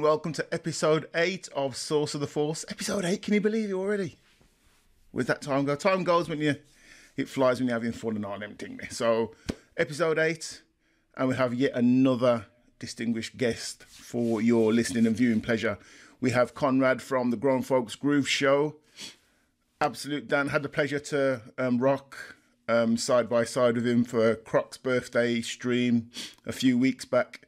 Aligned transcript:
And 0.00 0.06
welcome 0.06 0.32
to 0.32 0.46
episode 0.50 1.10
eight 1.14 1.50
of 1.54 1.76
Source 1.76 2.14
of 2.14 2.22
the 2.22 2.26
Force. 2.26 2.64
Episode 2.70 3.04
eight, 3.04 3.20
can 3.20 3.34
you 3.34 3.40
believe 3.42 3.68
it 3.68 3.74
already? 3.74 4.16
With 5.12 5.26
that 5.26 5.42
time 5.42 5.66
go, 5.66 5.76
time 5.76 6.04
goes 6.04 6.26
when 6.26 6.38
you 6.38 6.56
it 7.18 7.28
flies 7.28 7.60
when 7.60 7.68
you're 7.68 7.74
having 7.74 7.92
fun 7.92 8.16
and 8.16 8.24
all 8.24 8.38
them 8.38 8.54
thing. 8.54 8.80
So, 8.88 9.34
episode 9.76 10.18
eight, 10.18 10.62
and 11.18 11.28
we 11.28 11.34
have 11.34 11.52
yet 11.52 11.72
another 11.74 12.46
distinguished 12.78 13.36
guest 13.36 13.84
for 13.84 14.40
your 14.40 14.72
listening 14.72 15.06
and 15.06 15.14
viewing 15.14 15.42
pleasure. 15.42 15.76
We 16.18 16.30
have 16.30 16.54
Conrad 16.54 17.02
from 17.02 17.28
the 17.28 17.36
Grown 17.36 17.60
Folks 17.60 17.94
Groove 17.94 18.26
Show. 18.26 18.76
Absolute 19.82 20.28
Dan 20.28 20.48
had 20.48 20.62
the 20.62 20.70
pleasure 20.70 21.00
to 21.00 21.42
um, 21.58 21.76
rock 21.76 22.36
um, 22.68 22.96
side 22.96 23.28
by 23.28 23.44
side 23.44 23.74
with 23.74 23.86
him 23.86 24.04
for 24.04 24.34
Croc's 24.34 24.78
birthday 24.78 25.42
stream 25.42 26.10
a 26.46 26.52
few 26.52 26.78
weeks 26.78 27.04
back, 27.04 27.46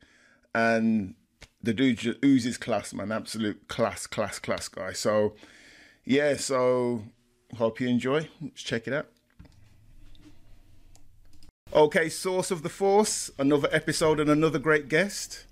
and 0.54 1.14
the 1.62 1.72
dude 1.72 1.98
just 1.98 2.24
oozes 2.24 2.58
class, 2.58 2.92
man. 2.92 3.12
Absolute 3.12 3.68
class, 3.68 4.06
class, 4.06 4.38
class 4.38 4.68
guy. 4.68 4.92
So, 4.92 5.34
yeah, 6.04 6.36
so 6.36 7.04
hope 7.56 7.80
you 7.80 7.88
enjoy. 7.88 8.28
Let's 8.40 8.62
check 8.62 8.86
it 8.86 8.92
out. 8.92 9.08
Okay, 11.74 12.08
Source 12.10 12.50
of 12.50 12.62
the 12.62 12.68
Force, 12.68 13.30
another 13.38 13.68
episode 13.72 14.20
and 14.20 14.28
another 14.28 14.58
great 14.58 14.88
guest. 14.88 15.44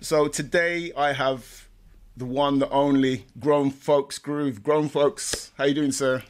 So 0.00 0.28
today 0.28 0.92
I 0.94 1.12
have 1.14 1.68
the 2.16 2.26
one, 2.26 2.58
the 2.58 2.68
only 2.70 3.24
Grown 3.38 3.70
Folks 3.70 4.18
Groove. 4.18 4.62
Grown 4.62 4.88
Folks, 4.88 5.52
how 5.56 5.64
you 5.64 5.74
doing, 5.74 5.92
sir? 5.92 6.22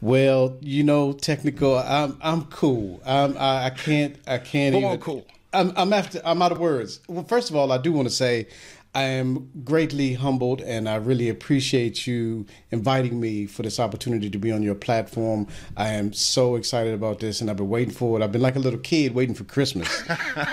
Well, 0.00 0.56
you 0.60 0.82
know, 0.82 1.12
technical. 1.12 1.78
I'm 1.78 2.18
I'm 2.20 2.44
cool. 2.46 3.00
I'm, 3.06 3.36
I 3.38 3.66
I 3.66 3.70
can't 3.70 4.16
I 4.26 4.38
can't 4.38 4.74
Come 4.74 4.82
even. 4.82 4.92
on, 4.92 4.98
cool. 4.98 5.26
I'm 5.52 5.72
I'm 5.76 5.92
after 5.92 6.20
I'm 6.24 6.42
out 6.42 6.52
of 6.52 6.58
words. 6.58 7.00
Well, 7.08 7.24
first 7.24 7.50
of 7.50 7.56
all, 7.56 7.72
I 7.72 7.78
do 7.78 7.92
want 7.92 8.08
to 8.08 8.14
say 8.14 8.48
I 8.94 9.02
am 9.02 9.50
greatly 9.64 10.14
humbled, 10.14 10.60
and 10.60 10.88
I 10.88 10.96
really 10.96 11.28
appreciate 11.28 12.06
you 12.06 12.46
inviting 12.70 13.20
me 13.20 13.46
for 13.46 13.62
this 13.62 13.78
opportunity 13.78 14.30
to 14.30 14.38
be 14.38 14.50
on 14.50 14.62
your 14.62 14.74
platform. 14.74 15.46
I 15.76 15.88
am 15.88 16.12
so 16.12 16.56
excited 16.56 16.94
about 16.94 17.20
this, 17.20 17.40
and 17.40 17.50
I've 17.50 17.56
been 17.56 17.68
waiting 17.68 17.92
for 17.92 18.18
it. 18.18 18.24
I've 18.24 18.32
been 18.32 18.42
like 18.42 18.56
a 18.56 18.60
little 18.60 18.78
kid 18.78 19.14
waiting 19.14 19.34
for 19.34 19.44
Christmas. 19.44 19.88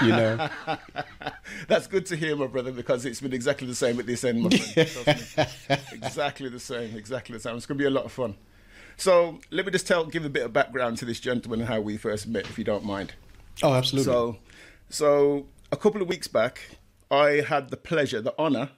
You 0.01 0.09
know. 0.09 0.49
That's 1.67 1.87
good 1.87 2.05
to 2.07 2.15
hear, 2.15 2.35
my 2.35 2.47
brother, 2.47 2.71
because 2.71 3.05
it's 3.05 3.21
been 3.21 3.33
exactly 3.33 3.67
the 3.67 3.75
same 3.75 3.99
at 3.99 4.05
this 4.05 4.23
end, 4.23 4.43
my 4.43 4.49
friend. 4.49 5.49
Exactly 5.93 6.49
the 6.49 6.59
same, 6.59 6.95
exactly 6.95 7.33
the 7.33 7.39
same. 7.39 7.55
It's 7.55 7.65
going 7.65 7.77
to 7.77 7.81
be 7.81 7.87
a 7.87 7.89
lot 7.89 8.05
of 8.05 8.11
fun. 8.11 8.35
So 8.97 9.39
let 9.49 9.65
me 9.65 9.71
just 9.71 9.87
tell, 9.87 10.05
give 10.05 10.23
a 10.23 10.29
bit 10.29 10.43
of 10.45 10.53
background 10.53 10.97
to 10.99 11.05
this 11.05 11.19
gentleman 11.19 11.61
and 11.61 11.69
how 11.69 11.81
we 11.81 11.97
first 11.97 12.27
met, 12.27 12.45
if 12.45 12.57
you 12.57 12.63
don't 12.63 12.85
mind. 12.85 13.13
Oh, 13.63 13.73
absolutely. 13.73 14.11
So, 14.11 14.37
so 14.89 15.47
a 15.71 15.77
couple 15.77 16.01
of 16.01 16.07
weeks 16.07 16.27
back, 16.27 16.77
I 17.11 17.41
had 17.47 17.69
the 17.69 17.77
pleasure, 17.77 18.21
the 18.21 18.33
honour, 18.39 18.69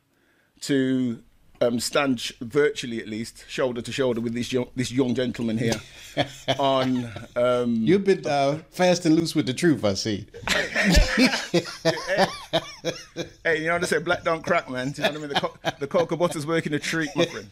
to 0.61 1.22
um, 1.61 1.80
stand 1.80 2.19
sh- 2.19 2.33
virtually, 2.41 3.00
at 3.00 3.08
least, 3.08 3.45
shoulder 3.47 3.81
to 3.81 3.91
shoulder 3.91 4.22
with 4.22 4.33
this 4.33 4.52
young, 4.53 4.67
this 4.75 4.91
young 4.91 5.16
gentleman 5.16 5.58
here 5.58 5.80
on. 6.59 7.09
Um, 7.35 7.75
You've 7.75 8.03
been 8.03 8.25
uh, 8.28 8.59
fast 8.72 9.05
and 9.05 9.16
loose 9.16 9.34
with 9.35 9.45
the 9.47 9.53
truth, 9.53 9.84
I 9.84 9.94
see. 9.95 10.28
hey, 13.44 13.59
you 13.62 13.68
know 13.68 13.74
what 13.74 13.84
I 13.84 13.88
say? 13.88 14.00
Black 14.00 14.24
don't 14.24 14.44
crack, 14.44 14.69
man. 14.69 14.91
Do 14.91 15.01
you 15.01 15.07
know 15.12 15.19
what 15.19 15.24
I 15.24 15.28
mean? 15.28 15.29
The, 15.29 15.39
co- 15.39 15.57
the 15.79 15.88
cocoa 15.88 16.16
butter's 16.16 16.45
working 16.45 16.74
a 16.74 16.79
treat, 16.79 17.09
my 17.16 17.25
friend. 17.25 17.50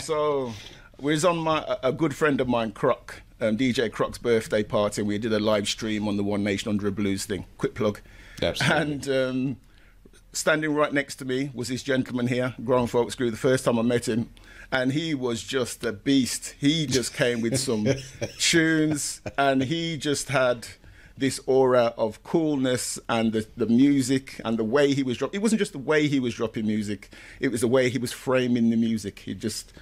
So, 0.00 0.52
we're 1.00 1.18
on 1.26 1.38
my 1.38 1.64
a- 1.82 1.88
a 1.88 1.92
good 1.92 2.14
friend 2.14 2.40
of 2.40 2.48
mine, 2.48 2.72
Croc, 2.72 3.22
um, 3.40 3.56
DJ 3.56 3.90
Croc's 3.90 4.18
birthday 4.18 4.62
party. 4.62 5.02
We 5.02 5.18
did 5.18 5.32
a 5.32 5.38
live 5.38 5.68
stream 5.68 6.08
on 6.08 6.16
the 6.16 6.24
One 6.24 6.44
Nation 6.44 6.70
Under 6.70 6.86
a 6.86 6.92
Blues 6.92 7.24
thing. 7.24 7.46
Quick 7.58 7.74
plug. 7.74 8.00
Absolutely. 8.42 8.82
And 8.82 9.08
um, 9.08 9.56
standing 10.32 10.74
right 10.74 10.92
next 10.92 11.16
to 11.16 11.24
me 11.24 11.50
was 11.54 11.68
this 11.68 11.82
gentleman 11.82 12.26
here, 12.28 12.54
Grown 12.64 12.86
Folks 12.86 13.14
Groove. 13.14 13.32
The 13.32 13.38
first 13.38 13.64
time 13.64 13.78
I 13.78 13.82
met 13.82 14.08
him, 14.08 14.30
and 14.72 14.92
he 14.92 15.14
was 15.14 15.42
just 15.42 15.84
a 15.84 15.92
beast. 15.92 16.54
He 16.58 16.86
just 16.86 17.14
came 17.14 17.40
with 17.40 17.58
some 17.58 17.86
tunes, 18.38 19.20
and 19.38 19.62
he 19.62 19.96
just 19.96 20.28
had 20.28 20.66
this 21.16 21.40
aura 21.46 21.94
of 21.96 22.22
coolness 22.24 22.98
and 23.08 23.32
the, 23.32 23.46
the 23.56 23.66
music 23.66 24.40
and 24.44 24.58
the 24.58 24.64
way 24.64 24.92
he 24.92 25.04
was 25.04 25.16
dropping. 25.18 25.38
It 25.38 25.42
wasn't 25.42 25.60
just 25.60 25.72
the 25.72 25.78
way 25.78 26.08
he 26.08 26.18
was 26.18 26.34
dropping 26.34 26.66
music; 26.66 27.10
it 27.40 27.48
was 27.48 27.60
the 27.60 27.68
way 27.68 27.88
he 27.88 27.98
was 27.98 28.12
framing 28.12 28.70
the 28.70 28.76
music. 28.76 29.20
He 29.20 29.34
just 29.34 29.72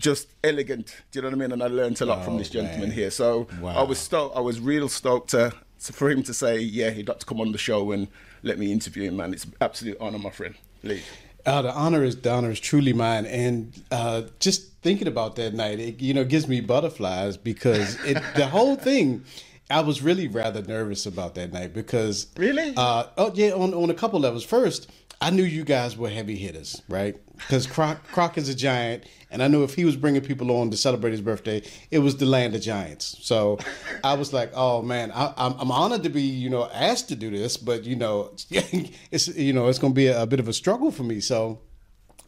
just 0.00 0.28
elegant. 0.42 0.86
Do 1.12 1.18
you 1.18 1.22
know 1.22 1.28
what 1.28 1.34
I 1.34 1.38
mean? 1.38 1.52
And 1.52 1.62
I 1.62 1.66
learned 1.68 2.00
a 2.00 2.06
lot 2.06 2.24
from 2.24 2.34
Oh, 2.34 2.38
this 2.38 2.50
gentleman 2.50 2.88
man. 2.88 2.90
here. 2.90 3.10
So 3.10 3.46
I 3.64 3.82
was 3.82 3.98
stoked. 3.98 4.36
I 4.36 4.40
was 4.40 4.58
real 4.58 4.88
stoked 4.88 5.30
to, 5.30 5.52
to- 5.84 5.92
for 5.92 6.10
him 6.10 6.22
to 6.24 6.34
say, 6.34 6.58
yeah, 6.58 6.90
he'd 6.90 7.08
like 7.08 7.20
to 7.20 7.26
come 7.26 7.40
on 7.40 7.52
the 7.52 7.58
show 7.58 7.92
and 7.92 8.08
let 8.42 8.58
me 8.58 8.72
interview 8.72 9.04
him. 9.08 9.16
Man, 9.16 9.32
it's 9.32 9.44
an 9.44 9.54
absolute 9.60 9.96
honor, 10.00 10.18
my 10.18 10.30
friend. 10.30 10.54
Lee. 10.82 11.02
Uh, 11.46 11.62
the 11.62 11.72
honor 11.72 12.02
is 12.04 12.16
the 12.16 12.30
honor 12.30 12.50
is 12.50 12.60
truly 12.60 12.92
mine, 12.92 13.24
and 13.24 13.72
uh, 13.90 14.22
just 14.40 14.72
thinking 14.82 15.08
about 15.08 15.36
that 15.36 15.54
night, 15.54 15.80
it 15.80 15.98
you 16.00 16.12
know 16.12 16.22
gives 16.24 16.46
me 16.46 16.60
butterflies 16.60 17.38
because 17.38 17.96
it 18.04 18.18
the 18.36 18.46
whole 18.46 18.76
thing. 18.76 19.24
I 19.70 19.80
was 19.80 20.02
really 20.02 20.28
rather 20.28 20.62
nervous 20.62 21.06
about 21.06 21.34
that 21.36 21.52
night 21.52 21.72
because 21.72 22.26
Really? 22.36 22.74
uh, 22.76 23.04
oh 23.16 23.32
yeah, 23.34 23.50
on 23.52 23.72
on 23.74 23.90
a 23.90 23.94
couple 23.94 24.18
levels. 24.20 24.44
First, 24.44 24.90
I 25.20 25.30
knew 25.30 25.42
you 25.42 25.64
guys 25.64 25.96
were 25.96 26.08
heavy 26.10 26.36
hitters, 26.36 26.80
right? 26.88 27.16
Because 27.36 27.66
Croc, 27.66 28.02
Croc 28.12 28.36
is 28.38 28.48
a 28.48 28.54
giant, 28.54 29.04
and 29.30 29.42
I 29.42 29.48
knew 29.48 29.62
if 29.64 29.74
he 29.74 29.84
was 29.84 29.96
bringing 29.96 30.20
people 30.22 30.50
on 30.50 30.70
to 30.70 30.76
celebrate 30.76 31.10
his 31.12 31.20
birthday, 31.20 31.62
it 31.90 31.98
was 32.00 32.16
the 32.16 32.26
land 32.26 32.54
of 32.54 32.60
giants. 32.62 33.16
So 33.22 33.58
I 34.04 34.14
was 34.14 34.32
like, 34.32 34.50
oh 34.54 34.82
man, 34.82 35.10
I, 35.12 35.32
I'm, 35.36 35.54
I'm 35.58 35.70
honored 35.70 36.02
to 36.02 36.08
be 36.10 36.22
you 36.22 36.50
know 36.50 36.68
asked 36.72 37.08
to 37.08 37.16
do 37.16 37.30
this, 37.30 37.56
but 37.56 37.84
you 37.84 37.96
know 37.96 38.32
it's 38.50 39.28
you 39.28 39.52
know 39.52 39.68
it's 39.68 39.78
going 39.78 39.92
to 39.92 39.96
be 39.96 40.06
a, 40.08 40.22
a 40.22 40.26
bit 40.26 40.40
of 40.40 40.48
a 40.48 40.52
struggle 40.52 40.90
for 40.90 41.02
me. 41.02 41.20
So 41.20 41.60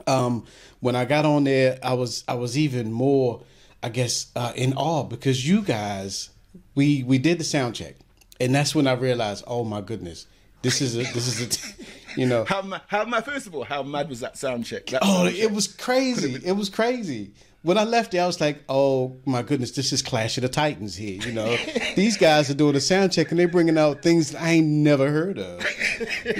um, 0.07 0.45
when 0.81 0.97
I 0.97 1.05
got 1.05 1.25
on 1.25 1.45
there, 1.45 1.79
I 1.83 1.95
was 1.95 2.25
I 2.29 2.35
was 2.35 2.57
even 2.59 2.93
more, 2.93 3.43
I 3.83 3.89
guess, 3.89 4.27
uh, 4.37 4.53
in 4.55 4.75
awe 4.75 5.03
because 5.05 5.47
you 5.49 5.63
guys, 5.63 6.31
we 6.75 7.03
we 7.03 7.19
did 7.19 7.39
the 7.39 7.45
sound 7.45 7.75
check, 7.75 7.97
and 8.41 8.55
that's 8.55 8.75
when 8.75 8.87
I 8.87 8.93
realized, 8.93 9.45
oh 9.47 9.65
my 9.65 9.81
goodness, 9.81 10.27
this 10.63 10.81
is 10.81 10.97
a 10.97 11.03
this 11.13 11.27
is 11.29 11.41
a, 11.41 11.49
t- 11.49 11.85
you 12.17 12.27
know, 12.27 12.45
How, 12.45 12.63
how 12.89 13.05
mad, 13.05 13.25
first 13.25 13.47
of 13.47 13.55
all, 13.55 13.65
how 13.65 13.83
mad 13.83 14.09
was 14.09 14.21
that 14.21 14.37
sound 14.39 14.65
check? 14.65 14.87
That 14.87 15.03
oh, 15.05 15.25
sound 15.25 15.29
it 15.31 15.41
check. 15.41 15.51
was 15.53 15.67
crazy, 15.69 16.41
it 16.45 16.53
was 16.53 16.69
crazy. 16.69 17.33
When 17.63 17.79
I 17.79 17.85
left 17.85 18.11
there, 18.11 18.25
I 18.25 18.27
was 18.27 18.41
like, 18.41 18.65
"Oh 18.69 19.19
my 19.25 19.43
goodness, 19.43 19.71
this 19.71 19.93
is 19.93 20.03
Clash 20.03 20.37
of 20.37 20.43
the 20.43 20.49
Titans 20.49 20.97
here." 20.97 21.21
You 21.23 21.33
know, 21.33 21.57
these 21.95 22.17
guys 22.17 22.51
are 22.51 22.55
doing 22.55 22.75
a 22.75 22.81
sound 22.81 23.13
check 23.13 23.31
and 23.31 23.39
they're 23.39 23.47
bringing 23.47 23.79
out 23.79 24.03
things 24.03 24.33
that 24.33 24.43
I 24.43 24.51
ain't 24.51 24.67
never 24.67 25.11
heard 25.11 25.39
of. 25.39 25.65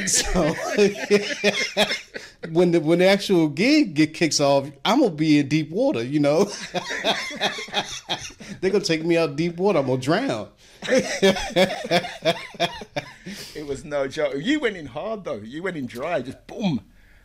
So 0.07 0.41
when 2.51 2.73
the 2.73 2.81
when 2.81 2.99
the 2.99 3.07
actual 3.07 3.47
gig 3.49 3.95
get 3.95 4.15
kicks 4.15 4.41
off, 4.41 4.69
I'm 4.85 4.99
gonna 5.01 5.13
be 5.13 5.39
in 5.39 5.47
deep 5.49 5.71
water. 5.71 6.03
You 6.03 6.19
know, 6.19 6.45
they're 8.61 8.71
gonna 8.71 8.83
take 8.85 9.05
me 9.05 9.17
out 9.17 9.37
deep 9.37 9.57
water. 9.59 9.79
I'm 9.79 9.87
gonna 9.87 10.01
drown. 10.01 10.49
It 13.55 13.67
was 13.67 13.85
no 13.85 14.09
joke. 14.09 14.35
You 14.39 14.59
went 14.61 14.77
in 14.77 14.87
hard, 14.87 15.25
though. 15.25 15.37
You 15.37 15.63
went 15.63 15.77
in 15.77 15.87
dry, 15.87 16.23
just 16.23 16.45
boom. 16.47 16.81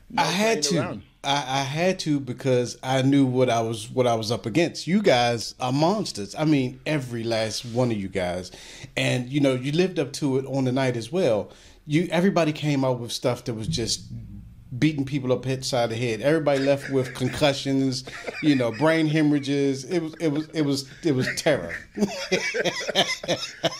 No 0.10 0.22
I 0.22 0.26
had 0.26 0.62
to. 0.64 0.78
around. 0.80 1.02
I, 1.24 1.60
I 1.60 1.64
had 1.64 2.00
to 2.00 2.20
because 2.20 2.78
I 2.84 3.02
knew 3.02 3.26
what 3.26 3.50
I 3.50 3.62
was 3.62 3.90
what 3.90 4.08
I 4.08 4.16
was 4.16 4.32
up 4.32 4.46
against. 4.46 4.88
You 4.88 5.02
guys 5.02 5.56
are 5.60 5.72
monsters. 5.74 6.36
I 6.36 6.46
mean, 6.46 6.80
every 6.86 7.24
last 7.24 7.66
one 7.66 7.92
of 7.92 7.98
you 7.98 8.08
guys, 8.08 8.52
and 8.96 9.28
you 9.30 9.40
know 9.40 9.54
you 9.54 9.72
lived 9.72 10.00
up 10.00 10.14
to 10.14 10.38
it 10.38 10.46
on 10.46 10.66
the 10.66 10.72
night 10.72 10.96
as 10.96 11.12
well. 11.12 11.52
You 11.86 12.08
everybody 12.12 12.52
came 12.54 12.84
out 12.86 13.00
with 13.00 13.12
stuff 13.12 13.44
that 13.46 13.54
was 13.56 13.68
just 13.68 14.02
beating 14.78 15.06
people 15.06 15.32
up 15.32 15.46
head 15.46 15.64
side 15.64 15.86
of 15.86 15.90
the 15.92 15.96
head. 15.96 16.22
Everybody 16.22 16.60
left 16.60 16.90
with 16.92 17.14
concussions, 17.16 18.04
you 18.44 18.54
know, 18.56 18.72
brain 18.72 19.08
hemorrhages. 19.08 19.86
It 19.86 20.02
was 20.04 20.14
it 20.16 20.28
was 20.28 20.48
it 20.50 20.62
was 20.64 20.90
it 21.04 21.14
was 21.14 21.28
terror. 21.36 21.74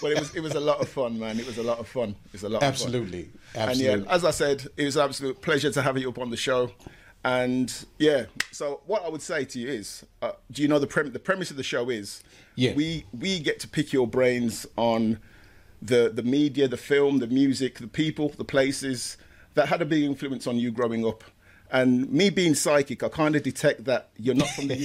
But 0.02 0.12
it 0.12 0.20
was 0.20 0.36
it 0.36 0.40
was 0.42 0.54
a 0.56 0.60
lot 0.60 0.80
of 0.80 0.90
fun, 0.90 1.20
man. 1.20 1.40
It 1.40 1.46
was 1.46 1.58
a 1.58 1.64
lot 1.64 1.80
of 1.80 1.88
fun. 1.88 2.16
It 2.28 2.34
was 2.34 2.44
a 2.44 2.50
lot 2.50 2.64
Absolutely, 2.64 3.22
of 3.22 3.28
fun. 3.52 3.70
absolutely. 3.70 3.94
And 3.94 4.06
yeah, 4.06 4.12
as 4.14 4.26
I 4.26 4.32
said, 4.32 4.68
it 4.78 4.86
was 4.86 4.96
an 4.96 5.04
absolute 5.06 5.42
pleasure 5.42 5.72
to 5.72 5.82
have 5.82 5.98
you 5.98 6.10
up 6.10 6.18
on 6.20 6.30
the 6.30 6.38
show. 6.38 6.72
And 7.24 7.74
yeah, 8.00 8.26
so 8.52 8.82
what 8.86 9.04
I 9.04 9.10
would 9.10 9.22
say 9.22 9.44
to 9.46 9.60
you 9.60 9.68
is, 9.68 10.06
uh, 10.22 10.32
do 10.52 10.62
you 10.62 10.68
know 10.68 10.80
the 10.80 10.88
prem- 10.88 11.12
the 11.12 11.20
premise 11.20 11.52
of 11.52 11.58
the 11.58 11.64
show 11.64 11.90
is, 11.90 12.24
Yeah. 12.56 12.74
we 12.74 13.06
we 13.18 13.40
get 13.40 13.60
to 13.62 13.68
pick 13.68 13.92
your 13.92 14.08
brains 14.08 14.66
on 14.78 15.20
the 15.82 16.10
the 16.14 16.24
media, 16.24 16.68
the 16.68 16.78
film, 16.78 17.20
the 17.20 17.28
music, 17.28 17.80
the 17.80 17.88
people, 17.88 18.30
the 18.30 18.46
places 18.46 19.18
that 19.56 19.68
had 19.68 19.82
a 19.82 19.86
big 19.86 20.04
influence 20.04 20.48
on 20.48 20.58
you 20.58 20.72
growing 20.72 21.06
up. 21.06 21.24
And 21.72 22.10
me 22.12 22.30
being 22.30 22.56
psychic, 22.56 23.04
I 23.04 23.10
kind 23.10 23.36
of 23.36 23.44
detect 23.44 23.86
that 23.86 24.10
you're 24.18 24.36
not 24.36 24.50
from 24.50 24.68
the 24.68 24.76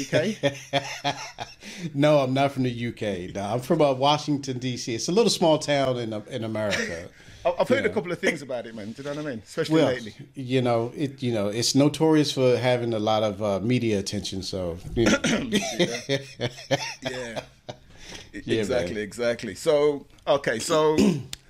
UK. 0.73 1.15
No, 1.95 2.19
I'm 2.19 2.35
not 2.35 2.53
from 2.53 2.63
the 2.65 2.89
UK. 2.89 3.35
No, 3.35 3.43
I'm 3.43 3.61
from 3.61 3.81
uh, 3.83 3.93
Washington 3.93 4.59
D.C. 4.59 4.95
It's 4.95 5.09
a 5.09 5.13
little 5.13 5.31
small 5.31 5.59
town 5.59 5.97
in 5.99 6.13
uh, 6.13 6.21
in 6.31 6.45
America. 6.45 7.09
I've 7.59 7.69
heard 7.69 7.85
a 7.87 7.89
couple 7.91 8.13
of 8.13 8.19
things 8.21 8.41
about 8.43 8.67
it, 8.67 8.75
man. 8.75 8.93
Do 8.93 9.03
you 9.03 9.09
know 9.09 9.17
what 9.17 9.27
I 9.27 9.31
mean? 9.31 9.43
Especially 9.45 9.75
Well, 9.77 9.87
lately. 9.87 10.15
you 10.35 10.63
know, 10.63 10.93
it 10.97 11.21
you 11.23 11.33
know, 11.33 11.49
it's 11.49 11.75
notorious 11.75 12.31
for 12.31 12.57
having 12.57 12.95
a 12.95 12.99
lot 13.01 13.23
of 13.25 13.43
uh, 13.43 13.59
media 13.61 13.99
attention. 13.99 14.43
So, 14.43 14.79
you 14.95 15.07
know. 15.07 15.19
Yeah. 17.11 17.41
Yeah, 18.33 18.61
exactly, 18.61 18.95
man. 18.95 19.03
exactly. 19.03 19.55
So, 19.55 20.07
okay, 20.27 20.59
so 20.59 20.97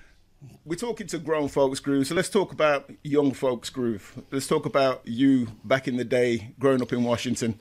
we're 0.65 0.77
talking 0.77 1.07
to 1.09 1.19
grown 1.19 1.49
folks 1.49 1.81
groove, 1.81 2.07
so 2.07 2.15
let's 2.15 2.29
talk 2.29 2.53
about 2.53 2.91
young 3.03 3.33
folks 3.33 3.71
groove. 3.71 4.23
Let's 4.31 4.47
talk 4.47 4.67
about 4.67 5.03
you 5.05 5.49
back 5.65 5.89
in 5.89 5.97
the 5.97 6.05
day, 6.05 6.55
growing 6.59 6.83
up 6.83 6.93
in 6.93 7.05
Washington. 7.05 7.55
Talk 7.55 7.61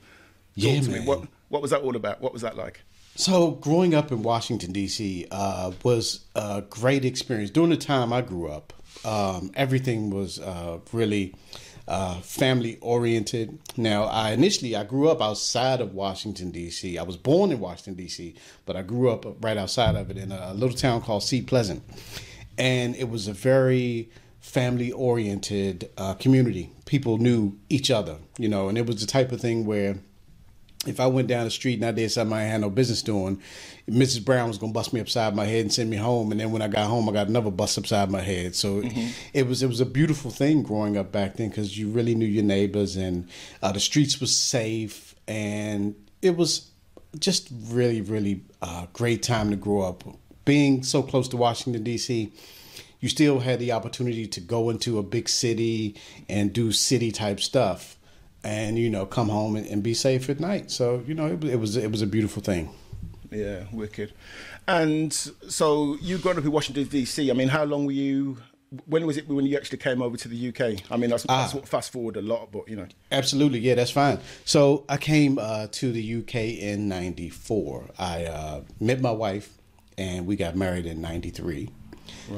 Yeah, 0.54 0.80
to 0.80 0.90
me. 0.90 1.00
What 1.00 1.26
what 1.48 1.62
was 1.62 1.70
that 1.70 1.82
all 1.82 1.96
about? 1.96 2.20
What 2.20 2.32
was 2.32 2.42
that 2.42 2.56
like? 2.56 2.82
So, 3.14 3.50
growing 3.52 3.94
up 3.94 4.10
in 4.10 4.22
Washington, 4.22 4.72
D.C., 4.72 5.26
uh, 5.30 5.72
was 5.84 6.20
a 6.34 6.62
great 6.62 7.04
experience. 7.04 7.50
During 7.50 7.68
the 7.68 7.76
time 7.76 8.10
I 8.10 8.22
grew 8.22 8.48
up, 8.48 8.72
um, 9.04 9.50
everything 9.54 10.08
was 10.08 10.38
uh, 10.40 10.78
really 10.94 11.34
uh, 11.86 12.14
family 12.20 12.78
oriented. 12.80 13.58
Now, 13.76 14.04
I 14.04 14.30
initially 14.30 14.74
I 14.74 14.84
grew 14.84 15.10
up 15.10 15.20
outside 15.20 15.82
of 15.82 15.92
Washington, 15.92 16.52
D.C. 16.52 16.96
I 16.96 17.02
was 17.02 17.18
born 17.18 17.52
in 17.52 17.60
Washington, 17.60 17.94
D.C., 17.94 18.34
but 18.64 18.76
I 18.76 18.82
grew 18.82 19.10
up 19.10 19.26
right 19.44 19.58
outside 19.58 19.94
of 19.94 20.10
it 20.10 20.16
in 20.16 20.32
a 20.32 20.54
little 20.54 20.76
town 20.76 21.02
called 21.02 21.22
Seat 21.22 21.46
Pleasant, 21.46 21.82
and 22.62 22.94
it 22.94 23.08
was 23.08 23.26
a 23.26 23.32
very 23.32 24.08
family 24.38 24.92
oriented 24.92 25.90
uh, 25.98 26.14
community. 26.14 26.70
People 26.86 27.18
knew 27.18 27.58
each 27.68 27.90
other, 27.90 28.18
you 28.38 28.48
know, 28.48 28.68
and 28.68 28.78
it 28.78 28.86
was 28.86 29.00
the 29.00 29.06
type 29.06 29.32
of 29.32 29.40
thing 29.40 29.66
where 29.66 29.96
if 30.86 31.00
I 31.00 31.08
went 31.08 31.26
down 31.26 31.42
the 31.44 31.50
street 31.50 31.74
and 31.74 31.84
I 31.84 31.90
did 31.90 32.12
something 32.12 32.36
I 32.36 32.42
had 32.42 32.60
no 32.60 32.70
business 32.70 33.02
doing, 33.02 33.42
Mrs. 33.88 34.24
Brown 34.24 34.46
was 34.46 34.58
gonna 34.58 34.72
bust 34.72 34.92
me 34.92 35.00
upside 35.00 35.34
my 35.34 35.44
head 35.44 35.62
and 35.62 35.72
send 35.72 35.90
me 35.90 35.96
home. 35.96 36.30
And 36.30 36.40
then 36.40 36.52
when 36.52 36.62
I 36.62 36.68
got 36.68 36.86
home, 36.86 37.08
I 37.08 37.12
got 37.12 37.26
another 37.26 37.50
bust 37.50 37.78
upside 37.78 38.12
my 38.12 38.20
head. 38.20 38.54
So 38.54 38.82
it 39.32 39.48
was 39.48 39.64
it 39.64 39.68
was 39.68 39.80
a 39.80 39.86
beautiful 39.86 40.30
thing 40.30 40.62
growing 40.62 40.96
up 40.96 41.10
back 41.10 41.38
then 41.38 41.48
because 41.48 41.76
you 41.76 41.88
really 41.88 42.14
knew 42.14 42.26
your 42.26 42.44
neighbors 42.44 42.94
and 42.94 43.28
uh, 43.60 43.72
the 43.72 43.80
streets 43.80 44.20
was 44.20 44.34
safe 44.36 45.16
and 45.26 45.96
it 46.20 46.36
was 46.36 46.70
just 47.18 47.48
really 47.70 48.00
really 48.00 48.44
uh, 48.60 48.86
great 48.92 49.24
time 49.24 49.50
to 49.50 49.56
grow 49.56 49.80
up. 49.80 50.04
Being 50.44 50.82
so 50.82 51.02
close 51.02 51.28
to 51.28 51.36
Washington 51.36 51.82
D.C 51.82 52.32
you 53.00 53.08
still 53.08 53.40
had 53.40 53.58
the 53.58 53.72
opportunity 53.72 54.28
to 54.28 54.40
go 54.40 54.70
into 54.70 54.96
a 54.96 55.02
big 55.02 55.28
city 55.28 55.96
and 56.28 56.52
do 56.52 56.70
city 56.70 57.10
type 57.10 57.40
stuff 57.40 57.96
and 58.44 58.78
you 58.78 58.88
know 58.88 59.04
come 59.04 59.28
home 59.28 59.56
and, 59.56 59.66
and 59.66 59.82
be 59.82 59.92
safe 59.92 60.30
at 60.30 60.38
night 60.38 60.70
so 60.70 61.02
you 61.04 61.12
know 61.14 61.26
it, 61.26 61.40
was- 61.40 61.50
it 61.50 61.58
was 61.58 61.76
it 61.76 61.90
was 61.90 62.00
a 62.02 62.06
beautiful 62.06 62.40
thing 62.42 62.70
Yeah, 63.32 63.64
wicked. 63.72 64.12
And 64.68 65.12
so 65.12 65.96
you 66.00 66.18
growing 66.18 66.38
up 66.38 66.44
in 66.44 66.52
Washington 66.52 66.84
D.C. 66.84 67.28
I 67.30 67.34
mean, 67.34 67.48
how 67.48 67.64
long 67.64 67.86
were 67.86 67.92
you? 67.92 68.38
When 68.86 69.04
was 69.06 69.16
it 69.16 69.26
when 69.28 69.46
you 69.46 69.56
actually 69.56 69.78
came 69.78 70.00
over 70.00 70.16
to 70.18 70.28
the 70.28 70.48
UK? 70.50 70.60
I 70.90 70.96
mean, 70.96 71.10
that's, 71.10 71.24
that's 71.24 71.52
Ah. 71.52 71.56
what 71.56 71.66
fast 71.68 71.92
forward 71.92 72.16
a 72.16 72.22
lot, 72.22 72.52
but 72.52 72.68
you 72.68 72.76
know. 72.76 72.86
absolutely 73.10 73.58
yeah 73.58 73.74
that's 73.74 73.90
fine 73.90 74.18
so 74.44 74.84
i 74.88 74.96
came 74.96 75.38
uh, 75.38 75.66
to 75.72 75.90
the 75.92 76.04
uk 76.20 76.34
in 76.36 76.88
94 76.88 77.90
i 77.98 78.24
uh, 78.26 78.60
met 78.80 79.00
my 79.00 79.10
wife 79.10 79.48
and 79.98 80.26
we 80.26 80.36
got 80.36 80.56
married 80.56 80.86
in 80.86 81.00
93 81.00 81.70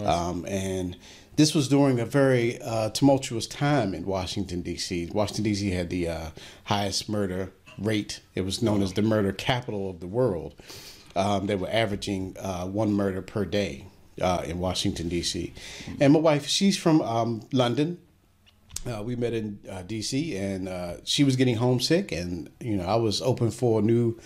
um, 0.05 0.45
and 0.49 0.97
this 1.37 1.55
was 1.55 1.69
during 1.69 1.99
a 1.99 2.06
very 2.06 2.61
uh, 2.62 2.91
tumultuous 2.91 3.47
time 3.47 3.95
in 3.95 4.05
washington 4.05 4.62
d.c 4.62 5.11
washington 5.12 5.45
d.c 5.45 5.71
had 5.71 5.91
the 5.91 6.09
uh, 6.09 6.27
highest 6.65 7.09
murder 7.09 7.53
rate. 7.79 8.21
It 8.35 8.43
was 8.43 8.62
known 8.62 8.83
as 8.83 8.93
the 8.93 9.03
murder 9.03 9.33
capital 9.33 9.91
of 9.91 10.01
the 10.01 10.06
world. 10.06 10.55
Um, 11.17 11.47
they 11.47 11.56
were 11.56 11.71
averaging 11.71 12.37
uh, 12.39 12.67
one 12.67 12.93
murder 12.93 13.23
per 13.23 13.45
day 13.45 13.87
uh, 14.21 14.43
in 14.45 14.59
washington 14.59 15.09
d.c 15.09 15.53
and 16.00 16.12
my 16.12 16.19
wife 16.19 16.47
she's 16.47 16.77
from 16.77 17.03
um, 17.03 17.47
london. 17.53 17.99
Uh, 18.87 19.03
we 19.03 19.17
met 19.17 19.33
in 19.33 19.59
uh, 19.71 19.83
DC, 19.83 20.39
and 20.39 20.69
uh, 20.69 20.97
she 21.05 21.25
was 21.25 21.37
getting 21.37 21.57
homesick, 21.57 22.12
and 22.12 22.50
you 22.61 22.77
know 22.77 22.85
I 22.85 22.97
was 22.97 23.23
open 23.23 23.50
for 23.50 23.79
a 23.79 23.83
new 23.83 24.21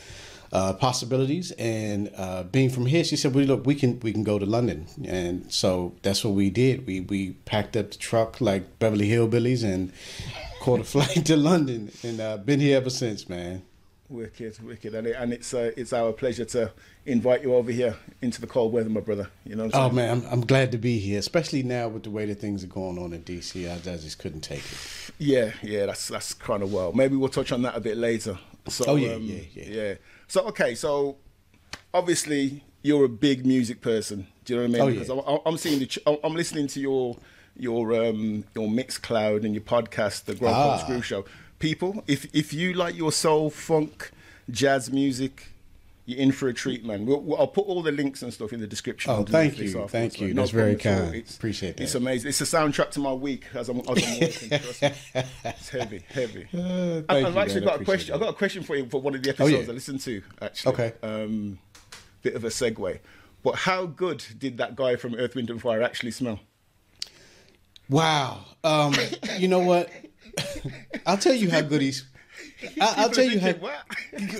uh, 0.52 0.72
possibilities. 0.74 1.50
And 1.52 2.10
uh, 2.16 2.44
being 2.44 2.70
from 2.70 2.86
here, 2.86 3.04
she 3.04 3.16
said, 3.16 3.34
"Well, 3.34 3.44
look, 3.44 3.66
we 3.66 3.74
can 3.74 4.00
we 4.00 4.12
can 4.12 4.24
go 4.24 4.38
to 4.38 4.46
London," 4.46 4.86
and 5.04 5.50
so 5.52 5.94
that's 6.02 6.24
what 6.24 6.34
we 6.34 6.50
did. 6.50 6.86
We 6.86 7.00
we 7.00 7.32
packed 7.44 7.76
up 7.76 7.90
the 7.90 7.98
truck 7.98 8.40
like 8.40 8.78
Beverly 8.78 9.08
Hillbillies 9.08 9.64
and 9.64 9.92
caught 10.60 10.80
a 10.80 10.84
flight 10.84 11.26
to 11.26 11.36
London, 11.36 11.90
and 12.02 12.20
uh, 12.20 12.36
been 12.38 12.60
here 12.60 12.76
ever 12.76 12.90
since, 12.90 13.28
man. 13.28 13.62
Wicked, 14.10 14.58
wicked, 14.64 14.94
and, 14.94 15.06
it, 15.06 15.16
and 15.18 15.34
it's 15.34 15.52
uh, 15.52 15.70
it's 15.76 15.92
our 15.92 16.12
pleasure 16.12 16.46
to 16.46 16.72
invite 17.04 17.42
you 17.42 17.54
over 17.54 17.70
here 17.70 17.94
into 18.22 18.40
the 18.40 18.46
cold 18.46 18.72
weather, 18.72 18.88
my 18.88 19.00
brother. 19.00 19.28
You 19.44 19.54
know. 19.54 19.66
What 19.66 19.74
I'm 19.74 19.90
Oh 19.90 19.94
man, 19.94 20.10
I'm, 20.10 20.32
I'm 20.32 20.40
glad 20.46 20.72
to 20.72 20.78
be 20.78 20.98
here, 20.98 21.18
especially 21.18 21.62
now 21.62 21.88
with 21.88 22.04
the 22.04 22.10
way 22.10 22.24
that 22.24 22.40
things 22.40 22.64
are 22.64 22.68
going 22.68 22.98
on 22.98 23.12
in 23.12 23.22
DC. 23.22 23.68
I, 23.68 23.74
I 23.74 23.96
just 23.98 24.18
couldn't 24.18 24.40
take 24.40 24.60
it. 24.60 25.10
Yeah, 25.18 25.52
yeah, 25.62 25.84
that's 25.84 26.08
that's 26.08 26.32
kind 26.32 26.62
of 26.62 26.72
well. 26.72 26.92
Maybe 26.94 27.16
we'll 27.16 27.28
touch 27.28 27.52
on 27.52 27.60
that 27.62 27.76
a 27.76 27.80
bit 27.80 27.98
later. 27.98 28.38
So, 28.68 28.84
Oh, 28.86 28.96
yeah, 28.96 29.12
um, 29.14 29.22
yeah, 29.22 29.40
yeah. 29.54 29.64
yeah. 29.64 29.94
So 30.28 30.42
okay, 30.48 30.74
so 30.74 31.16
obviously 31.92 32.62
you're 32.82 33.04
a 33.04 33.08
big 33.08 33.44
music 33.44 33.80
person. 33.80 34.26
Do 34.44 34.54
you 34.54 34.60
know 34.60 34.68
what 34.68 34.80
I 34.80 34.90
mean? 34.90 35.10
Oh, 35.10 35.22
yeah. 35.26 35.40
I'm, 35.44 35.56
seeing 35.58 35.78
the, 35.80 36.18
I'm 36.24 36.34
listening 36.34 36.68
to 36.68 36.80
your 36.80 37.16
your 37.56 37.92
um 38.06 38.44
your 38.54 38.70
mix 38.70 38.98
cloud 38.98 39.44
and 39.44 39.54
your 39.54 39.64
podcast, 39.64 40.24
the 40.24 40.34
Grand 40.34 40.54
Ah. 40.54 40.76
Screw 40.78 41.02
Show. 41.02 41.24
People, 41.58 42.04
if 42.06 42.26
if 42.34 42.52
you 42.52 42.72
like 42.74 42.94
your 42.94 43.10
soul, 43.10 43.50
funk, 43.50 44.10
jazz 44.50 44.92
music. 44.92 45.48
You're 46.08 46.20
in 46.20 46.32
for 46.32 46.48
a 46.48 46.54
treat, 46.54 46.86
man. 46.86 47.04
We'll, 47.04 47.20
we'll- 47.20 47.38
I'll 47.38 47.46
put 47.46 47.66
all 47.66 47.82
the 47.82 47.92
links 47.92 48.22
and 48.22 48.32
stuff 48.32 48.54
in 48.54 48.60
the 48.60 48.66
description. 48.66 49.10
Oh, 49.10 49.24
thank 49.24 49.58
you, 49.58 49.66
afterwards, 49.66 49.92
thank 49.92 50.20
you. 50.22 50.32
That's 50.32 50.50
very 50.52 50.74
problem 50.74 50.94
at 51.00 51.04
all. 51.04 51.12
kind. 51.12 51.30
Appreciate 51.36 51.68
it. 51.78 51.80
It's 51.82 51.94
amazing. 51.94 52.30
It's 52.30 52.40
a 52.40 52.44
soundtrack 52.44 52.90
to 52.92 53.00
my 53.00 53.12
week 53.12 53.44
as 53.54 53.68
I'm, 53.68 53.80
as 53.80 53.88
I'm 53.88 53.94
me. 53.96 54.00
It's 55.44 55.68
heavy, 55.68 56.02
heavy. 56.08 56.46
Uh, 56.56 57.02
I've 57.10 57.34
you, 57.34 57.38
actually 57.38 57.60
man. 57.60 57.64
Got 57.64 57.82
a 57.82 57.84
question. 57.84 57.84
appreciate 57.84 58.14
I've 58.14 58.20
got 58.20 58.28
a 58.30 58.32
question 58.32 58.62
for 58.62 58.76
you 58.76 58.86
for 58.88 59.02
one 59.02 59.14
of 59.16 59.22
the 59.22 59.28
episodes 59.28 59.54
Oh, 59.54 59.60
yeah. 59.60 59.68
I 59.68 59.72
listened 59.72 60.00
to. 60.00 60.22
Actually, 60.40 60.72
Okay. 60.72 60.92
Um, 61.02 61.58
bit 62.22 62.34
of 62.34 62.42
a 62.44 62.48
segue, 62.48 63.00
but 63.42 63.54
how 63.56 63.84
good 63.84 64.24
did 64.38 64.56
that 64.56 64.76
guy 64.76 64.96
from 64.96 65.14
Earth, 65.14 65.34
Wind 65.34 65.50
and 65.50 65.60
Fire 65.60 65.82
actually 65.82 66.12
smell? 66.12 66.40
Wow. 67.90 68.44
Um, 68.64 68.94
you 69.36 69.48
know 69.48 69.60
what? 69.60 69.90
I'll 71.06 71.18
tell 71.18 71.34
you 71.34 71.50
how 71.50 71.60
good 71.60 71.82
he's. 71.82 72.06
I, 72.80 72.94
I'll 72.98 73.10
tell 73.10 73.24
you 73.24 73.40
how. 73.40 73.54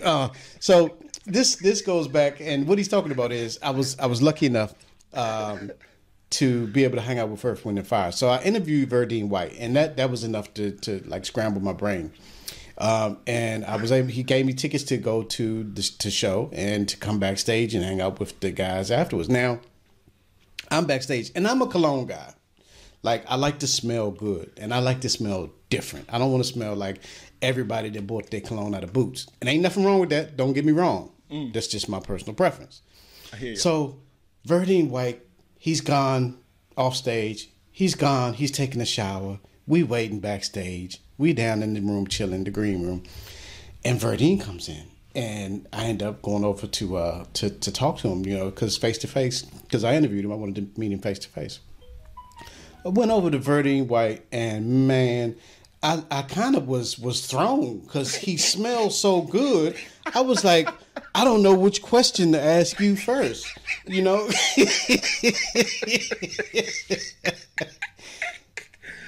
Uh, 0.02 0.28
so 0.60 0.96
this 1.28 1.56
this 1.56 1.82
goes 1.82 2.08
back, 2.08 2.40
and 2.40 2.66
what 2.66 2.78
he's 2.78 2.88
talking 2.88 3.12
about 3.12 3.32
is 3.32 3.58
I 3.62 3.70
was 3.70 3.98
I 3.98 4.06
was 4.06 4.22
lucky 4.22 4.46
enough 4.46 4.74
um, 5.12 5.70
to 6.30 6.66
be 6.68 6.84
able 6.84 6.96
to 6.96 7.02
hang 7.02 7.18
out 7.18 7.28
with 7.28 7.44
Earth, 7.44 7.64
Wind, 7.64 7.78
and 7.78 7.86
Fire. 7.86 8.12
So 8.12 8.28
I 8.28 8.42
interviewed 8.42 8.90
Verdine 8.90 9.28
White, 9.28 9.54
and 9.58 9.76
that 9.76 9.96
that 9.96 10.10
was 10.10 10.24
enough 10.24 10.52
to 10.54 10.72
to 10.72 11.02
like 11.06 11.24
scramble 11.24 11.60
my 11.60 11.72
brain. 11.72 12.12
Um, 12.78 13.18
and 13.26 13.64
I 13.64 13.76
was 13.76 13.90
able. 13.90 14.08
He 14.08 14.22
gave 14.22 14.46
me 14.46 14.52
tickets 14.52 14.84
to 14.84 14.96
go 14.96 15.22
to 15.22 15.64
the 15.64 15.82
to 15.98 16.10
show 16.10 16.48
and 16.52 16.88
to 16.88 16.96
come 16.96 17.18
backstage 17.18 17.74
and 17.74 17.84
hang 17.84 18.00
out 18.00 18.20
with 18.20 18.38
the 18.40 18.50
guys 18.50 18.90
afterwards. 18.90 19.28
Now, 19.28 19.60
I'm 20.70 20.86
backstage, 20.86 21.30
and 21.34 21.46
I'm 21.46 21.60
a 21.60 21.66
cologne 21.66 22.06
guy. 22.06 22.34
Like 23.02 23.24
I 23.28 23.36
like 23.36 23.58
to 23.60 23.66
smell 23.66 24.10
good, 24.10 24.52
and 24.56 24.72
I 24.72 24.78
like 24.78 25.00
to 25.02 25.08
smell 25.08 25.50
different. 25.70 26.06
I 26.12 26.18
don't 26.18 26.30
want 26.32 26.44
to 26.44 26.52
smell 26.52 26.74
like 26.74 27.00
everybody 27.42 27.88
that 27.90 28.06
bought 28.06 28.30
their 28.30 28.40
cologne 28.40 28.74
out 28.74 28.84
of 28.84 28.92
Boots. 28.92 29.26
And 29.40 29.48
ain't 29.48 29.62
nothing 29.62 29.84
wrong 29.84 30.00
with 30.00 30.10
that. 30.10 30.36
Don't 30.36 30.52
get 30.52 30.64
me 30.64 30.72
wrong. 30.72 31.10
That's 31.30 31.66
just 31.66 31.88
my 31.88 32.00
personal 32.00 32.34
preference. 32.34 32.82
I 33.32 33.36
hear 33.36 33.50
you. 33.50 33.56
So, 33.56 34.00
Verdine 34.46 34.88
White, 34.88 35.22
he's 35.58 35.80
gone 35.80 36.38
off 36.76 36.96
stage. 36.96 37.50
He's 37.70 37.94
gone. 37.94 38.34
He's 38.34 38.50
taking 38.50 38.80
a 38.80 38.86
shower. 38.86 39.38
We 39.66 39.82
waiting 39.82 40.20
backstage. 40.20 41.00
We 41.18 41.32
down 41.32 41.62
in 41.62 41.74
the 41.74 41.80
room 41.80 42.06
chilling, 42.06 42.44
the 42.44 42.50
green 42.50 42.82
room, 42.82 43.02
and 43.84 44.00
Verdine 44.00 44.40
comes 44.40 44.68
in, 44.68 44.84
and 45.14 45.66
I 45.72 45.84
end 45.86 46.02
up 46.02 46.22
going 46.22 46.44
over 46.44 46.66
to 46.66 46.96
uh 46.96 47.24
to 47.34 47.50
to 47.50 47.72
talk 47.72 47.98
to 47.98 48.08
him, 48.08 48.24
you 48.24 48.38
know, 48.38 48.46
because 48.46 48.76
face 48.76 48.98
to 48.98 49.08
face, 49.08 49.42
because 49.42 49.84
I 49.84 49.94
interviewed 49.94 50.24
him. 50.24 50.32
I 50.32 50.36
wanted 50.36 50.54
to 50.56 50.80
meet 50.80 50.92
him 50.92 51.00
face 51.00 51.18
to 51.20 51.28
face. 51.28 51.58
I 52.84 52.90
went 52.90 53.10
over 53.10 53.30
to 53.30 53.38
Verdine 53.38 53.88
White, 53.88 54.24
and 54.30 54.86
man, 54.86 55.36
I, 55.82 56.02
I 56.10 56.22
kind 56.22 56.56
of 56.56 56.66
was 56.68 56.98
was 56.98 57.26
thrown 57.26 57.80
because 57.80 58.14
he 58.14 58.36
smelled 58.52 58.92
so 58.92 59.22
good. 59.22 59.76
I 60.14 60.20
was 60.20 60.44
like, 60.44 60.68
I 61.18 61.24
don't 61.24 61.42
know 61.42 61.54
which 61.54 61.82
question 61.82 62.30
to 62.30 62.40
ask 62.40 62.78
you 62.78 62.94
first. 62.94 63.44
You 63.88 64.02
know. 64.02 64.28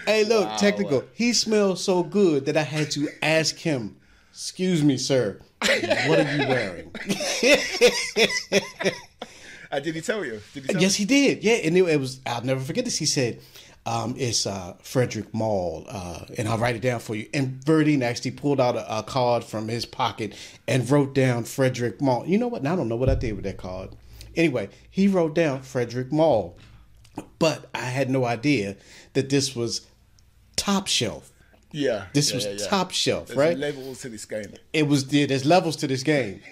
hey, 0.06 0.24
look, 0.24 0.56
technical. 0.56 1.04
He 1.14 1.32
smelled 1.32 1.78
so 1.78 2.02
good 2.02 2.46
that 2.46 2.56
I 2.56 2.62
had 2.62 2.90
to 2.92 3.08
ask 3.22 3.56
him. 3.56 3.94
Excuse 4.32 4.82
me, 4.82 4.96
sir. 4.96 5.38
What 5.60 6.18
are 6.18 6.36
you 6.36 6.48
wearing? 6.48 6.90
Uh, 9.72 9.78
did 9.78 9.94
he 9.94 10.00
tell 10.00 10.24
you? 10.24 10.40
Did 10.52 10.64
he 10.64 10.72
tell 10.72 10.82
Yes, 10.82 10.96
he 10.96 11.04
did. 11.04 11.44
Yeah, 11.44 11.52
and 11.52 11.76
it, 11.76 11.84
it 11.84 12.00
was. 12.00 12.20
I'll 12.26 12.42
never 12.42 12.60
forget 12.60 12.84
this. 12.84 12.96
He 12.98 13.06
said, 13.06 13.38
um, 13.86 14.14
"It's 14.18 14.46
uh, 14.46 14.74
Frederic 14.82 15.34
Malle," 15.34 15.84
uh, 15.88 16.24
and 16.36 16.48
I'll 16.48 16.58
write 16.58 16.76
it 16.76 16.82
down 16.82 17.00
for 17.00 17.14
you. 17.14 17.28
And 17.32 17.60
Verdine 17.64 18.02
actually 18.02 18.32
pulled 18.32 18.60
out 18.60 18.76
a, 18.76 18.98
a 18.98 19.02
card 19.02 19.44
from 19.44 19.68
his 19.68 19.86
pocket 19.86 20.34
and 20.68 20.88
wrote 20.90 21.14
down 21.14 21.44
Frederic 21.44 22.00
Malle. 22.00 22.26
You 22.26 22.38
know 22.38 22.48
what? 22.48 22.62
Now 22.62 22.74
I 22.74 22.76
don't 22.76 22.88
know 22.88 22.96
what 22.96 23.08
I 23.08 23.14
did 23.14 23.34
with 23.34 23.44
that 23.44 23.56
card. 23.56 23.96
Anyway, 24.36 24.68
he 24.90 25.08
wrote 25.08 25.34
down 25.34 25.62
Frederic 25.62 26.12
Malle, 26.12 26.56
but 27.38 27.68
I 27.74 27.86
had 27.86 28.08
no 28.10 28.24
idea 28.24 28.76
that 29.14 29.28
this 29.28 29.56
was 29.56 29.86
top 30.56 30.86
shelf. 30.86 31.32
Yeah. 31.72 32.06
This 32.12 32.30
yeah, 32.30 32.36
was 32.36 32.44
yeah, 32.46 32.52
yeah. 32.52 32.66
top 32.66 32.90
shelf, 32.90 33.28
There's 33.28 33.38
right? 33.38 33.58
levels 33.58 34.00
to 34.02 34.08
this 34.08 34.24
game. 34.24 34.54
it 34.72 34.86
was 34.88 35.12
yeah, 35.12 35.26
there's 35.26 35.44
levels 35.44 35.76
to 35.76 35.86
this 35.86 36.02
game. 36.02 36.42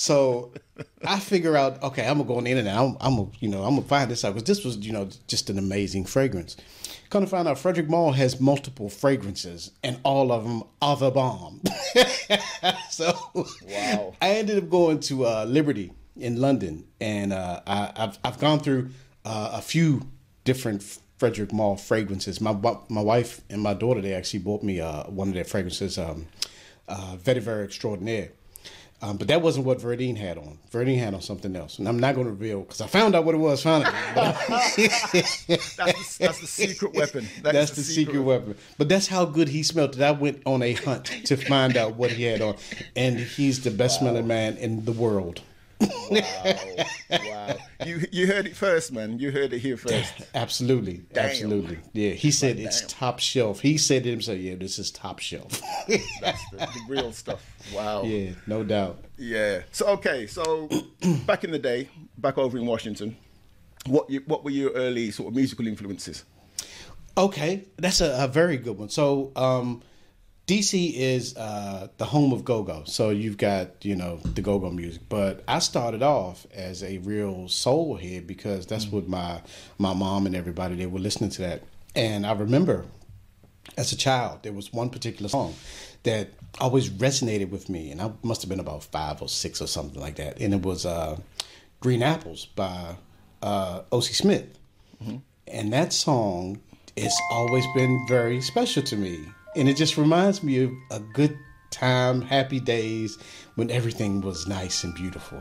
So 0.00 0.52
I 1.04 1.20
figure 1.20 1.58
out, 1.58 1.82
okay, 1.82 2.06
I'm 2.06 2.16
gonna 2.16 2.26
go 2.26 2.38
on 2.38 2.44
the 2.44 2.50
internet. 2.50 2.74
I'm, 2.74 2.96
I'm 3.02 3.16
gonna, 3.16 3.28
you 3.40 3.48
know, 3.50 3.64
I'm 3.64 3.74
gonna 3.74 3.86
find 3.86 4.10
this 4.10 4.24
out 4.24 4.32
because 4.32 4.46
this 4.46 4.64
was, 4.64 4.78
you 4.78 4.92
know, 4.92 5.10
just 5.26 5.50
an 5.50 5.58
amazing 5.58 6.06
fragrance. 6.06 6.56
Come 7.10 7.22
to 7.22 7.28
find 7.28 7.46
out, 7.46 7.58
Frederic 7.58 7.90
Malle 7.90 8.12
has 8.12 8.40
multiple 8.40 8.88
fragrances, 8.88 9.72
and 9.84 10.00
all 10.02 10.32
of 10.32 10.44
them 10.44 10.62
are 10.80 10.96
the 10.96 11.10
bomb. 11.10 11.60
so 12.90 13.12
Wow. 13.68 14.14
I 14.22 14.30
ended 14.30 14.56
up 14.56 14.70
going 14.70 15.00
to 15.00 15.26
uh, 15.26 15.44
Liberty 15.46 15.92
in 16.16 16.40
London, 16.40 16.86
and 16.98 17.34
uh, 17.34 17.60
I, 17.66 17.92
I've 17.94 18.18
I've 18.24 18.38
gone 18.38 18.60
through 18.60 18.88
uh, 19.26 19.50
a 19.52 19.60
few 19.60 20.08
different 20.44 20.82
Frederic 21.18 21.52
Malle 21.52 21.76
fragrances. 21.76 22.40
My 22.40 22.54
my 22.88 23.02
wife 23.02 23.42
and 23.50 23.60
my 23.60 23.74
daughter 23.74 24.00
they 24.00 24.14
actually 24.14 24.40
bought 24.40 24.62
me 24.62 24.80
uh, 24.80 25.02
one 25.10 25.28
of 25.28 25.34
their 25.34 25.44
fragrances, 25.44 25.98
um, 25.98 26.26
uh, 26.88 27.16
Vetiver 27.22 27.62
Extraordinaire. 27.62 28.30
Um, 29.02 29.16
but 29.16 29.28
that 29.28 29.40
wasn't 29.40 29.64
what 29.64 29.78
Verdine 29.78 30.16
had 30.16 30.36
on. 30.36 30.58
Verdine 30.70 30.98
had 30.98 31.14
on 31.14 31.22
something 31.22 31.56
else, 31.56 31.78
and 31.78 31.88
I'm 31.88 31.98
not 31.98 32.14
going 32.14 32.26
to 32.26 32.32
reveal 32.32 32.60
because 32.60 32.82
I 32.82 32.86
found 32.86 33.14
out 33.14 33.24
what 33.24 33.34
it 33.34 33.38
was 33.38 33.62
finally. 33.62 33.90
That's 34.14 34.76
the, 35.46 36.16
that's 36.18 36.40
the 36.40 36.46
secret 36.46 36.94
weapon. 36.94 37.26
That 37.42 37.54
That's 37.54 37.70
is 37.78 37.88
the 37.88 37.94
secret 37.94 38.20
weapon. 38.20 38.56
But 38.76 38.90
that's 38.90 39.06
how 39.06 39.24
good 39.24 39.48
he 39.48 39.62
smelled 39.62 39.96
it. 39.96 40.02
I 40.02 40.10
went 40.10 40.42
on 40.44 40.62
a 40.62 40.74
hunt 40.74 41.06
to 41.24 41.36
find 41.36 41.78
out 41.78 41.96
what 41.96 42.10
he 42.12 42.24
had 42.24 42.42
on, 42.42 42.56
and 42.94 43.18
he's 43.18 43.64
the 43.64 43.70
best 43.70 44.00
smelling 44.00 44.26
man 44.26 44.58
in 44.58 44.84
the 44.84 44.92
world. 44.92 45.40
Wow. 45.80 46.54
wow. 47.10 47.56
You 47.86 48.04
you 48.12 48.26
heard 48.26 48.46
it 48.46 48.56
first, 48.56 48.92
man. 48.92 49.18
You 49.18 49.30
heard 49.30 49.52
it 49.52 49.60
here 49.60 49.76
first. 49.76 50.12
Absolutely, 50.34 51.02
absolutely. 51.14 51.78
Yeah, 51.92 52.10
he 52.10 52.30
said 52.30 52.58
it's 52.58 52.80
damn. 52.80 52.88
top 52.88 53.18
shelf. 53.20 53.60
He 53.60 53.78
said 53.78 54.06
it 54.06 54.10
himself. 54.10 54.38
Yeah, 54.38 54.56
this 54.56 54.78
is 54.78 54.90
top 54.90 55.20
shelf. 55.20 55.60
That's 56.20 56.50
the, 56.50 56.58
the 56.58 56.80
real 56.88 57.12
stuff. 57.12 57.44
Wow. 57.74 58.02
yeah, 58.02 58.32
no 58.46 58.64
doubt. 58.64 59.04
Yeah. 59.16 59.62
So 59.72 59.86
okay. 59.88 60.26
So 60.26 60.68
back 61.26 61.44
in 61.44 61.50
the 61.50 61.58
day, 61.58 61.88
back 62.18 62.38
over 62.38 62.58
in 62.58 62.66
Washington, 62.66 63.16
what 63.86 64.10
you, 64.10 64.22
what 64.26 64.44
were 64.44 64.50
your 64.50 64.70
early 64.72 65.10
sort 65.10 65.28
of 65.28 65.34
musical 65.34 65.66
influences? 65.66 66.24
Okay, 67.16 67.64
that's 67.76 68.00
a, 68.00 68.24
a 68.24 68.28
very 68.28 68.56
good 68.56 68.78
one. 68.78 68.88
So, 68.88 69.32
um, 69.36 69.82
DC 70.50 70.94
is 70.94 71.36
uh, 71.36 71.86
the 71.98 72.04
home 72.04 72.32
of 72.32 72.44
go-go. 72.44 72.82
So 72.84 73.10
you've 73.10 73.36
got 73.36 73.84
you 73.84 73.94
know 73.94 74.16
the 74.16 74.42
go-go 74.42 74.68
music, 74.70 75.02
but 75.08 75.44
I 75.46 75.60
started 75.60 76.02
off 76.02 76.44
as 76.52 76.82
a 76.82 76.98
real 76.98 77.46
soul 77.46 77.94
head 77.94 78.26
because 78.26 78.66
that's 78.66 78.88
what 78.88 79.06
my 79.06 79.42
my 79.78 79.94
mom 79.94 80.26
and 80.26 80.34
everybody 80.34 80.74
they 80.74 80.86
were 80.86 80.98
listening 80.98 81.30
to 81.30 81.42
that, 81.42 81.62
and 81.94 82.26
I 82.26 82.32
remember 82.32 82.84
as 83.78 83.92
a 83.92 83.96
child 83.96 84.40
there 84.42 84.52
was 84.52 84.72
one 84.72 84.90
particular 84.90 85.28
song 85.28 85.54
that 86.02 86.30
always 86.60 86.90
resonated 86.90 87.50
with 87.50 87.68
me, 87.68 87.92
and 87.92 88.02
I 88.02 88.10
must 88.24 88.42
have 88.42 88.48
been 88.48 88.58
about 88.58 88.82
five 88.82 89.22
or 89.22 89.28
six 89.28 89.62
or 89.62 89.68
something 89.68 90.00
like 90.00 90.16
that, 90.16 90.40
and 90.40 90.52
it 90.52 90.62
was 90.62 90.84
uh, 90.84 91.16
"Green 91.78 92.02
Apples" 92.02 92.46
by 92.56 92.96
uh, 93.40 93.82
O.C. 93.92 94.14
Smith. 94.14 94.58
And 95.46 95.72
that 95.72 95.92
song 95.92 96.60
has 96.96 97.16
always 97.30 97.64
been 97.76 98.04
very 98.08 98.40
special 98.40 98.82
to 98.82 98.96
me 98.96 99.26
and 99.56 99.68
it 99.68 99.76
just 99.76 99.96
reminds 99.96 100.42
me 100.42 100.64
of 100.64 100.72
a 100.90 101.00
good 101.00 101.36
time 101.70 102.20
happy 102.20 102.60
days 102.60 103.18
when 103.54 103.70
everything 103.70 104.20
was 104.20 104.46
nice 104.46 104.84
and 104.84 104.94
beautiful 104.94 105.40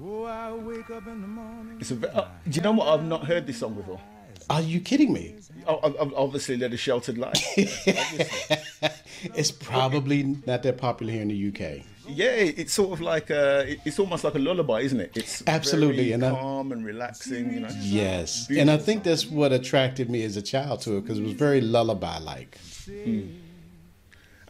Oh, 0.00 0.24
I 0.24 0.52
wake 0.52 0.90
up 0.90 1.08
in 1.08 1.20
the 1.20 1.26
morning. 1.26 1.78
It's 1.80 1.90
a, 1.90 2.16
uh, 2.16 2.28
do 2.48 2.50
you 2.56 2.60
know 2.62 2.70
what? 2.70 2.86
I've 2.86 3.04
not 3.04 3.24
heard 3.26 3.48
this 3.48 3.58
song 3.58 3.74
before. 3.74 4.00
are 4.48 4.60
you 4.62 4.80
kidding 4.80 5.12
me 5.12 5.34
Oh, 5.66 5.80
I've- 5.82 5.98
I've 6.00 6.14
obviously 6.14 6.56
led 6.56 6.72
a 6.72 6.76
sheltered 6.76 7.18
life. 7.18 7.36
It's 9.34 9.50
probably 9.50 10.22
not 10.46 10.62
that 10.62 10.78
popular 10.78 11.12
here 11.14 11.22
in 11.22 11.28
the 11.28 11.48
uk 11.48 11.84
yeah, 12.08 12.30
it's 12.62 12.72
sort 12.72 12.92
of 12.92 13.00
like 13.00 13.30
a, 13.30 13.76
it's 13.84 13.98
almost 13.98 14.24
like 14.24 14.34
a 14.34 14.38
lullaby, 14.38 14.80
isn't 14.80 15.00
it? 15.00 15.12
It's 15.16 15.42
Absolutely, 15.46 16.12
and 16.12 16.24
I- 16.24 16.30
calm 16.30 16.72
and 16.72 16.84
relaxing. 16.84 17.52
You 17.52 17.60
know. 17.60 17.68
yes 17.80 18.46
Beautiful 18.46 18.60
and 18.60 18.80
i 18.80 18.82
think 18.82 19.04
that's 19.04 19.26
what 19.26 19.52
attracted 19.52 20.08
me 20.10 20.22
as 20.24 20.36
a 20.36 20.42
child 20.42 20.80
to 20.82 20.96
it 20.96 21.02
because 21.02 21.18
it 21.18 21.22
was 21.24 21.32
very 21.32 21.60
lullaby 21.60 22.18
like 22.18 22.58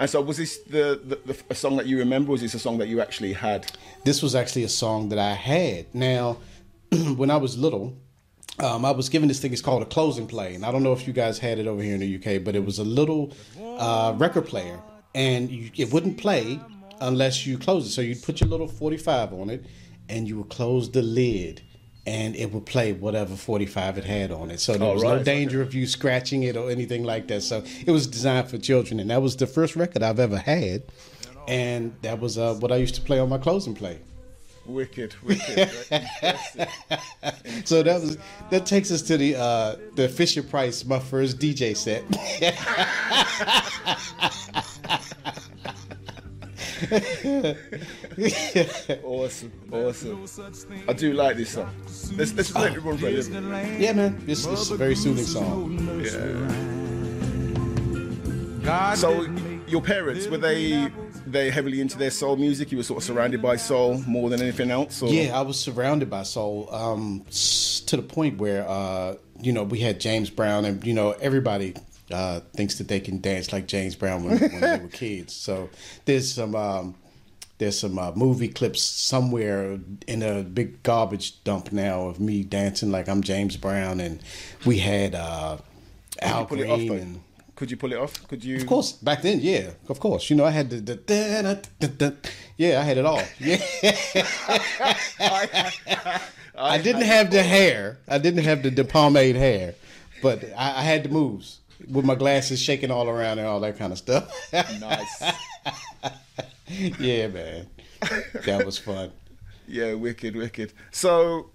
And 0.01 0.09
so, 0.09 0.21
was 0.23 0.37
this 0.37 0.59
the, 0.59 1.01
the, 1.05 1.33
the 1.33 1.43
a 1.51 1.55
song 1.55 1.77
that 1.79 1.87
you 1.87 1.99
remember? 1.99 2.31
Was 2.31 2.41
this 2.41 2.55
a 2.55 2.59
song 2.61 2.79
that 2.79 2.87
you 2.89 3.01
actually 3.01 3.33
had? 3.33 3.61
this 4.05 4.23
was 4.23 4.35
actually 4.37 4.63
a 4.63 4.69
song 4.69 5.09
that 5.09 5.19
I 5.19 5.35
had. 5.35 5.93
Now, 5.93 6.37
when 7.17 7.31
I 7.33 7.37
was 7.37 7.59
little, 7.59 7.97
um, 8.61 8.85
I 8.85 8.93
was 8.93 9.09
given 9.09 9.27
this 9.29 9.41
thing. 9.41 9.53
It's 9.53 9.61
called 9.61 9.83
a 9.83 9.87
Close 9.87 10.17
'n 10.19 10.27
Play, 10.29 10.55
and 10.55 10.65
I 10.65 10.71
don't 10.71 10.85
know 10.85 10.93
if 10.93 11.07
you 11.09 11.13
guys 11.13 11.39
had 11.41 11.59
it 11.59 11.67
over 11.67 11.83
here 11.83 11.95
in 11.95 12.01
the 12.01 12.15
UK, 12.17 12.45
but 12.45 12.55
it 12.55 12.65
was 12.65 12.79
a 12.79 12.85
little 12.85 13.33
uh, 13.61 14.15
record 14.17 14.47
player, 14.47 14.79
and 15.17 15.51
you, 15.51 15.71
it 15.77 15.93
wouldn't 15.93 16.17
play 16.19 16.61
unless 17.01 17.47
you 17.47 17.59
close 17.59 17.87
it. 17.87 17.91
So 17.91 18.01
you'd 18.01 18.23
put 18.23 18.41
your 18.41 18.49
little 18.51 18.69
forty-five 18.69 19.33
on 19.33 19.51
it, 19.51 19.65
and 20.09 20.27
you 20.29 20.39
would 20.39 20.49
close 20.51 20.91
the 20.91 21.03
lid. 21.03 21.63
And 22.07 22.35
it 22.37 22.53
would 22.55 22.65
play 22.65 22.95
whatever 22.95 23.37
45 23.37 23.99
it 23.99 24.05
had 24.05 24.31
on 24.33 24.51
it. 24.51 24.61
So 24.61 24.73
there 24.79 24.89
Oh, 24.89 24.95
was 24.95 25.03
right, 25.03 25.19
no 25.19 25.23
danger 25.23 25.61
of 25.61 25.75
you 25.75 25.87
scratching 25.87 26.43
it 26.45 26.57
or 26.57 26.71
anything 26.71 27.05
like 27.05 27.29
that. 27.29 27.43
So 27.43 27.63
it 27.85 27.91
was 27.91 28.07
designed 28.07 28.49
for 28.49 28.57
children. 28.57 28.99
And 28.99 29.11
that 29.11 29.21
was 29.21 29.37
the 29.37 29.47
first 29.47 29.77
record 29.77 30.03
I've 30.03 30.19
ever 30.19 30.39
had. 30.39 30.85
And 31.47 31.95
that 32.01 32.19
was 32.19 32.39
uh, 32.39 32.55
what 32.55 32.73
I 32.73 32.77
used 32.77 32.95
to 32.95 33.03
play 33.03 33.19
on 33.19 33.29
my 33.29 33.37
Close 33.37 33.67
'n 33.69 33.75
Play. 33.75 33.99
Wicked, 34.65 35.17
wicked. 35.23 35.69
Impressive. 35.91 36.69
So 37.67 37.83
that 37.83 38.01
was 38.01 38.17
that 38.51 38.65
takes 38.65 38.91
us 38.91 39.03
to 39.03 39.19
the 39.19 39.35
uh 39.37 39.77
the 39.95 40.09
Fisher 40.09 40.43
Price, 40.43 40.87
my 40.87 40.99
first 41.01 41.39
DJ 41.39 41.77
set. 41.77 42.05
awesome, 49.05 49.53
awesome. 49.71 50.25
I 50.89 50.93
do 50.95 51.13
like 51.13 51.37
this 51.37 51.51
song. 51.51 51.71
Let's 52.17 52.33
let's 52.33 52.55
let 52.55 52.75
it 52.75 52.81
run 52.81 52.97
for 52.97 53.09
a 53.09 53.11
little 53.11 53.33
bit. 53.33 53.81
yeah, 53.81 53.93
man, 53.93 54.19
this, 54.25 54.47
this 54.47 54.61
is 54.61 54.71
a 54.71 54.77
very 54.77 54.95
soothing 54.95 55.25
song. 55.25 56.01
Yeah. 58.65 58.95
So, 58.95 59.23
your 59.67 59.83
parents 59.83 60.27
were 60.29 60.39
they 60.39 60.91
they 61.27 61.51
heavily 61.51 61.81
into 61.81 61.99
their 61.99 62.11
soul 62.11 62.37
music? 62.37 62.73
You 62.73 62.79
were 62.79 62.85
sort 62.85 62.99
of 62.99 63.05
surrounded 63.05 63.43
by 63.43 63.57
soul 63.57 64.03
more 64.07 64.31
than 64.31 64.41
anything 64.41 64.71
else. 64.71 65.03
Or? 65.03 65.11
Yeah, 65.11 65.39
I 65.39 65.43
was 65.43 65.59
surrounded 65.59 66.09
by 66.09 66.23
soul 66.23 66.73
um, 66.75 67.25
to 67.31 67.97
the 67.97 68.03
point 68.03 68.39
where 68.39 68.67
uh, 68.67 69.17
you 69.41 69.53
know 69.53 69.63
we 69.63 69.81
had 69.81 70.01
James 70.01 70.31
Brown, 70.31 70.65
and 70.65 70.85
you 70.87 70.95
know 70.95 71.13
everybody 71.13 71.75
uh, 72.11 72.41
thinks 72.55 72.77
that 72.77 72.89
they 72.89 73.01
can 73.01 73.21
dance 73.21 73.53
like 73.53 73.67
James 73.67 73.95
Brown 73.95 74.25
when, 74.25 74.39
when 74.39 74.61
they 74.61 74.79
were 74.79 74.89
kids. 74.89 75.35
So 75.35 75.71
there's 76.05 76.33
some 76.33 76.55
um, 76.55 76.95
there's 77.59 77.79
some 77.79 77.99
uh, 77.99 78.13
movie 78.13 78.49
clips 78.49 78.83
somewhere 78.83 79.79
in 80.07 80.23
a 80.23 80.43
big 80.43 80.83
garbage 80.83 81.43
dump 81.45 81.73
now 81.73 82.03
of 82.03 82.21
me 82.21 82.43
dancing 82.45 82.91
like 82.91 83.09
I'm 83.09 83.23
James 83.23 83.57
Brown, 83.57 84.01
and 84.01 84.21
we 84.65 84.79
had 84.79 85.15
uh, 85.15 85.59
Al 86.23 86.47
Could 86.47 86.61
you 86.61 86.67
pull 86.67 86.71
it 86.71 86.71
off 86.71 86.79
Green 86.79 86.89
though? 86.89 86.95
and. 86.95 87.21
Could 87.57 87.71
you 87.73 87.77
pull 87.77 87.93
it 87.93 87.99
off? 87.99 88.29
Could 88.29 88.45
you? 88.45 88.59
Of 88.59 88.69
course, 88.69 88.93
back 88.93 89.23
then, 89.23 89.41
yeah, 89.41 89.71
of 89.89 89.99
course. 89.99 90.31
You 90.31 90.37
know, 90.37 90.45
I 90.45 90.53
had 90.53 90.71
the, 90.71 90.77
the, 90.77 90.95
da, 90.95 91.43
da, 91.43 91.57
da, 91.81 91.89
da, 91.89 92.11
yeah, 92.57 92.81
I 92.81 92.85
had 92.85 92.99
it 92.99 93.05
all. 93.05 93.21
Yeah, 93.41 93.57
I 96.57 96.79
didn't 96.79 97.03
have 97.03 97.33
the 97.33 97.43
hair. 97.43 97.99
I 98.07 98.19
didn't 98.19 98.45
have 98.45 98.63
the, 98.63 98.71
the 98.71 98.85
pomade 98.85 99.35
hair, 99.35 99.75
but 100.23 100.45
I, 100.57 100.79
I 100.79 100.83
had 100.83 101.03
the 101.03 101.09
moves 101.09 101.58
with 101.87 102.05
my 102.05 102.15
glasses 102.15 102.61
shaking 102.61 102.91
all 102.91 103.09
around 103.09 103.39
and 103.39 103.47
all 103.47 103.61
that 103.61 103.79
kind 103.79 103.93
of 103.93 103.99
stuff. 103.99 104.35
Nice. 104.53 105.23
yeah, 106.99 107.29
man, 107.29 107.67
that 108.45 108.63
was 108.65 108.79
fun. 108.79 109.13
Yeah, 109.67 109.95
wicked, 109.95 110.35
wicked. 110.35 110.73
So, 110.91 111.51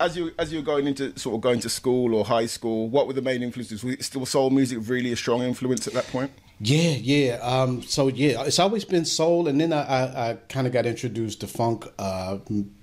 as 0.00 0.16
you 0.16 0.32
as 0.38 0.52
you 0.52 0.60
were 0.60 0.64
going 0.64 0.86
into 0.86 1.18
sort 1.18 1.34
of 1.34 1.40
going 1.40 1.60
to 1.60 1.68
school 1.68 2.14
or 2.14 2.24
high 2.24 2.46
school, 2.46 2.88
what 2.88 3.06
were 3.06 3.12
the 3.12 3.22
main 3.22 3.42
influences? 3.42 3.82
Was 3.82 4.06
still 4.06 4.26
soul 4.26 4.50
music 4.50 4.78
really 4.82 5.12
a 5.12 5.16
strong 5.16 5.42
influence 5.42 5.86
at 5.86 5.94
that 5.94 6.06
point? 6.08 6.30
Yeah, 6.60 6.90
yeah. 6.90 7.34
Um, 7.36 7.82
so 7.82 8.08
yeah, 8.08 8.42
it's 8.42 8.58
always 8.58 8.84
been 8.84 9.04
soul, 9.04 9.46
and 9.46 9.60
then 9.60 9.72
I, 9.72 9.82
I, 9.82 10.30
I 10.30 10.34
kind 10.48 10.66
of 10.66 10.72
got 10.72 10.86
introduced 10.86 11.40
to 11.42 11.46
funk 11.46 11.86
uh, 11.98 12.38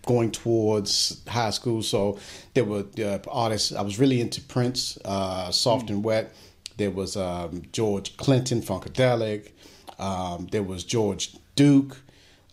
going 0.05 0.31
towards 0.31 1.21
high 1.27 1.49
school. 1.49 1.83
So 1.83 2.17
there 2.53 2.63
were 2.63 2.85
uh, 2.99 3.19
artists. 3.29 3.73
I 3.73 3.81
was 3.81 3.99
really 3.99 4.21
into 4.21 4.41
Prince, 4.41 4.97
uh, 5.03 5.51
Soft 5.51 5.89
and 5.89 6.03
Wet. 6.03 6.33
There 6.77 6.91
was 6.91 7.15
um, 7.15 7.63
George 7.71 8.17
Clinton, 8.17 8.61
Funkadelic. 8.61 9.51
Um, 9.99 10.47
there 10.51 10.63
was 10.63 10.83
George 10.83 11.35
Duke, 11.55 11.97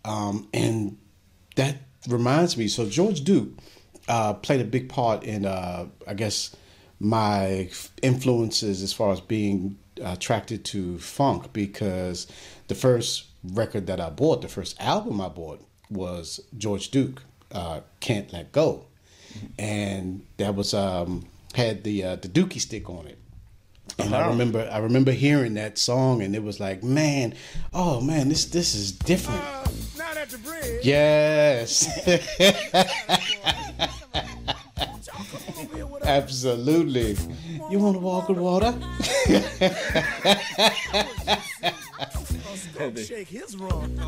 um, 0.05 0.49
and 0.55 0.97
that 1.57 1.76
reminds 2.09 2.57
me. 2.57 2.69
So 2.69 2.88
George 2.88 3.23
Duke 3.25 3.50
uh, 4.09 4.35
played 4.35 4.61
a 4.61 4.64
big 4.64 4.88
part 4.88 5.25
in, 5.25 5.45
uh, 5.45 5.87
I 6.07 6.14
guess, 6.14 6.55
my 7.00 7.69
influences 8.00 8.83
as 8.83 8.93
far 8.93 9.12
as 9.12 9.21
being 9.21 9.76
attracted 10.00 10.64
to 10.64 10.99
funk 10.99 11.52
because 11.52 12.26
the 12.69 12.75
first 12.75 13.26
record 13.43 13.87
that 13.88 14.00
I 14.00 14.11
bought, 14.11 14.43
the 14.43 14.49
first 14.49 14.81
album 14.81 15.21
I 15.21 15.29
bought 15.29 15.64
was 15.91 16.41
George 16.57 16.91
Duke, 16.91 17.23
uh, 17.50 17.81
"Can't 18.00 18.33
Let 18.33 18.52
Go," 18.52 18.87
and 19.59 20.25
that 20.37 20.55
was 20.55 20.73
um, 20.75 21.26
had 21.55 21.85
the 21.85 22.05
uh, 22.05 22.17
the 22.17 22.29
Dookie 22.29 22.61
stick 22.61 22.88
on 22.88 23.07
it. 23.07 23.19
And 23.99 24.14
I 24.14 24.28
remember, 24.28 24.68
I 24.72 24.78
remember 24.78 25.12
hearing 25.12 25.54
that 25.54 25.78
song, 25.78 26.22
and 26.22 26.34
it 26.34 26.42
was 26.42 26.61
like, 26.61 26.82
man, 26.82 27.34
oh 27.72 28.00
man, 28.00 28.28
this 28.28 28.46
this 28.46 28.75
is 28.75 28.92
different. 28.92 29.42
Now 29.96 30.12
at 30.22 30.30
the 30.30 30.38
bridge. 30.38 30.84
Yes. 30.84 31.88
Come 35.32 35.64
over 35.64 35.76
here 35.76 35.87
with 35.87 36.02
us. 36.02 36.08
Absolutely. 36.08 37.16
You 37.70 37.78
want 37.78 37.96
to 37.96 38.00
walk 38.00 38.30
on 38.30 38.40
water? 38.40 38.75
Don't 42.78 42.99
shake 42.99 43.28
his 43.28 43.56
rum. 43.56 43.99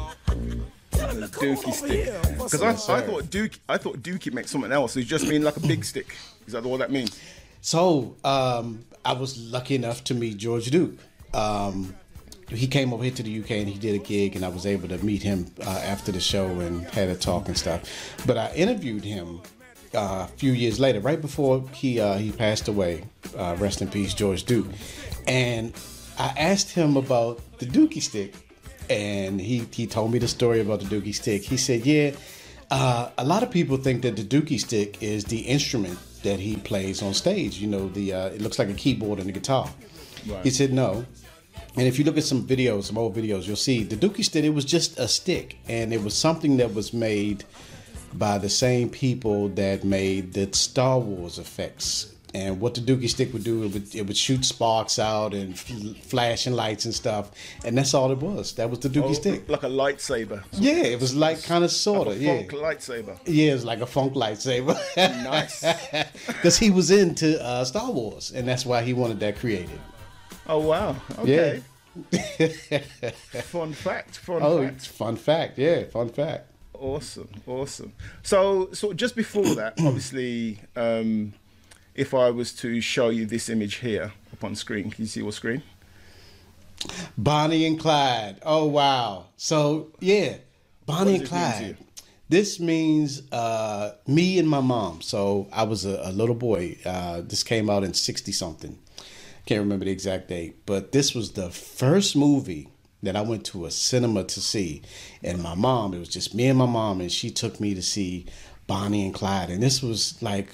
Tell 0.91 1.09
him 1.09 1.23
to 1.23 1.29
come 1.29 1.57
Dookie 1.57 1.73
stick. 1.73 2.13
Because 2.35 2.63
I, 2.63 2.97
I 2.97 3.01
thought 3.01 3.31
Duke, 3.31 3.53
I 3.69 3.79
thought 3.79 3.99
Dookie 3.99 4.33
meant 4.33 4.49
something 4.49 4.73
else. 4.73 4.97
It 4.97 5.05
just 5.05 5.27
mean 5.27 5.43
like 5.43 5.57
a 5.57 5.61
big 5.61 5.85
stick. 5.85 6.15
Is 6.47 6.53
that 6.53 6.65
all 6.65 6.79
that 6.79 6.91
means? 6.91 7.19
So 7.61 8.17
um, 8.25 8.85
I 9.05 9.13
was 9.13 9.39
lucky 9.51 9.75
enough 9.75 10.05
to 10.05 10.15
meet 10.15 10.39
George 10.39 10.71
Duke. 10.71 10.99
Um, 11.33 11.95
he 12.49 12.67
came 12.67 12.93
over 12.93 13.03
here 13.03 13.13
to 13.13 13.23
the 13.23 13.41
UK 13.41 13.51
and 13.53 13.69
he 13.69 13.79
did 13.79 13.95
a 13.95 14.05
gig, 14.05 14.37
and 14.37 14.45
I 14.45 14.49
was 14.49 14.67
able 14.67 14.89
to 14.89 15.05
meet 15.05 15.23
him 15.23 15.47
uh, 15.61 15.71
after 15.71 16.13
the 16.13 16.21
show 16.21 16.47
and 16.61 16.85
had 16.85 17.09
a 17.09 17.15
talk 17.15 17.49
and 17.49 17.57
stuff. 17.57 17.83
But 18.27 18.39
I 18.39 18.53
interviewed 18.55 19.05
him 19.05 19.41
uh, 19.95 20.27
a 20.29 20.31
few 20.37 20.53
years 20.53 20.79
later, 20.81 21.01
right 21.01 21.21
before 21.21 21.65
he 21.73 22.01
uh, 22.01 22.19
he 22.19 22.33
passed 22.33 22.69
away. 22.69 23.05
Uh, 23.37 23.57
rest 23.59 23.83
in 23.83 23.89
peace, 23.89 24.15
George 24.15 24.45
Duke. 24.45 24.67
And 25.27 25.73
I 26.19 26.33
asked 26.37 26.71
him 26.71 26.97
about 26.97 27.41
the 27.59 27.67
Dookie 27.67 28.03
stick, 28.03 28.35
and 28.91 29.41
he 29.41 29.67
he 29.71 29.87
told 29.87 30.13
me 30.13 30.19
the 30.19 30.29
story 30.29 30.61
about 30.61 30.81
the 30.81 30.87
Dookie 30.87 31.15
stick. 31.15 31.43
He 31.43 31.57
said, 31.57 31.87
"Yeah, 31.87 32.13
uh, 32.71 33.11
a 33.19 33.25
lot 33.25 33.43
of 33.43 33.51
people 33.51 33.77
think 33.77 34.03
that 34.03 34.17
the 34.17 34.23
Dookie 34.23 34.61
stick 34.61 35.03
is 35.03 35.25
the 35.25 35.41
instrument 35.41 35.99
that 36.25 36.41
he 36.41 36.57
plays 36.57 37.03
on 37.03 37.15
stage. 37.15 37.59
You 37.59 37.69
know, 37.69 37.89
the 37.89 38.13
uh, 38.13 38.27
it 38.27 38.41
looks 38.43 38.59
like 38.59 38.69
a 38.69 38.75
keyboard 38.75 39.21
and 39.21 39.29
a 39.29 39.33
guitar." 39.33 39.71
Right. 40.27 40.45
He 40.45 40.51
said, 40.51 40.73
"No." 40.73 41.07
And 41.77 41.87
if 41.87 41.99
you 41.99 42.05
look 42.05 42.17
at 42.17 42.25
some 42.25 42.47
videos, 42.47 42.85
some 42.85 42.99
old 42.99 43.17
videos, 43.17 43.47
you'll 43.47 43.57
see 43.57 43.83
the 43.83 43.97
Dookie 43.97 44.25
stick. 44.25 44.45
It 44.45 44.51
was 44.51 44.65
just 44.65 44.99
a 44.99 45.09
stick, 45.09 45.59
and 45.69 45.93
it 45.93 46.03
was 46.03 46.15
something 46.15 46.57
that 46.59 46.75
was 46.75 46.93
made 46.93 47.45
by 48.13 48.39
the 48.39 48.49
same 48.49 48.89
people 48.89 49.49
that 49.51 49.85
made 49.85 50.35
the 50.35 50.53
Star 50.53 50.99
Wars 50.99 51.39
effects. 51.39 52.14
And 52.35 52.61
what 52.61 52.75
the 52.75 52.81
Dookie 52.81 53.09
stick 53.09 53.33
would 53.33 53.45
do, 53.45 53.63
it 53.63 53.73
would, 53.73 53.95
it 53.95 54.03
would 54.09 54.17
shoot 54.17 54.45
sparks 54.45 54.99
out 54.99 55.35
and 55.35 55.57
fl- 55.57 55.93
flashing 56.03 56.53
lights 56.55 56.85
and 56.85 56.93
stuff. 56.93 57.31
And 57.65 57.79
that's 57.79 57.95
all 57.95 58.11
it 58.11 58.19
was. 58.19 58.55
That 58.57 58.69
was 58.71 58.81
the 58.81 58.89
Dookie 58.89 59.11
Oh, 59.11 59.13
stick. 59.13 59.49
Like 59.49 59.63
a 59.63 59.69
lightsaber. 59.69 60.43
Yeah, 60.53 60.83
it 60.83 61.01
was 61.01 61.15
like 61.15 61.45
kind 61.45 61.63
of 61.63 61.71
sort 61.71 62.09
of, 62.09 62.21
yeah. 62.21 62.39
Funk 62.39 62.51
lightsaber. 62.51 63.17
Yeah, 63.25 63.53
it 63.53 63.55
was 63.55 63.65
like 63.65 63.81
a 63.81 63.87
funk 63.87 64.15
lightsaber. 64.15 64.77
Nice. 65.25 65.65
Because 66.27 66.59
he 66.59 66.71
was 66.71 66.91
into 66.91 67.41
uh, 67.41 67.65
Star 67.65 67.91
Wars, 67.91 68.33
and 68.33 68.49
that's 68.49 68.67
why 68.67 68.83
he 68.83 68.93
wanted 68.95 69.21
that 69.21 69.37
created. 69.39 69.79
Oh 70.49 70.59
wow. 70.59 70.97
Okay. 71.21 71.63
Yeah. 72.11 72.81
Fun 73.43 73.73
fact. 73.73 74.19
Fun 74.19 74.41
Oh, 74.43 74.63
fact. 74.63 74.77
it's 74.77 74.87
fun 74.87 75.17
fact. 75.17 75.59
Yeah, 75.59 75.85
fun 75.85 76.09
fact. 76.09 76.51
Awesome, 76.75 77.29
awesome. 77.47 77.93
So, 78.23 78.71
so 78.73 78.93
just 78.93 79.15
before 79.15 79.55
that, 79.55 79.75
obviously, 79.79 80.59
um, 80.77 81.33
if 81.95 82.15
I 82.15 82.31
was 82.31 82.53
to 82.55 82.81
show 82.81 83.11
you 83.11 83.27
this 83.27 83.49
image 83.49 83.77
here 83.77 84.13
up 84.33 84.45
on 84.45 84.55
screen, 84.55 84.91
can 84.91 85.05
you 85.05 85.09
see 85.09 85.21
your 85.21 85.33
screen? 85.33 85.63
Bonnie 87.17 87.67
and 87.67 87.79
Clyde. 87.79 88.39
Oh 88.43 88.67
wow. 88.67 89.27
So 89.37 89.93
yeah, 90.01 90.37
Bonnie 90.87 91.17
and 91.17 91.27
Clyde. 91.27 91.77
This 92.29 92.59
means 92.59 93.23
uh, 93.33 93.93
me 94.07 94.39
and 94.39 94.49
my 94.49 94.61
mom. 94.61 95.03
So 95.03 95.49
I 95.53 95.63
was 95.65 95.85
a, 95.85 96.01
a 96.05 96.13
little 96.13 96.35
boy. 96.35 96.79
Uh, 96.85 97.21
this 97.21 97.43
came 97.43 97.71
out 97.71 97.85
in 97.85 97.95
sixty 97.95 98.33
something. 98.33 98.79
Can't 99.47 99.61
remember 99.61 99.85
the 99.85 99.91
exact 99.91 100.29
date, 100.29 100.65
but 100.65 100.93
this 100.93 101.15
was 101.15 101.33
the 101.33 101.51
first 101.51 102.17
movie 102.17 102.71
that 103.03 103.15
I 103.15 103.21
went 103.21 103.45
to 103.47 103.67
a 103.67 103.71
cinema 103.71 104.25
to 104.25 104.41
see. 104.41 104.81
And 105.23 105.43
my 105.43 105.55
mom, 105.55 105.93
it 105.93 105.99
was 105.99 106.09
just 106.09 106.35
me 106.35 106.47
and 106.47 106.59
my 106.59 106.67
mom, 106.67 107.03
and 107.03 107.13
she 107.13 107.31
took 107.31 107.61
me 107.61 107.75
to 107.75 107.83
see 107.83 108.25
Bonnie 108.67 109.05
and 109.05 109.13
Clyde. 109.13 109.51
And 109.51 109.63
this 109.63 109.83
was 109.83 110.21
like 110.23 110.49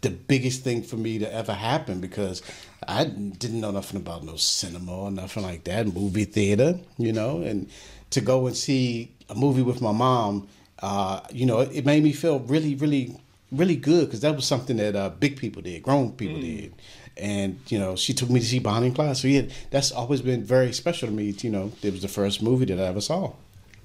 the 0.00 0.10
biggest 0.10 0.62
thing 0.62 0.82
for 0.82 0.96
me 0.96 1.18
to 1.18 1.32
ever 1.32 1.52
happen 1.52 2.00
because 2.00 2.42
I 2.86 3.04
didn't 3.04 3.60
know 3.60 3.70
nothing 3.70 3.98
about 4.00 4.24
no 4.24 4.36
cinema 4.36 4.96
or 4.96 5.10
nothing 5.10 5.42
like 5.42 5.64
that, 5.64 5.86
movie 5.86 6.24
theater, 6.24 6.78
you 6.96 7.12
know, 7.12 7.42
and 7.42 7.68
to 8.10 8.20
go 8.20 8.46
and 8.46 8.56
see 8.56 9.12
a 9.28 9.34
movie 9.34 9.62
with 9.62 9.80
my 9.80 9.92
mom, 9.92 10.48
uh, 10.82 11.20
you 11.30 11.46
know, 11.46 11.60
it, 11.60 11.70
it 11.72 11.86
made 11.86 12.02
me 12.02 12.12
feel 12.12 12.40
really, 12.40 12.74
really, 12.74 13.16
really 13.52 13.76
good 13.76 14.06
because 14.06 14.20
that 14.20 14.34
was 14.34 14.46
something 14.46 14.76
that 14.78 14.96
uh, 14.96 15.10
big 15.10 15.36
people 15.36 15.60
did, 15.62 15.82
grown 15.82 16.12
people 16.12 16.40
did. 16.40 16.74
And 17.16 17.58
you 17.68 17.78
know, 17.78 17.96
she 17.96 18.14
took 18.14 18.30
me 18.30 18.40
to 18.40 18.46
see 18.46 18.60
Bonnie 18.60 18.86
and 18.86 18.94
Clyde. 18.94 19.16
So 19.16 19.28
yeah, 19.28 19.42
that's 19.70 19.92
always 19.92 20.22
been 20.22 20.42
very 20.42 20.72
special 20.72 21.08
to 21.08 21.14
me. 21.14 21.34
You 21.38 21.50
know, 21.50 21.72
it 21.82 21.92
was 21.92 22.02
the 22.02 22.08
first 22.08 22.42
movie 22.42 22.64
that 22.66 22.78
I 22.80 22.84
ever 22.84 23.00
saw. 23.02 23.32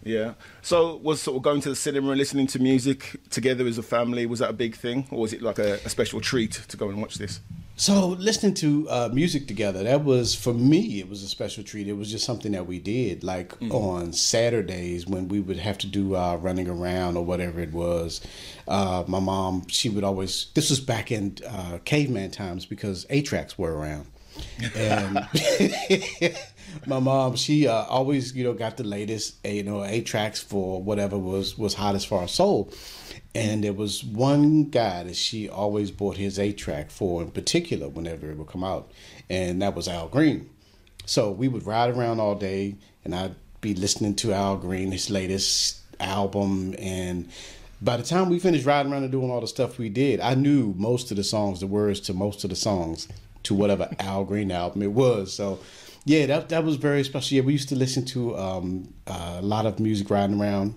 Yeah. 0.06 0.36
So, 0.62 0.98
was 0.98 1.22
sort 1.22 1.36
of 1.36 1.44
going 1.44 1.62
to 1.62 1.70
the 1.70 1.76
cinema 1.76 2.12
and 2.12 2.18
listening 2.18 2.48
to 2.48 2.60
music 2.60 3.20
together 3.32 3.66
as 3.66 3.78
a 3.78 3.84
family 3.84 4.26
was 4.26 4.40
that 4.40 4.52
a 4.52 4.54
big 4.54 4.76
thing, 4.76 5.08
or 5.12 5.20
was 5.20 5.34
it 5.34 5.42
like 5.42 5.60
a, 5.60 5.74
a 5.84 5.90
special 5.90 6.22
treat 6.22 6.54
to 6.54 6.78
go 6.78 6.90
and 6.90 7.02
watch 7.02 7.16
this? 7.16 7.42
So 7.78 8.08
listening 8.08 8.54
to 8.56 8.90
uh, 8.90 9.10
music 9.12 9.48
together, 9.48 9.84
that 9.84 10.06
was 10.06 10.34
for 10.34 10.54
me. 10.54 11.02
It 11.02 11.10
was 11.10 11.24
a 11.24 11.28
special 11.28 11.62
treat. 11.62 11.90
It 11.90 11.94
was 11.94 12.10
just 12.10 12.24
something 12.24 12.54
that 12.54 12.68
we 12.68 12.80
did, 12.80 13.22
like 13.22 13.54
on 13.70 14.14
Saturdays 14.14 15.06
when 15.06 15.28
we 15.28 15.42
would 15.42 15.58
have 15.58 15.78
to 15.80 15.88
do 15.88 16.16
uh, 16.16 16.38
running 16.38 16.70
around 16.70 17.18
or 17.18 17.26
whatever 17.26 17.60
it 17.60 17.74
was. 17.74 18.22
Uh, 18.66 19.04
my 19.08 19.20
mom, 19.20 19.68
she 19.68 19.90
would 19.90 20.06
always. 20.06 20.48
This 20.54 20.70
was 20.70 20.80
back 20.80 21.12
in 21.12 21.38
uh, 21.46 21.80
caveman 21.84 22.32
times 22.32 22.66
because 22.66 23.06
eight 23.10 23.26
tracks 23.26 23.58
were 23.58 23.76
around, 23.76 24.08
and 24.76 25.28
my 26.86 27.00
mom, 27.00 27.36
she 27.36 27.68
uh, 27.68 27.84
always 27.86 28.36
you 28.36 28.44
know 28.44 28.54
got 28.54 28.78
the 28.78 28.84
latest 28.84 29.46
you 29.46 29.64
know 29.64 29.84
eight 29.84 30.06
tracks 30.06 30.42
for 30.42 30.82
whatever 30.82 31.18
was 31.18 31.58
was 31.58 31.74
hot 31.74 31.96
as 31.96 32.06
far 32.06 32.24
as 32.24 32.32
soul. 32.32 32.72
And 33.34 33.64
there 33.64 33.74
was 33.74 34.04
one 34.04 34.66
guy 34.66 35.04
that 35.04 35.16
she 35.16 35.50
always 35.50 35.92
bought 35.92 36.16
his 36.16 36.40
eight 36.40 36.58
track 36.58 36.90
for 36.90 37.22
in 37.22 37.32
particular 37.32 37.90
whenever 37.90 38.30
it 38.30 38.38
would 38.38 38.48
come 38.48 38.64
out, 38.64 38.92
and 39.30 39.62
that 39.62 39.76
was 39.76 39.88
Al 39.88 40.08
Green. 40.08 40.50
So 41.06 41.32
we 41.32 41.48
would 41.48 41.66
ride 41.66 41.96
around 41.96 42.20
all 42.20 42.36
day, 42.36 42.76
and 43.04 43.14
I'd 43.14 43.36
be 43.62 43.74
listening 43.74 44.16
to 44.16 44.34
Al 44.34 44.58
Green, 44.58 44.92
his 44.92 45.10
latest 45.10 45.82
album. 46.00 46.76
And 46.80 47.30
by 47.82 47.98
the 47.98 48.04
time 48.04 48.30
we 48.30 48.40
finished 48.40 48.66
riding 48.66 48.92
around 48.92 49.04
and 49.04 49.12
doing 49.12 49.30
all 49.30 49.42
the 49.42 49.48
stuff 49.48 49.78
we 49.78 49.90
did, 49.90 50.20
I 50.20 50.34
knew 50.36 50.74
most 50.78 51.12
of 51.12 51.18
the 51.18 51.24
songs, 51.24 51.60
the 51.60 51.68
words 51.68 52.00
to 52.02 52.14
most 52.14 52.44
of 52.44 52.50
the 52.50 52.56
songs, 52.56 53.08
to 53.44 53.54
whatever 53.54 53.90
Al 54.00 54.24
Green 54.24 54.52
album 54.52 54.82
it 54.82 54.92
was. 54.92 55.34
So 55.34 55.60
yeah, 56.06 56.28
that 56.28 56.50
that 56.50 56.64
was 56.64 56.76
very 56.76 57.04
special. 57.04 57.36
Yeah, 57.36 57.44
we 57.44 57.54
used 57.54 57.70
to 57.70 57.76
listen 57.76 58.06
to 58.06 58.38
um, 58.38 58.94
a 59.08 59.42
lot 59.42 59.66
of 59.66 59.80
music 59.80 60.10
riding 60.10 60.40
around. 60.40 60.76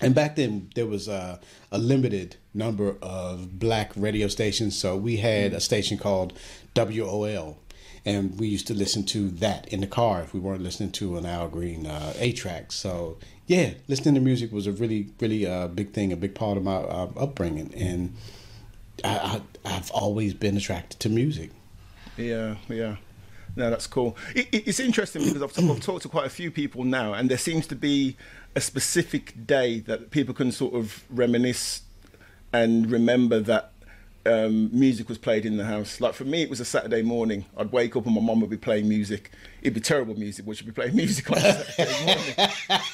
And 0.00 0.14
back 0.14 0.36
then, 0.36 0.70
there 0.74 0.86
was 0.86 1.08
a, 1.08 1.40
a 1.72 1.78
limited 1.78 2.36
number 2.54 2.96
of 3.02 3.58
black 3.58 3.92
radio 3.96 4.28
stations. 4.28 4.78
So 4.78 4.96
we 4.96 5.16
had 5.16 5.52
a 5.52 5.60
station 5.60 5.98
called 5.98 6.32
WOL, 6.76 7.58
and 8.04 8.38
we 8.38 8.46
used 8.48 8.66
to 8.68 8.74
listen 8.74 9.04
to 9.06 9.28
that 9.30 9.68
in 9.68 9.80
the 9.80 9.86
car 9.86 10.22
if 10.22 10.32
we 10.32 10.40
weren't 10.40 10.62
listening 10.62 10.92
to 10.92 11.18
an 11.18 11.26
Al 11.26 11.48
Green 11.48 11.86
uh, 11.86 12.14
eight 12.18 12.36
track. 12.36 12.72
So 12.72 13.18
yeah, 13.46 13.74
listening 13.88 14.14
to 14.14 14.20
music 14.20 14.52
was 14.52 14.66
a 14.66 14.72
really, 14.72 15.08
really 15.20 15.46
uh, 15.46 15.68
big 15.68 15.92
thing, 15.92 16.12
a 16.12 16.16
big 16.16 16.34
part 16.34 16.56
of 16.56 16.62
my 16.62 16.76
uh, 16.76 17.10
upbringing, 17.16 17.74
and 17.74 18.14
I, 19.04 19.42
I, 19.64 19.76
I've 19.76 19.90
always 19.90 20.32
been 20.32 20.56
attracted 20.56 21.00
to 21.00 21.08
music. 21.08 21.50
Yeah, 22.16 22.56
yeah. 22.68 22.96
No, 23.58 23.70
that's 23.70 23.88
cool. 23.88 24.16
It, 24.36 24.46
it, 24.52 24.68
it's 24.68 24.78
interesting 24.78 25.24
because 25.24 25.42
I've, 25.42 25.70
I've 25.70 25.80
talked 25.80 26.02
to 26.02 26.08
quite 26.08 26.26
a 26.26 26.30
few 26.30 26.52
people 26.52 26.84
now, 26.84 27.12
and 27.12 27.28
there 27.28 27.36
seems 27.36 27.66
to 27.66 27.74
be 27.74 28.16
a 28.54 28.60
specific 28.60 29.46
day 29.48 29.80
that 29.80 30.12
people 30.12 30.32
can 30.32 30.52
sort 30.52 30.74
of 30.74 31.02
reminisce 31.10 31.82
and 32.52 32.88
remember 32.88 33.40
that 33.40 33.72
um, 34.28 34.70
music 34.78 35.08
was 35.08 35.18
played 35.18 35.44
in 35.46 35.56
the 35.56 35.64
house. 35.64 36.00
Like 36.00 36.14
for 36.14 36.24
me, 36.24 36.42
it 36.42 36.50
was 36.50 36.60
a 36.60 36.64
Saturday 36.64 37.02
morning. 37.02 37.44
I'd 37.56 37.72
wake 37.72 37.96
up 37.96 38.06
and 38.06 38.14
my 38.14 38.20
mum 38.20 38.40
would 38.40 38.50
be 38.50 38.56
playing 38.56 38.88
music. 38.88 39.30
It'd 39.62 39.74
be 39.74 39.80
terrible 39.80 40.14
music, 40.16 40.44
but 40.46 40.56
she'd 40.56 40.66
be 40.66 40.72
playing 40.72 40.94
music 40.96 41.30
on 41.30 41.38
a 41.38 41.40
Saturday 41.40 42.04
morning. 42.06 42.50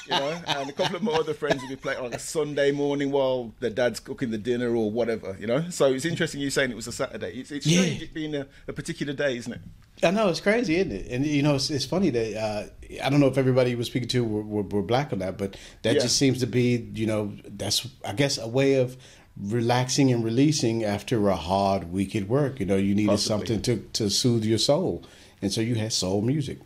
you 0.07 0.11
know, 0.11 0.41
and 0.47 0.69
a 0.69 0.73
couple 0.73 0.95
of 0.95 1.03
my 1.03 1.11
other 1.13 1.33
friends 1.33 1.61
would 1.61 1.69
be 1.69 1.75
playing 1.75 1.99
on 2.03 2.13
a 2.13 2.19
Sunday 2.19 2.71
morning 2.71 3.11
while 3.11 3.53
their 3.59 3.69
dad's 3.69 3.99
cooking 3.99 4.31
the 4.31 4.37
dinner 4.37 4.75
or 4.75 4.89
whatever. 4.89 5.35
You 5.39 5.47
know, 5.47 5.69
so 5.69 5.93
it's 5.93 6.05
interesting 6.05 6.41
you 6.41 6.49
saying 6.49 6.71
it 6.71 6.75
was 6.75 6.87
a 6.87 6.91
Saturday. 6.91 7.33
It's, 7.39 7.51
it's 7.51 7.67
Yeah. 7.67 7.81
strange 7.81 8.01
it 8.01 8.13
being 8.13 8.35
a, 8.35 8.47
a 8.67 8.73
particular 8.73 9.13
day, 9.13 9.37
isn't 9.37 9.53
it? 9.53 9.61
I 10.03 10.11
know 10.11 10.27
it's 10.29 10.41
crazy, 10.41 10.75
isn't 10.77 10.91
it? 10.91 11.07
And 11.11 11.25
you 11.25 11.41
know, 11.43 11.55
it's, 11.55 11.69
it's 11.69 11.85
funny 11.85 12.09
that 12.09 12.35
uh, 12.37 12.63
I 13.03 13.09
don't 13.09 13.19
know 13.19 13.27
if 13.27 13.37
everybody 13.37 13.71
you 13.71 13.77
were 13.77 13.83
speaking 13.83 14.09
to 14.09 14.23
were, 14.23 14.41
were, 14.43 14.63
were 14.63 14.81
black 14.81 15.13
or 15.13 15.17
not, 15.17 15.37
but 15.37 15.55
that 15.83 15.95
Yeah. 15.95 16.01
just 16.01 16.17
seems 16.17 16.39
to 16.39 16.47
be, 16.47 16.89
you 16.93 17.05
know, 17.05 17.33
that's 17.47 17.87
I 18.03 18.13
guess 18.13 18.37
a 18.37 18.47
way 18.47 18.75
of 18.75 18.97
relaxing 19.37 20.11
and 20.11 20.23
releasing 20.23 20.83
after 20.83 21.27
a 21.29 21.35
hard 21.35 21.91
week 21.91 22.15
at 22.15 22.27
work. 22.27 22.59
You 22.59 22.65
know, 22.65 22.77
you 22.77 22.95
needed 22.95 23.09
Possibly. 23.09 23.47
something 23.47 23.61
to 23.63 23.77
to 23.93 24.09
soothe 24.09 24.43
your 24.45 24.57
soul, 24.59 25.03
and 25.41 25.51
so 25.51 25.61
you 25.61 25.75
had 25.75 25.91
soul 25.93 26.21
music. 26.21 26.59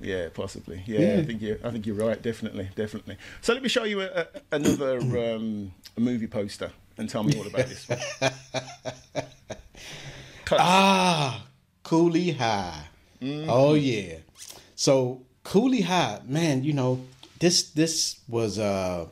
Yeah, 0.00 0.28
possibly. 0.34 0.82
Yeah, 0.86 1.00
Yeah. 1.00 1.16
I 1.20 1.24
think 1.24 1.40
you. 1.42 1.58
I 1.64 1.70
think 1.70 1.86
you're 1.86 1.96
right. 1.96 2.20
Definitely, 2.20 2.68
definitely. 2.76 3.16
So 3.40 3.52
let 3.54 3.62
me 3.62 3.68
show 3.68 3.84
you 3.84 4.02
a, 4.02 4.06
a, 4.06 4.26
another 4.52 4.98
um, 5.34 5.72
a 5.96 6.00
movie 6.00 6.26
poster 6.26 6.70
and 6.98 7.08
tell 7.08 7.22
me 7.22 7.38
all 7.38 7.46
about 7.46 7.66
this. 7.68 7.86
Ah, 10.52 11.46
Cooley 11.82 12.32
High. 12.32 12.86
Oh 13.48 13.74
yeah. 13.74 14.18
So 14.76 15.22
Cooley 15.42 15.80
High, 15.80 16.20
man, 16.26 16.62
you 16.64 16.72
know 16.74 17.00
this 17.38 17.70
this 17.70 18.20
was 18.28 18.58
uh 18.58 19.06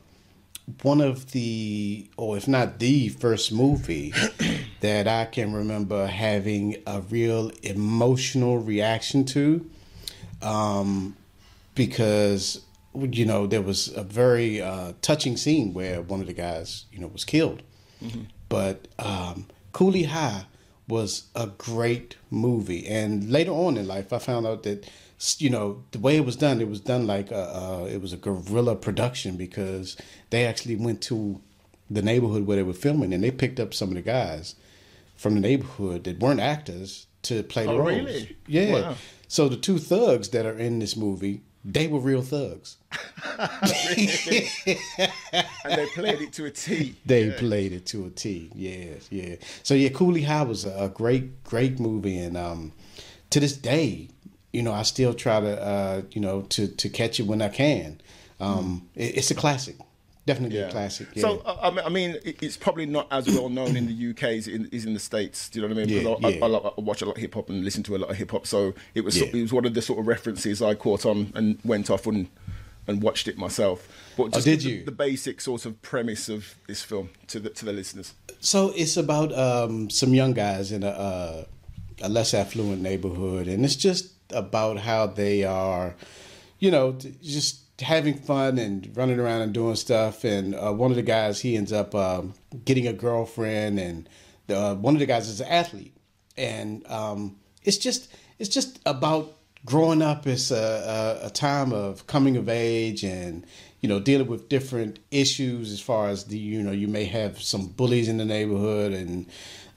one 0.81 1.01
of 1.01 1.31
the, 1.31 2.09
or 2.17 2.37
if 2.37 2.47
not 2.47 2.79
the 2.79 3.09
first 3.09 3.51
movie 3.51 4.13
that 4.79 5.07
I 5.07 5.25
can 5.25 5.53
remember 5.53 6.07
having 6.07 6.77
a 6.87 7.01
real 7.01 7.51
emotional 7.63 8.57
reaction 8.59 9.25
to, 9.25 9.69
um, 10.41 11.15
because 11.75 12.61
you 12.93 13.25
know 13.25 13.47
there 13.47 13.61
was 13.61 13.87
a 13.95 14.03
very 14.03 14.61
uh, 14.61 14.93
touching 15.01 15.35
scene 15.35 15.73
where 15.73 16.01
one 16.01 16.21
of 16.21 16.27
the 16.27 16.33
guys, 16.33 16.85
you 16.91 16.99
know, 16.99 17.07
was 17.07 17.25
killed. 17.25 17.63
But 18.49 18.87
um, 18.99 19.47
Cooley 19.71 20.03
High 20.03 20.45
was 20.87 21.25
a 21.35 21.47
great 21.47 22.17
movie, 22.29 22.87
and 22.87 23.29
later 23.31 23.51
on 23.51 23.77
in 23.77 23.87
life, 23.87 24.13
I 24.13 24.19
found 24.19 24.45
out 24.45 24.63
that 24.63 24.89
you 25.37 25.49
know 25.49 25.83
the 25.91 25.99
way 25.99 26.17
it 26.17 26.25
was 26.25 26.35
done, 26.35 26.61
it 26.61 26.67
was 26.67 26.81
done 26.81 27.07
like 27.07 27.31
a, 27.31 27.55
uh, 27.55 27.87
it 27.89 28.01
was 28.01 28.13
a 28.13 28.17
guerrilla 28.17 28.75
production 28.75 29.37
because 29.37 29.95
they 30.33 30.45
actually 30.47 30.75
went 30.75 30.99
to 31.03 31.39
the 31.91 32.01
neighborhood 32.01 32.47
where 32.47 32.57
they 32.57 32.63
were 32.63 32.73
filming, 32.73 33.13
and 33.13 33.23
they 33.23 33.29
picked 33.31 33.59
up 33.59 33.73
some 33.73 33.89
of 33.89 33.95
the 33.95 34.01
guys 34.01 34.55
from 35.15 35.35
the 35.35 35.41
neighborhood 35.41 36.03
that 36.05 36.19
weren't 36.19 36.39
actors 36.39 37.05
to 37.21 37.43
play 37.43 37.65
the 37.65 37.71
Oh, 37.71 37.77
roles. 37.77 37.99
really? 37.99 38.35
Yeah. 38.47 38.73
Wow. 38.73 38.95
So 39.27 39.47
the 39.47 39.57
two 39.57 39.77
thugs 39.77 40.29
that 40.29 40.45
are 40.45 40.57
in 40.57 40.79
this 40.79 40.97
movie, 40.97 41.41
they 41.63 41.87
were 41.87 41.99
real 41.99 42.23
thugs. 42.23 42.77
and 43.37 43.49
they 45.77 45.85
played 45.93 46.21
it 46.21 46.33
to 46.33 46.45
a 46.45 46.51
T. 46.51 46.95
They 47.05 47.31
played 47.31 47.73
it 47.73 47.85
to 47.87 48.05
a 48.05 48.09
T. 48.09 48.49
Yeah, 48.55 48.95
yeah. 49.09 49.35
So 49.63 49.73
yeah, 49.73 49.89
Cooley 49.89 50.23
High 50.23 50.43
was 50.43 50.65
a, 50.65 50.91
great, 50.93 51.43
great 51.43 51.79
movie, 51.79 52.17
and 52.17 52.37
um, 52.37 52.71
to 53.29 53.39
this 53.39 53.55
day, 53.55 54.09
you 54.51 54.61
know, 54.61 54.73
I 54.73 54.83
still 54.83 55.13
try 55.13 55.39
to, 55.39 55.61
uh, 55.61 56.01
you 56.11 56.21
know, 56.21 56.41
to 56.49 56.67
to 56.67 56.89
catch 56.89 57.19
it 57.19 57.27
when 57.27 57.41
I 57.41 57.49
can. 57.49 58.01
Um, 58.39 58.87
it, 58.95 59.17
it's 59.17 59.31
a 59.31 59.35
classic, 59.35 59.75
definitely 60.25 60.57
a 60.59 60.69
classic. 60.71 61.07
Yeah. 61.15 61.21
So 61.21 61.41
I- 61.45 61.67
I 61.67 61.71
mean- 61.71 61.85
I 61.85 61.89
mean, 61.89 62.09
it- 62.23 62.37
it's 62.41 62.57
probably 62.57 62.85
not 62.85 63.07
as 63.11 63.27
well 63.27 63.49
known 63.49 63.75
in 63.75 63.87
the 63.87 63.93
UK 64.11 64.23
as 64.37 64.47
is 64.47 64.85
in 64.85 64.93
the 64.93 64.99
States. 64.99 65.49
Do 65.49 65.59
you 65.59 65.67
know 65.67 65.73
what 65.73 65.81
I 65.81 65.85
mean? 65.85 65.89
Yeah, 65.95 66.03
Because 66.15 66.23
I, 66.23 66.29
yeah. 66.29 66.45
I, 66.45 66.47
I, 66.69 66.71
I 66.77 66.81
watch 66.81 67.01
a 67.01 67.05
lot 67.05 67.15
of 67.17 67.21
hip 67.21 67.33
hop 67.33 67.49
and 67.49 67.63
listen 67.63 67.83
to 67.83 67.95
a 67.95 67.99
lot 67.99 68.09
of 68.09 68.15
hip 68.17 68.31
hop, 68.31 68.47
so 68.47 68.73
it 68.95 69.01
was 69.03 69.17
Yeah. 69.19 69.27
it 69.33 69.41
was 69.41 69.51
one 69.53 69.65
of 69.65 69.73
the 69.73 69.81
sort 69.81 69.99
of 69.99 70.07
references 70.07 70.61
I 70.61 70.75
caught 70.75 71.05
on 71.05 71.31
and 71.35 71.57
went 71.63 71.89
off 71.89 72.07
and 72.07 72.27
and 72.85 73.01
watched 73.01 73.29
it 73.29 73.37
myself. 73.37 73.87
But 74.17 74.33
just 74.33 74.45
Oh, 74.45 74.51
did 74.51 74.59
the, 74.59 74.69
you? 74.69 74.83
the 74.83 74.91
basic 74.91 75.39
sort 75.39 75.65
of 75.65 75.81
premise 75.81 76.27
of 76.27 76.55
this 76.67 76.81
film 76.83 77.09
to 77.27 77.39
the 77.39 77.49
to 77.49 77.65
the 77.65 77.71
listeners? 77.73 78.13
So 78.41 78.71
it's 78.75 78.97
about 78.97 79.31
um, 79.37 79.89
some 79.89 80.13
young 80.13 80.33
guys 80.33 80.71
in 80.73 80.83
a, 80.83 80.89
uh, 80.89 81.45
a 82.01 82.09
less 82.09 82.33
affluent 82.33 82.81
neighborhood, 82.81 83.47
and 83.47 83.63
it's 83.63 83.77
just 83.77 84.11
about 84.31 84.79
how 84.79 85.05
they 85.07 85.43
are, 85.45 85.95
you 86.59 86.71
know, 86.71 86.91
just 87.21 87.72
having 87.81 88.15
fun 88.15 88.57
and 88.57 88.95
running 88.95 89.19
around 89.19 89.41
and 89.41 89.53
doing 89.53 89.75
stuff. 89.75 90.23
And 90.23 90.55
uh, 90.55 90.73
one 90.73 90.91
of 90.91 90.95
the 90.95 91.03
guys, 91.03 91.41
he 91.41 91.55
ends 91.55 91.73
up 91.73 91.95
um, 91.95 92.33
getting 92.65 92.87
a 92.87 92.93
girlfriend, 92.93 93.79
and 93.79 94.07
the, 94.47 94.59
uh, 94.59 94.75
one 94.75 94.95
of 94.95 94.99
the 94.99 95.05
guys 95.05 95.27
is 95.27 95.41
an 95.41 95.47
athlete, 95.47 95.95
and 96.37 96.85
um, 96.89 97.37
it's 97.63 97.77
just 97.77 98.13
it's 98.39 98.49
just 98.49 98.79
about 98.85 99.37
growing 99.65 100.01
up. 100.01 100.27
It's 100.27 100.51
a, 100.51 101.19
a, 101.23 101.27
a 101.27 101.29
time 101.29 101.71
of 101.73 102.07
coming 102.07 102.37
of 102.37 102.49
age 102.49 103.03
and 103.03 103.45
you 103.81 103.89
know 103.89 103.99
dealing 103.99 104.27
with 104.27 104.49
different 104.49 104.99
issues 105.11 105.71
as 105.71 105.79
far 105.79 106.09
as 106.09 106.25
the 106.25 106.37
you 106.37 106.61
know 106.61 106.71
you 106.71 106.87
may 106.87 107.05
have 107.05 107.41
some 107.41 107.67
bullies 107.67 108.07
in 108.07 108.17
the 108.17 108.25
neighborhood 108.25 108.93
and 108.93 109.27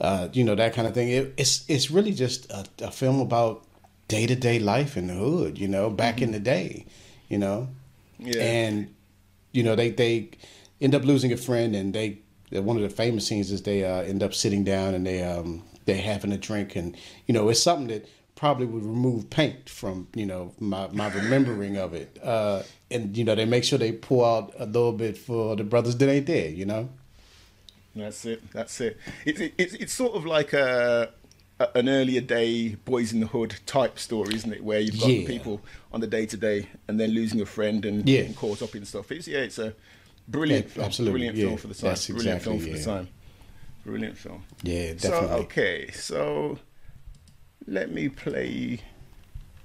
uh, 0.00 0.28
you 0.32 0.44
know 0.44 0.54
that 0.54 0.74
kind 0.74 0.86
of 0.86 0.94
thing. 0.94 1.08
It, 1.08 1.34
it's 1.36 1.64
it's 1.68 1.90
really 1.90 2.12
just 2.12 2.50
a, 2.50 2.66
a 2.80 2.90
film 2.90 3.20
about 3.20 3.64
day 4.08 4.26
to 4.26 4.34
day 4.34 4.58
life 4.58 4.96
in 4.96 5.06
the 5.06 5.14
hood. 5.14 5.58
You 5.58 5.68
know, 5.68 5.90
back 5.90 6.20
in 6.20 6.32
the 6.32 6.40
day. 6.40 6.86
You 7.28 7.38
know, 7.38 7.68
Yeah. 8.18 8.42
and 8.42 8.94
you 9.52 9.62
know 9.62 9.74
they 9.74 9.90
they 9.90 10.30
end 10.80 10.94
up 10.94 11.04
losing 11.04 11.32
a 11.32 11.36
friend 11.36 11.74
and 11.74 11.94
they 11.94 12.18
one 12.52 12.76
of 12.76 12.82
the 12.82 12.88
famous 12.88 13.26
scenes 13.26 13.50
is 13.50 13.62
they 13.62 13.84
uh, 13.84 14.02
end 14.02 14.22
up 14.22 14.32
sitting 14.32 14.64
down 14.64 14.94
and 14.94 15.06
they 15.06 15.22
um 15.22 15.62
they 15.84 15.94
having 15.98 16.32
a 16.32 16.38
drink 16.38 16.76
and 16.76 16.96
you 17.26 17.34
know 17.34 17.48
it's 17.48 17.62
something 17.62 17.88
that 17.88 18.08
probably 18.34 18.66
would 18.66 18.84
remove 18.84 19.30
paint 19.30 19.68
from 19.68 20.06
you 20.14 20.26
know 20.26 20.52
my 20.60 20.86
my 20.92 21.08
remembering 21.12 21.76
of 21.78 21.94
it 21.94 22.18
uh 22.22 22.62
and 22.90 23.16
you 23.16 23.24
know 23.24 23.34
they 23.34 23.44
make 23.46 23.64
sure 23.64 23.78
they 23.78 23.92
pull 23.92 24.24
out 24.24 24.52
a 24.58 24.66
little 24.66 24.92
bit 24.92 25.16
for 25.16 25.56
the 25.56 25.64
brothers 25.64 25.96
that 25.96 26.08
ain't 26.08 26.26
there 26.26 26.48
you 26.50 26.66
know 26.66 26.88
That's 27.94 28.24
it. 28.26 28.42
That's 28.52 28.78
it. 28.82 28.98
It's 29.24 29.40
it, 29.40 29.54
it's 29.56 29.74
it's 29.74 29.92
sort 29.94 30.14
of 30.16 30.26
like 30.26 30.52
a, 30.52 31.08
a 31.08 31.25
an 31.74 31.88
earlier 31.88 32.20
day 32.20 32.74
boys 32.74 33.12
in 33.12 33.20
the 33.20 33.26
hood 33.28 33.56
type 33.66 33.98
story, 33.98 34.34
isn't 34.34 34.52
it? 34.52 34.62
Where 34.62 34.80
you've 34.80 34.98
got 34.98 35.08
Yeah. 35.08 35.26
people 35.26 35.60
on 35.92 36.00
the 36.00 36.06
day 36.06 36.26
to 36.26 36.36
day 36.36 36.68
and 36.86 37.00
then 37.00 37.10
losing 37.10 37.40
a 37.40 37.46
friend 37.46 37.84
and 37.84 38.06
Yeah. 38.06 38.20
getting 38.20 38.34
caught 38.34 38.60
up 38.62 38.74
in 38.76 38.84
stuff. 38.84 39.10
It's 39.10 39.26
yeah, 39.26 39.38
it's 39.38 39.58
a 39.58 39.74
brilliant 40.28 40.66
Yeah, 40.66 40.72
film. 40.72 40.86
absolutely, 40.86 41.12
Brilliant 41.12 41.38
film 41.38 41.56
for 41.56 41.68
the 41.68 41.74
time. 41.74 41.90
That's 41.90 42.06
brilliant 42.08 42.36
exactly, 42.36 42.58
film 42.58 42.72
for 42.72 42.76
the 42.78 42.84
time. 42.84 43.08
Brilliant 43.84 44.18
film. 44.18 44.42
yeah 44.62 44.92
So 44.98 45.10
definitely 45.10 45.36
okay, 45.44 45.90
so 45.92 46.58
let 47.66 47.90
me 47.90 48.08
play 48.10 48.80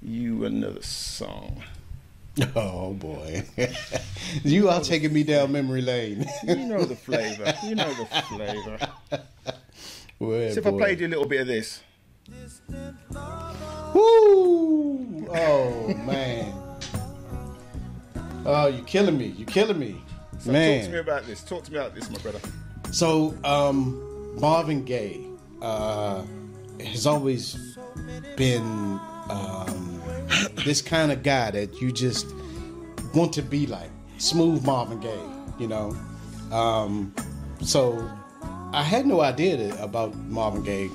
you 0.00 0.44
another 0.44 0.82
song. 0.82 1.62
oh 2.56 2.94
boy 2.94 3.44
you 4.42 4.70
are 4.70 4.80
taking 4.80 5.12
me 5.12 5.22
down 5.22 5.52
memory 5.52 5.82
lane 5.82 6.26
You 6.42 6.56
know 6.66 6.82
the 6.86 6.96
flavour. 7.06 7.54
You 7.62 7.74
know 7.74 7.92
the 7.92 8.06
flavour. 8.06 8.78
So 10.22 10.60
if 10.60 10.66
I 10.66 10.70
played 10.70 11.00
you 11.00 11.08
a 11.08 11.08
little 11.08 11.26
bit 11.26 11.40
of 11.40 11.46
this. 11.48 11.82
Woo! 13.92 15.26
Oh 15.34 15.94
man. 16.06 16.52
Oh, 18.46 18.68
you're 18.68 18.84
killing 18.84 19.18
me! 19.18 19.26
You're 19.36 19.48
killing 19.48 19.78
me, 19.80 20.00
So 20.38 20.52
man. 20.52 20.78
talk 20.80 20.86
to 20.86 20.92
me 20.92 20.98
about 20.98 21.26
this. 21.26 21.42
Talk 21.42 21.64
to 21.64 21.72
me 21.72 21.78
about 21.78 21.94
this, 21.96 22.08
my 22.08 22.18
brother. 22.18 22.40
So, 22.92 23.36
um, 23.42 24.38
Marvin 24.40 24.84
Gaye 24.84 25.26
uh, 25.60 26.22
has 26.84 27.06
always 27.06 27.76
been 28.36 28.62
um, 29.28 30.02
this 30.64 30.80
kind 30.82 31.10
of 31.10 31.22
guy 31.24 31.50
that 31.50 31.80
you 31.80 31.90
just 31.90 32.26
want 33.14 33.32
to 33.32 33.42
be 33.42 33.66
like. 33.66 33.90
Smooth 34.18 34.64
Marvin 34.64 35.00
Gaye, 35.00 35.30
you 35.58 35.66
know. 35.66 35.96
Um, 36.52 37.12
so, 37.60 38.08
I 38.72 38.82
had 38.82 39.04
no 39.06 39.20
idea 39.20 39.76
about 39.82 40.16
Marvin 40.16 40.62
Gaye 40.62 40.90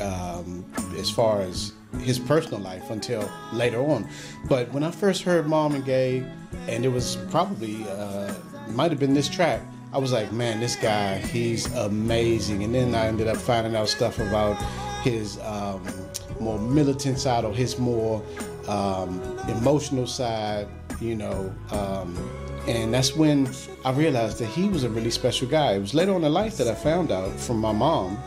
um, 0.00 0.64
as 0.96 1.10
far 1.10 1.40
as 1.40 1.72
his 2.00 2.20
personal 2.20 2.60
life 2.60 2.90
until 2.90 3.28
later 3.52 3.80
on. 3.80 4.08
But 4.48 4.72
when 4.72 4.84
I 4.84 4.92
first 4.92 5.22
heard 5.22 5.48
Marvin 5.48 5.82
Gaye, 5.82 6.24
and 6.68 6.84
it 6.84 6.88
was 6.88 7.16
probably 7.30 7.84
uh, 7.88 8.32
might 8.68 8.92
have 8.92 9.00
been 9.00 9.12
this 9.14 9.28
track, 9.28 9.60
I 9.92 9.98
was 9.98 10.12
like, 10.12 10.30
man, 10.30 10.60
this 10.60 10.76
guy, 10.76 11.18
he's 11.18 11.72
amazing. 11.74 12.62
And 12.62 12.72
then 12.74 12.94
I 12.94 13.06
ended 13.06 13.26
up 13.26 13.38
finding 13.38 13.74
out 13.74 13.88
stuff 13.88 14.20
about 14.20 14.56
his 15.02 15.38
um, 15.40 15.84
more 16.38 16.60
militant 16.60 17.18
side 17.18 17.44
or 17.44 17.52
his 17.52 17.78
more 17.78 18.22
um, 18.68 19.20
emotional 19.48 20.06
side, 20.06 20.68
you 21.00 21.16
know. 21.16 21.52
Um, 21.72 22.14
and 22.66 22.92
that's 22.92 23.14
when 23.14 23.48
I 23.84 23.92
realized 23.92 24.38
that 24.38 24.46
he 24.46 24.68
was 24.68 24.84
a 24.84 24.90
really 24.90 25.10
special 25.10 25.48
guy. 25.48 25.74
It 25.74 25.80
was 25.80 25.94
later 25.94 26.14
on 26.14 26.24
in 26.24 26.32
life 26.32 26.56
that 26.56 26.68
I 26.68 26.74
found 26.74 27.12
out 27.12 27.38
from 27.38 27.58
my 27.58 27.72
mom, 27.72 28.18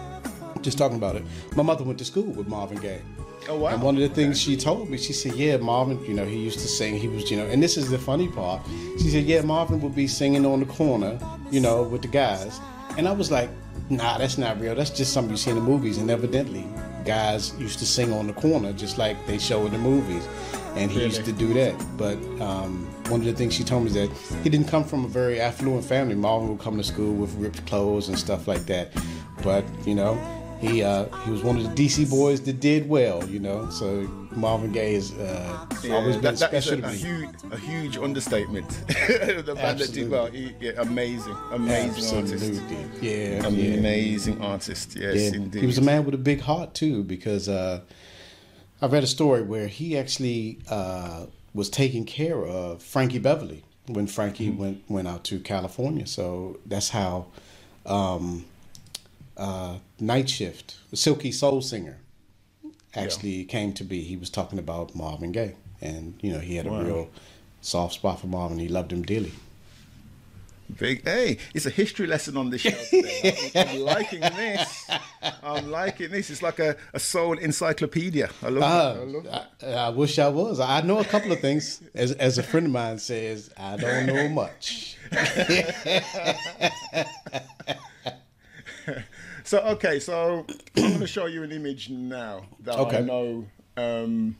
just 0.61 0.77
talking 0.77 0.97
about 0.97 1.15
it. 1.15 1.23
My 1.55 1.63
mother 1.63 1.83
went 1.83 1.99
to 1.99 2.05
school 2.05 2.31
with 2.31 2.47
Marvin 2.47 2.79
Gaye. 2.79 3.01
Oh, 3.47 3.57
wow. 3.57 3.69
And 3.69 3.81
one 3.81 3.95
of 3.95 4.01
the 4.01 4.09
things 4.09 4.39
she 4.39 4.55
told 4.55 4.89
me, 4.89 4.97
she 4.97 5.13
said, 5.13 5.33
"Yeah, 5.35 5.57
Marvin, 5.57 6.03
you 6.05 6.13
know, 6.13 6.25
he 6.25 6.37
used 6.37 6.59
to 6.59 6.67
sing. 6.67 6.97
He 6.97 7.07
was, 7.07 7.31
you 7.31 7.37
know, 7.37 7.45
and 7.45 7.63
this 7.63 7.77
is 7.77 7.89
the 7.89 7.97
funny 7.97 8.27
part. 8.27 8.61
She 8.97 9.09
said, 9.09 9.25
"Yeah, 9.25 9.41
Marvin 9.41 9.81
would 9.81 9.95
be 9.95 10.07
singing 10.07 10.45
on 10.45 10.59
the 10.59 10.65
corner, 10.65 11.17
you 11.49 11.59
know, 11.59 11.83
with 11.83 12.01
the 12.01 12.09
guys." 12.09 12.59
And 12.97 13.07
I 13.07 13.11
was 13.11 13.31
like, 13.31 13.49
"Nah, 13.89 14.17
that's 14.17 14.37
not 14.37 14.59
real. 14.59 14.75
That's 14.75 14.89
just 14.89 15.13
something 15.13 15.31
you 15.31 15.37
see 15.37 15.51
in 15.51 15.55
the 15.55 15.63
movies." 15.63 15.97
And 15.97 16.11
evidently, 16.11 16.67
guys 17.05 17.53
used 17.57 17.79
to 17.79 17.85
sing 17.85 18.13
on 18.13 18.27
the 18.27 18.33
corner 18.33 18.73
just 18.73 18.97
like 18.97 19.25
they 19.25 19.39
show 19.39 19.65
in 19.65 19.71
the 19.71 19.79
movies, 19.79 20.27
and 20.75 20.91
he 20.91 21.03
used 21.03 21.25
to 21.25 21.31
do 21.31 21.53
that. 21.53 21.75
But 21.97 22.17
um, 22.41 22.85
one 23.09 23.19
of 23.21 23.25
the 23.25 23.33
things 23.33 23.53
she 23.53 23.63
told 23.63 23.83
me 23.83 23.87
is 23.89 23.93
that 23.95 24.09
he 24.43 24.49
didn't 24.49 24.67
come 24.67 24.83
from 24.83 25.05
a 25.05 25.07
very 25.07 25.39
affluent 25.39 25.85
family. 25.85 26.15
Marvin 26.15 26.49
would 26.49 26.59
come 26.59 26.77
to 26.77 26.83
school 26.83 27.13
with 27.13 27.33
ripped 27.35 27.65
clothes 27.65 28.07
and 28.09 28.17
stuff 28.17 28.47
like 28.47 28.65
that, 28.67 28.91
but 29.43 29.63
you 29.85 29.95
know 29.95 30.15
he 30.59 30.83
uh, 30.83 31.05
he 31.23 31.31
was 31.31 31.41
one 31.41 31.55
of 31.57 31.63
the 31.63 31.69
DC 31.87 32.09
boys 32.09 32.41
that 32.41 32.59
did 32.59 32.87
well, 32.89 33.23
you 33.29 33.39
know. 33.39 33.69
So 33.69 34.01
Marvin 34.31 34.71
Gaye 34.71 34.95
has 34.95 35.13
uh, 35.13 35.65
always 35.89 36.15
been 36.17 36.35
that, 36.35 36.37
special 36.37 36.75
a, 36.75 36.77
a 36.77 36.81
to 36.81 36.87
me. 36.89 36.97
huge, 36.97 37.29
a 37.51 37.57
huge 37.57 37.97
understatement. 37.97 38.69
the 38.87 39.53
man 39.55 39.77
that 39.77 39.91
did 39.93 40.09
well, 40.09 40.25
he, 40.27 40.53
yeah, 40.59 40.71
amazing, 40.77 41.35
amazing 41.51 42.17
artist, 42.17 42.43
Absolutely, 42.43 42.77
yeah, 43.09 43.41
yeah. 43.41 43.47
amazing 43.77 44.41
artist. 44.41 44.95
Yes, 44.97 45.15
Yeah, 45.15 45.37
indeed. 45.39 45.61
he 45.61 45.65
was 45.65 45.77
a 45.77 45.81
man 45.81 46.03
with 46.05 46.13
a 46.13 46.17
big 46.19 46.41
heart 46.41 46.73
too, 46.73 47.03
because 47.03 47.47
uh, 47.47 47.79
I 48.81 48.87
read 48.87 49.03
a 49.03 49.07
story 49.07 49.41
where 49.41 49.67
he 49.67 49.97
actually 49.97 50.59
uh, 50.69 51.25
was 51.53 51.69
taking 51.69 52.05
care 52.05 52.45
of 52.45 52.81
Frankie 52.81 53.19
Beverly 53.19 53.63
when 53.87 54.07
Frankie 54.07 54.49
went 54.49 54.83
went 54.89 55.07
out 55.07 55.23
to 55.25 55.39
California. 55.39 56.07
So 56.07 56.59
that's 56.65 56.89
how 56.89 57.27
um, 57.85 58.45
uh, 59.37 59.77
Night 59.99 60.29
Shift, 60.29 60.77
the 60.91 60.97
Silky 60.97 61.31
Soul 61.31 61.61
Singer, 61.61 61.97
actually 62.95 63.43
came 63.45 63.73
to 63.73 63.83
be. 63.83 64.01
He 64.01 64.15
was 64.15 64.29
talking 64.29 64.59
about 64.59 64.95
Marvin 64.95 65.31
Gaye, 65.31 65.55
and 65.81 66.17
you 66.21 66.31
know 66.31 66.39
he 66.39 66.55
had 66.55 66.65
a 66.67 66.71
Wow. 66.71 66.83
real 66.83 67.09
soft 67.61 67.95
spot 67.95 68.21
for 68.21 68.27
Marvin. 68.27 68.59
He 68.59 68.67
loved 68.69 68.93
him 68.93 69.01
dearly. 69.03 69.33
Big 70.77 71.03
hey, 71.03 71.37
it's 71.53 71.65
a 71.65 71.69
history 71.69 72.07
lesson 72.07 72.37
on 72.37 72.49
this 72.49 72.61
show 72.61 72.69
today. 72.69 73.51
I'm, 73.55 73.67
I'm 73.67 73.79
liking 73.95 74.21
this. 74.21 74.89
I'm 75.41 75.71
liking 75.71 76.11
this. 76.11 76.29
It's 76.29 76.41
like 76.41 76.59
a, 76.59 76.75
a 76.93 76.99
soul 76.99 77.37
encyclopedia. 77.37 78.29
I 78.43 78.49
love 78.49 78.97
it. 78.97 78.99
I 78.99 79.03
love 79.03 79.25
it. 79.25 79.65
I, 79.65 79.73
I 79.73 79.89
wish 79.89 80.19
I 80.19 80.29
was. 80.29 80.59
I 80.59 80.81
know 80.81 80.99
a 80.99 81.05
couple 81.05 81.31
of 81.31 81.39
things. 81.39 81.81
As 81.95 82.11
as 82.13 82.37
a 82.37 82.43
friend 82.43 82.67
of 82.67 82.71
mine 82.71 82.99
says, 82.99 83.49
I 83.57 83.77
don't 83.77 84.05
know 84.05 84.29
much. 84.29 84.97
So 89.49 89.57
okay, 89.61 89.99
so 89.99 90.45
I'm 90.77 90.83
going 90.83 90.99
to 90.99 91.07
show 91.07 91.25
you 91.25 91.41
an 91.41 91.51
image 91.51 91.89
now 91.89 92.45
that 92.59 92.77
I 92.77 92.99
know 92.99 93.47
um, 93.77 94.37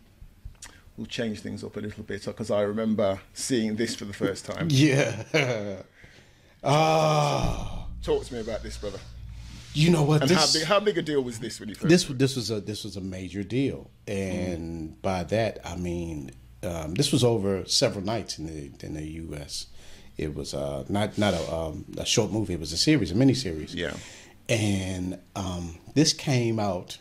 will 0.98 1.08
change 1.08 1.40
things 1.40 1.64
up 1.64 1.76
a 1.78 1.80
little 1.80 2.04
bit 2.04 2.26
because 2.26 2.52
I 2.52 2.62
remember 2.62 3.20
seeing 3.34 3.76
this 3.76 3.96
for 3.96 4.06
the 4.06 4.14
first 4.14 4.46
time. 4.46 4.68
Yeah. 4.72 5.82
Ah, 6.64 7.88
Talk 8.04 8.26
to 8.26 8.34
me 8.34 8.40
about 8.42 8.64
this, 8.64 8.78
brother. 8.78 9.00
you 9.74 9.90
know 9.92 10.04
what? 10.04 10.22
And 10.22 10.30
this, 10.30 10.38
how 10.54 10.60
big 10.60 10.68
how 10.68 10.80
big 10.80 10.98
a 10.98 11.02
deal 11.02 11.22
was 11.22 11.40
this 11.40 11.60
when 11.60 11.70
you 11.70 11.76
first? 11.76 11.90
this 11.90 12.04
this 12.06 12.36
was 12.36 12.52
a 12.52 12.60
this 12.62 12.84
was 12.84 12.96
a 12.98 13.02
major 13.02 13.44
deal, 13.44 13.90
and 14.08 15.00
by 15.02 15.24
that 15.26 15.60
I 15.66 15.76
mean 15.76 16.32
um, 16.64 16.94
this 16.96 17.12
was 17.12 17.24
over 17.24 17.66
several 17.66 18.04
nights 18.04 18.40
in 18.40 18.46
the 18.48 18.72
in 18.86 18.94
the 18.94 19.04
U.S. 19.04 19.68
It 20.18 20.36
was 20.36 20.54
uh, 20.54 20.84
not 20.90 21.18
not 21.18 21.34
a, 21.34 21.54
um, 21.54 21.86
a 21.98 22.06
short 22.06 22.32
movie; 22.32 22.54
it 22.54 22.60
was 22.60 22.74
a 22.74 22.78
series, 22.78 23.12
a 23.12 23.16
mini 23.16 23.34
series. 23.34 23.74
Yeah. 23.76 23.94
and 24.48 25.20
um, 25.36 25.78
this 25.94 26.14
came 26.14 26.60
out. 26.60 26.98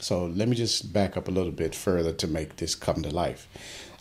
So 0.00 0.26
let 0.26 0.48
me 0.48 0.56
just 0.56 0.92
back 0.92 1.16
up 1.16 1.28
a 1.28 1.30
little 1.30 1.52
bit 1.52 1.74
further 1.74 2.12
to 2.12 2.26
make 2.26 2.56
this 2.56 2.74
come 2.74 3.02
to 3.02 3.10
life. 3.10 3.48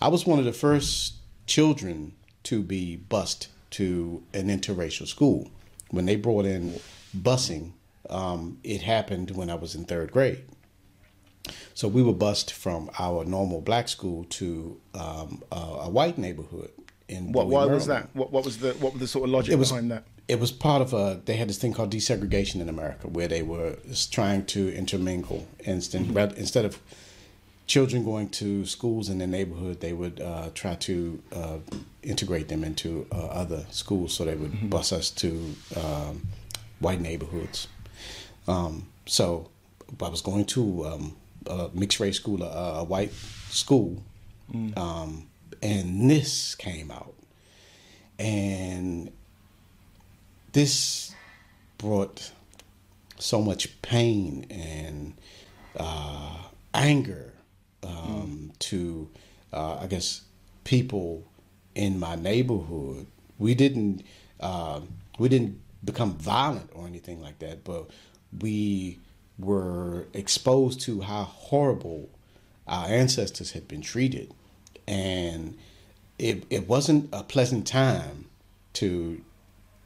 I 0.02 0.08
was 0.10 0.26
one 0.26 0.40
of 0.40 0.46
the 0.46 0.52
first 0.54 1.14
children 1.46 2.14
to 2.44 2.62
be 2.64 2.96
bused 2.98 3.48
to 3.74 4.24
an 4.34 4.48
interracial 4.48 5.08
school. 5.08 5.50
When 5.92 6.06
they 6.06 6.16
brought 6.16 6.46
in 6.46 6.80
busing, 7.16 7.72
um, 8.10 8.58
it 8.64 8.82
happened 8.82 9.32
when 9.32 9.50
I 9.50 9.56
was 9.56 9.76
in 9.76 9.86
third 9.86 10.12
grade. 10.12 10.42
So 11.74 11.88
we 11.88 12.02
were 12.02 12.14
bused 12.14 12.52
from 12.52 12.90
our 13.00 13.26
normal 13.26 13.62
black 13.62 13.90
school 13.90 14.26
to 14.40 14.80
um, 14.94 15.44
a, 15.52 15.56
a 15.56 15.90
white 15.90 16.18
neighborhood. 16.18 16.72
In 17.10 17.32
What, 17.34 17.44
Bowie, 17.46 17.54
why 17.54 17.66
was 17.66 17.86
that? 17.88 18.10
What, 18.16 18.32
what 18.32 18.46
was 18.46 18.60
the 18.60 18.72
what 18.76 18.94
was 18.94 19.02
the 19.02 19.08
sort 19.08 19.26
of 19.26 19.32
logic 19.32 19.54
It 19.54 19.58
was 19.60 19.70
behind 19.70 19.92
that? 19.92 20.06
it 20.30 20.40
was 20.40 20.52
part 20.52 20.82
of 20.82 20.94
a. 20.94 21.22
They 21.26 21.36
had 21.36 21.50
this 21.50 21.58
thing 21.58 21.74
called 21.74 21.92
desegregation 21.92 22.62
in 22.62 22.70
America, 22.70 23.08
where 23.10 23.28
they 23.28 23.44
were 23.44 23.76
trying 24.10 24.46
to 24.48 24.74
intermingle 24.74 25.46
instead 25.60 26.04
Mm-hmm. 26.04 26.40
instead 26.40 26.64
of 26.66 26.80
children 27.66 28.04
going 28.04 28.30
to 28.30 28.66
schools 28.66 29.10
in 29.10 29.18
the 29.20 29.28
neighborhood, 29.28 29.80
they 29.80 29.94
would 29.94 30.20
uh, 30.22 30.50
try 30.54 30.76
to 30.76 31.22
uh, 31.34 31.58
integrate 32.04 32.48
them 32.50 32.64
into 32.64 33.08
uh, 33.12 33.16
other 33.28 33.66
schools. 33.72 34.14
So 34.14 34.26
they 34.26 34.36
would 34.36 34.52
Mm-hmm. 34.52 34.70
bus 34.70 34.92
us 34.92 35.10
to 35.12 35.56
um, 35.78 36.28
white 36.80 37.00
neighborhoods. 37.02 37.68
Um, 38.48 38.88
so 39.06 39.50
I 40.02 40.10
was 40.10 40.22
going 40.22 40.46
to 40.46 40.86
um, 40.86 41.16
a 41.48 41.70
mixed 41.74 42.00
race 42.00 42.18
school, 42.18 42.44
a, 42.44 42.80
a 42.80 42.84
white 42.84 43.14
school, 43.50 44.04
Mm. 44.54 44.78
um, 44.78 45.28
and 45.62 46.10
this 46.12 46.54
came 46.56 46.92
out, 46.92 47.14
and 48.20 49.10
this 50.52 51.16
brought 51.78 52.32
so 53.18 53.42
much 53.42 53.82
pain 53.82 54.46
and 54.52 55.14
uh, 55.78 56.38
anger 56.74 57.33
um, 57.84 58.52
to, 58.60 59.10
uh, 59.52 59.78
I 59.82 59.88
guess, 59.88 60.22
people 60.64 61.24
in 61.76 62.00
my 62.00 62.16
neighborhood. 62.16 63.08
We 63.40 63.56
didn't 63.56 64.04
uh, 64.40 64.82
we 65.20 65.30
didn't 65.30 65.60
become 65.84 66.14
violent 66.14 66.70
or 66.74 66.88
anything 66.88 67.22
like 67.22 67.40
that, 67.40 67.64
but 67.64 67.90
we 68.40 69.00
were 69.38 70.08
exposed 70.14 70.82
to 70.82 71.02
how 71.02 71.24
horrible 71.24 72.10
our 72.68 72.88
ancestors 72.88 73.52
had 73.52 73.68
been 73.68 73.82
treated, 73.82 74.34
and 74.88 75.58
it 76.18 76.46
it 76.50 76.68
wasn't 76.68 77.10
a 77.12 77.24
pleasant 77.24 77.68
time 77.68 78.26
to 78.74 79.22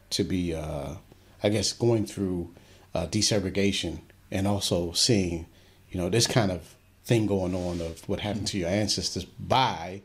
to 0.10 0.23
be, 0.23 0.53
uh, 0.53 0.95
I 1.43 1.49
guess, 1.49 1.73
going 1.73 2.05
through 2.05 2.53
uh, 2.93 3.07
desegregation 3.07 3.99
and 4.31 4.47
also 4.47 4.91
seeing, 4.93 5.45
you 5.89 5.99
know, 5.99 6.10
this 6.10 6.27
kind 6.27 6.51
of 6.51 6.75
thing 7.07 7.25
going 7.25 7.55
on 7.55 7.79
of 7.79 8.07
what 8.09 8.19
happened 8.19 8.47
to 8.47 8.57
your 8.57 8.69
ancestors 8.69 9.23
by 9.23 10.01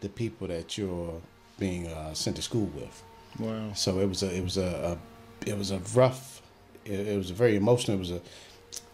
the 0.00 0.08
people 0.10 0.46
that 0.48 0.76
you're 0.76 1.20
being 1.58 1.86
uh, 1.86 2.12
sent 2.12 2.36
to 2.36 2.42
school 2.42 2.66
with. 2.74 3.02
Wow. 3.38 3.72
So 3.72 3.98
it 4.00 4.06
was 4.06 4.22
a 4.22 4.36
it 4.36 4.44
was 4.44 4.58
a, 4.58 4.98
a 5.46 5.48
it 5.48 5.56
was 5.56 5.70
a 5.70 5.78
rough, 5.94 6.42
it, 6.84 7.08
it 7.08 7.16
was 7.16 7.30
a 7.30 7.34
very 7.34 7.56
emotional. 7.56 7.96
It 7.96 8.00
was 8.00 8.10
a, 8.10 8.20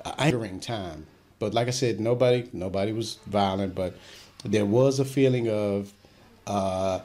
a 0.04 0.20
angering 0.20 0.60
time. 0.60 1.06
But 1.40 1.52
like 1.52 1.66
I 1.66 1.72
said, 1.72 1.98
nobody 1.98 2.48
nobody 2.52 2.92
was 2.92 3.18
violent, 3.26 3.74
but 3.74 3.96
there 4.44 4.66
was 4.66 5.00
a 5.00 5.04
feeling 5.04 5.48
of. 5.48 5.92
Uh, 6.46 7.00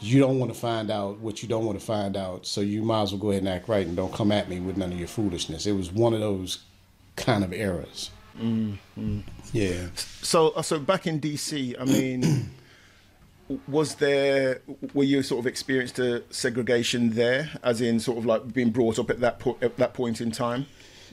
you 0.00 0.18
don't 0.18 0.40
want 0.40 0.52
to 0.52 0.58
find 0.58 0.90
out 0.90 1.18
what 1.20 1.42
you 1.42 1.48
don't 1.48 1.64
want 1.64 1.78
to 1.78 1.84
find 1.84 2.16
out, 2.16 2.44
so 2.44 2.60
you 2.60 2.82
might 2.82 3.02
as 3.02 3.12
well 3.12 3.20
go 3.20 3.30
ahead 3.30 3.42
and 3.42 3.48
act 3.48 3.68
right 3.68 3.86
and 3.86 3.94
don't 3.94 4.12
come 4.12 4.32
at 4.32 4.48
me 4.48 4.58
with 4.58 4.76
none 4.76 4.90
of 4.90 4.98
your 4.98 5.06
foolishness. 5.06 5.64
It 5.64 5.72
was 5.72 5.92
one 5.92 6.12
of 6.12 6.18
those 6.18 6.64
kind 7.14 7.44
of 7.44 7.52
eras. 7.52 8.10
Yeah. 9.52 9.86
So, 9.94 10.50
uh, 10.50 10.62
so 10.62 10.78
back 10.78 11.06
in 11.06 11.20
DC, 11.20 11.74
I 11.80 11.84
mean, 11.84 12.50
was 13.68 13.96
there 13.96 14.62
were 14.94 15.04
you 15.04 15.22
sort 15.22 15.40
of 15.40 15.46
experienced 15.46 15.98
a 15.98 16.22
segregation 16.30 17.10
there, 17.10 17.50
as 17.62 17.80
in 17.80 18.00
sort 18.00 18.18
of 18.18 18.26
like 18.26 18.52
being 18.52 18.70
brought 18.70 18.98
up 18.98 19.10
at 19.10 19.20
that 19.20 19.38
po- 19.38 19.58
at 19.60 19.76
that 19.76 19.94
point 19.94 20.20
in 20.20 20.30
time? 20.30 20.66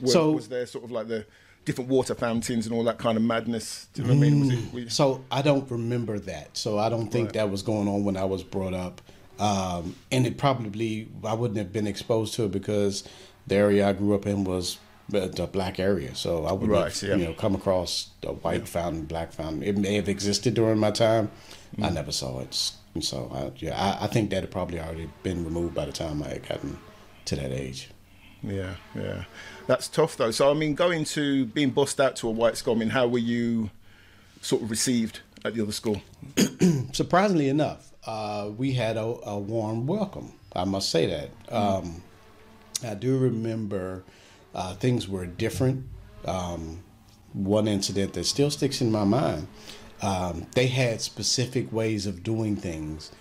So- 0.04 0.32
was 0.32 0.48
there 0.48 0.66
sort 0.66 0.84
of 0.84 0.90
like 0.90 1.08
the 1.08 1.26
different 1.66 1.90
water 1.90 2.14
fountains 2.14 2.66
and 2.66 2.74
all 2.74 2.84
that 2.84 2.98
kind 2.98 3.16
of 3.18 3.22
madness? 3.22 3.88
Do 3.92 4.02
you 4.02 4.08
know 4.08 4.14
what 4.14 4.26
I 4.26 4.30
mean? 4.30 4.70
Was 4.72 4.82
it, 4.84 4.92
So 4.92 5.24
I 5.30 5.42
don't 5.42 5.70
remember 5.70 6.18
that. 6.20 6.56
So 6.56 6.78
I 6.78 6.88
don't 6.88 7.08
think 7.08 7.32
that 7.32 7.50
was 7.50 7.62
going 7.62 7.86
on 7.86 8.04
when 8.04 8.16
I 8.16 8.24
was 8.24 8.42
brought 8.42 8.72
up. 8.74 9.02
Um, 9.38 9.94
and 10.10 10.26
it 10.26 10.36
probably 10.38 11.08
I 11.24 11.34
wouldn't 11.34 11.58
have 11.58 11.72
been 11.72 11.86
exposed 11.86 12.34
to 12.34 12.44
it 12.44 12.52
because 12.52 13.04
the 13.46 13.56
area 13.56 13.88
I 13.88 13.92
grew 13.92 14.14
up 14.14 14.26
in 14.26 14.44
was 14.44 14.78
the 15.10 15.46
black 15.46 15.78
area. 15.80 16.14
So 16.14 16.44
I 16.46 16.52
wouldn't 16.52 16.70
Right, 16.72 16.92
have, 16.92 17.02
yeah. 17.02 17.16
you 17.16 17.24
know 17.26 17.32
come 17.34 17.54
across 17.54 18.10
a 18.22 18.32
white 18.32 18.68
fountain, 18.68 19.04
black 19.06 19.32
fountain. 19.32 19.62
It 19.62 19.76
may 19.76 19.94
have 19.96 20.08
existed 20.08 20.54
during 20.54 20.78
my 20.78 20.90
time. 20.90 21.30
I 21.78 21.88
Mm. 21.88 21.94
never 21.94 22.12
saw 22.12 22.40
it. 22.40 22.72
So 23.00 23.30
I, 23.32 23.52
yeah, 23.64 23.76
I, 24.00 24.04
I 24.04 24.06
think 24.08 24.30
that 24.30 24.42
had 24.42 24.50
probably 24.50 24.80
already 24.80 25.08
been 25.22 25.44
removed 25.44 25.74
by 25.74 25.84
the 25.86 25.92
time 25.92 26.22
I 26.22 26.28
had 26.28 26.48
gotten 26.48 26.78
to 27.26 27.36
that 27.36 27.52
age. 27.52 27.88
yeah, 28.42 28.74
yeah, 28.96 29.24
that's 29.68 29.86
tough 29.86 30.16
though. 30.16 30.30
So, 30.32 30.50
I 30.50 30.54
mean, 30.54 30.74
going 30.74 31.04
to 31.04 31.44
being 31.46 31.70
bussed 31.70 32.00
out 32.00 32.16
to 32.16 32.28
a 32.28 32.30
white 32.32 32.56
school. 32.56 32.74
I 32.74 32.78
mean, 32.78 32.90
how 32.90 33.06
were 33.06 33.18
you 33.18 33.70
sort 34.40 34.62
of 34.62 34.70
received 34.70 35.20
at 35.44 35.54
the 35.54 35.62
other 35.62 35.72
school? 35.72 36.02
surprisingly 36.92 37.48
enough, 37.48 37.92
uh, 38.06 38.50
we 38.56 38.72
had 38.72 38.96
a, 38.96 39.02
a 39.24 39.38
warm 39.38 39.86
welcome. 39.86 40.32
I 40.54 40.64
must 40.64 40.90
say 40.90 41.06
that. 41.06 41.30
Um, 41.54 42.02
I 42.84 42.94
do 42.94 43.18
remember 43.18 44.02
uh, 44.54 44.74
things 44.74 45.08
were 45.08 45.26
different. 45.26 45.86
Um, 46.24 46.82
one 47.32 47.68
incident 47.68 48.14
that 48.14 48.24
still 48.24 48.50
sticks 48.50 48.80
in 48.80 48.90
my 48.90 49.04
mind. 49.04 49.46
Um, 50.02 50.46
they 50.54 50.66
had 50.66 51.00
specific 51.00 51.72
ways 51.72 52.06
of 52.06 52.22
doing 52.22 52.56
things. 52.56 53.12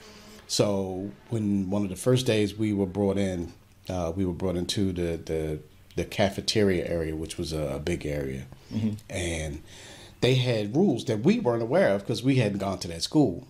So 0.48 1.12
when 1.30 1.70
one 1.70 1.84
of 1.84 1.90
the 1.90 1.96
first 1.96 2.26
days 2.26 2.56
we 2.58 2.74
were 2.74 2.88
brought 2.88 3.18
in, 3.18 3.54
uh, 3.88 4.12
we 4.16 4.26
were 4.26 4.34
brought 4.34 4.56
into 4.56 4.92
the, 4.92 5.18
the 5.18 5.60
the 5.96 6.06
cafeteria 6.06 6.88
area, 6.88 7.16
which 7.16 7.38
was 7.38 7.52
a, 7.52 7.76
a 7.76 7.80
big 7.80 8.06
area, 8.06 8.46
and 9.10 9.62
they 10.22 10.36
had 10.36 10.76
rules 10.76 11.04
that 11.06 11.20
we 11.22 11.40
weren't 11.40 11.62
aware 11.64 11.90
of 11.96 12.02
because 12.02 12.24
we 12.24 12.36
hadn't 12.38 12.60
gone 12.60 12.80
to 12.80 12.88
that 12.88 13.02
school. 13.04 13.48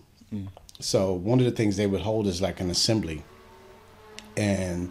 So 0.80 1.12
one 1.12 1.38
of 1.38 1.44
the 1.44 1.52
things 1.52 1.76
they 1.76 1.86
would 1.86 2.00
hold 2.00 2.26
is 2.26 2.40
like 2.42 2.58
an 2.60 2.70
assembly, 2.70 3.22
and 4.36 4.90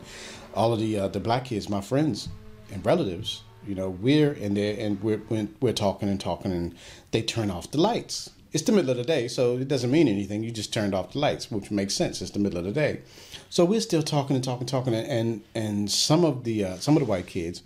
all 0.56 0.72
of 0.74 0.80
the 0.80 0.98
uh, 1.00 1.08
the 1.10 1.20
black 1.20 1.46
kids, 1.46 1.68
my 1.70 1.82
friends 1.82 2.30
and 2.72 2.86
relatives, 2.86 3.44
you 3.68 3.76
know, 3.76 3.90
we're 3.90 4.34
in 4.34 4.54
there 4.54 4.76
and 4.80 5.02
we're 5.04 5.22
we're, 5.60 5.74
talking 5.74 6.10
and 6.10 6.20
talking, 6.20 6.52
and 6.52 6.76
they 7.12 7.22
turn 7.22 7.52
off 7.52 7.72
the 7.72 7.80
lights. 7.80 8.32
It's 8.52 8.64
the 8.64 8.72
middle 8.72 8.90
of 8.90 8.98
the 8.98 9.04
day, 9.04 9.28
so 9.28 9.58
it 9.58 9.68
doesn't 9.68 9.92
mean 9.92 10.08
anything. 10.08 10.44
You 10.44 10.52
just 10.52 10.74
turned 10.74 10.96
off 10.96 11.14
the 11.14 11.20
lights, 11.20 11.52
which 11.52 11.70
makes 11.70 11.94
sense. 11.94 12.22
It's 12.22 12.32
the 12.32 12.40
middle 12.40 12.58
of 12.58 12.66
the 12.66 12.72
day, 12.72 13.02
so 13.50 13.66
we're 13.66 13.82
still 13.82 14.02
talking 14.02 14.36
and 14.36 14.44
talking, 14.44 14.66
talking, 14.66 14.96
and 14.96 15.08
and, 15.08 15.42
and 15.54 15.92
some 15.92 16.24
of 16.26 16.44
the 16.44 16.66
uh, 16.66 16.78
some 16.78 16.96
of 16.96 17.02
the 17.02 17.10
white 17.10 17.28
kids, 17.28 17.62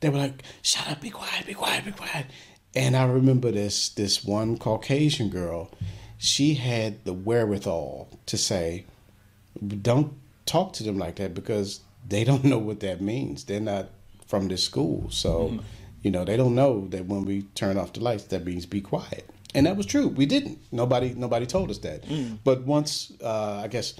they 0.00 0.08
were 0.10 0.18
like, 0.18 0.42
"Shut 0.60 0.90
up, 0.90 1.00
be 1.00 1.10
quiet, 1.10 1.46
be 1.46 1.54
quiet, 1.54 1.84
be 1.84 1.92
quiet." 1.92 2.26
And 2.74 2.96
I 2.96 3.04
remember 3.04 3.50
this 3.50 3.88
this 3.90 4.24
one 4.24 4.58
Caucasian 4.58 5.28
girl, 5.30 5.70
she 6.18 6.54
had 6.54 7.04
the 7.04 7.12
wherewithal 7.12 8.08
to 8.26 8.36
say, 8.36 8.84
"Don't 9.66 10.14
talk 10.44 10.72
to 10.74 10.82
them 10.82 10.98
like 10.98 11.16
that 11.16 11.34
because 11.34 11.80
they 12.06 12.24
don't 12.24 12.44
know 12.52 12.58
what 12.58 12.80
that 12.80 13.00
means. 13.00 13.44
They're 13.44 13.60
not 13.60 13.88
from 14.32 14.48
this 14.48 14.64
school, 14.64 15.10
so 15.10 15.32
mm-hmm. 15.32 15.58
you 16.00 16.10
know 16.10 16.24
they 16.24 16.38
don't 16.38 16.54
know 16.54 16.88
that 16.88 17.04
when 17.04 17.26
we 17.26 17.42
turn 17.54 17.76
off 17.76 17.92
the 17.92 18.00
lights, 18.00 18.24
that 18.32 18.46
means 18.46 18.64
be 18.64 18.80
quiet." 18.80 19.28
And 19.54 19.66
that 19.66 19.76
was 19.76 19.84
true. 19.84 20.08
We 20.08 20.24
didn't. 20.24 20.58
Nobody 20.72 21.12
nobody 21.14 21.44
told 21.44 21.68
us 21.70 21.78
that. 21.78 22.06
Mm. 22.06 22.38
But 22.42 22.62
once 22.62 23.12
uh, 23.22 23.60
I 23.62 23.68
guess 23.68 23.92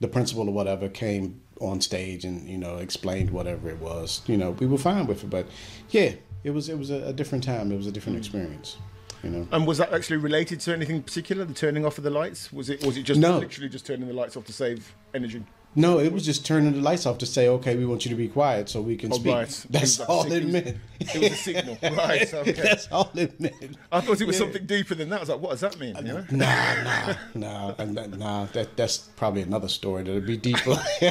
the 0.00 0.08
principal 0.08 0.48
or 0.48 0.54
whatever 0.54 0.88
came 0.88 1.42
on 1.60 1.82
stage 1.82 2.24
and 2.24 2.48
you 2.48 2.56
know 2.56 2.78
explained 2.78 3.28
whatever 3.28 3.68
it 3.68 3.78
was. 3.78 4.22
You 4.26 4.38
know, 4.38 4.52
we 4.52 4.66
were 4.66 4.78
fine 4.78 5.06
with 5.06 5.22
it, 5.22 5.28
but 5.28 5.46
yeah, 5.90 6.12
it 6.44 6.52
was 6.56 6.70
it 6.70 6.78
was 6.78 6.90
a, 6.90 7.00
a 7.08 7.12
different 7.12 7.44
time. 7.44 7.70
It 7.70 7.76
was 7.76 7.86
a 7.86 7.92
different 7.92 8.16
mm. 8.16 8.22
experience. 8.22 8.78
You 9.22 9.30
know. 9.30 9.48
And 9.52 9.66
was 9.66 9.76
that 9.78 9.92
actually 9.92 10.18
related 10.18 10.60
to 10.60 10.72
anything 10.72 11.02
particular? 11.02 11.44
The 11.44 11.54
turning 11.54 11.84
off 11.84 11.98
of 11.98 12.04
the 12.04 12.16
lights? 12.20 12.52
Was 12.52 12.70
it? 12.70 12.84
Was 12.86 12.96
it 12.96 13.02
just 13.02 13.20
No. 13.20 13.38
literally 13.38 13.68
just 13.68 13.84
turning 13.84 14.08
the 14.08 14.14
lights 14.14 14.34
off 14.38 14.46
to 14.46 14.52
save 14.54 14.94
energy? 15.14 15.44
No, 15.76 15.98
it 15.98 16.12
was 16.12 16.24
just 16.24 16.46
turning 16.46 16.72
the 16.72 16.80
lights 16.80 17.04
off 17.04 17.18
to 17.18 17.26
say, 17.26 17.48
okay, 17.48 17.76
we 17.76 17.84
want 17.84 18.04
you 18.04 18.08
to 18.10 18.14
be 18.16 18.28
quiet 18.28 18.68
so 18.68 18.80
we 18.80 18.96
can 18.96 19.12
Oh, 19.12 19.16
speak. 19.16 19.34
right. 19.34 19.66
That's 19.70 19.98
It 19.98 20.08
all 20.08 20.22
like- 20.22 20.32
it 20.32 20.46
meant. 20.48 20.76
It 21.00 21.14
was 21.20 21.32
a 21.32 21.34
signal, 21.34 21.78
right? 21.82 22.32
Okay. 22.34 22.52
That's 22.52 22.86
all 22.92 23.10
it 23.14 23.40
meant. 23.40 23.76
I 23.90 24.00
thought 24.00 24.20
it 24.20 24.26
was 24.26 24.36
Yeah. 24.36 24.44
something 24.44 24.66
deeper 24.66 24.94
than 24.94 25.08
that. 25.10 25.16
I 25.16 25.20
was 25.20 25.28
like, 25.30 25.40
what 25.40 25.50
does 25.50 25.60
that 25.60 25.78
mean? 25.80 25.96
You 25.96 26.02
know? 26.02 26.24
Nah, 26.30 26.82
nah, 26.82 27.14
nah, 27.34 27.74
and 27.78 27.96
that- 27.96 28.16
nah. 28.18 28.44
That 28.52 28.76
that's 28.76 28.98
probably 28.98 29.42
another 29.42 29.68
story 29.68 30.04
that'll 30.04 30.20
be 30.20 30.36
deeper. 30.36 30.76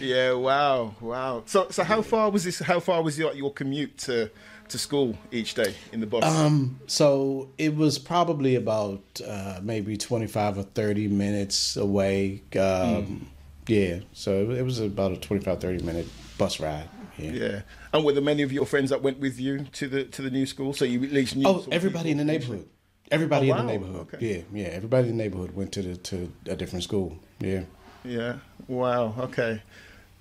Yeah. 0.00 0.32
Wow. 0.34 0.94
Wow. 1.00 1.42
So, 1.46 1.68
so 1.70 1.82
how 1.84 2.02
far 2.02 2.30
was 2.30 2.44
this? 2.44 2.58
How 2.60 2.80
far 2.80 3.02
was 3.02 3.18
your 3.18 3.32
your 3.34 3.52
commute 3.52 3.96
to 3.98 4.30
to 4.70 4.78
school 4.78 5.16
each 5.32 5.54
day 5.54 5.74
in 5.92 6.00
the 6.00 6.06
bus? 6.06 6.24
Um, 6.24 6.80
so 6.86 7.48
it 7.58 7.74
was 7.76 7.98
probably 7.98 8.54
about 8.56 9.20
uh, 9.26 9.60
maybe 9.62 9.96
twenty 9.96 10.26
five 10.26 10.58
or 10.58 10.62
thirty 10.62 11.08
minutes 11.08 11.76
away. 11.76 12.42
Um, 12.58 13.30
Yeah, 13.66 14.00
so 14.14 14.50
it, 14.50 14.62
was 14.62 14.80
about 14.80 15.12
a 15.12 15.16
25, 15.18 15.60
30 15.60 15.84
minute 15.84 16.06
bus 16.38 16.58
ride. 16.58 16.88
Yeah. 17.18 17.32
yeah. 17.32 17.60
And 17.92 18.02
were 18.02 18.12
there 18.14 18.22
many 18.22 18.42
of 18.42 18.50
your 18.50 18.64
friends 18.64 18.88
that 18.88 19.02
went 19.02 19.18
with 19.20 19.38
you 19.38 19.66
to 19.72 19.88
the 19.88 20.04
to 20.04 20.22
the 20.22 20.30
new 20.30 20.46
school? 20.46 20.72
So 20.72 20.86
you 20.86 21.04
at 21.04 21.12
least 21.12 21.36
knew. 21.36 21.46
Oh, 21.46 21.66
everybody 21.70 22.10
in 22.10 22.16
the 22.16 22.24
neighborhood. 22.24 22.66
Everybody 23.10 23.52
Oh, 23.52 23.56
in 23.56 23.66
the 23.66 23.72
neighborhood. 23.72 24.14
Okay. 24.14 24.18
Yeah, 24.20 24.42
yeah. 24.62 24.68
Everybody 24.68 25.08
in 25.10 25.16
the 25.18 25.22
neighborhood 25.22 25.54
went 25.54 25.72
to 25.72 25.82
the 25.82 25.96
to 25.96 26.32
a 26.46 26.56
different 26.56 26.82
school. 26.84 27.18
Yeah. 27.40 27.64
Yeah. 28.04 28.36
Wow. 28.68 29.14
Okay. 29.18 29.62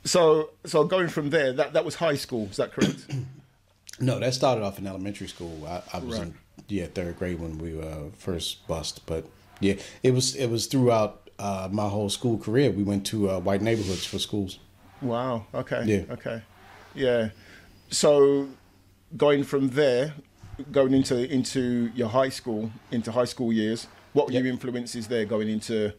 So 0.04 0.50
so 0.66 0.84
going 0.84 1.08
from 1.08 1.30
there, 1.30 1.54
that 1.54 1.72
that 1.74 1.86
was 1.86 1.96
high 1.96 2.16
school. 2.16 2.48
Is 2.52 2.58
that 2.58 2.74
correct? 2.74 3.06
No, 4.00 4.20
that 4.20 4.34
started 4.34 4.64
off 4.64 4.78
in 4.80 4.88
elementary 4.88 5.28
school. 5.28 5.66
I, 5.68 5.82
I 5.94 6.00
was 6.00 6.18
Right. 6.20 6.28
in 6.28 6.36
yeah 6.68 6.88
third 6.88 7.18
grade 7.18 7.40
when 7.40 7.58
we 7.58 7.80
uh, 7.82 8.10
first 8.18 8.68
bussed, 8.68 9.06
but 9.06 9.26
yeah, 9.60 9.76
it 10.04 10.12
was 10.14 10.36
it 10.36 10.48
was 10.50 10.68
throughout 10.68 11.30
uh, 11.40 11.68
my 11.72 11.88
whole 11.90 12.10
school 12.10 12.38
career. 12.38 12.72
We 12.72 12.84
went 12.84 13.06
to 13.08 13.30
uh, 13.32 13.40
white 13.40 13.62
neighborhoods 13.62 14.06
for 14.06 14.20
schools. 14.20 14.60
Wow. 15.02 15.46
Okay. 15.54 15.84
Yeah. 15.86 16.14
Okay. 16.14 16.42
Yeah. 16.96 17.30
So 17.90 18.48
going 19.16 19.44
from 19.44 19.70
there, 19.70 20.14
going 20.72 20.94
into 20.94 21.32
into 21.32 21.92
your 21.96 22.10
high 22.10 22.30
school, 22.30 22.72
into 22.92 23.12
high 23.12 23.26
school 23.26 23.52
years, 23.54 23.88
what 24.14 24.28
were 24.28 24.34
Yep. 24.34 24.44
your 24.44 24.52
influences 24.54 25.08
there? 25.08 25.26
Going 25.26 25.50
into 25.50 25.94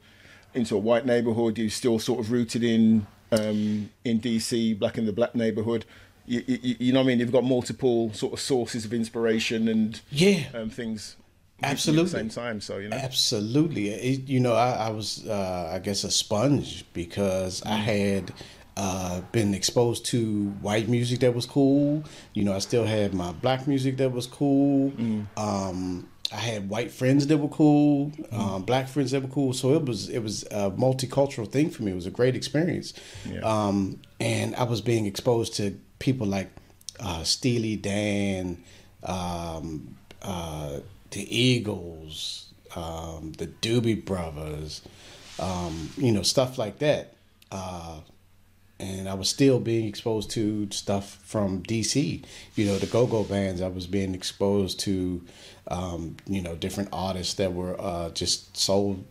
into 0.54 0.74
a 0.76 0.78
white 0.78 1.06
neighborhood, 1.06 1.58
you 1.58 1.68
still 1.70 1.98
sort 1.98 2.20
of 2.20 2.30
rooted 2.32 2.62
in 2.64 3.06
um, 3.32 3.90
in 4.04 4.20
DC, 4.20 4.78
black 4.78 4.98
in 4.98 5.06
the 5.06 5.12
black 5.12 5.34
neighborhood. 5.34 5.84
You, 6.28 6.42
you, 6.46 6.76
you 6.78 6.92
know 6.92 7.00
what 7.00 7.04
I 7.04 7.08
mean? 7.08 7.18
You've 7.20 7.32
got 7.32 7.44
multiple 7.44 8.12
sort 8.12 8.32
of 8.34 8.40
sources 8.40 8.84
of 8.84 8.92
inspiration 8.92 9.66
and 9.68 10.00
Yeah. 10.10 10.44
um, 10.54 10.70
things. 10.70 11.16
Absolutely. 11.62 12.02
At 12.02 12.12
the 12.12 12.18
same 12.18 12.44
time, 12.44 12.60
so 12.60 12.78
you 12.78 12.88
know. 12.88 12.96
Absolutely. 12.96 13.88
It, 13.88 14.28
you 14.28 14.38
know, 14.38 14.52
I, 14.52 14.70
I 14.70 14.90
was, 14.90 15.26
uh, 15.26 15.70
I 15.74 15.80
guess, 15.80 16.04
a 16.04 16.10
sponge 16.10 16.84
because 16.92 17.62
I 17.64 17.74
had 17.76 18.32
uh, 18.76 19.22
been 19.32 19.54
exposed 19.54 20.04
to 20.06 20.50
white 20.60 20.88
music 20.88 21.18
that 21.20 21.34
was 21.34 21.46
cool. 21.46 22.04
You 22.34 22.44
know, 22.44 22.52
I 22.54 22.60
still 22.60 22.84
had 22.84 23.12
my 23.12 23.32
black 23.32 23.66
music 23.66 23.96
that 23.96 24.12
was 24.12 24.26
cool. 24.28 24.92
Um, 25.36 26.08
I 26.32 26.36
had 26.36 26.68
white 26.68 26.90
friends 26.90 27.26
that 27.28 27.38
were 27.38 27.48
cool, 27.48 28.12
um, 28.32 28.62
black 28.64 28.88
friends 28.88 29.12
that 29.12 29.22
were 29.22 29.28
cool. 29.28 29.52
So 29.54 29.72
it 29.74 29.84
was 29.86 30.08
it 30.10 30.18
was 30.22 30.42
a 30.50 30.70
multicultural 30.72 31.50
thing 31.50 31.70
for 31.70 31.82
me. 31.84 31.92
It 31.92 31.94
was 31.94 32.06
a 32.06 32.10
great 32.10 32.36
experience, 32.36 32.92
Yeah. 33.30 33.40
um, 33.40 34.00
and 34.20 34.54
I 34.56 34.64
was 34.64 34.80
being 34.82 35.06
exposed 35.06 35.54
to 35.56 35.78
people 35.98 36.26
like 36.26 36.50
uh, 37.00 37.22
Steely 37.22 37.76
Dan, 37.76 38.58
um, 39.04 39.96
uh, 40.22 40.80
the 41.12 41.36
Eagles, 41.36 42.52
um, 42.76 43.32
the 43.38 43.46
Doobie 43.46 44.04
Brothers, 44.04 44.82
um, 45.38 45.90
you 45.96 46.12
know, 46.12 46.22
stuff 46.22 46.58
like 46.58 46.78
that. 46.80 47.14
Uh, 47.50 48.00
and 48.80 49.08
I 49.08 49.14
was 49.14 49.28
still 49.28 49.58
being 49.58 49.86
exposed 49.86 50.30
to 50.32 50.68
stuff 50.70 51.18
from 51.24 51.62
DC. 51.64 52.22
You 52.54 52.66
know, 52.66 52.78
the 52.78 52.86
go-go 52.86 53.24
bands. 53.24 53.60
I 53.60 53.66
was 53.68 53.86
being 53.88 54.14
exposed 54.14 54.78
to, 54.80 55.24
um, 55.68 56.16
you 56.26 56.42
know, 56.42 56.54
different 56.56 56.88
artists 56.92 57.34
that 57.34 57.52
were 57.52 57.80
uh, 57.80 58.10
just 58.10 58.56
soul 58.56 59.04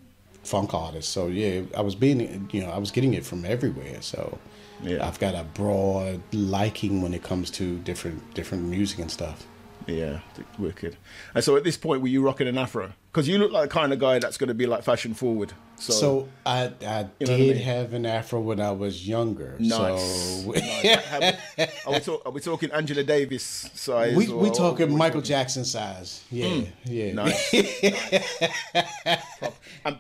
funk 0.44 0.74
artists. 0.74 1.12
So 1.12 1.28
yeah, 1.28 1.62
I 1.76 1.82
was 1.82 1.96
being, 1.96 2.50
you 2.52 2.62
know, 2.62 2.70
I 2.70 2.78
was 2.78 2.92
getting 2.92 3.14
it 3.14 3.26
from 3.26 3.46
everywhere. 3.46 4.02
So 4.02 4.38
Yeah. 4.82 5.06
I've 5.08 5.20
got 5.20 5.36
a 5.36 5.44
broad 5.44 6.22
liking 6.32 7.02
when 7.02 7.14
it 7.14 7.24
comes 7.24 7.50
to 7.52 7.78
different 7.80 8.34
different 8.34 8.64
music 8.66 9.00
and 9.00 9.12
stuff. 9.12 9.46
Yeah, 9.88 10.20
wicked. 10.60 10.98
And 11.34 11.44
so 11.44 11.56
at 11.56 11.64
this 11.64 11.78
point, 11.78 12.02
were 12.02 12.10
you 12.10 12.22
rocking 12.22 12.48
an 12.48 12.58
afro? 12.58 12.92
Because 13.12 13.28
you 13.28 13.38
look 13.38 13.52
like 13.52 13.70
the 13.70 13.74
kind 13.74 13.94
of 13.94 14.00
guy 14.00 14.20
that's 14.20 14.38
going 14.38 14.50
to 14.50 14.54
be 14.54 14.66
like 14.66 14.84
fashion 14.84 15.14
forward. 15.14 15.54
So, 15.80 15.94
So 15.94 16.28
I 16.46 16.56
I 16.56 16.62
You 16.62 16.74
know 16.82 16.84
what 16.84 17.30
I 17.30 17.38
did 17.38 17.56
mean? 17.56 17.58
have 17.58 17.94
an 17.94 18.06
afro 18.06 18.42
when 18.42 18.60
I 18.60 18.72
was 18.72 19.08
younger. 19.08 19.56
nice. 19.60 20.44
So 20.44 20.52
Nice. 20.52 21.38
Are, 21.86 21.94
we 21.94 22.00
talk, 22.00 22.22
are 22.26 22.32
we 22.32 22.42
talking 22.42 22.72
Angela 22.72 23.04
Davis 23.04 23.70
size? 23.74 24.16
we 24.16 24.28
or- 24.28 24.40
we 24.40 24.50
talking. 24.50 24.96
Michael 24.98 25.22
Jackson 25.22 25.64
size. 25.66 26.24
Yeah, 26.32 26.62
yeah. 26.86 27.14
Nice. 27.14 27.54
nice. 27.54 29.14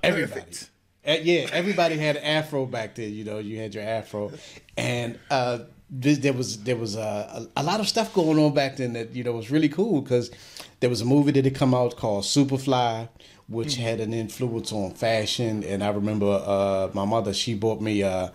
Everybody. 0.04 0.42
perfect. 0.42 0.70
Uh, 1.08 1.16
yeah, 1.24 1.48
everybody 1.54 1.96
had 1.98 2.18
an 2.18 2.24
afro 2.24 2.66
back 2.66 2.96
then. 2.96 3.14
You 3.14 3.24
know, 3.24 3.38
you 3.40 3.58
had 3.60 3.74
your 3.74 3.84
afro, 3.84 4.32
and 4.76 5.18
uh, 5.32 5.60
this, 5.90 6.18
there 6.18 6.34
was 6.34 6.64
there 6.64 6.76
was 6.76 6.96
a, 6.98 7.48
a 7.56 7.64
lot 7.64 7.80
of 7.80 7.88
stuff 7.88 8.14
going 8.14 8.38
on 8.38 8.54
back 8.54 8.76
then 8.78 8.94
that 8.94 9.16
you 9.16 9.24
know 9.24 9.32
was 9.32 9.50
really 9.50 9.70
cool 9.70 10.02
because 10.02 10.30
there 10.82 10.90
was 10.90 11.00
a 11.02 11.06
movie 11.06 11.32
that 11.32 11.46
had 11.46 11.56
come 11.56 11.74
out 11.74 11.96
called 11.96 12.26
Superfly, 12.26 13.08
which 13.48 13.76
had 13.76 14.00
an 14.00 14.14
influence 14.14 14.72
on 14.74 14.92
fashion. 14.94 15.64
And 15.64 15.84
I 15.84 15.90
remember 15.90 16.42
uh, 16.46 16.90
my 16.94 17.06
mother 17.06 17.34
she 17.34 17.54
bought 17.56 17.82
me 17.82 18.02
a, 18.02 18.32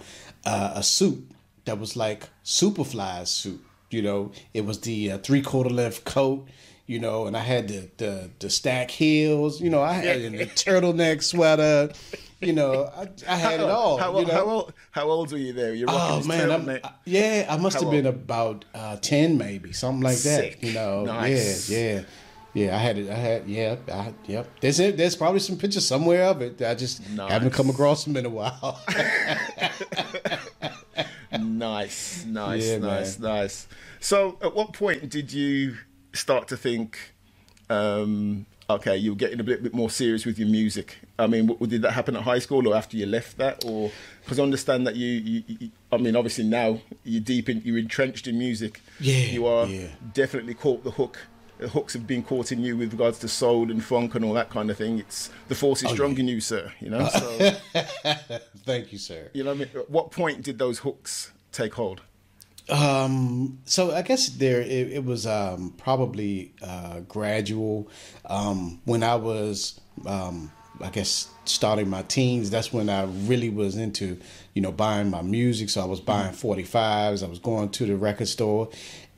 a 0.46 0.72
a 0.76 0.82
suit 0.82 1.30
that 1.64 1.78
was 1.78 1.96
like 1.96 2.28
Superfly's 2.44 3.30
suit. 3.30 3.62
You 3.90 4.02
know, 4.02 4.32
it 4.54 4.64
was 4.64 4.80
the 4.80 5.12
uh, 5.12 5.18
three 5.18 5.42
quarter 5.42 5.70
length 5.70 6.04
coat. 6.04 6.48
You 6.86 6.98
know, 6.98 7.26
and 7.26 7.36
I 7.36 7.40
had 7.40 7.68
the 7.68 7.88
the, 7.96 8.30
the 8.40 8.50
stack 8.50 8.90
heels. 8.90 9.60
You 9.60 9.70
know, 9.70 9.82
I 9.82 9.92
had 9.94 10.20
the 10.32 10.46
turtleneck 10.46 11.22
sweater. 11.22 11.90
You 12.40 12.52
know, 12.52 12.90
I, 12.96 13.08
I 13.28 13.36
had 13.36 13.60
it 13.60 13.70
all. 13.70 13.98
How, 13.98 14.18
you 14.18 14.26
know? 14.26 14.32
how, 14.32 14.44
old, 14.44 14.72
how 14.90 15.08
old 15.08 15.30
were 15.30 15.38
you 15.38 15.52
there? 15.52 15.74
You're 15.74 15.88
Oh 15.88 16.22
man, 16.26 16.48
turtleneck. 16.48 16.80
I- 16.82 16.90
yeah, 17.04 17.46
I 17.48 17.56
must 17.56 17.76
How 17.76 17.82
have 17.82 17.90
been 17.92 18.06
about 18.06 18.64
uh, 18.74 18.96
ten, 18.96 19.38
maybe 19.38 19.72
something 19.72 20.02
like 20.02 20.16
Sick. 20.16 20.60
that. 20.60 20.66
You 20.66 20.74
know, 20.74 21.04
Nice. 21.04 21.70
yeah, 21.70 21.78
yeah, 21.78 22.00
yeah. 22.54 22.74
I 22.74 22.78
had 22.78 22.98
it. 22.98 23.10
I 23.10 23.14
had, 23.14 23.48
yeah, 23.48 23.76
I, 23.92 24.14
yep. 24.26 24.48
There's 24.60 24.80
it. 24.80 24.96
There's 24.96 25.16
probably 25.16 25.40
some 25.40 25.56
pictures 25.56 25.86
somewhere 25.86 26.24
of 26.24 26.42
it. 26.42 26.60
I 26.62 26.74
just 26.74 27.02
haven't 27.04 27.50
come 27.50 27.70
across 27.70 28.04
them 28.04 28.16
in 28.16 28.26
a 28.26 28.30
while. 28.30 28.80
Nice, 31.62 32.24
nice, 32.24 32.66
Yeah, 32.66 32.78
nice, 32.78 33.18
nice. 33.18 33.68
So, 34.00 34.36
at 34.42 34.54
what 34.54 34.72
point 34.72 35.08
did 35.08 35.32
you 35.32 35.76
start 36.12 36.48
to 36.48 36.56
think, 36.56 36.98
um, 37.70 38.46
okay, 38.68 38.96
you're 38.96 39.14
getting 39.14 39.40
a 39.40 39.44
bit, 39.44 39.62
bit 39.62 39.72
more 39.72 39.88
serious 39.88 40.26
with 40.26 40.38
your 40.38 40.48
music? 40.48 40.98
I 41.18 41.26
mean, 41.26 41.56
did 41.68 41.82
that 41.82 41.92
happen 41.92 42.16
at 42.16 42.22
high 42.22 42.40
school 42.40 42.66
or 42.66 42.74
after 42.74 42.96
you 42.96 43.06
left 43.06 43.38
that, 43.38 43.64
or 43.64 43.90
because 44.24 44.38
I 44.38 44.42
understand 44.42 44.86
that 44.86 44.96
you, 44.96 45.06
you, 45.08 45.42
you, 45.46 45.70
I 45.90 45.98
mean, 45.98 46.16
obviously 46.16 46.44
now 46.44 46.80
you're 47.04 47.22
deep 47.22 47.48
in, 47.48 47.62
you're 47.64 47.78
entrenched 47.78 48.26
in 48.26 48.38
music. 48.38 48.80
Yeah, 49.00 49.24
you 49.26 49.46
are 49.46 49.66
yeah. 49.66 49.88
definitely 50.12 50.54
caught 50.54 50.84
the 50.84 50.90
hook. 50.90 51.18
Hooks 51.70 51.92
have 51.94 52.06
been 52.06 52.22
caught 52.22 52.52
in 52.52 52.60
you 52.60 52.76
with 52.76 52.92
regards 52.92 53.18
to 53.20 53.28
soul 53.28 53.70
and 53.70 53.82
funk 53.84 54.14
and 54.14 54.24
all 54.24 54.32
that 54.34 54.50
kind 54.50 54.70
of 54.70 54.76
thing. 54.76 54.98
It's 54.98 55.30
the 55.48 55.54
force 55.54 55.82
is 55.82 55.90
Oh, 55.90 55.94
strong 55.94 56.16
in 56.18 56.28
you, 56.28 56.40
sir. 56.40 56.72
You 56.80 56.90
know. 56.90 57.08
So, 57.08 57.50
Thank 58.64 58.92
you, 58.92 58.98
sir. 58.98 59.30
you 59.32 59.44
know, 59.44 59.50
what 59.50 59.56
I 59.56 59.58
mean, 59.60 59.68
at 59.74 59.90
what 59.90 60.10
point 60.10 60.42
did 60.42 60.58
those 60.58 60.80
hooks 60.80 61.32
take 61.52 61.74
hold? 61.74 62.00
Um, 62.68 63.58
so 63.64 63.92
I 63.94 64.02
guess 64.02 64.28
there 64.28 64.60
it, 64.60 64.68
it 64.92 65.04
was 65.04 65.26
um, 65.26 65.74
probably 65.76 66.52
uh, 66.62 67.00
gradual. 67.00 67.88
Um, 68.26 68.80
when 68.84 69.02
I 69.02 69.16
was, 69.16 69.80
um, 70.06 70.52
I 70.80 70.88
guess, 70.90 71.28
starting 71.44 71.88
my 71.90 72.02
teens, 72.02 72.50
that's 72.50 72.72
when 72.72 72.88
I 72.88 73.02
really 73.04 73.50
was 73.50 73.76
into, 73.76 74.16
you 74.54 74.62
know, 74.62 74.70
buying 74.72 75.10
my 75.10 75.22
music. 75.22 75.70
So 75.70 75.82
I 75.82 75.86
was 75.86 76.00
buying 76.00 76.32
forty 76.32 76.62
fives. 76.62 77.22
I 77.24 77.26
was 77.28 77.40
going 77.40 77.70
to 77.70 77.84
the 77.86 77.96
record 77.96 78.28
store, 78.28 78.68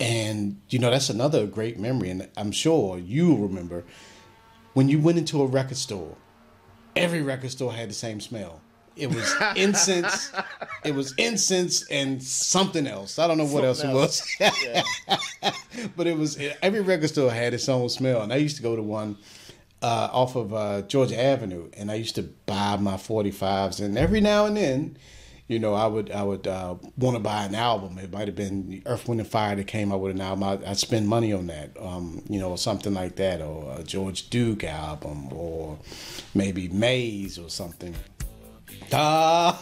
and 0.01 0.61
you 0.69 0.79
know 0.79 0.91
that's 0.91 1.11
another 1.11 1.47
great 1.47 1.79
memory. 1.79 2.11
And 2.11 2.29
I'm 2.37 2.53
sure 2.53 2.99
you 2.99 3.37
remember 3.37 3.85
when 4.75 4.89
you 4.89 5.01
went 5.01 5.19
into 5.19 5.43
a 5.43 5.47
record 5.47 5.77
store. 5.77 6.17
Every 6.97 7.23
record 7.23 7.51
store 7.51 7.73
had 7.73 7.91
the 7.91 7.95
same 7.95 8.21
smell. 8.21 8.61
It 8.97 9.13
was 9.13 9.35
incense. 9.57 10.33
it 10.85 10.95
was 10.95 11.13
incense 11.19 11.89
and 11.91 12.23
something 12.23 12.87
else. 12.87 13.19
I 13.19 13.27
don't 13.27 13.39
know 13.39 13.47
what 13.47 13.77
Something 13.77 13.97
else 13.99 14.37
it 14.39 14.53
was. 15.11 15.91
but 15.97 16.07
it 16.07 16.17
was 16.17 16.39
every 16.63 16.81
record 16.81 17.09
store 17.09 17.31
had 17.31 17.55
its 17.55 17.69
own 17.69 17.89
smell, 17.89 18.23
and 18.23 18.33
I 18.33 18.37
used 18.37 18.57
to 18.57 18.63
go 18.63 18.77
to 18.77 18.83
one 18.83 19.17
uh, 19.83 20.09
off 20.13 20.37
of 20.37 20.55
uh, 20.55 20.83
Georgia 20.83 21.21
Avenue, 21.21 21.69
and 21.77 21.91
I 21.91 21.95
used 21.95 22.15
to 22.15 22.23
buy 22.23 22.77
my 22.77 22.95
45s. 22.95 23.85
And 23.85 23.99
every 23.99 24.21
now 24.21 24.47
and 24.47 24.57
then, 24.57 24.97
you 25.47 25.59
know, 25.59 25.75
I 25.75 25.87
would 25.87 26.11
I 26.11 26.23
would 26.23 26.47
uh, 26.47 26.75
want 26.97 27.17
to 27.17 27.21
buy 27.21 27.45
an 27.45 27.55
album. 27.55 27.99
It 27.99 28.11
might 28.13 28.29
have 28.29 28.37
been 28.37 28.83
Earth, 28.87 29.07
Wind, 29.09 29.21
and 29.21 29.29
Fire 29.29 29.55
that 29.57 29.67
came 29.67 29.93
out 29.93 30.01
with 30.01 30.15
an 30.17 30.21
album. 30.23 30.43
I, 30.45 30.71
I'd 30.71 30.79
spend 30.79 31.07
money 31.09 31.33
on 31.33 31.47
that, 31.49 31.71
um, 31.79 32.23
you 32.29 32.39
know, 32.41 32.51
or 32.51 32.59
something 32.59 32.95
like 32.95 33.17
that, 33.17 33.41
or 33.43 33.77
a 33.79 33.83
George 33.83 34.31
Duke 34.31 34.65
album, 34.65 35.33
or 35.33 35.79
maybe 36.35 36.69
Maze 36.69 37.39
or 37.39 37.51
something. 37.51 37.95
Ah, 38.93 39.61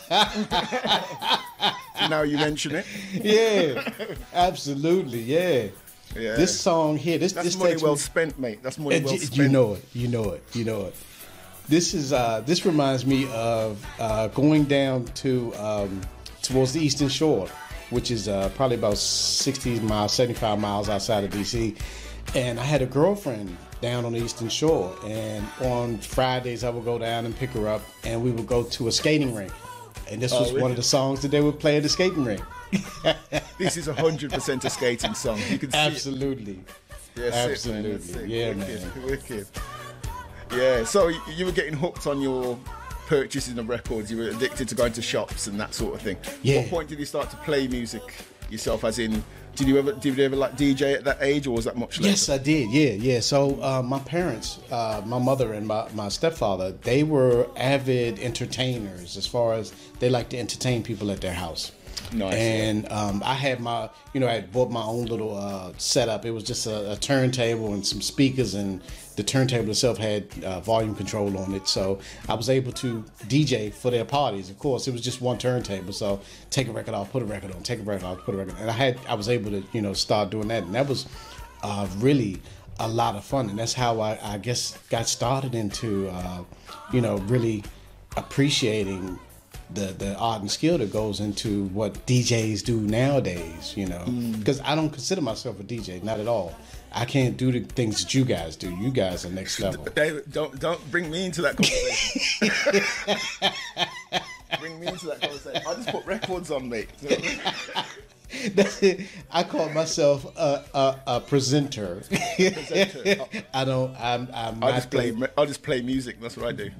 now 2.10 2.22
you 2.22 2.36
mention 2.36 2.74
it. 2.76 2.86
yeah, 3.12 4.08
absolutely, 4.34 5.20
yeah. 5.22 5.66
Yeah. 6.14 6.36
This 6.36 6.58
song 6.60 6.98
here, 6.98 7.16
this 7.18 7.32
That's 7.32 7.46
this 7.46 7.56
money 7.56 7.70
takes 7.70 7.82
well 7.82 7.92
me- 7.94 7.98
spent, 7.98 8.38
mate. 8.38 8.62
That's 8.62 8.78
money 8.78 9.00
well 9.00 9.16
spent. 9.16 9.36
You 9.36 9.48
know 9.48 9.74
it. 9.74 9.84
You 9.94 10.08
know 10.08 10.30
it. 10.32 10.44
You 10.52 10.64
know 10.64 10.86
it. 10.86 10.94
This 11.72 11.94
is 11.94 12.12
uh, 12.12 12.42
this 12.44 12.66
reminds 12.66 13.06
me 13.06 13.26
of 13.32 13.82
uh, 13.98 14.28
going 14.28 14.64
down 14.64 15.06
to 15.06 15.54
um, 15.54 16.02
towards 16.42 16.74
the 16.74 16.80
Eastern 16.84 17.08
Shore, 17.08 17.48
which 17.88 18.10
is 18.10 18.28
uh, 18.28 18.50
probably 18.56 18.76
about 18.76 18.98
sixty 18.98 19.80
miles, 19.80 20.12
seventy 20.12 20.38
five 20.38 20.58
miles 20.58 20.90
outside 20.90 21.24
of 21.24 21.30
DC. 21.30 21.80
And 22.34 22.60
I 22.60 22.62
had 22.62 22.82
a 22.82 22.86
girlfriend 22.86 23.56
down 23.80 24.04
on 24.04 24.12
the 24.12 24.18
Eastern 24.18 24.50
Shore, 24.50 24.94
and 25.06 25.46
on 25.62 25.96
Fridays 25.96 26.62
I 26.62 26.68
would 26.68 26.84
go 26.84 26.98
down 26.98 27.24
and 27.24 27.34
pick 27.34 27.48
her 27.52 27.66
up, 27.66 27.80
and 28.04 28.22
we 28.22 28.32
would 28.32 28.46
go 28.46 28.64
to 28.64 28.88
a 28.88 28.92
skating 28.92 29.34
rink. 29.34 29.50
And 30.10 30.20
this 30.20 30.30
was 30.32 30.50
really? 30.50 30.60
one 30.60 30.70
of 30.72 30.76
the 30.76 30.82
songs 30.82 31.22
that 31.22 31.30
they 31.30 31.40
would 31.40 31.58
play 31.58 31.78
at 31.78 31.84
the 31.84 31.88
skating 31.88 32.22
rink. 32.22 32.42
This 33.56 33.78
is 33.78 33.86
hundred 33.86 34.30
percent 34.30 34.62
a 34.66 34.70
skating 34.70 35.14
song. 35.14 35.38
You 35.48 35.58
can 35.58 35.70
see 35.70 35.78
it. 35.78 35.92
Absolutely. 35.92 36.60
Sick, 37.14 37.16
man. 37.16 37.32
Absolutely. 37.32 37.98
Sick. 37.98 38.24
Yeah, 38.26 38.48
wicked, 38.48 38.58
man. 38.58 39.06
Wicked. 39.06 39.46
Yeah. 40.54 40.84
So 40.84 41.08
you 41.36 41.46
were 41.46 41.52
getting 41.52 41.74
hooked 41.74 42.06
on 42.06 42.20
your 42.20 42.58
purchasing 43.06 43.58
of 43.58 43.68
records. 43.68 44.10
You 44.10 44.18
were 44.18 44.28
addicted 44.28 44.68
to 44.68 44.74
going 44.74 44.92
to 44.94 45.02
shops 45.02 45.46
and 45.46 45.58
that 45.60 45.74
sort 45.74 45.94
of 45.94 46.02
thing. 46.02 46.16
Yeah. 46.42 46.60
What 46.60 46.70
point 46.70 46.88
did 46.88 46.98
you 46.98 47.04
start 47.04 47.30
to 47.30 47.36
play 47.36 47.68
music 47.68 48.14
yourself? 48.50 48.84
As 48.84 48.98
in, 48.98 49.22
did 49.54 49.68
you 49.68 49.78
ever 49.78 49.92
did 49.92 50.16
you 50.16 50.24
ever 50.24 50.36
like 50.36 50.56
DJ 50.56 50.94
at 50.94 51.04
that 51.04 51.18
age, 51.20 51.46
or 51.46 51.54
was 51.54 51.66
that 51.66 51.76
much 51.76 51.98
later? 51.98 52.10
Yes, 52.10 52.28
I 52.28 52.38
did. 52.38 52.70
Yeah, 52.70 52.92
yeah. 52.92 53.20
So 53.20 53.60
uh, 53.62 53.82
my 53.82 53.98
parents, 53.98 54.58
uh, 54.70 55.02
my 55.04 55.18
mother 55.18 55.52
and 55.52 55.66
my, 55.66 55.88
my 55.94 56.08
stepfather, 56.08 56.72
they 56.72 57.02
were 57.02 57.48
avid 57.56 58.18
entertainers 58.18 59.16
as 59.16 59.26
far 59.26 59.54
as 59.54 59.72
they 59.98 60.08
like 60.08 60.30
to 60.30 60.38
entertain 60.38 60.82
people 60.82 61.10
at 61.10 61.20
their 61.20 61.34
house. 61.34 61.72
Nice, 62.12 62.34
And 62.34 62.90
um, 62.90 63.22
I 63.24 63.34
had 63.34 63.60
my, 63.60 63.88
you 64.12 64.20
know, 64.20 64.28
I 64.28 64.34
had 64.34 64.52
bought 64.52 64.70
my 64.70 64.82
own 64.82 65.06
little 65.06 65.36
uh, 65.36 65.72
setup. 65.78 66.24
It 66.26 66.30
was 66.30 66.44
just 66.44 66.66
a, 66.66 66.92
a 66.92 66.96
turntable 66.96 67.72
and 67.72 67.86
some 67.86 68.02
speakers, 68.02 68.54
and 68.54 68.82
the 69.16 69.22
turntable 69.22 69.70
itself 69.70 69.98
had 69.98 70.26
uh, 70.44 70.60
volume 70.60 70.94
control 70.94 71.36
on 71.38 71.54
it. 71.54 71.68
So 71.68 71.98
I 72.28 72.34
was 72.34 72.48
able 72.48 72.72
to 72.72 73.04
DJ 73.24 73.72
for 73.72 73.90
their 73.90 74.04
parties. 74.04 74.50
Of 74.50 74.58
course, 74.58 74.88
it 74.88 74.92
was 74.92 75.00
just 75.00 75.20
one 75.20 75.38
turntable. 75.38 75.92
So 75.92 76.20
take 76.50 76.68
a 76.68 76.72
record 76.72 76.94
off, 76.94 77.10
put 77.12 77.22
a 77.22 77.26
record 77.26 77.52
on, 77.52 77.62
take 77.62 77.80
a 77.80 77.82
record 77.82 78.04
off, 78.04 78.18
put 78.24 78.34
a 78.34 78.38
record 78.38 78.54
on. 78.54 78.60
And 78.62 78.70
I 78.70 78.74
had, 78.74 78.98
I 79.08 79.14
was 79.14 79.28
able 79.28 79.50
to, 79.50 79.62
you 79.72 79.82
know, 79.82 79.92
start 79.92 80.30
doing 80.30 80.48
that. 80.48 80.64
And 80.64 80.74
that 80.74 80.88
was 80.88 81.06
uh, 81.62 81.86
really 81.98 82.40
a 82.80 82.88
lot 82.88 83.16
of 83.16 83.24
fun. 83.24 83.50
And 83.50 83.58
that's 83.58 83.74
how 83.74 84.00
I, 84.00 84.18
I 84.22 84.38
guess, 84.38 84.78
got 84.88 85.06
started 85.06 85.54
into, 85.54 86.08
uh, 86.08 86.44
you 86.92 87.00
know, 87.00 87.18
really 87.18 87.64
appreciating 88.16 89.18
the 89.74 89.86
the 89.98 90.14
art 90.16 90.40
and 90.40 90.50
skill 90.50 90.78
that 90.78 90.92
goes 90.92 91.20
into 91.20 91.64
what 91.68 91.94
DJs 92.06 92.64
do 92.64 92.80
nowadays, 92.80 93.74
you 93.76 93.86
know. 93.86 94.04
Because 94.38 94.60
I 94.62 94.74
don't 94.74 94.90
consider 94.90 95.20
myself 95.20 95.60
a 95.60 95.64
DJ, 95.64 96.02
not 96.02 96.20
at 96.20 96.28
all. 96.28 96.54
I 96.94 97.04
can't 97.04 97.36
do 97.36 97.50
the 97.52 97.60
things 97.60 98.02
that 98.02 98.14
you 98.14 98.24
guys 98.24 98.56
do. 98.56 98.70
You 98.76 98.90
guys 98.90 99.24
are 99.24 99.30
next 99.30 99.58
level. 99.64 99.84
David, 99.94 100.30
don't 100.32 100.58
don't 100.60 100.90
bring 100.90 101.10
me 101.10 101.24
into 101.26 101.42
that 101.42 101.56
conversation. 101.56 102.50
bring 104.60 104.78
me 104.80 104.86
into 104.88 105.06
that 105.06 105.20
conversation. 105.20 105.62
I 105.66 105.74
just 105.74 105.88
put 105.88 106.04
records 106.06 106.50
on, 106.50 106.68
mate. 106.68 106.88
I 109.30 109.42
call 109.42 109.68
myself 109.70 110.24
a, 110.38 110.64
a, 110.72 111.00
a 111.06 111.20
presenter. 111.20 112.02
Presenter. 112.36 113.26
I 113.52 113.64
don't. 113.66 113.94
I'm. 114.00 114.26
I'm 114.32 114.64
I 114.64 114.72
just 114.72 114.90
play. 114.90 115.10
the- 115.10 115.30
I 115.38 115.44
just 115.44 115.62
play 115.62 115.82
music. 115.82 116.18
That's 116.20 116.36
what 116.38 116.46
I 116.46 116.52
do. 116.52 116.70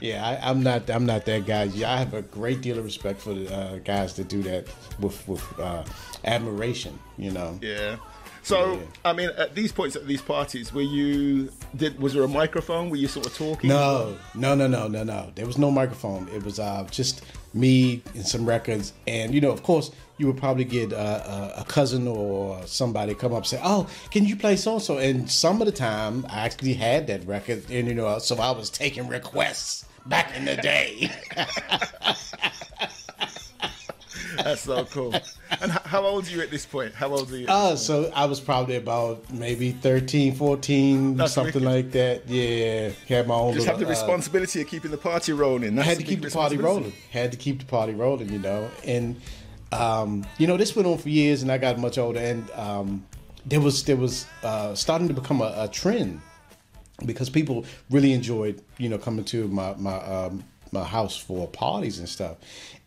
Yeah, 0.00 0.26
I, 0.26 0.50
I'm 0.50 0.62
not. 0.62 0.90
I'm 0.90 1.06
not 1.06 1.24
that 1.24 1.46
guy. 1.46 1.64
Yeah, 1.64 1.92
I 1.94 1.96
have 1.96 2.12
a 2.12 2.20
great 2.22 2.60
deal 2.60 2.78
of 2.78 2.84
respect 2.84 3.20
for 3.20 3.32
the 3.32 3.54
uh, 3.54 3.78
guys 3.78 4.14
that 4.16 4.28
do 4.28 4.42
that 4.42 4.66
with 5.00 5.26
with 5.26 5.42
uh, 5.58 5.82
admiration. 6.24 6.98
You 7.16 7.30
know. 7.30 7.58
Yeah. 7.62 7.96
So 8.44 8.74
Yeah. 8.74 8.80
I 9.06 9.12
mean, 9.14 9.30
at 9.38 9.54
these 9.54 9.72
points 9.72 9.96
at 9.96 10.06
these 10.06 10.20
parties, 10.20 10.72
were 10.72 10.82
you 10.82 11.50
did 11.74 11.98
was 11.98 12.12
there 12.12 12.22
a 12.22 12.28
microphone? 12.28 12.90
Were 12.90 12.96
you 12.96 13.08
sort 13.08 13.26
of 13.26 13.34
talking? 13.34 13.68
No, 13.68 14.16
no, 14.34 14.54
no, 14.54 14.66
no, 14.66 14.86
no, 14.86 15.02
no. 15.02 15.32
There 15.34 15.46
was 15.46 15.56
no 15.58 15.70
microphone. 15.70 16.28
It 16.28 16.44
was 16.44 16.58
uh, 16.58 16.86
just 16.90 17.24
me 17.54 18.02
and 18.14 18.26
some 18.26 18.44
records, 18.46 18.92
and 19.06 19.34
you 19.34 19.40
know, 19.40 19.50
of 19.50 19.62
course, 19.62 19.90
you 20.18 20.26
would 20.26 20.36
probably 20.36 20.64
get 20.64 20.92
uh, 20.92 21.52
a, 21.56 21.60
a 21.60 21.64
cousin 21.64 22.06
or 22.06 22.60
somebody 22.66 23.14
come 23.14 23.32
up 23.32 23.38
and 23.38 23.46
say, 23.46 23.60
"Oh, 23.64 23.88
can 24.10 24.26
you 24.26 24.36
play 24.36 24.56
so 24.56 24.74
and 24.74 24.82
so?" 24.82 24.98
And 24.98 25.30
some 25.30 25.60
of 25.62 25.66
the 25.66 25.72
time, 25.72 26.26
I 26.28 26.40
actually 26.40 26.74
had 26.74 27.06
that 27.06 27.26
record, 27.26 27.70
and 27.70 27.88
you 27.88 27.94
know, 27.94 28.18
so 28.18 28.36
I 28.36 28.50
was 28.50 28.68
taking 28.68 29.08
requests 29.08 29.86
back 30.06 30.36
in 30.36 30.44
the 30.44 30.56
day. 30.56 31.10
That's 34.36 34.62
so 34.62 34.84
cool. 34.86 35.14
And 35.60 35.70
how 35.72 36.02
old 36.02 36.26
are 36.26 36.30
you 36.30 36.40
at 36.40 36.50
this 36.50 36.66
point? 36.66 36.94
How 36.94 37.08
old 37.08 37.30
are 37.32 37.36
you? 37.36 37.46
uh, 37.48 37.76
so 37.76 38.10
I 38.14 38.26
was 38.26 38.40
probably 38.40 38.76
about 38.76 39.30
maybe 39.32 39.72
13, 39.72 40.34
14, 40.34 41.16
That's 41.16 41.32
something 41.32 41.64
wicked. 41.64 41.64
like 41.64 41.92
that. 41.92 42.28
Yeah, 42.28 42.90
had 43.08 43.28
my 43.28 43.34
own. 43.34 43.54
just 43.54 43.66
have 43.66 43.78
the 43.78 43.86
little, 43.86 43.96
uh, 43.96 44.06
responsibility 44.06 44.60
of 44.60 44.68
keeping 44.68 44.90
the 44.90 44.98
party 44.98 45.32
rolling. 45.32 45.78
I 45.78 45.82
had 45.82 45.98
to 45.98 46.04
keep 46.04 46.22
the 46.22 46.30
party 46.30 46.56
rolling. 46.56 46.92
Had 47.10 47.32
to 47.32 47.38
keep 47.38 47.60
the 47.60 47.66
party 47.66 47.94
rolling, 47.94 48.30
you 48.30 48.38
know. 48.38 48.70
And 48.84 49.20
um, 49.72 50.24
you 50.38 50.46
know, 50.46 50.56
this 50.56 50.74
went 50.76 50.86
on 50.86 50.98
for 50.98 51.08
years, 51.08 51.42
and 51.42 51.50
I 51.50 51.58
got 51.58 51.78
much 51.78 51.98
older, 51.98 52.20
and 52.20 52.48
um, 52.52 53.06
there 53.46 53.60
was 53.60 53.84
there 53.84 53.96
was 53.96 54.26
uh, 54.42 54.74
starting 54.74 55.08
to 55.08 55.14
become 55.14 55.40
a, 55.40 55.52
a 55.56 55.68
trend 55.68 56.20
because 57.04 57.28
people 57.28 57.64
really 57.90 58.12
enjoyed, 58.12 58.62
you 58.78 58.88
know, 58.88 58.98
coming 58.98 59.24
to 59.26 59.48
my 59.48 59.74
my 59.74 59.96
um, 59.96 60.44
my 60.72 60.84
house 60.84 61.16
for 61.16 61.48
parties 61.48 61.98
and 61.98 62.08
stuff. 62.08 62.36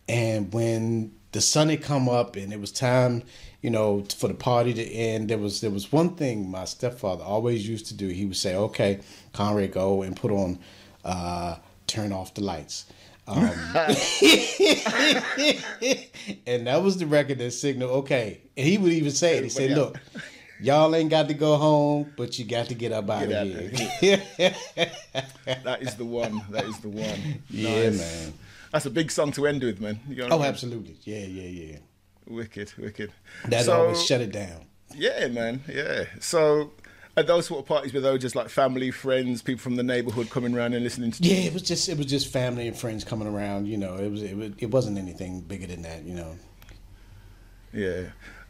And 0.08 0.52
when 0.52 1.12
the 1.32 1.40
sun 1.40 1.68
had 1.68 1.82
come 1.82 2.08
up 2.08 2.36
and 2.36 2.52
it 2.52 2.60
was 2.60 2.72
time, 2.72 3.22
you 3.60 3.70
know, 3.70 4.04
for 4.16 4.28
the 4.28 4.34
party 4.34 4.72
to 4.74 4.82
end, 4.84 5.28
there 5.30 5.38
was 5.38 5.60
there 5.60 5.70
was 5.70 5.90
one 5.92 6.14
thing 6.16 6.48
my 6.50 6.64
stepfather 6.64 7.24
always 7.24 7.68
used 7.68 7.86
to 7.86 7.94
do. 7.94 8.08
He 8.08 8.24
would 8.24 8.36
say, 8.36 8.54
"Okay, 8.54 9.00
Conrad, 9.32 9.72
go 9.72 10.02
and 10.02 10.14
put 10.16 10.30
on, 10.30 10.58
uh, 11.04 11.56
turn 11.86 12.12
off 12.12 12.34
the 12.34 12.42
lights." 12.42 12.86
Um, 13.26 13.40
and 16.46 16.66
that 16.66 16.80
was 16.82 16.96
the 16.96 17.06
record 17.06 17.38
that 17.38 17.50
signaled, 17.52 17.90
okay. 18.04 18.40
And 18.56 18.66
he 18.66 18.78
would 18.78 18.92
even 18.92 19.10
say 19.10 19.36
it. 19.36 19.44
He 19.44 19.50
said, 19.50 19.72
"Look, 19.72 19.98
y'all 20.60 20.94
ain't 20.94 21.10
got 21.10 21.28
to 21.28 21.34
go 21.34 21.56
home, 21.56 22.12
but 22.16 22.38
you 22.38 22.44
got 22.44 22.66
to 22.68 22.74
get 22.74 22.92
up 22.92 23.10
out 23.10 23.28
Get 23.28 23.46
of 23.46 23.54
out 23.54 23.80
here." 24.00 24.22
That 25.64 25.82
is 25.82 25.94
the 25.96 26.04
one. 26.04 26.42
That 26.50 26.64
is 26.64 26.78
the 26.78 26.88
one. 26.88 27.42
Yeah, 27.50 27.90
Nice. 27.90 27.98
man. 27.98 28.32
That's 28.72 28.86
a 28.86 28.90
big 28.90 29.10
song 29.10 29.32
to 29.32 29.46
end 29.46 29.62
with, 29.62 29.80
man. 29.80 30.00
You 30.08 30.16
know 30.16 30.22
what 30.24 30.32
I 30.32 30.34
Oh, 30.36 30.38
mean? 30.40 30.48
absolutely. 30.48 30.96
Yeah, 31.04 31.24
yeah, 31.24 31.48
yeah. 31.72 31.78
Wicked, 32.26 32.72
wicked. 32.78 33.12
That 33.48 33.64
So- 33.64 33.80
always 33.82 34.04
shut 34.04 34.20
it 34.20 34.32
down. 34.32 34.66
Yeah, 34.94 35.28
man. 35.28 35.62
Yeah. 35.68 36.04
So, 36.20 36.72
at 37.16 37.26
those 37.26 37.46
sort 37.46 37.60
of 37.60 37.66
parties, 37.66 37.92
were 37.92 38.00
those 38.00 38.20
just 38.20 38.34
like 38.36 38.48
family, 38.48 38.90
friends, 38.90 39.42
people 39.42 39.60
from 39.60 39.76
the 39.76 39.82
neighborhood 39.82 40.30
coming 40.30 40.54
around 40.54 40.74
and 40.74 40.84
listening 40.84 41.10
to? 41.12 41.22
Yeah, 41.22 41.36
it 41.48 41.52
was 41.52 41.62
just 41.62 41.88
it 41.88 41.96
was 41.98 42.06
just 42.06 42.28
family 42.28 42.68
and 42.68 42.76
friends 42.76 43.04
coming 43.04 43.26
around. 43.28 43.66
You 43.66 43.76
know, 43.78 43.96
it 43.96 44.10
was 44.10 44.22
it, 44.22 44.36
was, 44.36 44.52
it 44.58 44.66
wasn't 44.70 44.98
anything 44.98 45.40
bigger 45.40 45.66
than 45.66 45.82
that. 45.82 46.04
You 46.04 46.14
know. 46.14 46.36
Yeah. 47.72 48.02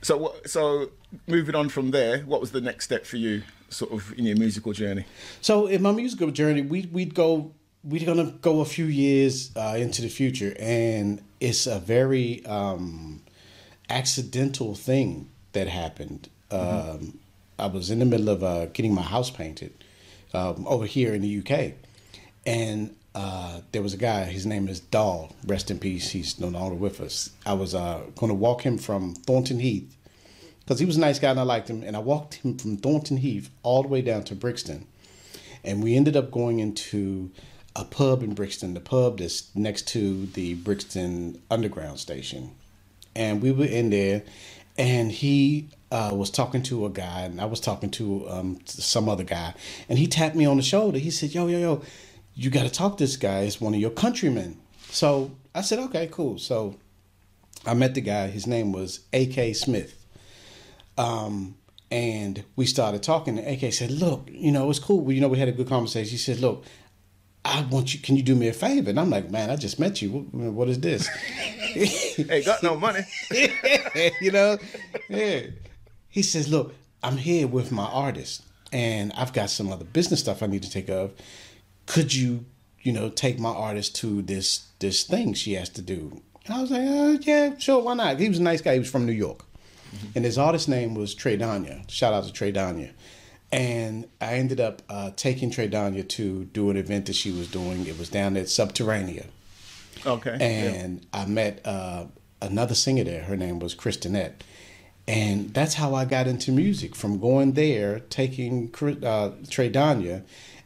So. 0.02 0.34
So, 0.46 0.90
moving 1.26 1.54
on 1.54 1.68
from 1.68 1.90
there, 1.90 2.20
what 2.20 2.40
was 2.40 2.52
the 2.52 2.60
next 2.60 2.84
step 2.84 3.04
for 3.06 3.16
you, 3.16 3.42
sort 3.68 3.92
of, 3.92 4.12
in 4.18 4.26
your 4.26 4.36
musical 4.36 4.72
journey? 4.72 5.06
So 5.40 5.66
in 5.66 5.82
my 5.82 5.92
musical 5.92 6.30
journey, 6.30 6.62
we 6.62 6.88
we'd 6.92 7.14
go 7.14 7.52
we're 7.88 8.04
gonna 8.04 8.32
go 8.42 8.60
a 8.60 8.64
few 8.66 8.84
years 8.84 9.50
uh, 9.56 9.76
into 9.78 10.02
the 10.02 10.08
future, 10.08 10.54
and 10.58 11.22
it's 11.40 11.66
a 11.66 11.78
very 11.78 12.44
um, 12.44 13.22
accidental 13.88 14.74
thing 14.74 15.28
that 15.52 15.68
happened. 15.68 16.28
Um, 16.50 17.18
I 17.58 17.66
was 17.66 17.90
in 17.90 17.98
the 17.98 18.04
middle 18.04 18.28
of 18.28 18.44
uh, 18.44 18.66
getting 18.66 18.94
my 18.94 19.02
house 19.02 19.30
painted 19.30 19.72
um, 20.34 20.66
over 20.68 20.84
here 20.84 21.14
in 21.14 21.22
the 21.22 21.38
UK, 21.38 21.72
and 22.46 22.94
uh, 23.14 23.60
there 23.72 23.82
was 23.82 23.94
a 23.94 23.98
guy. 23.98 24.24
His 24.24 24.44
name 24.44 24.68
is 24.68 24.80
Dahl. 24.80 25.34
Rest 25.46 25.70
in 25.70 25.78
peace. 25.78 26.10
He's 26.10 26.38
no 26.38 26.48
longer 26.48 26.74
with 26.74 27.00
us. 27.00 27.30
I 27.46 27.54
was 27.54 27.74
uh, 27.74 28.02
going 28.16 28.30
to 28.30 28.34
walk 28.34 28.62
him 28.62 28.76
from 28.76 29.14
Thornton 29.14 29.60
Heath 29.60 29.96
because 30.60 30.78
he 30.78 30.86
was 30.86 30.98
a 30.98 31.00
nice 31.00 31.18
guy 31.18 31.30
and 31.30 31.40
I 31.40 31.44
liked 31.44 31.68
him. 31.68 31.82
And 31.82 31.96
I 31.96 32.00
walked 32.00 32.34
him 32.34 32.58
from 32.58 32.76
Thornton 32.76 33.16
Heath 33.16 33.50
all 33.62 33.82
the 33.82 33.88
way 33.88 34.02
down 34.02 34.24
to 34.24 34.34
Brixton, 34.34 34.86
and 35.64 35.82
we 35.82 35.96
ended 35.96 36.16
up 36.16 36.30
going 36.30 36.60
into 36.60 37.30
a 37.76 37.84
pub 37.84 38.22
in 38.22 38.34
Brixton, 38.34 38.74
the 38.74 38.80
pub 38.80 39.18
that's 39.18 39.54
next 39.54 39.88
to 39.88 40.26
the 40.26 40.54
Brixton 40.54 41.40
Underground 41.50 41.98
station, 41.98 42.52
and 43.14 43.42
we 43.42 43.52
were 43.52 43.64
in 43.64 43.90
there, 43.90 44.22
and 44.76 45.10
he 45.10 45.68
uh, 45.90 46.10
was 46.12 46.30
talking 46.30 46.62
to 46.64 46.86
a 46.86 46.90
guy, 46.90 47.22
and 47.22 47.40
I 47.40 47.46
was 47.46 47.60
talking 47.60 47.90
to 47.92 48.28
um, 48.28 48.60
some 48.66 49.08
other 49.08 49.24
guy, 49.24 49.54
and 49.88 49.98
he 49.98 50.06
tapped 50.06 50.34
me 50.34 50.44
on 50.44 50.56
the 50.56 50.62
shoulder. 50.62 50.98
He 50.98 51.10
said, 51.10 51.34
"Yo, 51.34 51.46
yo, 51.46 51.58
yo, 51.58 51.82
you 52.34 52.50
got 52.50 52.64
to 52.64 52.70
talk 52.70 52.98
to 52.98 53.04
this 53.04 53.16
guy. 53.16 53.40
It's 53.40 53.60
one 53.60 53.74
of 53.74 53.80
your 53.80 53.90
countrymen." 53.90 54.58
So 54.90 55.30
I 55.54 55.62
said, 55.62 55.78
"Okay, 55.78 56.08
cool." 56.10 56.38
So 56.38 56.76
I 57.66 57.74
met 57.74 57.94
the 57.94 58.00
guy. 58.00 58.28
His 58.28 58.46
name 58.46 58.72
was 58.72 59.00
A.K. 59.12 59.52
Smith. 59.52 59.94
Um, 60.96 61.56
and 61.90 62.44
we 62.56 62.66
started 62.66 63.02
talking. 63.02 63.38
And 63.38 63.62
AK 63.62 63.72
said, 63.72 63.90
"Look, 63.90 64.28
you 64.30 64.52
know, 64.52 64.68
it's 64.70 64.78
cool. 64.78 65.10
You 65.10 65.20
know, 65.20 65.28
we 65.28 65.38
had 65.38 65.48
a 65.48 65.52
good 65.52 65.68
conversation." 65.68 66.10
He 66.10 66.18
said, 66.18 66.40
"Look, 66.40 66.64
I 67.44 67.62
want 67.70 67.94
you. 67.94 68.00
Can 68.00 68.16
you 68.16 68.22
do 68.22 68.34
me 68.34 68.48
a 68.48 68.52
favor?" 68.52 68.90
And 68.90 68.98
I'm 69.00 69.10
like, 69.10 69.30
"Man, 69.30 69.50
I 69.50 69.56
just 69.56 69.78
met 69.78 70.02
you. 70.02 70.10
What, 70.10 70.52
what 70.52 70.68
is 70.68 70.80
this?" 70.80 71.08
Hey, 71.68 72.42
got 72.42 72.62
no 72.62 72.76
money. 72.76 73.00
you 74.20 74.32
know, 74.32 74.58
yeah. 75.08 75.42
He 76.08 76.22
says, 76.22 76.48
"Look, 76.48 76.74
I'm 77.02 77.18
here 77.18 77.46
with 77.46 77.70
my 77.70 77.84
artist, 77.84 78.42
and 78.72 79.12
I've 79.12 79.32
got 79.32 79.50
some 79.50 79.70
other 79.70 79.84
business 79.84 80.20
stuff 80.20 80.42
I 80.42 80.46
need 80.46 80.62
to 80.62 80.70
take 80.70 80.86
care 80.86 80.98
of. 80.98 81.12
Could 81.86 82.14
you, 82.14 82.46
you 82.80 82.92
know, 82.92 83.10
take 83.10 83.38
my 83.38 83.50
artist 83.50 83.94
to 83.96 84.22
this 84.22 84.66
this 84.78 85.04
thing 85.04 85.34
she 85.34 85.54
has 85.54 85.68
to 85.70 85.82
do?" 85.82 86.22
And 86.46 86.54
I 86.54 86.60
was 86.62 86.70
like, 86.70 86.82
uh, 86.82 87.18
"Yeah, 87.22 87.56
sure, 87.58 87.82
why 87.82 87.94
not?" 87.94 88.18
He 88.18 88.28
was 88.28 88.38
a 88.38 88.42
nice 88.42 88.62
guy. 88.62 88.72
He 88.72 88.78
was 88.80 88.90
from 88.90 89.06
New 89.06 89.12
York, 89.12 89.44
and 90.14 90.24
his 90.24 90.38
artist 90.38 90.68
name 90.68 90.94
was 90.94 91.14
Trey 91.14 91.36
Danya. 91.36 91.88
Shout 91.90 92.14
out 92.14 92.24
to 92.24 92.32
Trey 92.32 92.50
Danya. 92.52 92.92
And 93.50 94.08
I 94.20 94.34
ended 94.34 94.60
up 94.60 94.82
uh, 94.90 95.10
taking 95.16 95.50
Trey 95.50 95.68
Danya 95.68 96.06
to 96.10 96.44
do 96.46 96.68
an 96.70 96.76
event 96.76 97.06
that 97.06 97.14
she 97.14 97.30
was 97.30 97.50
doing. 97.50 97.86
It 97.86 97.98
was 97.98 98.10
down 98.10 98.36
at 98.36 98.46
Subterranea 98.46 99.26
Okay. 100.06 100.36
yeah. 100.38 100.46
and 100.46 101.06
I 101.12 101.26
met 101.26 101.60
uh, 101.66 102.04
another 102.40 102.74
singer 102.74 103.04
there. 103.04 103.22
Her 103.22 103.36
name 103.36 103.58
was 103.58 103.74
Kristinette, 103.74 104.34
and 105.06 105.52
that's 105.54 105.74
how 105.74 105.94
I 105.94 106.04
got 106.04 106.26
into 106.26 106.52
music. 106.52 106.94
From 106.94 107.18
going 107.18 107.52
there, 107.52 108.00
taking 108.00 108.72
uh, 109.02 109.30
Trey 109.48 109.70
Danya, 109.70 110.22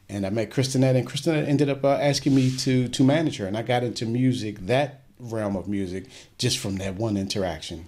and 0.08 0.26
I 0.26 0.30
met 0.30 0.50
Kristinette, 0.50 0.96
and 0.96 1.06
Kristinette 1.08 1.48
ended 1.48 1.68
up 1.68 1.84
uh, 1.84 1.92
asking 2.00 2.34
me 2.34 2.54
to 2.58 2.88
to 2.88 3.04
manage 3.04 3.36
her, 3.38 3.46
and 3.46 3.56
I 3.56 3.62
got 3.62 3.82
into 3.84 4.06
music, 4.06 4.66
that 4.66 5.02
realm 5.18 5.56
of 5.56 5.68
music, 5.68 6.06
just 6.38 6.58
from 6.58 6.76
that 6.76 6.96
one 6.96 7.16
interaction, 7.16 7.86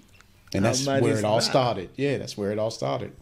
and 0.55 0.64
that's 0.64 0.86
where 0.86 1.18
it 1.18 1.24
all 1.24 1.36
that? 1.36 1.42
started. 1.42 1.90
Yeah, 1.97 2.18
that's 2.18 2.38
where 2.38 2.53
it 2.53 2.59
all 2.59 2.70
started. 2.70 3.12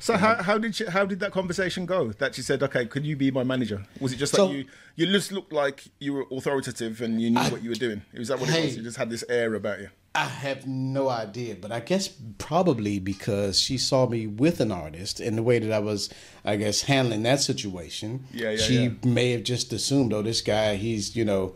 So 0.00 0.16
how, 0.16 0.42
how 0.42 0.58
did 0.58 0.76
how 0.88 1.04
did 1.04 1.20
that 1.20 1.30
conversation 1.32 1.86
go? 1.86 2.10
That 2.12 2.34
she 2.34 2.42
said, 2.42 2.62
"Okay, 2.62 2.86
could 2.86 3.04
you 3.06 3.16
be 3.16 3.30
my 3.30 3.44
manager?" 3.44 3.84
Was 4.00 4.12
it 4.12 4.16
just 4.16 4.36
like 4.36 4.50
you 4.50 4.64
you 4.96 5.06
just 5.06 5.30
looked 5.30 5.52
like 5.52 5.84
you 5.98 6.14
were 6.14 6.24
authoritative 6.32 7.00
and 7.02 7.20
you 7.20 7.30
knew 7.30 7.40
what 7.50 7.62
you 7.62 7.70
were 7.70 7.76
doing? 7.76 8.02
Was 8.16 8.28
that 8.28 8.40
what 8.40 8.48
it 8.48 8.64
was? 8.64 8.76
You 8.76 8.82
just 8.82 8.96
had 8.96 9.10
this 9.10 9.24
air 9.28 9.54
about 9.54 9.80
you. 9.80 9.90
I 10.12 10.24
have 10.24 10.66
no 10.66 11.08
idea, 11.08 11.54
but 11.54 11.70
I 11.70 11.78
guess 11.78 12.08
probably 12.38 12.98
because 12.98 13.60
she 13.60 13.78
saw 13.78 14.08
me 14.08 14.26
with 14.26 14.60
an 14.60 14.72
artist 14.72 15.20
and 15.20 15.38
the 15.38 15.42
way 15.42 15.60
that 15.60 15.70
I 15.70 15.78
was, 15.78 16.10
I 16.44 16.56
guess, 16.56 16.82
handling 16.82 17.22
that 17.22 17.40
situation. 17.40 18.24
Yeah, 18.32 18.50
yeah, 18.50 18.56
She 18.56 18.82
yeah. 18.84 18.90
may 19.04 19.30
have 19.30 19.44
just 19.44 19.72
assumed, 19.72 20.12
oh, 20.12 20.22
this 20.22 20.40
guy, 20.40 20.74
he's, 20.74 21.14
you 21.14 21.24
know, 21.24 21.54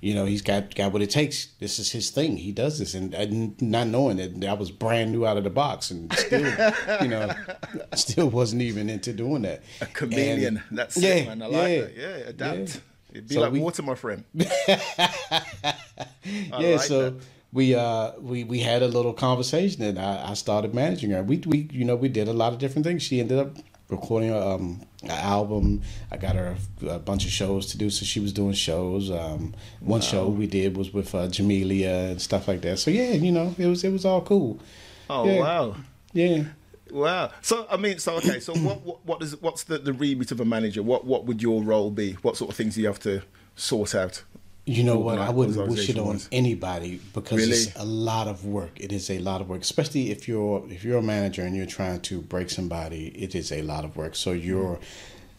you 0.00 0.14
know, 0.14 0.24
he's 0.24 0.42
got 0.42 0.74
got 0.74 0.92
what 0.92 1.02
it 1.02 1.10
takes. 1.10 1.46
This 1.58 1.78
is 1.78 1.90
his 1.92 2.10
thing. 2.10 2.36
He 2.38 2.52
does 2.52 2.78
this, 2.78 2.94
and, 2.94 3.12
and 3.14 3.60
not 3.60 3.86
knowing 3.86 4.16
that 4.16 4.48
I 4.48 4.54
was 4.54 4.70
brand 4.70 5.12
new 5.12 5.26
out 5.26 5.36
of 5.36 5.44
the 5.44 5.50
box, 5.50 5.90
and 5.90 6.12
still, 6.14 6.46
you 7.02 7.08
know, 7.08 7.30
still 7.94 8.28
wasn't 8.30 8.62
even 8.62 8.88
into 8.88 9.12
doing 9.12 9.42
that. 9.42 9.62
A 9.80 9.86
chameleon. 9.86 10.56
And- 10.68 10.78
That's 10.78 10.96
yeah, 10.96 11.14
it, 11.14 11.26
man. 11.28 11.42
I 11.42 11.46
like 11.46 11.54
yeah, 11.70 11.80
that. 11.80 11.96
Yeah, 11.96 12.08
adapt. 12.28 12.58
yeah. 12.58 12.80
It'd 13.12 13.28
be 13.28 13.34
So 13.34 13.40
like 13.42 13.52
we- 13.52 13.60
water, 13.60 13.82
my 13.82 13.94
friend. 13.94 14.24
yeah, 14.34 14.78
like 16.52 16.80
so 16.80 17.10
that. 17.10 17.22
we 17.52 17.74
uh 17.74 18.12
we 18.20 18.44
we 18.44 18.60
had 18.60 18.82
a 18.82 18.88
little 18.88 19.12
conversation 19.12 19.82
and 19.82 19.98
I, 19.98 20.30
I 20.30 20.34
started 20.34 20.74
managing 20.74 21.10
her. 21.10 21.22
We 21.22 21.38
we 21.46 21.68
you 21.72 21.84
know 21.84 21.96
we 21.96 22.08
did 22.08 22.28
a 22.28 22.32
lot 22.32 22.52
of 22.52 22.58
different 22.58 22.86
things. 22.86 23.02
She 23.02 23.20
ended 23.20 23.38
up 23.38 23.56
recording 23.90 24.32
um 24.32 24.82
an 25.02 25.10
album. 25.10 25.82
I 26.10 26.16
got 26.16 26.36
her 26.36 26.56
a, 26.82 26.86
a 26.88 26.98
bunch 26.98 27.24
of 27.24 27.30
shows 27.30 27.66
to 27.66 27.78
do, 27.78 27.90
so 27.90 28.04
she 28.04 28.20
was 28.20 28.32
doing 28.32 28.52
shows. 28.52 29.10
Um, 29.10 29.54
one 29.80 30.00
show 30.00 30.28
we 30.28 30.46
did 30.46 30.76
was 30.76 30.92
with 30.92 31.14
uh, 31.14 31.26
Jamelia 31.28 32.10
and 32.10 32.20
stuff 32.20 32.48
like 32.48 32.60
that. 32.62 32.78
So 32.78 32.90
yeah, 32.90 33.12
you 33.12 33.32
know 33.32 33.54
it 33.58 33.66
was 33.66 33.82
it 33.84 33.90
was 33.92 34.04
all 34.04 34.20
cool. 34.22 34.58
Oh 35.08 35.26
Yeah. 35.26 35.40
wow. 35.40 35.76
Yeah. 36.12 36.44
Wow. 36.90 37.30
So 37.40 37.66
I 37.70 37.76
mean, 37.76 37.98
so 37.98 38.16
okay. 38.16 38.40
So 38.40 38.52
what 38.54 38.82
what 38.82 39.06
what 39.06 39.22
is 39.22 39.40
what's 39.40 39.64
the 39.64 39.78
the 39.78 39.92
remit 39.92 40.32
of 40.32 40.40
a 40.40 40.44
manager? 40.44 40.82
What 40.82 41.04
what 41.06 41.24
would 41.26 41.40
your 41.42 41.62
role 41.62 41.90
be? 41.90 42.12
What 42.22 42.36
sort 42.36 42.50
of 42.50 42.56
things 42.56 42.74
do 42.74 42.80
you 42.80 42.86
have 42.88 43.00
to 43.00 43.22
sort 43.56 43.94
out? 43.94 44.24
You 44.70 44.84
know 44.84 45.00
what? 45.00 45.18
I 45.18 45.30
wouldn't 45.30 45.68
wish 45.68 45.88
it 45.90 45.98
on 45.98 46.20
anybody 46.30 47.00
because 47.12 47.38
Really? 47.38 47.50
it's 47.50 47.74
a 47.74 47.84
lot 47.84 48.28
of 48.28 48.44
work. 48.44 48.78
It 48.78 48.92
is 48.92 49.10
a 49.10 49.18
lot 49.18 49.40
of 49.40 49.48
work, 49.48 49.62
especially 49.62 50.12
if 50.12 50.28
you're 50.28 50.64
if 50.70 50.84
you're 50.84 50.98
a 50.98 51.02
manager 51.02 51.42
and 51.42 51.56
you're 51.56 51.66
trying 51.66 52.00
to 52.02 52.20
break 52.20 52.50
somebody. 52.50 53.08
It 53.08 53.34
is 53.34 53.50
a 53.50 53.62
lot 53.62 53.84
of 53.84 53.96
work. 53.96 54.14
So 54.14 54.30
you're 54.30 54.78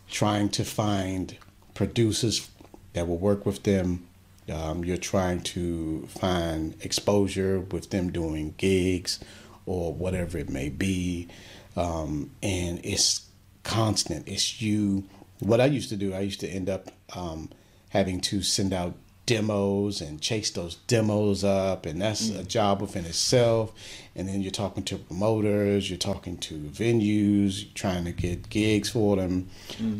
trying 0.09 0.49
to 0.49 0.65
find 0.65 1.37
producers 1.75 2.49
that 2.91 3.07
will 3.07 3.19
work 3.19 3.45
with 3.45 3.63
them. 3.63 4.05
Um, 4.51 4.83
you're 4.83 4.97
trying 4.97 5.39
to 5.55 6.07
find 6.07 6.75
exposure 6.81 7.61
with 7.61 7.89
them 7.89 8.11
doing 8.11 8.53
gigs 8.57 9.21
or 9.65 9.93
whatever 9.93 10.39
it 10.39 10.49
may 10.49 10.67
be, 10.67 11.29
um, 11.77 12.31
and 12.43 12.81
it's 12.83 13.27
constant. 13.63 14.27
It's 14.27 14.61
you. 14.61 15.05
What 15.39 15.61
I 15.61 15.67
used 15.67 15.87
to 15.87 15.95
do, 15.95 16.13
I 16.13 16.19
used 16.19 16.41
to 16.41 16.49
end 16.49 16.69
up 16.69 16.89
um, 17.15 17.49
having 17.91 18.19
to 18.21 18.41
send 18.41 18.73
out 18.73 18.95
demos 19.25 20.01
and 20.01 20.21
chase 20.21 20.51
those 20.51 20.75
demos 20.87 21.43
up, 21.43 21.85
and 21.85 22.01
that's 22.01 22.29
a 22.29 22.43
job 22.43 22.81
within 22.81 23.05
itself. 23.05 23.71
And 24.15 24.27
then 24.27 24.41
you're 24.41 24.51
talking 24.51 24.83
to 24.83 24.97
promoters, 24.97 25.89
you're 25.89 25.97
talking 25.97 26.37
to 26.39 26.55
venues, 26.55 27.73
trying 27.73 28.05
to 28.05 28.11
get 28.11 28.49
gigs 28.49 28.89
for 28.89 29.15
them, 29.15 29.49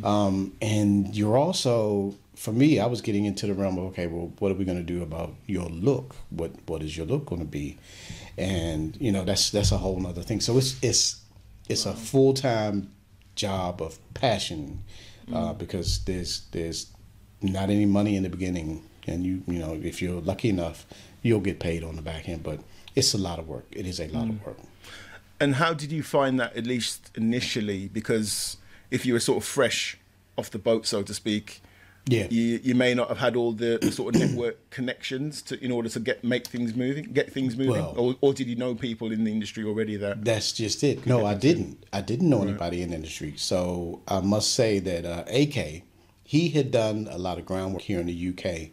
um, 0.04 0.54
and 0.62 1.16
you're 1.16 1.38
also. 1.38 2.16
For 2.36 2.52
me, 2.52 2.80
I 2.80 2.88
was 2.88 3.02
getting 3.02 3.26
into 3.26 3.46
the 3.46 3.54
realm 3.54 3.78
of 3.78 3.84
okay, 3.92 4.08
well, 4.08 4.34
what 4.40 4.52
are 4.52 4.56
we 4.56 4.66
going 4.66 4.80
to 4.80 4.84
do 4.84 5.04
about 5.04 5.36
your 5.46 5.70
look? 5.70 6.16
What 6.32 6.52
what 6.66 6.82
is 6.82 6.98
your 6.98 7.06
look 7.06 7.28
going 7.28 7.42
to 7.42 7.48
be? 7.48 7.78
And 8.36 8.98
you 9.00 9.12
know, 9.12 9.24
that's 9.24 9.52
that's 9.52 9.72
a 9.72 9.78
whole 9.78 10.00
nother 10.00 10.24
thing. 10.24 10.40
So 10.40 10.58
it's 10.58 10.76
it's 10.82 11.22
it's 11.70 11.86
a 11.86 11.94
full 11.94 12.34
time 12.34 12.90
job 13.36 13.82
of 13.82 14.00
passion 14.16 14.84
uh, 15.34 15.54
because 15.54 16.04
there's 16.06 16.48
there's 16.52 16.88
not 17.42 17.70
any 17.70 17.86
money 17.86 18.16
in 18.16 18.24
the 18.24 18.30
beginning, 18.30 18.84
and 19.08 19.26
you 19.26 19.44
you 19.48 19.60
know 19.60 19.80
if 19.82 20.02
you're 20.02 20.22
lucky 20.22 20.50
enough, 20.50 20.86
you'll 21.22 21.40
get 21.42 21.60
paid 21.60 21.84
on 21.84 21.96
the 21.96 22.02
back 22.02 22.28
end. 22.30 22.44
But 22.44 22.60
it's 22.96 23.14
a 23.14 23.18
lot 23.18 23.40
of 23.40 23.48
work. 23.48 23.66
It 23.72 23.86
is 23.86 24.00
a 24.00 24.08
lot 24.08 24.30
of 24.30 24.46
work. 24.46 24.58
And 25.40 25.56
how 25.56 25.74
did 25.74 25.92
you 25.92 26.04
find 26.04 26.40
that 26.40 26.56
at 26.56 26.66
least 26.68 27.10
initially? 27.16 27.88
Because 27.88 28.58
if 28.92 29.06
you 29.06 29.14
were 29.14 29.20
sort 29.20 29.38
of 29.38 29.44
fresh 29.44 29.98
off 30.38 30.52
the 30.52 30.60
boat, 30.60 30.86
so 30.86 31.02
to 31.02 31.14
speak, 31.14 31.62
Yeah. 32.08 32.28
you 32.30 32.60
you 32.64 32.76
may 32.76 32.94
not 32.94 33.08
have 33.10 33.18
had 33.18 33.36
all 33.36 33.52
the, 33.52 33.80
the 33.82 33.92
sort 33.92 34.16
of 34.16 34.22
network 34.22 34.58
connections 34.78 35.42
to 35.44 35.64
in 35.64 35.72
order 35.72 35.90
to 35.90 36.00
get 36.00 36.24
make 36.24 36.46
things 36.48 36.76
moving, 36.76 37.06
get 37.06 37.32
things 37.34 37.56
moving, 37.58 37.74
Well- 37.74 37.96
or, 37.98 38.16
or 38.22 38.34
did 38.34 38.48
you 38.48 38.56
know 38.56 38.76
people 38.76 39.12
in 39.12 39.24
the 39.24 39.32
industry 39.32 39.64
already 39.64 39.96
that? 39.98 40.24
That's 40.24 40.52
just 40.52 40.84
it. 40.84 41.06
No, 41.08 41.26
I 41.26 41.34
didn't. 41.34 41.84
I 41.92 42.02
didn't 42.02 42.30
know 42.30 42.42
anybody 42.44 42.82
in 42.84 42.90
the 42.90 42.96
industry. 42.96 43.34
So 43.38 44.02
I 44.08 44.20
must 44.20 44.54
say 44.54 44.80
that 44.80 45.06
uh, 45.06 45.24
AK, 45.28 45.84
he 46.24 46.50
had 46.50 46.70
done 46.72 47.08
a 47.10 47.18
lot 47.18 47.40
of 47.40 47.46
groundwork 47.46 47.82
here 47.84 48.00
in 48.00 48.06
the 48.08 48.30
UK 48.30 48.70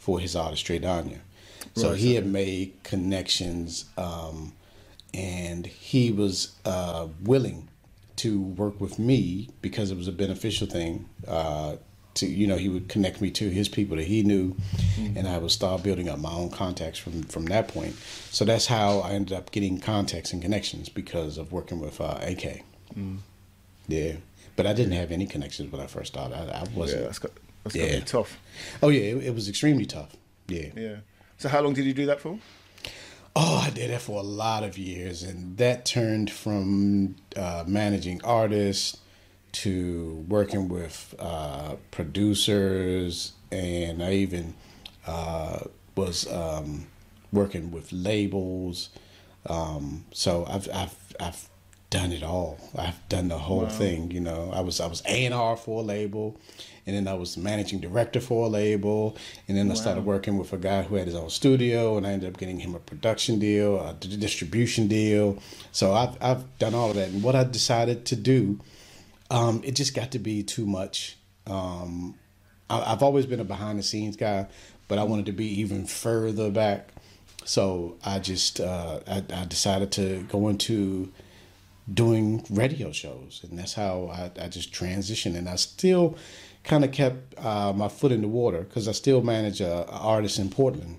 for 0.00 0.18
his 0.18 0.34
artist 0.34 0.66
Trey 0.66 0.80
Danya. 0.80 1.18
So 1.76 1.90
Right, 1.90 1.98
he 1.98 2.14
had 2.16 2.26
made 2.26 2.72
connections, 2.82 3.84
um, 3.96 4.54
and 5.14 5.66
he 5.66 6.10
was 6.10 6.56
uh, 6.64 7.06
willing 7.22 7.68
to 8.16 8.40
work 8.40 8.80
with 8.80 8.98
me 8.98 9.50
because 9.62 9.90
it 9.92 9.96
was 9.96 10.08
a 10.08 10.12
beneficial 10.12 10.66
thing. 10.66 11.08
Uh, 11.28 11.76
to 12.14 12.26
you 12.26 12.46
know, 12.48 12.56
he 12.56 12.68
would 12.68 12.88
connect 12.88 13.20
me 13.20 13.30
to 13.30 13.48
his 13.50 13.68
people 13.68 13.96
that 13.96 14.06
he 14.06 14.22
knew, 14.24 14.56
and 14.98 15.28
I 15.28 15.38
would 15.38 15.52
start 15.52 15.84
building 15.84 16.08
up 16.08 16.18
my 16.18 16.32
own 16.32 16.50
contacts 16.50 16.98
from 16.98 17.22
from 17.24 17.44
that 17.46 17.68
point. 17.68 17.94
So 18.30 18.44
that's 18.44 18.66
how 18.66 18.98
I 19.00 19.10
ended 19.12 19.32
up 19.36 19.52
getting 19.52 19.78
contacts 19.78 20.32
and 20.32 20.42
connections 20.42 20.88
because 20.88 21.38
of 21.38 21.52
working 21.52 21.78
with 21.78 22.00
uh, 22.00 22.18
AK. 22.22 22.62
Yeah, 23.86 24.14
but 24.56 24.66
I 24.66 24.72
didn't 24.72 24.92
have 24.92 25.12
any 25.12 25.26
connections 25.26 25.70
when 25.70 25.80
I 25.80 25.86
first 25.86 26.12
started. 26.14 26.36
I, 26.36 26.60
I 26.60 26.64
wasn't. 26.74 27.02
got 27.20 27.30
that's 27.64 27.76
Yeah. 27.76 27.98
be 27.98 28.04
tough. 28.04 28.38
Oh 28.82 28.88
yeah, 28.88 29.02
it, 29.02 29.24
it 29.28 29.34
was 29.34 29.48
extremely 29.48 29.86
tough. 29.86 30.16
Yeah. 30.48 30.68
Yeah. 30.76 30.96
So 31.38 31.48
how 31.48 31.60
long 31.62 31.74
did 31.74 31.84
you 31.84 31.94
do 31.94 32.06
that 32.06 32.20
for? 32.20 32.38
Oh, 33.36 33.62
I 33.64 33.70
did 33.70 33.90
that 33.90 34.02
for 34.02 34.18
a 34.18 34.24
lot 34.24 34.64
of 34.64 34.76
years, 34.76 35.22
and 35.22 35.56
that 35.58 35.84
turned 35.84 36.30
from 36.30 37.14
uh, 37.36 37.64
managing 37.66 38.20
artists 38.24 38.98
to 39.52 40.24
working 40.28 40.68
with 40.68 41.14
uh, 41.18 41.76
producers, 41.92 43.32
and 43.52 44.02
I 44.02 44.12
even 44.14 44.54
uh, 45.06 45.60
was 45.96 46.30
um, 46.32 46.86
working 47.32 47.70
with 47.70 47.92
labels. 47.92 48.90
Um, 49.46 50.04
so 50.12 50.44
I've 50.48 50.68
I've 50.74 50.96
I've 51.20 51.48
done 51.88 52.12
it 52.12 52.22
all. 52.22 52.58
I've 52.76 53.08
done 53.08 53.28
the 53.28 53.38
whole 53.38 53.66
thing. 53.68 54.10
You 54.10 54.20
know, 54.20 54.50
I 54.52 54.60
was 54.60 54.80
I 54.80 54.86
was 54.86 55.02
A 55.06 55.24
and 55.24 55.34
R 55.34 55.56
for 55.56 55.80
a 55.82 55.84
label, 55.84 56.38
and 56.90 57.06
then 57.06 57.14
I 57.14 57.16
was 57.16 57.36
managing 57.36 57.78
director 57.78 58.20
for 58.20 58.46
a 58.46 58.48
label, 58.48 59.16
and 59.46 59.56
then 59.56 59.70
I 59.70 59.74
started 59.74 60.04
working 60.04 60.38
with 60.38 60.52
a 60.52 60.56
guy 60.56 60.82
who 60.82 60.96
had 60.96 61.06
his 61.06 61.14
own 61.14 61.30
studio, 61.30 61.96
and 61.96 62.04
I 62.04 62.10
ended 62.10 62.28
up 62.32 62.36
getting 62.36 62.58
him 62.58 62.74
a 62.74 62.80
production 62.80 63.38
deal, 63.38 63.78
a 63.78 63.94
distribution 63.94 64.88
deal. 64.88 65.38
So 65.70 65.92
I've 65.94 66.20
I've 66.20 66.58
done 66.58 66.74
all 66.74 66.90
of 66.90 66.96
that, 66.96 67.10
and 67.10 67.22
what 67.22 67.36
I 67.36 67.44
decided 67.44 68.06
to 68.06 68.16
do, 68.16 68.58
um, 69.30 69.62
it 69.64 69.76
just 69.76 69.94
got 69.94 70.10
to 70.10 70.18
be 70.18 70.42
too 70.42 70.66
much. 70.66 71.16
Um, 71.46 72.16
I, 72.68 72.92
I've 72.92 73.04
always 73.04 73.24
been 73.24 73.38
a 73.38 73.44
behind 73.44 73.78
the 73.78 73.84
scenes 73.84 74.16
guy, 74.16 74.48
but 74.88 74.98
I 74.98 75.04
wanted 75.04 75.26
to 75.26 75.32
be 75.32 75.46
even 75.60 75.86
further 75.86 76.50
back. 76.50 76.88
So 77.44 77.98
I 78.04 78.18
just 78.18 78.58
uh, 78.58 78.98
I, 79.06 79.22
I 79.32 79.44
decided 79.44 79.92
to 79.92 80.24
go 80.24 80.48
into 80.48 81.12
doing 81.92 82.44
radio 82.50 82.90
shows, 82.90 83.44
and 83.48 83.56
that's 83.56 83.74
how 83.74 84.10
I, 84.12 84.44
I 84.44 84.48
just 84.48 84.72
transitioned. 84.72 85.36
And 85.36 85.48
I 85.48 85.54
still 85.54 86.16
kind 86.64 86.84
of 86.84 86.92
kept 86.92 87.38
uh, 87.38 87.72
my 87.72 87.88
foot 87.88 88.12
in 88.12 88.20
the 88.22 88.28
water 88.28 88.60
because 88.60 88.88
I 88.88 88.92
still 88.92 89.22
manage 89.22 89.60
a, 89.60 89.88
a 89.90 89.98
artist 89.98 90.38
in 90.38 90.50
Portland. 90.50 90.98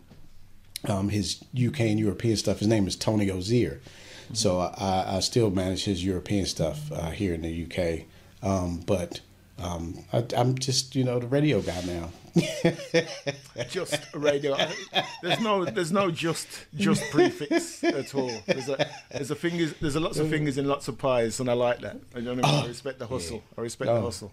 Um, 0.88 1.10
his 1.10 1.44
UK 1.56 1.82
and 1.82 2.00
European 2.00 2.36
stuff. 2.38 2.60
His 2.60 2.68
name 2.68 2.88
is 2.88 2.96
Tony 2.96 3.30
Ozier. 3.30 3.82
So 4.34 4.60
I, 4.60 5.18
I 5.18 5.20
still 5.20 5.52
manage 5.52 5.84
his 5.84 6.04
European 6.04 6.46
stuff 6.46 6.92
uh, 6.92 7.12
here 7.12 7.34
in 7.34 7.42
the 7.42 7.66
UK. 7.66 8.08
Um, 8.42 8.78
but 8.88 9.20
um, 9.60 10.04
I, 10.12 10.26
I'm 10.36 10.58
just 10.58 10.96
you 10.96 11.04
know 11.04 11.20
the 11.20 11.28
radio 11.28 11.62
guy 11.62 11.82
now. 11.86 12.10
just 13.70 14.00
radio. 14.14 14.58
There's 15.22 15.40
no, 15.42 15.66
there's 15.66 15.92
no 15.92 16.12
just, 16.12 16.48
just 16.76 17.04
prefix 17.12 17.84
at 17.84 18.16
all. 18.16 18.32
There's 18.46 18.70
a, 18.70 18.90
there's 19.12 19.32
a 19.32 19.36
fingers, 19.36 19.74
there's 19.82 19.96
a 19.96 20.00
lots 20.00 20.18
of 20.18 20.30
fingers 20.30 20.58
in 20.58 20.66
lots 20.66 20.88
of 20.88 20.98
pies, 20.98 21.40
and 21.40 21.50
I 21.50 21.54
like 21.54 21.82
that. 21.82 21.98
I, 22.16 22.22
don't 22.22 22.38
know, 22.38 22.48
I 22.48 22.68
respect 22.68 23.00
the 23.00 23.08
hustle. 23.08 23.44
I 23.58 23.62
respect 23.62 23.88
the 23.88 23.98
Oh, 23.98 24.02
hustle. 24.02 24.32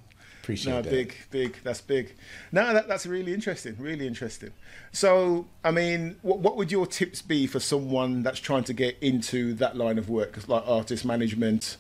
Appreciate 0.48 0.72
no, 0.72 0.80
that. 0.80 0.90
big, 0.90 1.14
big. 1.30 1.58
That's 1.62 1.82
big. 1.82 2.14
No, 2.52 2.72
that, 2.72 2.88
that's 2.88 3.04
really 3.04 3.34
interesting. 3.34 3.76
Really 3.78 4.06
interesting. 4.06 4.50
So, 4.92 5.46
I 5.62 5.70
mean, 5.70 6.16
what, 6.22 6.38
what 6.38 6.56
would 6.56 6.72
your 6.72 6.86
tips 6.86 7.20
be 7.20 7.46
for 7.46 7.60
someone 7.60 8.22
that's 8.22 8.40
trying 8.40 8.64
to 8.64 8.72
get 8.72 8.96
into 9.02 9.52
that 9.54 9.76
line 9.76 9.98
of 9.98 10.08
work, 10.08 10.48
like 10.48 10.66
artist 10.66 11.04
management, 11.04 11.76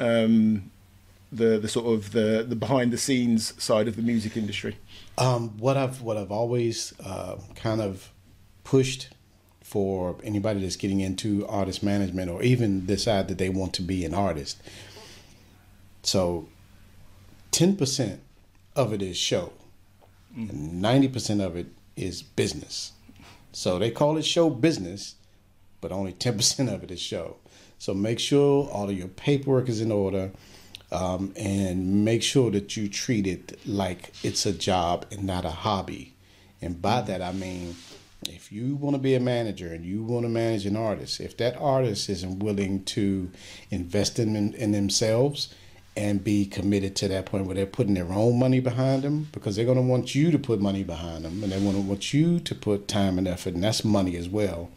um, 0.00 0.72
the 1.30 1.60
the 1.60 1.68
sort 1.68 1.86
of 1.86 2.10
the 2.10 2.44
the 2.48 2.56
behind 2.56 2.92
the 2.92 2.98
scenes 2.98 3.54
side 3.62 3.86
of 3.86 3.94
the 3.94 4.02
music 4.02 4.36
industry? 4.36 4.76
Um, 5.16 5.56
what 5.58 5.76
I've 5.76 6.02
what 6.02 6.16
I've 6.16 6.32
always 6.32 6.92
uh, 7.04 7.36
kind 7.54 7.80
of 7.80 8.10
pushed 8.64 9.10
for 9.62 10.16
anybody 10.24 10.62
that's 10.62 10.74
getting 10.74 10.98
into 10.98 11.46
artist 11.46 11.84
management 11.84 12.28
or 12.28 12.42
even 12.42 12.86
decide 12.86 13.28
that 13.28 13.38
they 13.38 13.48
want 13.48 13.72
to 13.74 13.82
be 13.82 14.04
an 14.04 14.14
artist. 14.14 14.60
So, 16.02 16.48
ten 17.50 17.76
percent 17.76 18.20
of 18.76 18.92
it 18.92 19.02
is 19.02 19.16
show, 19.16 19.52
and 20.34 20.80
ninety 20.80 21.08
percent 21.08 21.40
of 21.40 21.56
it 21.56 21.66
is 21.96 22.22
business. 22.22 22.92
So 23.52 23.78
they 23.78 23.90
call 23.90 24.16
it 24.16 24.24
show 24.24 24.50
business, 24.50 25.16
but 25.80 25.92
only 25.92 26.12
ten 26.12 26.36
percent 26.36 26.68
of 26.68 26.82
it 26.82 26.90
is 26.90 27.00
show. 27.00 27.36
So 27.78 27.94
make 27.94 28.18
sure 28.18 28.68
all 28.68 28.90
of 28.90 28.96
your 28.96 29.08
paperwork 29.08 29.68
is 29.68 29.80
in 29.80 29.90
order 29.90 30.30
um, 30.92 31.32
and 31.34 32.04
make 32.04 32.22
sure 32.22 32.50
that 32.50 32.76
you 32.76 32.88
treat 32.88 33.26
it 33.26 33.58
like 33.66 34.12
it's 34.22 34.44
a 34.44 34.52
job 34.52 35.06
and 35.10 35.24
not 35.24 35.44
a 35.44 35.50
hobby. 35.50 36.14
And 36.60 36.80
by 36.82 37.00
that 37.00 37.22
I 37.22 37.32
mean, 37.32 37.76
if 38.28 38.52
you 38.52 38.76
want 38.76 38.94
to 38.96 39.00
be 39.00 39.14
a 39.14 39.20
manager 39.20 39.72
and 39.72 39.82
you 39.82 40.02
want 40.02 40.24
to 40.24 40.28
manage 40.28 40.66
an 40.66 40.76
artist, 40.76 41.20
if 41.20 41.38
that 41.38 41.56
artist 41.56 42.10
isn't 42.10 42.40
willing 42.40 42.84
to 42.84 43.30
invest 43.70 44.18
in, 44.18 44.54
in 44.54 44.72
themselves 44.72 45.54
and 45.96 46.22
be 46.22 46.46
committed 46.46 46.94
to 46.96 47.08
that 47.08 47.26
point 47.26 47.46
where 47.46 47.54
they're 47.54 47.66
putting 47.66 47.94
their 47.94 48.12
own 48.12 48.38
money 48.38 48.60
behind 48.60 49.02
them, 49.02 49.28
because 49.32 49.56
they're 49.56 49.64
going 49.64 49.76
to 49.76 49.82
want 49.82 50.14
you 50.14 50.30
to 50.30 50.38
put 50.38 50.60
money 50.60 50.84
behind 50.84 51.24
them, 51.24 51.42
and 51.42 51.52
they 51.52 51.58
want 51.58 51.76
to 51.76 51.82
want 51.82 52.14
you 52.14 52.38
to 52.40 52.54
put 52.54 52.88
time 52.88 53.18
and 53.18 53.26
effort, 53.26 53.54
and 53.54 53.64
that's 53.64 53.84
money 53.84 54.16
as 54.16 54.28
well. 54.28 54.70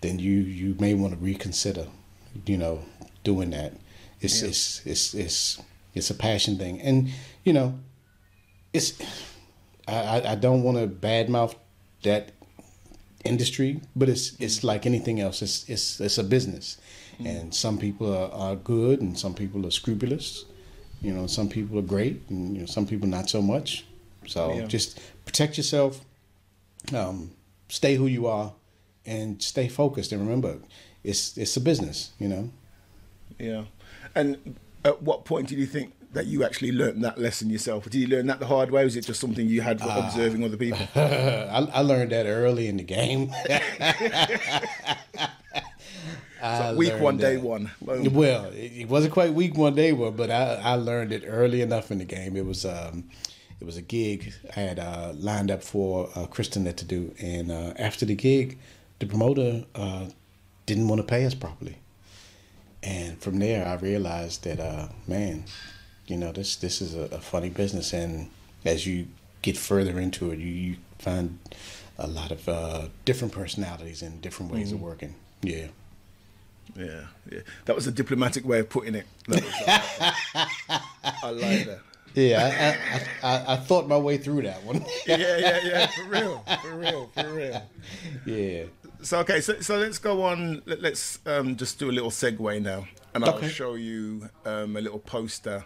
Then 0.00 0.18
you 0.18 0.32
you 0.32 0.76
may 0.78 0.92
want 0.94 1.14
to 1.14 1.18
reconsider, 1.18 1.86
you 2.46 2.58
know, 2.58 2.84
doing 3.22 3.50
that. 3.50 3.74
It's 4.20 4.42
it's 4.42 4.84
it's 4.84 5.14
it's 5.14 5.62
it's 5.94 6.10
a 6.10 6.14
passion 6.14 6.58
thing, 6.58 6.80
and 6.80 7.10
you 7.44 7.52
know, 7.52 7.78
it's 8.72 8.94
I 9.86 9.94
I, 9.94 10.32
I 10.32 10.34
don't 10.34 10.62
want 10.62 10.78
to 10.78 10.86
badmouth 10.86 11.54
that 12.02 12.32
industry, 13.24 13.80
but 13.96 14.08
it's 14.08 14.36
it's 14.38 14.62
like 14.64 14.84
anything 14.84 15.20
else. 15.20 15.40
It's 15.42 15.68
it's 15.68 16.00
it's 16.00 16.18
a 16.18 16.24
business, 16.24 16.76
and 17.18 17.54
some 17.54 17.78
people 17.78 18.14
are, 18.14 18.30
are 18.32 18.56
good, 18.56 19.00
and 19.00 19.18
some 19.18 19.34
people 19.34 19.66
are 19.66 19.70
scrupulous. 19.70 20.44
You 21.02 21.12
know, 21.12 21.26
some 21.26 21.48
people 21.48 21.78
are 21.78 21.82
great, 21.82 22.22
and 22.30 22.54
you 22.54 22.60
know, 22.60 22.66
some 22.66 22.86
people 22.86 23.08
not 23.08 23.28
so 23.28 23.42
much. 23.42 23.84
So 24.26 24.54
Yeah. 24.54 24.66
just 24.66 25.00
protect 25.26 25.56
yourself, 25.58 26.00
um, 26.94 27.30
stay 27.68 27.96
who 27.96 28.06
you 28.06 28.26
are, 28.26 28.52
and 29.04 29.42
stay 29.42 29.68
focused. 29.68 30.12
And 30.12 30.20
remember, 30.22 30.58
it's 31.02 31.36
it's 31.36 31.56
a 31.56 31.60
business. 31.60 32.12
You 32.18 32.28
know. 32.28 32.50
Yeah. 33.38 33.64
And 34.14 34.56
at 34.84 35.02
what 35.02 35.24
point 35.24 35.48
did 35.48 35.58
you 35.58 35.66
think 35.66 35.92
that 36.12 36.26
you 36.26 36.44
actually 36.44 36.70
learned 36.72 37.02
that 37.04 37.18
lesson 37.18 37.50
yourself? 37.50 37.84
Did 37.84 37.94
you 37.96 38.06
learn 38.06 38.26
that 38.28 38.38
the 38.38 38.46
hard 38.46 38.70
way? 38.70 38.82
Or 38.82 38.84
was 38.84 38.94
it 38.96 39.04
just 39.04 39.20
something 39.20 39.46
you 39.48 39.60
had 39.62 39.80
Ah. 39.82 40.06
observing 40.06 40.44
other 40.44 40.56
people? 40.56 40.86
I, 40.94 41.68
I 41.72 41.80
learned 41.80 42.12
that 42.12 42.26
early 42.26 42.68
in 42.68 42.76
the 42.76 42.84
game. 42.84 43.30
Week 46.76 47.00
one, 47.00 47.16
day 47.16 47.36
one. 47.36 47.70
Boom. 47.80 48.12
Well, 48.12 48.50
it, 48.54 48.88
wasn't 48.88 49.14
quite 49.14 49.32
week 49.32 49.56
one, 49.56 49.74
day 49.74 49.92
one, 49.92 50.14
but 50.14 50.30
I, 50.30 50.60
I 50.62 50.74
learned 50.74 51.12
it 51.12 51.24
early 51.26 51.62
enough 51.62 51.90
in 51.90 51.98
the 51.98 52.04
game. 52.04 52.36
It 52.36 52.44
was 52.44 52.64
um, 52.66 53.04
it 53.60 53.64
was 53.64 53.76
a 53.76 53.82
gig 53.82 54.32
I 54.54 54.60
had 54.60 54.78
uh, 54.78 55.12
lined 55.16 55.50
up 55.50 55.62
for 55.62 56.10
uh, 56.14 56.26
Kristen 56.26 56.70
to 56.70 56.84
do, 56.84 57.14
and 57.18 57.50
uh, 57.50 57.72
after 57.78 58.04
the 58.04 58.14
gig, 58.14 58.58
the 58.98 59.06
promoter 59.06 59.64
uh, 59.74 60.06
didn't 60.66 60.88
want 60.88 61.00
to 61.00 61.06
pay 61.06 61.24
us 61.24 61.34
properly. 61.34 61.78
And 62.82 63.18
from 63.18 63.38
there, 63.38 63.66
I 63.66 63.74
realized 63.76 64.44
that, 64.44 64.60
uh, 64.60 64.88
man, 65.06 65.44
you 66.06 66.18
know, 66.18 66.32
this 66.32 66.56
this 66.56 66.82
is 66.82 66.94
a, 66.94 67.04
a 67.16 67.20
funny 67.20 67.48
business, 67.48 67.94
and 67.94 68.28
as 68.64 68.86
you 68.86 69.06
get 69.40 69.56
further 69.56 69.98
into 69.98 70.30
it, 70.30 70.38
you, 70.38 70.48
you 70.48 70.76
find 70.98 71.38
a 71.98 72.06
lot 72.06 72.30
of 72.30 72.48
uh, 72.48 72.88
different 73.04 73.32
personalities 73.32 74.02
and 74.02 74.20
different 74.20 74.52
ways 74.52 74.72
of 74.72 74.80
working. 74.80 75.14
Yeah. 75.42 75.68
Yeah, 76.76 77.04
yeah. 77.30 77.40
That 77.66 77.76
was 77.76 77.86
a 77.86 77.92
diplomatic 77.92 78.44
way 78.44 78.60
of 78.60 78.68
putting 78.68 78.94
it. 78.96 79.06
Was- 79.28 79.42
I 79.64 81.30
like 81.30 81.66
that. 81.66 81.80
Yeah, 82.14 82.78
I, 83.22 83.26
I, 83.28 83.34
I, 83.36 83.52
I 83.54 83.56
thought 83.56 83.88
my 83.88 83.96
way 83.98 84.18
through 84.18 84.42
that 84.42 84.62
one. 84.64 84.84
Yeah, 85.06 85.16
yeah, 85.16 85.60
yeah. 85.64 85.86
For 85.88 86.04
real, 86.04 86.44
for 86.62 86.76
real, 86.76 87.10
for 87.14 87.28
real. 87.34 87.62
yeah. 88.24 88.64
So 89.02 89.18
okay, 89.20 89.40
so 89.40 89.60
so 89.60 89.78
let's 89.78 89.98
go 89.98 90.22
on. 90.22 90.62
Let, 90.64 90.80
let's 90.80 91.18
um, 91.26 91.56
just 91.56 91.78
do 91.78 91.90
a 91.90 91.92
little 91.92 92.10
segue 92.10 92.62
now, 92.62 92.86
and 93.14 93.24
I'll 93.24 93.34
Okay. 93.34 93.48
show 93.48 93.74
you 93.74 94.30
um, 94.44 94.76
a 94.76 94.80
little 94.80 95.00
poster, 95.00 95.64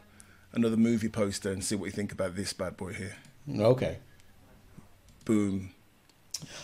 another 0.52 0.76
movie 0.78 1.08
poster, 1.10 1.52
and 1.52 1.62
see 1.62 1.74
what 1.76 1.86
you 1.86 1.92
think 1.92 2.12
about 2.12 2.34
this 2.34 2.52
bad 2.54 2.76
boy 2.76 2.94
here. 2.94 3.16
Okay. 3.60 3.98
Boom. 5.26 5.70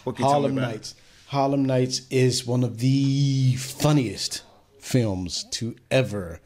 What 0.05 0.17
can 0.17 0.25
you 0.25 0.31
tell 0.31 0.41
me 0.41 0.49
Harlem? 0.49 0.55
Nights. 0.55 0.95
Harlem 1.35 1.65
Nights 1.65 2.03
is 2.11 2.47
one 2.47 2.63
of 2.63 2.79
the 2.79 3.57
funniest 3.57 4.43
films 4.79 5.45
to 5.51 5.75
ever 5.91 6.39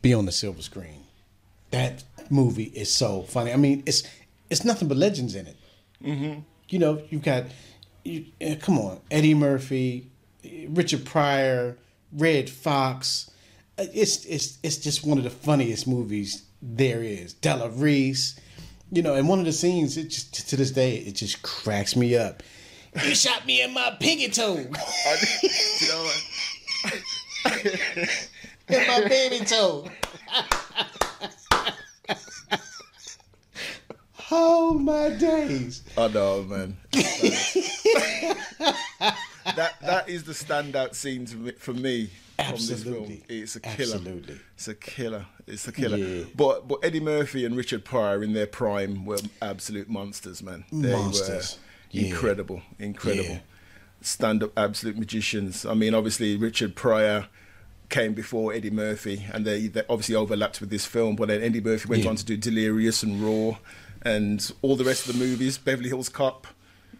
be 0.00 0.14
on 0.14 0.24
the 0.24 0.32
silver 0.32 0.62
screen. 0.62 1.04
That 1.72 2.04
movie 2.30 2.72
is 2.74 2.90
so 2.90 3.20
funny. 3.22 3.52
I 3.52 3.56
mean, 3.56 3.82
it's 3.84 4.02
it's 4.48 4.64
nothing 4.64 4.88
but 4.88 4.96
legends 4.96 5.34
in 5.34 5.46
it. 5.46 5.56
Mm-hmm. 6.02 6.40
You 6.70 6.78
know, 6.78 7.02
you've 7.10 7.22
got, 7.22 7.44
you, 8.02 8.24
eh, 8.40 8.54
come 8.54 8.78
on, 8.78 9.00
Eddie 9.10 9.34
Murphy, 9.34 10.08
eh, 10.42 10.66
Richard 10.70 11.04
Pryor, 11.04 11.76
Redd 12.10 12.48
Foxx. 12.48 13.30
Uh, 13.78 13.84
It's 13.92 14.24
it's 14.24 14.58
it's 14.62 14.78
just 14.78 15.04
one 15.04 15.18
of 15.18 15.24
the 15.24 15.36
funniest 15.48 15.86
movies 15.86 16.44
there 16.62 17.02
is. 17.02 17.34
Della 17.34 17.68
Reese, 17.68 18.40
you 18.90 19.02
know, 19.02 19.14
and 19.14 19.28
one 19.28 19.38
of 19.38 19.44
the 19.44 19.52
scenes, 19.52 19.98
it 19.98 20.08
just 20.08 20.48
to 20.48 20.56
this 20.56 20.70
day, 20.70 20.96
it 20.96 21.12
just 21.16 21.42
cracks 21.42 21.94
me 21.94 22.16
up. 22.16 22.42
You 22.94 23.14
shot 23.14 23.46
me 23.46 23.62
in 23.62 23.72
my 23.72 23.96
pinky 24.00 24.28
toe, 24.28 24.56
in 24.56 24.58
you 24.58 24.68
know 25.88 26.02
what? 26.02 26.24
my 28.68 29.08
baby 29.08 29.44
toe. 29.44 29.86
oh 34.32 34.74
my 34.74 35.10
days! 35.10 35.82
Oh 35.96 36.08
know, 36.08 36.42
man. 36.42 36.76
that 39.54 39.80
that 39.82 40.08
is 40.08 40.24
the 40.24 40.32
standout 40.32 40.96
scene 40.96 41.26
to 41.26 41.36
me, 41.36 41.52
for 41.52 41.72
me 41.72 42.10
from 42.44 42.56
this 42.56 42.82
film. 42.82 42.96
Absolutely. 42.96 43.22
It's 43.28 43.56
a 43.56 43.60
killer. 43.60 43.96
Absolutely. 43.96 44.40
It's 44.54 44.68
a 44.68 44.74
killer. 44.74 45.26
It's 45.46 45.68
a 45.68 45.72
killer. 45.72 45.96
Yeah. 45.96 46.24
But 46.34 46.66
but 46.66 46.80
Eddie 46.82 47.00
Murphy 47.00 47.44
and 47.44 47.56
Richard 47.56 47.84
Pryor 47.84 48.24
in 48.24 48.32
their 48.32 48.46
prime 48.46 49.04
were 49.04 49.18
absolute 49.40 49.88
monsters, 49.88 50.42
man. 50.42 50.64
They 50.72 50.92
Monsters. 50.92 51.58
were 51.58 51.69
Yeah. 51.90 52.06
incredible, 52.08 52.62
incredible. 52.78 53.24
Yeah. 53.30 53.38
Stand 54.02 54.42
up 54.42 54.52
absolute 54.56 54.96
magicians. 54.98 55.66
I 55.66 55.74
mean, 55.74 55.94
obviously 55.94 56.36
Richard 56.36 56.74
Pryor 56.74 57.26
came 57.90 58.14
before 58.14 58.52
Eddie 58.54 58.70
Murphy, 58.70 59.26
and 59.32 59.44
they, 59.44 59.66
they 59.66 59.82
obviously 59.88 60.14
overlapped 60.14 60.60
with 60.60 60.70
this 60.70 60.86
film. 60.86 61.16
But 61.16 61.28
then 61.28 61.42
Eddie 61.42 61.60
Murphy 61.60 61.88
went 61.88 62.04
Yeah. 62.04 62.10
on 62.10 62.16
to 62.16 62.24
do 62.24 62.36
Delirious 62.36 63.02
and 63.02 63.20
Raw, 63.22 63.58
and 64.02 64.50
all 64.62 64.76
the 64.76 64.84
rest 64.84 65.06
of 65.08 65.12
the 65.12 65.18
movies, 65.18 65.58
Beverly 65.58 65.88
Hills 65.88 66.08
Cop, 66.08 66.46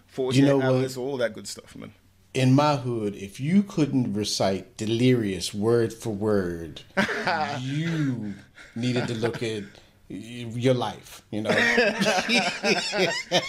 Forty 0.07 0.39
Eight 0.39 0.43
You 0.43 0.47
know 0.49 0.57
what? 0.59 0.67
Hours, 0.67 0.97
all 0.97 1.17
that 1.19 1.33
good 1.33 1.47
stuff, 1.47 1.75
man. 1.77 1.93
In 2.35 2.53
my 2.55 2.77
hood, 2.77 3.15
if 3.17 3.41
you 3.41 3.63
couldn't 3.63 4.13
recite 4.13 4.77
Delirious 4.77 5.55
word 5.55 5.93
for 5.93 6.11
word, 6.11 6.83
you 7.61 8.35
needed 8.77 9.09
to 9.09 9.15
look 9.15 9.43
at 9.43 9.65
your 10.11 10.75
life. 10.75 11.23
You 11.31 11.43
know, 11.43 11.51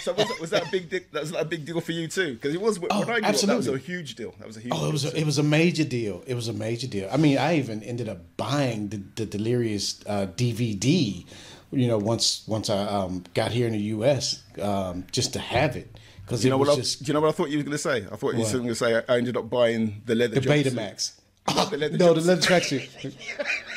So 0.02 0.12
was 0.12 0.28
that, 0.28 0.36
was 0.40 0.50
that 0.50 0.66
a 0.66 0.70
big 0.70 0.88
deal? 0.88 1.00
That 1.12 1.22
was 1.22 1.32
a 1.32 1.44
big 1.44 1.64
deal 1.66 1.80
for 1.80 1.92
you 1.92 2.06
too, 2.08 2.34
because 2.34 2.54
it 2.54 2.60
was 2.60 2.78
when 2.78 2.92
Oh, 2.92 3.02
I 3.02 3.04
grew 3.04 3.14
up. 3.14 3.34
That 3.34 3.56
was 3.56 3.68
a 3.68 3.76
huge 3.78 4.14
deal. 4.14 4.34
That 4.38 4.46
was 4.46 4.56
a 4.56 4.60
huge. 4.60 4.72
Oh, 4.74 4.88
it 4.88 4.92
was 4.92 5.02
too. 5.02 5.16
a, 5.16 5.20
it 5.20 5.26
was 5.26 5.38
a 5.38 5.42
major 5.42 5.84
deal. 5.84 6.22
It 6.26 6.34
was 6.34 6.48
a 6.48 6.52
major 6.52 6.86
deal. 6.86 7.08
I 7.10 7.16
mean, 7.16 7.38
I 7.38 7.56
even 7.56 7.82
ended 7.82 8.08
up 8.08 8.18
buying 8.36 8.88
the, 8.88 9.02
the 9.16 9.26
Delirious 9.26 10.00
uh, 10.06 10.26
DVD. 10.36 11.24
You 11.72 11.88
know, 11.88 11.98
once 11.98 12.46
once 12.46 12.68
I 12.70 12.82
um, 12.84 13.24
got 13.34 13.50
here 13.50 13.66
in 13.66 13.72
the 13.72 13.78
U.S. 13.96 14.42
Um, 14.60 15.06
just 15.10 15.32
to 15.32 15.38
have 15.38 15.74
it 15.74 15.98
because 16.24 16.44
you 16.44 16.50
know 16.50 16.58
what? 16.58 16.68
I, 16.68 16.76
just 16.76 17.02
do 17.02 17.08
you 17.08 17.14
know 17.14 17.20
what 17.20 17.28
I 17.28 17.32
thought 17.32 17.50
you 17.50 17.58
were 17.58 17.64
going 17.64 17.72
to 17.72 17.78
say? 17.78 18.06
I 18.10 18.16
thought 18.16 18.34
you 18.34 18.44
were 18.44 18.50
going 18.52 18.68
to 18.68 18.74
say 18.74 19.02
I 19.08 19.16
ended 19.16 19.36
up 19.36 19.50
buying 19.50 20.02
the 20.06 20.14
leather 20.14 20.34
the 20.36 20.40
jumpsuit. 20.40 20.72
Betamax. 20.72 21.12
Not 21.48 21.70
the 21.70 21.76
leather 21.76 21.98
no, 21.98 22.14
the 22.14 22.20
leather 22.20 22.40
tracksuit. 22.40 23.14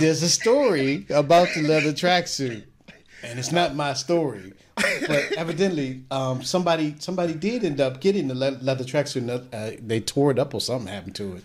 There's 0.00 0.22
a 0.22 0.28
story 0.28 1.06
about 1.10 1.48
the 1.54 1.62
leather 1.62 1.92
tracksuit, 1.92 2.64
and 3.22 3.38
it's 3.38 3.52
not 3.52 3.74
my 3.74 3.94
story. 3.94 4.52
But 4.76 5.32
evidently, 5.36 6.04
um, 6.10 6.42
somebody 6.42 6.96
somebody 6.98 7.34
did 7.34 7.64
end 7.64 7.80
up 7.80 8.00
getting 8.00 8.28
the 8.28 8.34
le- 8.34 8.58
leather 8.62 8.84
tracksuit. 8.84 9.28
And, 9.28 9.54
uh, 9.54 9.70
they 9.80 10.00
tore 10.00 10.30
it 10.30 10.38
up 10.38 10.54
or 10.54 10.60
something 10.60 10.92
happened 10.92 11.14
to 11.16 11.36
it. 11.36 11.44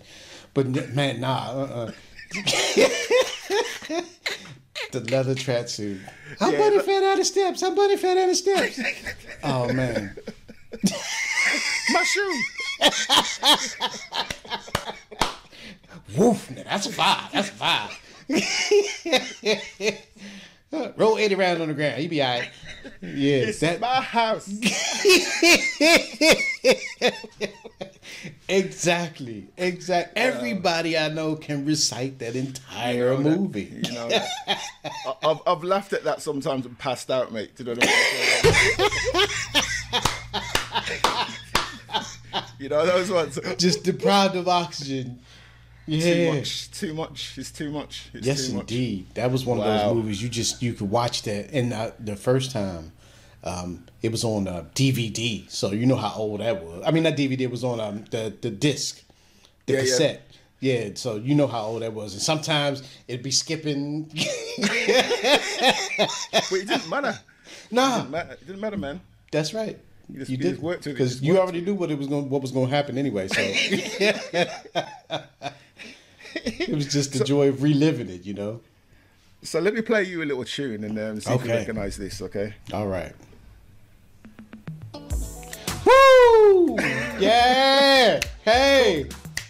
But 0.53 0.67
man, 0.95 1.19
nah. 1.19 1.51
Uh-uh. 1.51 1.91
the 4.91 4.99
leather 5.11 5.35
tracksuit. 5.35 5.99
Somebody 6.37 6.77
that- 6.77 6.85
fell 6.85 7.01
down 7.01 7.17
the 7.17 7.25
steps. 7.25 7.59
Somebody 7.59 7.97
fell 7.97 8.15
down 8.15 8.29
the 8.29 8.35
steps. 8.35 8.79
Oh 9.43 9.71
man. 9.73 10.15
My 11.91 12.03
shoe. 12.03 12.41
Woof, 16.17 16.47
that's 16.65 16.87
a 16.87 16.91
five. 16.91 17.31
That's 17.31 17.49
a 17.49 17.53
five. 17.53 17.91
Roll 20.97 21.17
80 21.17 21.35
rounds 21.35 21.61
on 21.61 21.69
the 21.69 21.73
ground. 21.73 22.03
You 22.03 22.09
be 22.09 22.21
all 22.21 22.39
right. 22.39 22.49
Yeah, 23.01 23.37
It's 23.47 23.59
that, 23.61 23.79
my 23.79 24.01
house. 24.01 24.47
exactly. 28.49 29.47
Exactly. 29.57 30.21
Uh, 30.21 30.25
everybody 30.25 30.97
I 30.97 31.07
know 31.09 31.35
can 31.35 31.65
recite 31.65 32.19
that 32.19 32.35
entire 32.35 33.13
You 33.13 33.17
know 33.19 33.23
that- 33.29 33.39
movie. 33.39 33.81
You 33.85 33.91
know, 33.93 34.09
that. 34.09 34.27
I've, 35.23 35.39
I've 35.47 35.63
laughed 35.63 35.93
at 35.93 36.03
that 36.03 36.21
sometimes 36.21 36.65
and 36.65 36.77
passed 36.77 37.09
out, 37.09 37.31
mate. 37.31 37.55
Do 37.55 37.63
you 37.63 37.73
know 37.73 37.79
what 37.79 37.87
I 37.87 39.17
mean? 39.17 39.27
you 42.59 42.69
know 42.69 42.85
those 42.85 43.09
ones. 43.11 43.39
Just 43.57 43.83
deprived 43.83 44.35
of 44.35 44.47
oxygen. 44.47 45.19
Yeah. 45.87 46.13
Too 46.13 46.33
much. 46.37 46.71
Too 46.71 46.93
much. 46.93 47.37
It's 47.37 47.51
too 47.51 47.71
much. 47.71 48.09
It's 48.13 48.27
Yes, 48.27 48.47
too 48.47 48.53
much. 48.55 48.71
indeed. 48.71 49.07
That 49.15 49.31
was 49.31 49.45
one 49.45 49.57
of 49.59 49.63
those 49.63 49.93
movies 49.95 50.21
you 50.21 50.29
just 50.29 50.61
you 50.61 50.73
could 50.73 50.89
watch 50.89 51.23
that. 51.23 51.51
And 51.53 51.71
uh, 51.73 51.91
the 51.99 52.15
first 52.15 52.51
time, 52.51 52.91
um, 53.43 53.85
it 54.01 54.11
was 54.11 54.23
on 54.23 54.47
uh, 54.47 54.65
DVD, 54.75 55.49
so 55.49 55.71
you 55.71 55.85
know 55.85 55.95
how 55.95 56.13
old 56.15 56.41
that 56.41 56.63
was. 56.63 56.83
I 56.85 56.91
mean, 56.91 57.03
that 57.03 57.15
DVD. 57.17 57.49
Was 57.49 57.63
on 57.63 57.79
um, 57.79 58.03
the 58.11 58.33
the 58.41 58.49
disc, 58.49 59.01
the 59.65 59.73
Yeah, 59.73 59.79
cassette. 59.81 60.21
Yeah. 60.29 60.33
Yeah, 60.59 60.89
so 60.95 61.17
you 61.17 61.35
know 61.35 61.45
how 61.45 61.65
old 61.65 61.83
that 61.83 61.93
was. 61.93 62.13
And 62.13 62.21
sometimes 62.21 62.81
it'd 63.07 63.21
be 63.23 63.29
skipping. 63.31 64.09
But 65.97 66.51
it 66.51 66.67
didn't 66.67 66.89
matter. 66.89 67.09
It 67.69 67.71
nah, 67.71 67.97
didn't 67.99 68.11
matter, 68.11 68.31
it 68.33 68.47
didn't 68.47 68.61
matter 68.61 68.77
man. 68.77 69.01
that's 69.31 69.53
right. 69.53 69.77
You 70.09 70.19
just- 70.19 70.31
you 70.31 70.37
you 70.37 70.43
did 70.43 70.61
worked 70.61 70.85
because 70.85 71.21
you 71.21 71.37
already 71.37 71.61
knew 71.61 71.73
what 71.73 71.91
it 71.91 71.97
was 71.97 72.07
going 72.07 72.29
what 72.29 72.41
was 72.41 72.51
going 72.51 72.69
to 72.69 72.75
happen 72.75 72.97
anyway. 72.97 73.27
So 73.27 73.35
it 76.35 76.69
was 76.75 76.87
just 76.91 77.13
the 77.13 77.23
joy 77.23 77.49
of 77.49 77.61
reliving 77.63 78.09
it, 78.09 78.25
you 78.25 78.33
know. 78.33 78.61
So 79.43 79.59
let 79.59 79.73
me 79.73 79.81
play 79.81 80.03
you 80.03 80.23
a 80.23 80.25
little 80.25 80.43
tune 80.45 80.83
and 80.83 80.97
um, 80.99 81.19
see 81.21 81.31
if 81.31 81.45
you 81.45 81.51
recognize 81.51 81.95
this, 81.97 82.21
okay? 82.21 82.53
All 82.73 82.87
right. 82.87 83.13
Woo! 84.93 86.77
Yeah! 87.19 88.19
Hey! 88.43 89.05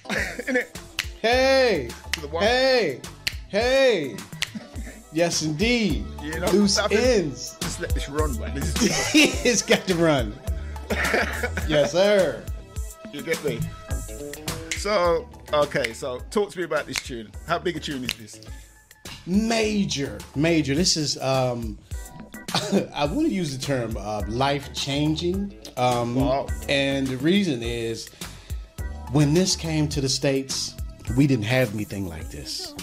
Hey! 1.22 1.89
Hey! 2.39 3.01
Hey! 3.49 4.16
Yes, 5.12 5.41
indeed. 5.41 6.05
You 6.24 6.39
know, 6.39 6.45
Loose 6.51 6.78
ends. 6.91 7.58
Just 7.60 7.82
let 7.82 7.89
this 7.93 8.08
run, 8.08 8.39
man. 8.39 8.51
It's 8.55 9.62
got 9.64 9.86
to 9.88 9.95
run. 9.95 10.34
yes, 11.67 11.91
sir. 11.91 12.43
You 13.13 13.21
get 13.21 13.43
me? 13.43 13.59
So, 14.77 15.27
okay, 15.53 15.93
so 15.93 16.19
talk 16.31 16.51
to 16.51 16.57
me 16.57 16.63
about 16.65 16.85
this 16.85 16.97
tune. 16.97 17.31
How 17.47 17.57
big 17.59 17.77
a 17.77 17.79
tune 17.79 18.03
is 18.03 18.13
this? 18.13 18.41
Major, 19.25 20.17
major. 20.35 20.75
This 20.75 20.95
is 20.97 21.17
um 21.21 21.77
I 22.93 23.05
want 23.05 23.27
to 23.27 23.33
use 23.33 23.57
the 23.57 23.63
term 23.63 23.97
uh, 23.97 24.23
life 24.27 24.73
changing. 24.73 25.53
Um 25.77 26.15
Wow. 26.15 26.47
and 26.69 27.07
the 27.07 27.17
reason 27.17 27.61
is 27.63 28.09
when 29.11 29.33
this 29.33 29.55
came 29.55 29.88
to 29.89 30.01
the 30.01 30.09
states, 30.09 30.75
we 31.17 31.27
didn't 31.27 31.45
have 31.45 31.73
anything 31.73 32.07
like 32.07 32.29
this. 32.29 32.73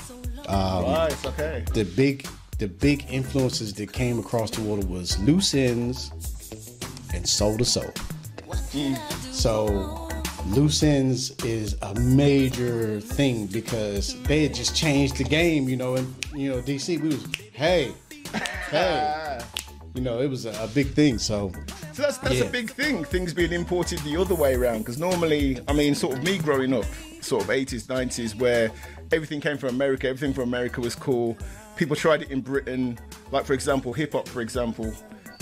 Um, 0.46 0.84
right, 0.84 1.26
okay. 1.26 1.64
The 1.72 1.84
big 1.84 2.26
the 2.58 2.68
big 2.68 3.04
influences 3.08 3.72
that 3.74 3.92
came 3.92 4.18
across 4.18 4.50
the 4.50 4.62
water 4.62 4.86
was 4.86 5.18
Loose 5.20 5.54
Ends 5.54 6.10
and 7.14 7.28
Soul 7.28 7.56
II 7.58 7.64
Soul. 7.64 7.92
Mm. 8.72 8.96
So 9.32 10.08
Loose 10.48 10.82
Ends 10.82 11.30
is 11.44 11.76
a 11.82 11.94
major 12.00 13.00
thing 13.00 13.46
because 13.46 14.20
they 14.24 14.42
had 14.42 14.54
just 14.54 14.74
changed 14.76 15.16
the 15.16 15.24
game, 15.24 15.68
you 15.68 15.76
know, 15.76 15.96
and 15.96 16.14
you 16.34 16.50
know, 16.50 16.60
DC 16.60 17.00
we 17.00 17.08
was 17.08 17.26
hey, 17.52 17.92
hey. 18.70 19.40
You 19.94 20.00
know, 20.02 20.20
it 20.20 20.26
was 20.28 20.44
a, 20.44 20.50
a 20.60 20.66
big 20.66 20.88
thing. 20.88 21.18
So 21.18 21.52
So 21.92 22.02
that's 22.02 22.18
that's 22.18 22.34
Yeah. 22.40 22.44
a 22.46 22.50
big 22.50 22.70
thing. 22.70 23.04
Things 23.04 23.32
being 23.32 23.52
imported 23.52 24.00
the 24.00 24.16
other 24.16 24.34
way 24.34 24.54
around. 24.56 24.78
Because 24.78 24.98
normally, 24.98 25.60
I 25.68 25.72
mean, 25.72 25.94
sort 25.94 26.18
of 26.18 26.24
me 26.24 26.36
growing 26.38 26.74
up, 26.74 26.84
sort 27.20 27.44
of 27.44 27.48
80s, 27.50 27.86
90s, 27.86 28.34
where 28.34 28.72
everything 29.12 29.40
came 29.40 29.56
from 29.56 29.68
America, 29.68 30.08
everything 30.08 30.34
from 30.34 30.44
America 30.48 30.80
was 30.80 30.96
cool. 30.96 31.36
People 31.76 31.94
tried 31.94 32.22
it 32.22 32.30
in 32.32 32.40
Britain. 32.40 32.98
Like, 33.30 33.44
for 33.44 33.52
example, 33.52 33.92
hip 33.92 34.14
hop, 34.14 34.26
for 34.28 34.40
example. 34.40 34.92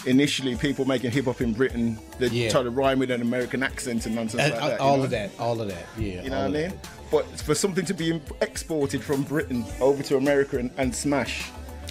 Initially, 0.06 0.56
people 0.56 0.84
making 0.84 1.10
hip 1.12 1.26
hop 1.26 1.40
in 1.40 1.52
Britain, 1.52 1.98
they 2.18 2.26
Yeah. 2.28 2.50
try 2.50 2.62
to 2.62 2.70
rhyme 2.70 2.98
with 2.98 3.10
an 3.10 3.22
American 3.22 3.62
accent 3.62 4.04
and 4.06 4.14
nonsense 4.16 4.42
and, 4.42 4.52
like 4.54 4.62
uh, 4.62 4.68
that. 4.70 4.80
all 4.80 4.96
know? 4.98 5.04
of 5.04 5.10
that, 5.10 5.30
all 5.38 5.60
of 5.60 5.68
that, 5.68 5.84
yeah. 5.96 6.22
You 6.22 6.30
know 6.30 6.38
what 6.38 6.46
I 6.46 6.50
mean? 6.50 6.68
that. 6.70 6.88
But 7.10 7.26
for 7.40 7.54
something 7.54 7.84
to 7.84 7.94
be 7.94 8.20
exported 8.40 9.02
from 9.02 9.22
Britain 9.22 9.64
over 9.80 10.02
to 10.04 10.16
America 10.16 10.58
and, 10.58 10.70
and 10.78 10.94
smash, 10.94 11.50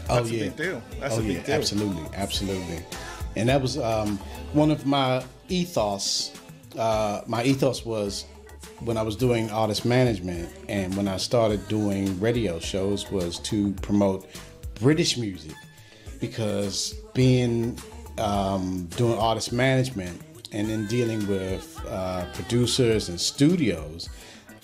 Oh 0.09 0.15
that's 0.15 0.31
yeah, 0.31 0.41
a 0.41 0.43
big 0.45 0.55
deal. 0.57 0.83
That's 0.99 1.15
oh 1.15 1.19
a 1.19 1.23
big 1.23 1.37
yeah, 1.37 1.43
deal. 1.43 1.55
absolutely, 1.55 2.03
absolutely. 2.15 2.79
And 3.37 3.47
that 3.49 3.61
was 3.61 3.77
um, 3.77 4.17
one 4.51 4.71
of 4.71 4.85
my 4.85 5.23
ethos. 5.47 6.33
Uh, 6.77 7.21
my 7.27 7.43
ethos 7.43 7.85
was 7.85 8.25
when 8.81 8.97
I 8.97 9.03
was 9.03 9.15
doing 9.15 9.49
artist 9.51 9.85
management 9.85 10.49
and 10.67 10.95
when 10.97 11.07
I 11.07 11.17
started 11.17 11.65
doing 11.69 12.19
radio 12.19 12.59
shows 12.59 13.09
was 13.11 13.39
to 13.39 13.71
promote 13.73 14.27
British 14.81 15.17
music 15.17 15.53
because 16.19 16.95
being 17.13 17.77
um, 18.21 18.85
doing 18.97 19.17
artist 19.17 19.51
management 19.51 20.21
and 20.51 20.69
then 20.69 20.85
dealing 20.87 21.27
with 21.27 21.79
uh, 21.89 22.25
producers 22.33 23.09
and 23.09 23.19
studios, 23.19 24.09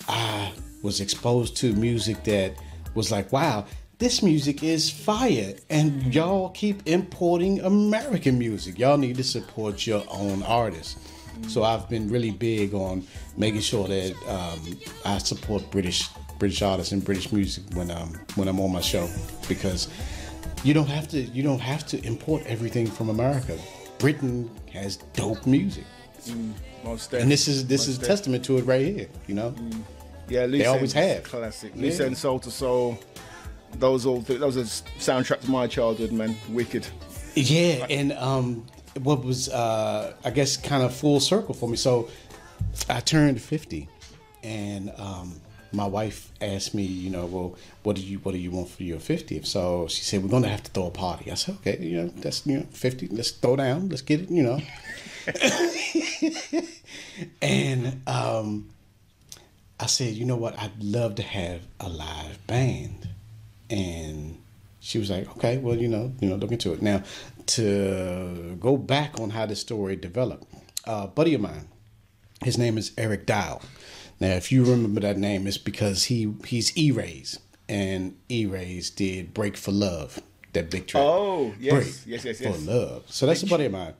I 0.08 0.52
was 0.82 1.00
exposed 1.00 1.56
to 1.58 1.72
music 1.74 2.24
that 2.24 2.54
was 2.94 3.10
like, 3.10 3.32
wow, 3.32 3.66
this 3.98 4.22
music 4.22 4.62
is 4.62 4.90
fire. 4.90 5.54
And 5.70 6.14
y'all 6.14 6.50
keep 6.50 6.86
importing 6.86 7.60
American 7.60 8.38
music. 8.38 8.78
Y'all 8.78 8.98
need 8.98 9.16
to 9.16 9.24
support 9.24 9.86
your 9.86 10.04
own 10.10 10.42
artists. 10.44 10.96
So 11.46 11.62
I've 11.62 11.88
been 11.88 12.08
really 12.08 12.30
big 12.30 12.74
on 12.74 13.06
making 13.36 13.60
sure 13.60 13.86
that 13.86 14.14
um, 14.28 14.78
I 15.04 15.18
support 15.18 15.70
British 15.70 16.08
British 16.38 16.62
artists 16.62 16.92
and 16.92 17.04
British 17.04 17.32
music 17.32 17.64
when 17.74 17.90
um 17.90 18.14
when 18.36 18.48
I'm 18.48 18.60
on 18.60 18.72
my 18.72 18.80
show 18.80 19.08
because 19.48 19.88
you 20.64 20.74
don't 20.74 20.88
have 20.88 21.08
to 21.08 21.20
you 21.20 21.42
don't 21.42 21.60
have 21.60 21.86
to 21.86 22.04
import 22.04 22.42
everything 22.46 22.86
from 22.86 23.08
America. 23.10 23.58
Britain 23.98 24.50
has 24.72 24.96
dope 25.14 25.46
music. 25.46 25.84
Most 26.84 27.12
And 27.12 27.30
this 27.30 27.48
is 27.48 27.66
this 27.66 27.88
is 27.88 27.98
a 27.98 28.02
testament 28.02 28.44
to 28.46 28.58
it 28.58 28.62
right 28.62 28.84
here, 28.84 29.08
you 29.26 29.34
know? 29.34 29.54
Yeah, 30.28 30.44
Loose 30.44 30.66
always 30.66 30.92
have. 30.92 31.22
classic. 31.24 31.72
Yeah. 31.74 31.82
Loose 31.82 32.00
Ends, 32.00 32.20
Soul 32.20 32.40
II 32.44 32.50
Soul. 32.50 32.98
Those 33.74 34.06
all 34.06 34.22
th- 34.22 34.40
those 34.40 34.56
are 34.56 34.62
soundtracks 34.62 34.98
soundtrack 34.98 35.40
to 35.40 35.50
my 35.50 35.66
childhood, 35.66 36.12
man. 36.12 36.36
Wicked. 36.50 36.86
Yeah, 37.34 37.86
and 37.90 38.12
um, 38.14 38.66
what 39.02 39.24
was 39.24 39.48
uh, 39.48 40.14
I 40.24 40.30
guess 40.30 40.56
kind 40.56 40.82
of 40.82 40.94
full 40.94 41.20
circle 41.20 41.54
for 41.54 41.68
me. 41.68 41.76
So 41.76 42.08
I 42.88 43.00
turned 43.00 43.40
fifty 43.40 43.88
and 44.42 44.92
um, 44.96 45.40
my 45.72 45.86
wife 45.86 46.32
asked 46.40 46.74
me, 46.74 46.82
you 46.82 47.10
know, 47.10 47.26
well, 47.26 47.56
what 47.82 47.96
do 47.96 48.02
you 48.02 48.18
what 48.18 48.32
do 48.32 48.38
you 48.38 48.50
want 48.50 48.68
for 48.70 48.82
your 48.82 48.98
50th? 48.98 49.46
So 49.46 49.86
she 49.88 50.02
said 50.02 50.22
we're 50.22 50.28
gonna 50.28 50.48
have 50.48 50.62
to 50.64 50.70
throw 50.70 50.86
a 50.86 50.90
party. 50.90 51.30
I 51.30 51.34
said, 51.34 51.56
okay, 51.56 51.78
you 51.80 52.02
know, 52.02 52.08
that's 52.08 52.46
you 52.46 52.58
know 52.58 52.66
50. 52.70 53.08
Let's 53.08 53.30
throw 53.30 53.56
down. 53.56 53.88
Let's 53.88 54.02
get 54.02 54.20
it, 54.20 54.30
you 54.30 54.42
know. 54.42 54.60
and 57.42 58.02
um, 58.06 58.68
I 59.80 59.86
said, 59.86 60.14
you 60.14 60.24
know 60.24 60.36
what? 60.36 60.58
I'd 60.58 60.82
love 60.82 61.14
to 61.16 61.22
have 61.22 61.62
a 61.80 61.88
live 61.88 62.44
band. 62.46 63.08
And 63.70 64.38
she 64.80 64.98
was 64.98 65.10
like, 65.10 65.28
okay, 65.36 65.58
well, 65.58 65.76
you 65.76 65.88
know, 65.88 66.12
you 66.20 66.28
know, 66.28 66.36
look 66.36 66.50
into 66.50 66.72
it. 66.72 66.82
Now, 66.82 67.02
to 67.46 68.56
go 68.60 68.76
back 68.76 69.20
on 69.20 69.30
how 69.30 69.46
this 69.46 69.60
story 69.60 69.96
developed, 69.96 70.44
a 70.84 71.06
buddy 71.06 71.34
of 71.34 71.40
mine, 71.40 71.68
his 72.42 72.58
name 72.58 72.78
is 72.78 72.92
Eric 72.96 73.26
Dow. 73.26 73.60
Now, 74.20 74.32
if 74.32 74.50
you 74.50 74.64
remember 74.64 75.00
that 75.00 75.16
name, 75.16 75.46
it's 75.46 75.58
because 75.58 76.04
he 76.04 76.34
he's 76.44 76.76
E-Rays, 76.76 77.38
and 77.68 78.16
E-Rays 78.28 78.90
did 78.90 79.32
"Break 79.32 79.56
for 79.56 79.70
Love," 79.70 80.20
that 80.52 80.70
big 80.70 80.86
track. 80.86 81.02
Oh, 81.04 81.54
yes, 81.58 81.72
Break 81.72 82.22
yes, 82.24 82.24
yes, 82.24 82.40
for 82.40 82.70
love. 82.70 83.04
So 83.06 83.26
that's 83.26 83.42
a 83.42 83.46
buddy 83.46 83.66
of 83.66 83.72
mine. 83.72 83.94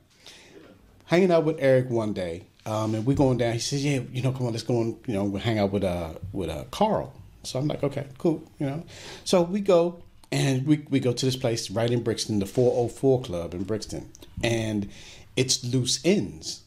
Hanging 1.05 1.31
out 1.31 1.45
with 1.45 1.57
Eric 1.59 1.89
one 1.89 2.13
day, 2.13 2.45
um, 2.65 2.95
and 2.95 3.05
we're 3.05 3.15
going 3.15 3.37
down. 3.37 3.53
He 3.53 3.59
says, 3.59 3.83
"Yeah, 3.83 4.01
you 4.11 4.21
know, 4.21 4.31
come 4.31 4.45
on, 4.45 4.51
let's 4.51 4.63
go 4.63 4.81
and 4.81 4.97
you 5.07 5.13
know, 5.13 5.23
we'll 5.23 5.41
hang 5.41 5.57
out 5.57 5.71
with 5.71 5.83
uh 5.83 6.13
with 6.33 6.49
uh 6.49 6.65
Carl." 6.71 7.13
So 7.43 7.57
I'm 7.57 7.67
like, 7.67 7.83
"Okay, 7.83 8.05
cool," 8.17 8.43
you 8.59 8.65
know. 8.65 8.83
So 9.23 9.41
we 9.41 9.61
go 9.61 10.03
and 10.31 10.67
we 10.67 10.85
we 10.89 10.99
go 10.99 11.13
to 11.13 11.25
this 11.25 11.35
place 11.35 11.71
right 11.71 11.89
in 11.89 12.03
Brixton, 12.03 12.39
the 12.39 12.45
404 12.45 13.21
Club 13.21 13.53
in 13.53 13.63
Brixton, 13.63 14.11
and 14.43 14.89
it's 15.35 15.63
Loose 15.63 15.99
Ends 16.03 16.63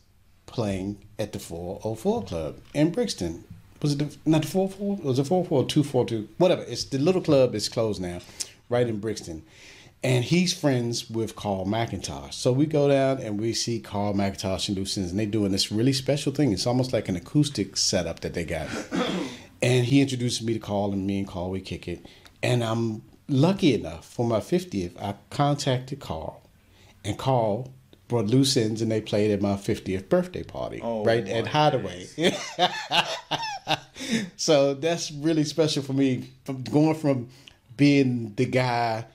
playing 0.53 0.99
at 1.19 1.33
the 1.33 1.39
404 1.39 2.25
Club 2.25 2.59
in 2.75 2.91
Brixton. 2.91 3.45
Was 3.81 3.95
it 3.95 3.99
the, 3.99 4.17
not 4.25 4.43
the 4.43 4.49
404? 4.49 4.97
Was 5.07 5.19
it 5.19 5.27
404 5.27 5.59
or 5.59 5.67
242? 5.67 6.29
Whatever. 6.39 6.63
It's 6.63 6.85
the 6.85 6.99
little 6.99 7.21
club 7.21 7.55
is 7.55 7.69
closed 7.69 8.01
now, 8.01 8.21
right 8.69 8.87
in 8.87 9.01
Brixton. 9.01 9.43
And 10.05 10.25
he's 10.25 10.53
friends 10.53 11.09
with 11.09 11.37
Carl 11.37 11.65
McIntosh. 11.65 12.35
So 12.35 12.53
we 12.53 12.67
go 12.67 12.89
down 12.89 13.19
and 13.19 13.41
we 13.41 13.53
see 13.53 13.79
Carl 13.79 14.15
McIntosh 14.15 14.69
and 14.69 14.79
Ends, 14.79 14.97
and 14.97 15.19
they're 15.19 15.27
doing 15.27 15.53
this 15.53 15.71
really 15.71 15.93
special 15.93 16.33
thing. 16.33 16.53
It's 16.53 16.67
almost 16.67 16.93
like 16.93 17.09
an 17.09 17.17
acoustic 17.17 17.77
setup 17.77 18.21
that 18.21 18.35
they 18.35 18.45
got. 18.45 18.69
and 19.63 19.85
he 19.85 20.01
introduces 20.01 20.45
me 20.45 20.55
to 20.55 20.59
Carl, 20.59 20.93
and 20.93 21.07
me 21.07 21.21
and 21.21 21.29
Carl, 21.29 21.51
we 21.51 21.61
kick 21.61 21.87
it. 21.87 22.05
And 22.43 22.65
I'm 22.65 23.03
lucky 23.29 23.75
enough 23.75 24.05
for 24.05 24.27
my 24.27 24.41
50th, 24.41 25.01
I 25.01 25.15
contacted 25.31 26.01
Carl, 26.01 26.43
and 27.05 27.17
Carl 27.17 27.73
brought 28.13 28.27
loose 28.27 28.57
ends 28.57 28.81
and 28.83 28.91
they 28.91 29.01
played 29.01 29.31
at 29.31 29.41
my 29.43 29.55
50th 29.55 30.09
birthday 30.09 30.43
party 30.43 30.81
Oh, 30.83 31.05
right 31.05 31.27
at 31.29 31.47
Hideaway. 31.49 32.07
so 34.37 34.75
that's 34.75 35.11
really 35.13 35.45
special 35.45 35.83
for 35.83 35.93
me 35.93 36.31
from 36.45 36.63
going 36.65 36.95
from 36.95 37.29
being 37.77 38.35
the 38.37 38.47
guy, 38.47 39.07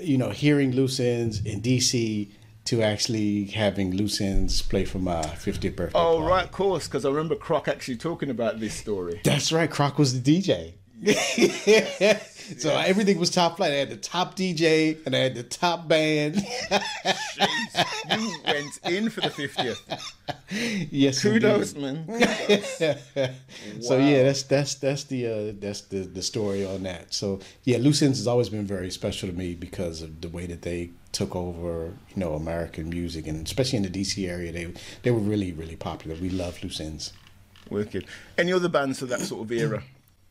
you 0.00 0.16
know, 0.18 0.30
hearing 0.30 0.72
loose 0.72 1.00
ends 1.00 1.44
in 1.44 1.60
DC 1.60 2.28
to 2.66 2.82
actually 2.82 3.44
having 3.46 3.96
loose 3.96 4.20
ends 4.20 4.60
play 4.62 4.84
for 4.84 4.98
my 4.98 5.22
50th 5.22 5.74
birthday 5.74 5.98
Oh, 5.98 6.18
party. 6.18 6.22
right, 6.30 6.44
of 6.44 6.52
course, 6.52 6.86
because 6.86 7.04
I 7.04 7.08
remember 7.08 7.34
Croc 7.34 7.66
actually 7.66 7.96
talking 7.96 8.30
about 8.30 8.60
this 8.60 8.74
story. 8.74 9.20
That's 9.24 9.50
right. 9.52 9.70
Croc 9.70 9.98
was 9.98 10.20
the 10.20 10.40
DJ. 10.42 10.74
so 12.58 12.76
everything 12.76 13.18
was 13.18 13.30
top 13.30 13.56
flight. 13.56 13.72
I 13.72 13.76
had 13.76 13.90
the 13.90 13.96
top 13.96 14.36
DJ 14.36 14.98
and 15.06 15.14
I 15.14 15.18
had 15.20 15.34
the 15.34 15.42
top 15.44 15.86
band. 15.86 16.34
Jeez, 16.36 18.18
you 18.18 18.34
went 18.44 18.80
in 18.84 19.10
for 19.10 19.20
the 19.20 19.28
50th. 19.28 20.88
yes, 20.90 21.22
Kudos, 21.22 21.74
indeed. 21.74 22.06
man. 22.08 23.34
So 23.80 23.98
Wow. 23.98 24.06
yeah, 24.06 24.22
that's 24.24 24.42
that's 24.44 24.74
that's 24.76 25.04
the 25.04 25.26
uh, 25.26 25.52
that's 25.60 25.82
the 25.82 25.98
the 26.00 26.22
story 26.22 26.64
on 26.64 26.82
that. 26.84 27.12
So 27.14 27.38
yeah, 27.64 27.78
Loose 27.78 28.02
Ends 28.02 28.18
has 28.18 28.26
always 28.26 28.48
been 28.48 28.64
very 28.66 28.90
special 28.90 29.28
to 29.28 29.34
me 29.34 29.54
because 29.54 30.02
of 30.02 30.20
the 30.20 30.28
way 30.28 30.46
that 30.46 30.62
they 30.62 30.90
took 31.12 31.36
over, 31.36 31.92
you 32.08 32.16
know, 32.16 32.34
American 32.34 32.88
music 32.90 33.26
and 33.26 33.46
especially 33.46 33.76
in 33.78 33.82
the 33.84 33.90
DC 33.90 34.28
area, 34.28 34.50
they 34.52 34.72
they 35.02 35.10
were 35.10 35.20
really 35.20 35.52
really 35.52 35.76
popular. 35.76 36.16
We 36.16 36.30
love 36.30 36.62
Loose 36.62 36.80
Ends. 36.80 37.12
Wicked. 37.70 38.06
Any 38.38 38.52
other 38.52 38.68
bands 38.70 39.02
of 39.02 39.10
that 39.10 39.20
sort 39.20 39.42
of 39.42 39.52
era 39.52 39.82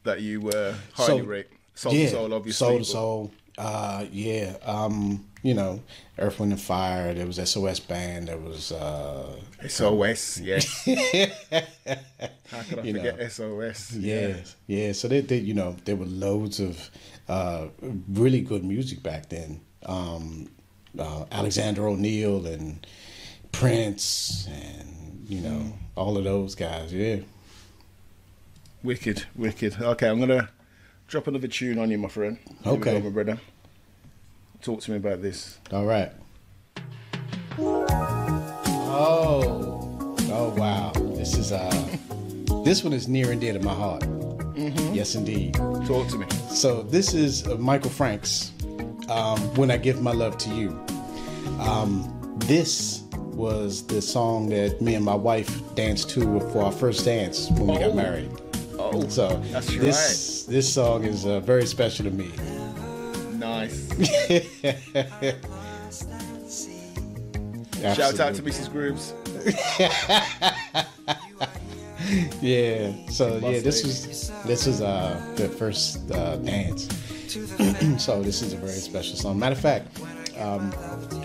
that 0.08 0.22
you 0.22 0.50
uh, 0.50 0.74
highly 0.94 1.20
So- 1.22 1.26
rate? 1.26 1.48
Soul 1.76 1.94
II 1.94 2.08
Soul, 2.08 2.34
obviously. 2.34 2.68
Soul 2.68 2.78
II 2.80 2.84
Soul. 2.84 3.32
Uh, 3.58 4.06
yeah. 4.12 4.56
Um, 4.66 5.24
you 5.44 5.54
know, 5.54 5.80
Earth, 6.18 6.40
Wind 6.40 6.52
and 6.52 6.60
Fire. 6.62 7.14
There 7.14 7.28
was 7.28 7.38
SOS 7.38 7.80
Band. 7.80 8.28
There 8.30 8.38
was 8.40 8.72
uh, 8.72 9.36
SOS, 9.68 10.40
yes. 10.40 10.66
How 12.52 12.62
could 12.64 12.80
I 12.80 12.84
You 12.84 12.94
forget 12.96 13.20
know. 13.20 13.28
SOS? 13.28 13.94
yeah, 13.96 14.38
yeah. 14.66 14.92
So 14.94 15.08
they, 15.08 15.22
they, 15.22 15.38
you 15.38 15.54
know, 15.54 15.76
there 15.86 15.96
were 15.96 16.06
loads 16.08 16.60
of 16.60 16.90
uh, 17.30 17.68
really 18.10 18.42
good 18.42 18.64
music 18.64 19.04
back 19.04 19.30
then. 19.30 19.62
Um, 19.86 20.50
uh, 20.98 21.26
Alexander 21.32 21.88
O'Neal 21.88 22.46
and 22.48 22.86
Prince, 23.52 24.48
and 24.50 25.26
you 25.30 25.42
know, 25.42 25.50
Mm. 25.60 25.74
all 25.96 26.18
of 26.18 26.24
those 26.24 26.56
guys. 26.56 26.92
Yeah. 26.94 27.18
Wicked, 28.88 29.26
wicked. 29.36 29.82
Okay, 29.82 30.08
I'm 30.08 30.18
gonna 30.18 30.48
drop 31.10 31.28
another 31.28 31.50
tune 31.50 31.78
on 31.78 31.92
you, 31.92 31.98
my 31.98 32.08
friend. 32.08 32.38
Here 32.64 32.72
Okay. 32.72 32.94
go, 32.94 33.02
my 33.02 33.10
brother. 33.10 33.38
Talk 34.62 34.80
to 34.84 34.92
me 34.92 34.96
about 34.96 35.22
this. 35.22 35.60
All 35.74 35.86
right. 35.86 36.10
Oh, 38.90 40.16
oh 40.32 40.54
wow! 40.56 40.94
This 41.18 41.38
is 41.38 41.52
uh, 41.52 41.70
this 42.64 42.82
one 42.82 42.94
is 42.94 43.10
near 43.10 43.30
and 43.34 43.42
dear 43.42 43.52
to 43.52 43.60
my 43.60 43.74
heart. 43.74 44.06
Yes, 44.94 45.16
indeed. 45.16 45.56
Talk 45.86 46.08
to 46.08 46.18
me. 46.18 46.26
So 46.50 46.82
this 46.84 47.14
is 47.14 47.46
uh, 47.46 47.58
Michael 47.58 47.90
Franks. 47.90 48.54
Um, 49.10 49.38
when 49.56 49.70
I 49.70 49.76
give 49.76 50.02
my 50.02 50.14
love 50.14 50.38
to 50.38 50.50
you. 50.50 50.70
Um, 51.60 52.14
this 52.38 53.02
was 53.36 53.86
the 53.86 54.02
song 54.02 54.48
that 54.50 54.80
me 54.80 54.96
and 54.96 55.04
my 55.04 55.14
wife 55.16 55.62
danced 55.76 56.10
to 56.12 56.40
for 56.52 56.62
our 56.64 56.72
first 56.72 57.04
dance 57.04 57.50
when 57.52 57.68
we 57.68 57.76
Oh. 57.76 57.88
got 57.88 57.96
married. 57.98 58.32
So 59.10 59.28
that's 59.52 59.68
this 59.68 60.46
this 60.46 60.74
song 60.74 61.04
is 61.04 61.26
uh, 61.26 61.40
very 61.40 61.66
special 61.66 62.06
to 62.06 62.12
me. 62.12 62.32
nice. 63.38 63.88
Shout 67.96 68.20
out 68.20 68.36
to. 68.36 68.42
Mrs. 68.42 68.72
Grooves. 68.72 69.14
Yeah. 72.42 72.94
So 73.10 73.38
yeah, 73.38 73.60
this 73.60 73.84
was 73.84 74.32
this 74.46 74.66
was 74.66 74.82
uh 74.82 75.20
the 75.36 75.50
first 75.50 76.10
uh, 76.12 76.38
dance. 76.38 76.88
so 77.98 78.22
this 78.22 78.42
is 78.42 78.54
a 78.54 78.58
very 78.58 78.72
special 78.72 79.16
song. 79.18 79.40
Matter 79.40 79.54
of 79.54 79.60
fact, 79.60 80.00
um, 80.40 80.74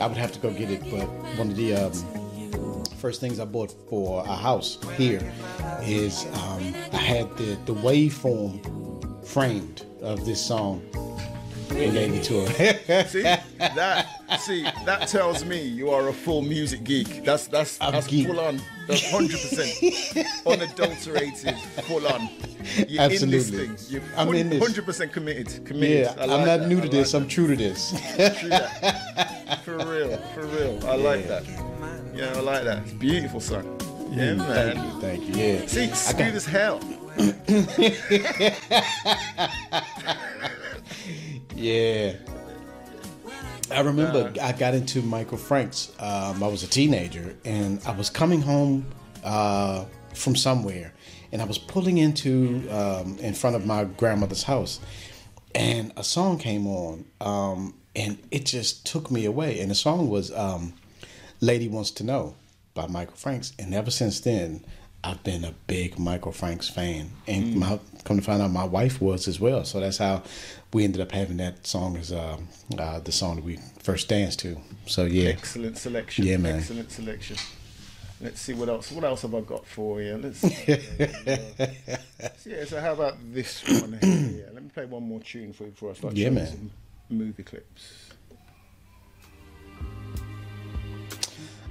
I 0.01 0.07
would 0.07 0.17
have 0.17 0.33
to 0.33 0.41
go 0.41 0.51
get 0.51 0.71
it, 0.71 0.83
but 0.91 1.07
one 1.39 1.51
of 1.51 1.57
the 1.57 1.75
um, 1.75 1.93
first 3.03 3.21
things 3.21 3.41
I 3.41 3.45
bought 3.45 3.75
for 3.91 4.25
a 4.25 4.37
house 4.37 4.79
here 4.97 5.21
is 5.83 6.25
um, 6.35 6.73
I 6.93 6.99
had 6.99 7.37
the 7.37 7.59
the 7.67 7.75
waveform 7.75 9.27
framed 9.27 9.85
of 10.03 10.25
this 10.25 10.41
song 10.41 10.81
and 11.71 11.93
gave 11.93 12.15
it 12.15 12.23
to 12.25 12.47
her. 12.47 13.05
See 13.09 13.23
that? 13.23 14.07
See 14.39 14.63
that 14.87 15.09
tells 15.09 15.45
me 15.45 15.61
you 15.61 15.91
are 15.91 16.11
a 16.11 16.13
full 16.13 16.43
music 16.43 16.85
geek. 16.85 17.25
That's 17.25 17.49
that's 17.49 17.77
I'm 17.81 17.91
that's 17.91 18.07
geek. 18.07 18.29
full 18.29 18.39
on. 18.39 18.61
That's 18.87 19.11
hundred 19.11 19.41
percent 19.45 19.73
unadulterated, 20.47 21.57
full 21.89 22.07
on. 22.07 22.29
You're 22.87 23.03
Absolutely. 23.03 23.65
in 23.65 23.73
this 23.73 23.89
thing. 23.89 24.01
You're 24.01 24.03
I'm 24.17 24.33
in 24.33 24.49
this. 24.49 24.63
hundred 24.63 24.85
percent 24.85 25.13
committed. 25.13 25.67
Committed. 25.67 26.07
yeah, 26.07 26.23
I 26.23 26.23
I'm 26.23 26.47
not 26.47 26.61
that. 26.61 26.69
new 26.69 26.77
to 26.77 26.83
like 26.83 26.93
this. 26.93 27.11
that. 27.13 27.19
I'm 27.23 27.27
true 27.27 27.49
to 27.49 27.57
this. 27.57 27.91
True 28.39 28.49
that. 28.51 29.61
For 29.65 29.77
real, 29.79 30.17
for 30.35 30.47
real. 30.47 30.79
I 30.87 30.95
like 30.95 31.27
that. 31.27 31.43
Yeah, 32.15 32.33
I 32.37 32.41
like 32.41 32.65
that. 32.65 32.83
It's 32.83 32.93
a 32.93 32.97
beautiful 32.97 33.41
song. 33.41 33.65
Yeah, 34.11 34.35
Mm, 34.35 34.47
Thank 34.47 34.77
you, 34.77 35.01
thank 35.01 35.29
you. 35.29 35.35
Yeah. 35.43 35.67
See, 35.67 35.89
smooth 35.95 36.37
as 36.37 36.45
hell. 36.45 36.81
Yeah. 41.55 42.15
I 43.71 43.81
remember 43.81 44.33
I 44.43 44.53
got 44.53 44.75
into 44.75 45.01
Michael 45.03 45.39
Franks. 45.39 45.93
Um, 45.99 46.43
I 46.43 46.47
was 46.49 46.63
a 46.63 46.67
teenager 46.67 47.35
and 47.45 47.81
I 47.87 47.93
was 47.93 48.11
coming 48.11 48.43
home 48.43 48.87
uh, 49.25 49.85
from 50.15 50.37
somewhere 50.37 50.93
and 51.31 51.41
I 51.41 51.45
was 51.45 51.59
pulling 51.59 51.99
into 51.99 52.69
um, 52.71 53.19
in 53.19 53.35
front 53.35 53.57
of 53.57 53.65
my 53.65 53.85
grandmother's 53.85 54.43
house 54.43 54.81
and 55.55 55.93
a 55.97 56.05
song 56.05 56.39
came 56.39 56.67
on 56.67 57.05
um, 57.21 57.75
and 57.95 58.19
it 58.31 58.45
just 58.45 58.85
took 58.87 59.11
me 59.11 59.25
away. 59.25 59.61
And 59.61 59.71
the 59.71 59.75
song 59.75 60.09
was 60.11 60.33
um, 60.33 60.75
Lady 61.43 61.69
Wants 61.69 61.91
to 61.91 62.05
Know 62.05 62.37
by 62.73 62.87
Michael 62.87 63.17
Franks. 63.17 63.53
And 63.59 63.75
ever 63.75 63.91
since 63.91 64.21
then, 64.21 64.65
I've 65.03 65.23
been 65.25 65.45
a 65.45 65.53
big 65.67 65.99
Michael 65.99 66.31
Franks 66.31 66.69
fan. 66.69 67.11
And 67.27 67.57
my, 67.57 67.81
come 68.05 68.17
to 68.17 68.23
find 68.23 68.41
out, 68.41 68.53
my 68.53 68.65
wife 68.65 69.03
was 69.03 69.27
as 69.27 69.41
well. 69.41 69.65
So 69.65 69.81
that's 69.81 69.99
how 69.99 70.23
we 70.73 70.85
ended 70.85 71.01
up 71.01 71.11
having 71.11 71.39
that 71.39 71.67
song 71.67 71.97
as 71.97 72.13
uh, 72.13 72.39
uh, 72.79 73.01
the 73.01 73.11
song 73.11 73.37
that 73.37 73.45
we 73.45 73.59
first 73.81 74.09
danced 74.09 74.39
to. 74.41 74.57
So 74.87 75.05
yeah. 75.05 75.31
Excellent 75.31 75.79
selection. 75.79 76.27
Yeah, 76.27 76.37
man. 76.37 76.61
Excellent 76.61 76.93
selection. 76.93 77.37
Let's 78.21 78.41
see 78.41 78.55
what 78.55 78.69
else. 78.69 78.93
What 78.93 79.03
else 79.03 79.23
have 79.23 79.35
I 79.35 79.41
got 79.41 79.67
for 79.67 80.01
you? 80.01 80.17
Let's. 80.19 80.39
so, 80.39 80.49
yeah. 82.49 82.65
So 82.67 82.81
how 82.81 82.93
about 82.93 83.17
this 83.35 83.65
one 83.65 83.99
here? 84.01 84.49
Let 84.55 84.63
me 84.63 84.71
play 84.73 84.85
one 84.85 85.03
more 85.03 85.19
tune 85.19 85.53
for 85.53 85.65
you 85.65 85.71
before 85.71 85.91
I 85.91 85.95
start. 85.95 86.15
Yeah, 86.15 86.31
man. 86.31 86.47
Some 86.47 86.71
movie 87.11 87.43
clips. 87.43 88.02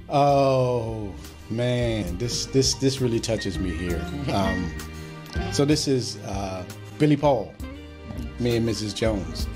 Oh 0.08 1.12
man, 1.50 2.18
this 2.18 2.46
this 2.46 2.74
this 2.74 3.00
really 3.00 3.20
touches 3.20 3.58
me 3.58 3.70
here. 3.70 4.04
Um, 4.32 4.72
so 5.50 5.64
this 5.64 5.88
is 5.88 6.18
uh, 6.26 6.64
Billy 6.98 7.16
Paul, 7.16 7.54
me 8.38 8.56
and 8.56 8.68
Mrs. 8.68 8.94
Jones, 8.94 9.46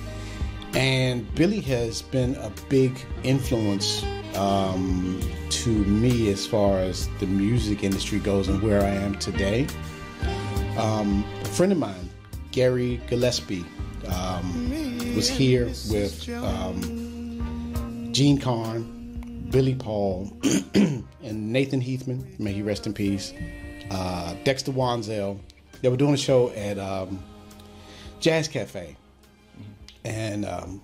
and 0.74 1.32
Billy 1.34 1.60
has 1.60 2.02
been 2.02 2.34
a 2.36 2.50
big 2.68 2.98
influence 3.24 4.02
um, 4.34 5.20
to 5.50 5.68
me 5.70 6.30
as 6.30 6.46
far 6.46 6.78
as 6.78 7.08
the 7.20 7.26
music 7.26 7.84
industry 7.84 8.18
goes 8.18 8.48
and 8.48 8.62
where 8.62 8.82
I 8.82 8.88
am 8.88 9.16
today. 9.16 9.66
Um, 10.78 11.24
a 11.42 11.44
friend 11.46 11.72
of 11.72 11.78
mine, 11.78 12.10
Gary 12.52 13.00
Gillespie, 13.08 13.64
um, 14.08 15.14
was 15.14 15.28
here 15.28 15.66
with 15.90 16.28
um, 16.30 18.10
Jean 18.12 18.38
Carn, 18.38 18.95
Billy 19.50 19.74
Paul, 19.74 20.30
and 20.74 21.52
Nathan 21.52 21.80
Heathman. 21.80 22.38
May 22.38 22.52
he 22.52 22.62
rest 22.62 22.86
in 22.86 22.92
peace. 22.92 23.32
Uh, 23.90 24.34
Dexter 24.44 24.72
Wansel. 24.72 25.38
They 25.82 25.88
were 25.88 25.96
doing 25.96 26.14
a 26.14 26.18
show 26.18 26.50
at 26.50 26.78
um, 26.78 27.22
Jazz 28.20 28.48
Cafe, 28.48 28.96
and 30.04 30.44
um, 30.44 30.82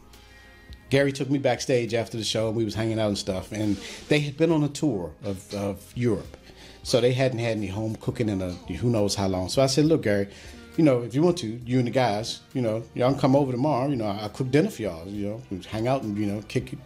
Gary 0.91 1.13
took 1.13 1.31
me 1.31 1.39
backstage 1.39 1.95
after 1.95 2.17
the 2.19 2.25
show. 2.25 2.49
And 2.49 2.57
we 2.57 2.65
was 2.65 2.75
hanging 2.75 3.01
out 3.01 3.09
and 3.09 3.19
stuff, 3.19 3.53
and 3.53 3.77
they 4.09 4.21
had 4.21 4.37
been 4.37 4.53
on 4.53 4.63
a 4.63 4.69
tour 4.69 5.13
of, 5.25 5.53
of 5.55 5.93
Europe, 5.97 6.37
so 6.83 7.01
they 7.01 7.13
hadn't 7.13 7.39
had 7.39 7.57
any 7.57 7.69
home 7.69 7.97
cooking 7.97 8.29
in 8.29 8.43
a 8.43 8.51
who 8.75 8.91
knows 8.91 9.15
how 9.15 9.29
long. 9.29 9.49
So 9.49 9.63
I 9.63 9.67
said, 9.67 9.87
"Look, 9.87 10.03
Gary, 10.03 10.29
you 10.77 10.85
know, 10.85 11.03
if 11.03 11.15
you 11.15 11.23
want 11.23 11.39
to, 11.39 11.47
you 11.47 11.79
and 11.79 11.89
the 11.89 11.93
guys, 11.93 12.41
you 12.55 12.61
know, 12.61 12.85
y'all 12.95 13.11
can 13.11 13.21
come 13.21 13.35
over 13.35 13.51
tomorrow. 13.51 13.89
You 13.89 13.97
know, 13.97 14.07
I 14.07 14.23
will 14.23 14.29
cook 14.29 14.51
dinner 14.51 14.71
for 14.71 14.83
y'all. 14.83 15.09
You 15.09 15.43
know, 15.51 15.61
hang 15.69 15.89
out 15.89 16.03
and 16.03 16.17
you 16.17 16.27
know, 16.27 16.43
kick 16.49 16.75
it." 16.75 16.79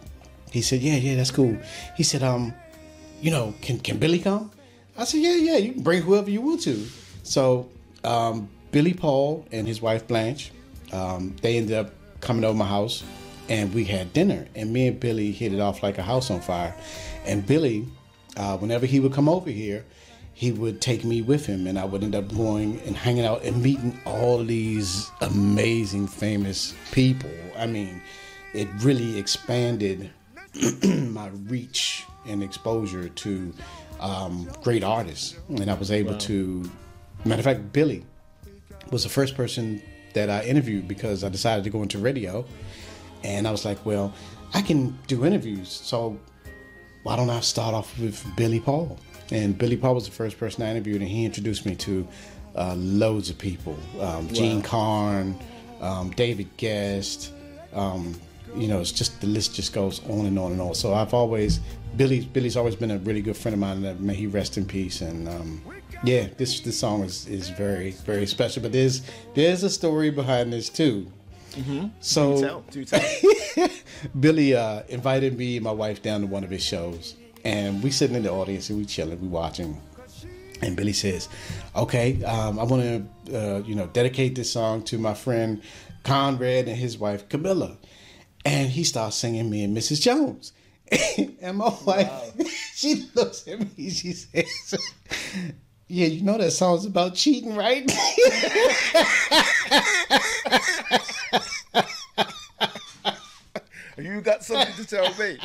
He 0.51 0.61
said, 0.61 0.81
"Yeah, 0.81 0.95
yeah, 0.95 1.15
that's 1.15 1.31
cool." 1.31 1.57
He 1.95 2.03
said, 2.03 2.23
"Um, 2.23 2.53
you 3.21 3.31
know, 3.31 3.53
can 3.61 3.79
can 3.79 3.97
Billy 3.97 4.19
come?" 4.19 4.51
I 4.97 5.03
said, 5.03 5.21
"Yeah, 5.21 5.35
yeah, 5.35 5.57
you 5.57 5.73
can 5.73 5.83
bring 5.83 6.01
whoever 6.01 6.29
you 6.29 6.41
want 6.41 6.61
to." 6.61 6.85
So 7.23 7.69
um, 8.03 8.49
Billy 8.71 8.93
Paul 8.93 9.45
and 9.51 9.67
his 9.67 9.81
wife 9.81 10.07
Blanche, 10.07 10.51
um, 10.91 11.35
they 11.41 11.57
ended 11.57 11.77
up 11.77 11.93
coming 12.21 12.43
over 12.43 12.57
my 12.57 12.65
house, 12.65 13.03
and 13.49 13.73
we 13.73 13.83
had 13.83 14.13
dinner. 14.13 14.47
And 14.55 14.71
me 14.71 14.87
and 14.87 14.99
Billy 14.99 15.31
hit 15.31 15.53
it 15.53 15.59
off 15.59 15.83
like 15.83 15.97
a 15.97 16.03
house 16.03 16.31
on 16.31 16.41
fire. 16.41 16.73
And 17.25 17.45
Billy, 17.45 17.87
uh, 18.35 18.57
whenever 18.57 18.85
he 18.85 18.99
would 18.99 19.13
come 19.13 19.29
over 19.29 19.49
here, 19.49 19.85
he 20.33 20.51
would 20.51 20.81
take 20.81 21.03
me 21.03 21.21
with 21.23 21.47
him, 21.47 21.65
and 21.65 21.79
I 21.79 21.85
would 21.85 22.03
end 22.03 22.13
up 22.13 22.31
going 22.33 22.79
and 22.85 22.95
hanging 22.95 23.25
out 23.25 23.43
and 23.43 23.61
meeting 23.63 23.99
all 24.05 24.43
these 24.43 25.09
amazing, 25.21 26.07
famous 26.07 26.75
people. 26.91 27.31
I 27.57 27.65
mean, 27.65 28.01
it 28.53 28.67
really 28.79 29.17
expanded 29.17 30.11
my 31.11 31.29
reach 31.45 32.05
and 32.27 32.43
exposure 32.43 33.09
to 33.09 33.53
um, 33.99 34.49
great 34.63 34.83
artists, 34.83 35.37
and 35.49 35.69
I 35.69 35.73
was 35.73 35.91
able 35.91 36.17
to. 36.19 36.69
Matter 37.25 37.39
of 37.39 37.45
fact, 37.45 37.73
Billy 37.73 38.05
was 38.91 39.03
the 39.03 39.09
first 39.09 39.35
person 39.35 39.81
that 40.13 40.29
I 40.29 40.43
interviewed 40.43 40.87
because 40.87 41.23
I 41.23 41.29
decided 41.29 41.63
to 41.65 41.69
go 41.69 41.81
into 41.81 41.97
radio, 41.97 42.45
and 43.23 43.47
I 43.47 43.51
was 43.51 43.65
like, 43.65 43.83
well, 43.85 44.13
I 44.53 44.61
can 44.61 44.97
do 45.07 45.25
interviews, 45.25 45.69
so 45.69 46.17
why 47.03 47.15
don't 47.15 47.29
I 47.29 47.39
start 47.41 47.73
off 47.73 47.97
with 47.99 48.25
Billy 48.35 48.59
Paul? 48.59 48.97
And 49.31 49.57
Billy 49.57 49.77
Paul 49.77 49.95
was 49.95 50.05
the 50.05 50.11
first 50.11 50.39
person 50.39 50.63
I 50.63 50.71
interviewed, 50.71 51.01
and 51.01 51.09
he 51.09 51.25
introduced 51.25 51.65
me 51.65 51.75
to 51.75 52.07
uh, 52.55 52.75
loads 52.75 53.29
of 53.29 53.37
people: 53.37 53.77
um, 53.99 54.27
Jean 54.29 54.61
Carn, 54.61 55.37
um, 55.81 56.11
David 56.11 56.47
Guest. 56.57 57.33
Um, 57.73 58.19
you 58.55 58.67
know, 58.67 58.79
it's 58.79 58.91
just 58.91 59.19
the 59.21 59.27
list 59.27 59.55
just 59.55 59.73
goes 59.73 60.01
on 60.09 60.25
and 60.25 60.37
on 60.39 60.51
and 60.51 60.61
on. 60.61 60.75
So 60.75 60.93
I've 60.93 61.13
always 61.13 61.59
Billy 61.95 62.25
Billy's 62.33 62.57
always 62.57 62.75
been 62.75 62.91
a 62.91 62.97
really 62.99 63.21
good 63.21 63.37
friend 63.37 63.53
of 63.53 63.59
mine. 63.59 63.83
And 63.83 63.99
may 64.01 64.13
he 64.13 64.27
rest 64.27 64.57
in 64.57 64.65
peace. 64.65 65.01
And 65.01 65.27
um, 65.27 65.61
yeah, 66.03 66.27
this 66.37 66.59
this 66.61 66.79
song 66.79 67.03
is, 67.03 67.27
is 67.27 67.49
very 67.49 67.91
very 67.91 68.25
special. 68.25 68.61
But 68.61 68.71
there's 68.71 69.01
there's 69.33 69.63
a 69.63 69.69
story 69.69 70.09
behind 70.09 70.53
this 70.53 70.69
too. 70.69 71.11
So 72.01 72.35
Do 72.35 72.41
tell. 72.41 72.61
Do 72.71 72.85
tell. 72.85 73.69
Billy 74.19 74.53
uh, 74.53 74.83
invited 74.89 75.37
me 75.37 75.57
and 75.57 75.63
my 75.63 75.71
wife 75.71 76.01
down 76.01 76.21
to 76.21 76.27
one 76.27 76.43
of 76.43 76.49
his 76.49 76.63
shows, 76.63 77.15
and 77.43 77.81
we 77.81 77.89
sitting 77.89 78.15
in 78.15 78.23
the 78.23 78.31
audience 78.31 78.69
and 78.69 78.77
we 78.77 78.85
chilling, 78.85 79.19
we 79.19 79.27
watching. 79.27 79.81
And 80.61 80.75
Billy 80.75 80.93
says, 80.93 81.29
"Okay, 81.75 82.23
um, 82.23 82.59
I 82.59 82.63
want 82.63 82.81
to, 83.25 83.37
uh, 83.37 83.59
you 83.59 83.75
know, 83.75 83.87
dedicate 83.87 84.35
this 84.35 84.51
song 84.51 84.83
to 84.85 84.97
my 84.97 85.13
friend 85.13 85.61
Conrad 86.03 86.67
and 86.67 86.77
his 86.77 86.97
wife 86.97 87.27
Camilla." 87.29 87.77
And 88.45 88.69
he 88.69 88.83
starts 88.83 89.17
singing 89.17 89.49
me 89.49 89.63
and 89.63 89.75
Mrs. 89.75 90.01
Jones. 90.01 90.53
and 91.41 91.57
my 91.57 91.75
wife, 91.85 92.11
she 92.75 93.07
looks 93.13 93.47
at 93.47 93.59
me, 93.59 93.89
she 93.89 94.13
says, 94.13 94.75
"Yeah, 95.87 96.07
you 96.07 96.23
know 96.23 96.37
that 96.37 96.51
song's 96.51 96.85
about 96.85 97.15
cheating, 97.15 97.55
right?" 97.55 97.89
You 103.97 104.21
got 104.21 104.43
something 104.43 104.75
to 104.75 104.85
tell 104.85 105.13
me? 105.15 105.37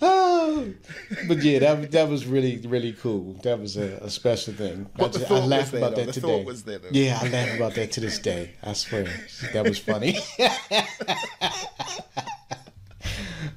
Oh, 0.00 0.72
but 1.28 1.42
yeah, 1.42 1.58
that 1.60 1.90
that 1.92 2.08
was 2.08 2.26
really 2.26 2.58
really 2.66 2.92
cool. 2.94 3.34
That 3.42 3.60
was 3.60 3.76
a, 3.76 3.98
a 3.98 4.08
special 4.10 4.54
thing. 4.54 4.88
But 4.96 5.04
I, 5.04 5.08
the 5.08 5.18
ju- 5.18 5.24
thought 5.26 5.42
I 5.42 5.46
laugh 5.46 5.72
about 5.74 5.90
though. 5.94 6.04
that 6.04 6.14
The 6.14 6.20
today. 6.20 6.78
there. 6.78 6.80
Yeah, 6.90 7.18
I 7.20 7.28
laugh 7.28 7.56
about 7.56 7.74
that 7.74 7.92
to 7.92 8.00
this 8.00 8.18
day. 8.18 8.52
I 8.62 8.72
swear, 8.72 9.06
that 9.52 9.64
was 9.64 9.78
funny. 9.78 10.18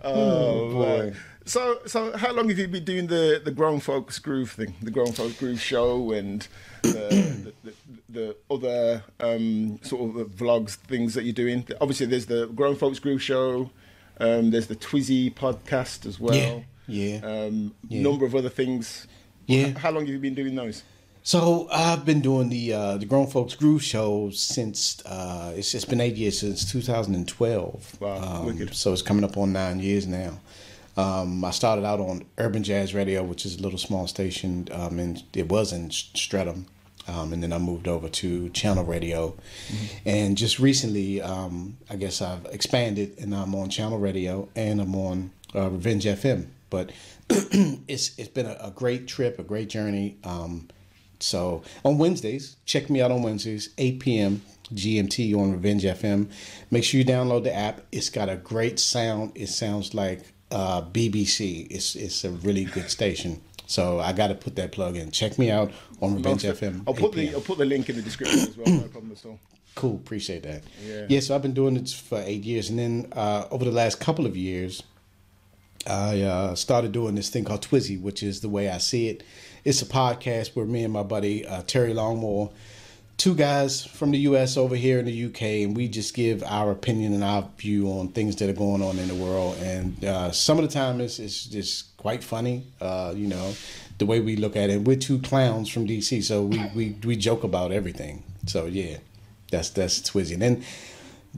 Oh, 0.03 0.11
oh 0.13 0.71
boy. 0.73 0.97
man. 0.97 1.17
So, 1.47 1.79
so 1.85 2.15
how 2.17 2.31
long 2.33 2.49
have 2.49 2.57
you 2.57 2.67
been 2.67 2.83
doing 2.85 3.07
the 3.07 3.41
the 3.43 3.51
grown 3.51 3.79
folks 3.79 4.17
groove 4.19 4.51
thing, 4.51 4.75
the 4.81 4.91
grown 4.91 5.11
folks 5.11 5.37
groove 5.39 5.61
show, 5.61 6.11
and 6.11 6.47
the, 6.81 7.44
the, 8.09 8.35
the, 8.49 8.57
the 8.57 8.67
other 8.67 9.03
um, 9.19 9.79
sort 9.83 10.15
of 10.19 10.27
vlogs 10.31 10.75
things 10.75 11.13
that 11.15 11.23
you're 11.23 11.33
doing? 11.33 11.67
Obviously, 11.81 12.05
there's 12.05 12.25
the 12.27 12.47
grown 12.47 12.75
folks 12.75 12.99
groove 12.99 13.21
show. 13.21 13.69
Um, 14.19 14.51
there's 14.51 14.67
the 14.67 14.75
Twizzy 14.75 15.33
podcast 15.33 16.05
as 16.05 16.19
well. 16.19 16.35
Yeah, 16.35 16.59
yeah. 16.87 17.17
Um, 17.23 17.73
Yeah. 17.89 18.01
Number 18.01 18.25
of 18.25 18.33
other 18.35 18.49
things. 18.49 19.07
Yeah. 19.47 19.67
H- 19.67 19.77
How 19.77 19.91
long 19.91 20.05
have 20.05 20.13
you 20.13 20.19
been 20.19 20.35
doing 20.35 20.55
those? 20.55 20.83
So 21.23 21.67
I've 21.71 22.05
been 22.05 22.21
doing 22.21 22.49
the 22.49 22.71
uh, 22.73 22.97
the 22.97 23.05
Grown 23.07 23.25
Folks 23.27 23.55
Groove 23.55 23.83
Show 23.83 24.29
since 24.29 25.03
uh, 25.07 25.53
it's 25.55 25.73
it's 25.73 25.83
been 25.85 25.99
eight 25.99 26.15
years 26.15 26.39
since 26.39 26.71
2012. 26.71 27.97
Wow, 27.99 28.39
um, 28.39 28.45
wicked. 28.45 28.75
So 28.75 28.93
it's 28.93 29.01
coming 29.01 29.23
up 29.23 29.35
on 29.37 29.51
nine 29.53 29.79
years 29.79 30.05
now. 30.07 30.39
Um, 30.97 31.43
I 31.43 31.51
started 31.51 31.83
out 31.83 31.99
on 31.99 32.23
Urban 32.37 32.63
Jazz 32.63 32.93
Radio, 32.93 33.23
which 33.23 33.45
is 33.45 33.57
a 33.57 33.61
little 33.61 33.79
small 33.79 34.07
station, 34.07 34.67
um, 34.71 34.99
and 34.99 35.23
it 35.33 35.49
was 35.49 35.73
in 35.73 35.89
Streatham. 35.91 36.67
Um, 37.07 37.33
and 37.33 37.43
then 37.43 37.53
I 37.53 37.59
moved 37.59 37.87
over 37.87 38.09
to 38.09 38.49
Channel 38.49 38.83
Radio, 38.83 39.35
and 40.05 40.35
just 40.35 40.57
recently, 40.59 41.21
um, 41.21 41.77
I 41.89 41.97
guess 41.97 42.21
I've 42.21 42.45
expanded, 42.45 43.15
and 43.19 43.35
I'm 43.35 43.53
on 43.53 43.69
Channel 43.69 43.99
Radio, 43.99 44.49
and 44.55 44.81
I'm 44.81 44.95
on 44.95 45.31
uh, 45.53 45.69
Revenge 45.69 46.05
FM. 46.05 46.47
But 46.69 46.91
it's 47.29 48.17
it's 48.17 48.29
been 48.29 48.47
a, 48.47 48.57
a 48.59 48.71
great 48.71 49.07
trip, 49.07 49.37
a 49.39 49.43
great 49.43 49.69
journey. 49.69 50.17
Um, 50.23 50.67
so 51.19 51.63
on 51.83 51.97
Wednesdays, 51.97 52.57
check 52.65 52.89
me 52.89 53.01
out 53.01 53.11
on 53.11 53.21
Wednesdays, 53.21 53.69
8 53.77 53.99
p.m. 53.99 54.41
GMT 54.73 55.37
on 55.37 55.51
Revenge 55.51 55.83
FM. 55.83 56.29
Make 56.71 56.83
sure 56.83 56.99
you 56.99 57.05
download 57.05 57.43
the 57.43 57.53
app. 57.53 57.81
It's 57.91 58.09
got 58.09 58.29
a 58.29 58.35
great 58.35 58.79
sound. 58.79 59.31
It 59.35 59.47
sounds 59.47 59.93
like 59.93 60.33
uh, 60.51 60.81
BBC. 60.81 61.67
It's 61.69 61.95
it's 61.95 62.23
a 62.23 62.31
really 62.31 62.65
good 62.65 62.89
station. 62.89 63.41
So 63.67 63.99
I 63.99 64.13
got 64.13 64.27
to 64.27 64.35
put 64.35 64.55
that 64.57 64.71
plug 64.71 64.95
in. 64.95 65.11
Check 65.11 65.37
me 65.39 65.49
out 65.51 65.71
on 66.01 66.15
Revenge 66.15 66.43
FM. 66.43 66.83
I'll 66.87 66.93
put 66.93 67.13
the 67.13 67.33
I'll 67.33 67.41
put 67.41 67.57
the 67.57 67.65
link 67.65 67.89
in 67.89 67.95
the 67.95 68.01
description 68.01 68.39
as 68.39 68.57
well. 68.57 68.67
No 68.67 68.81
problem 68.89 69.11
at 69.11 69.25
all. 69.25 69.39
Cool, 69.75 69.95
appreciate 69.95 70.43
that. 70.43 70.63
Yeah. 70.85 71.05
Yeah, 71.09 71.19
so 71.19 71.35
I've 71.35 71.41
been 71.41 71.53
doing 71.53 71.75
it 71.75 71.89
for 71.89 72.21
eight 72.25 72.43
years, 72.43 72.69
and 72.69 72.79
then 72.79 73.07
uh, 73.11 73.45
over 73.51 73.65
the 73.65 73.71
last 73.71 73.99
couple 73.99 74.25
of 74.25 74.37
years, 74.37 74.83
I 75.85 76.21
uh, 76.21 76.55
started 76.55 76.93
doing 76.93 77.15
this 77.15 77.29
thing 77.29 77.43
called 77.43 77.61
Twizzy, 77.61 78.01
which 78.01 78.23
is 78.23 78.39
the 78.39 78.49
way 78.49 78.69
I 78.69 78.77
see 78.77 79.09
it. 79.09 79.23
It's 79.65 79.81
a 79.81 79.85
podcast 79.85 80.55
where 80.55 80.65
me 80.65 80.83
and 80.83 80.93
my 80.93 81.03
buddy 81.03 81.45
uh, 81.45 81.63
Terry 81.63 81.93
Longmore, 81.93 82.53
two 83.17 83.35
guys 83.35 83.85
from 83.85 84.11
the 84.11 84.17
U.S. 84.19 84.57
over 84.57 84.75
here 84.75 84.99
in 84.99 85.05
the 85.05 85.11
U.K., 85.11 85.63
and 85.63 85.75
we 85.75 85.87
just 85.87 86.13
give 86.13 86.43
our 86.43 86.71
opinion 86.71 87.13
and 87.13 87.23
our 87.23 87.47
view 87.57 87.87
on 87.87 88.09
things 88.09 88.35
that 88.37 88.49
are 88.49 88.53
going 88.53 88.81
on 88.81 88.99
in 88.99 89.07
the 89.07 89.15
world. 89.15 89.57
And 89.59 90.03
uh, 90.03 90.31
some 90.31 90.59
of 90.59 90.67
the 90.67 90.71
time, 90.71 90.99
it's, 91.01 91.19
it's 91.19 91.45
just 91.45 91.95
quite 91.97 92.23
funny, 92.23 92.63
uh, 92.81 93.13
you 93.15 93.27
know, 93.27 93.53
the 93.97 94.05
way 94.05 94.19
we 94.19 94.35
look 94.35 94.55
at 94.55 94.69
it. 94.69 94.81
We're 94.81 94.97
two 94.97 95.19
clowns 95.19 95.69
from 95.69 95.85
D.C., 95.85 96.21
so 96.21 96.43
we, 96.43 96.61
we, 96.75 96.97
we 97.05 97.15
joke 97.15 97.43
about 97.43 97.71
everything. 97.71 98.23
So, 98.47 98.65
yeah, 98.65 98.97
that's 99.49 99.69
that's 99.69 99.99
Twizzy. 99.99 100.33
And 100.33 100.41
then 100.41 100.65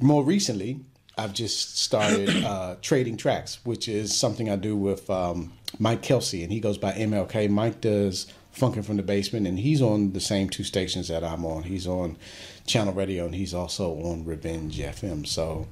more 0.02 0.24
recently, 0.24 0.80
I've 1.18 1.34
just 1.34 1.80
started 1.80 2.30
uh, 2.44 2.76
trading 2.82 3.18
tracks, 3.18 3.60
which 3.64 3.88
is 3.88 4.16
something 4.16 4.50
I 4.50 4.56
do 4.56 4.76
with 4.76 5.10
um, 5.10 5.54
Mike 5.80 6.02
Kelsey, 6.02 6.44
and 6.44 6.52
he 6.52 6.60
goes 6.60 6.78
by 6.78 6.92
MLK. 6.92 7.50
Mike 7.50 7.82
does 7.82 8.28
Funkin' 8.58 8.84
from 8.84 8.98
the 8.98 9.04
Basement, 9.04 9.48
and 9.48 9.60
he's 9.60 9.82
on 9.82 10.14
the 10.14 10.20
same 10.20 10.50
two 10.50 10.64
stations 10.64 11.08
that 11.10 11.24
I'm 11.24 11.46
on. 11.46 11.64
He's 11.64 11.88
on 11.88 12.18
Channel 12.66 12.94
Radio, 12.94 13.26
and 13.26 13.36
he's 13.36 13.54
also 13.54 13.94
on 14.02 14.26
Revenge 14.26 14.78
FM. 14.80 15.26
So 15.28 15.68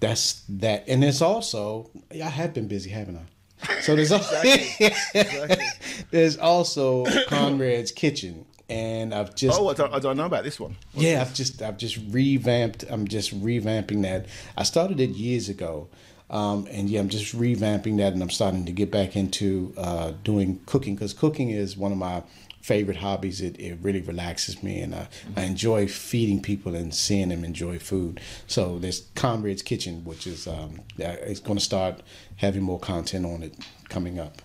that's 0.00 0.42
that. 0.48 0.84
And 0.88 1.04
it's 1.04 1.22
also, 1.22 1.90
I 2.12 2.16
have 2.28 2.52
been 2.54 2.68
busy, 2.68 2.90
haven't 2.90 3.16
I? 3.18 3.80
So 3.80 3.96
there's 3.96 4.12
also, 4.12 4.42
there's 6.10 6.36
also 6.36 7.04
Conrad's 7.28 7.90
Kitchen, 7.92 8.44
and 8.68 9.14
I've 9.14 9.34
just 9.34 9.58
Oh, 9.58 9.68
I 9.68 9.74
don't, 9.74 9.94
I 9.94 9.98
don't 9.98 10.16
know 10.16 10.26
about 10.26 10.44
this 10.44 10.60
one. 10.60 10.76
yeah, 10.94 11.20
I've 11.20 11.34
just 11.34 11.62
I've 11.62 11.78
just 11.78 11.98
revamped. 12.10 12.84
I'm 12.88 13.06
just 13.08 13.38
revamping 13.42 14.02
that. 14.02 14.26
I 14.56 14.62
started 14.64 15.00
it 15.00 15.10
years 15.10 15.48
ago, 15.48 15.88
um, 16.30 16.66
and 16.70 16.88
yeah, 16.90 17.00
I'm 17.00 17.08
just 17.08 17.36
revamping 17.36 17.98
that, 17.98 18.12
and 18.12 18.22
I'm 18.22 18.30
starting 18.30 18.64
to 18.66 18.72
get 18.72 18.90
back 18.90 19.16
into 19.16 19.72
uh, 19.76 20.12
doing 20.24 20.60
cooking 20.66 20.94
because 20.94 21.12
cooking 21.12 21.50
is 21.50 21.76
one 21.76 21.92
of 21.92 21.98
my 21.98 22.22
favorite 22.60 22.96
hobbies. 22.96 23.40
It 23.40 23.58
it 23.60 23.78
really 23.80 24.00
relaxes 24.00 24.62
me, 24.62 24.80
and 24.80 24.94
I, 24.94 25.08
I 25.36 25.42
enjoy 25.42 25.86
feeding 25.86 26.42
people 26.42 26.74
and 26.74 26.92
seeing 26.94 27.28
them 27.28 27.44
enjoy 27.44 27.78
food. 27.78 28.20
So 28.46 28.78
there's 28.78 29.02
Conrad's 29.14 29.62
Kitchen, 29.62 30.04
which 30.04 30.26
is 30.26 30.48
um, 30.48 30.80
it's 30.98 31.40
going 31.40 31.58
to 31.58 31.64
start 31.64 32.02
having 32.36 32.62
more 32.62 32.80
content 32.80 33.24
on 33.24 33.42
it 33.42 33.54
coming 33.88 34.18
up. 34.18 34.42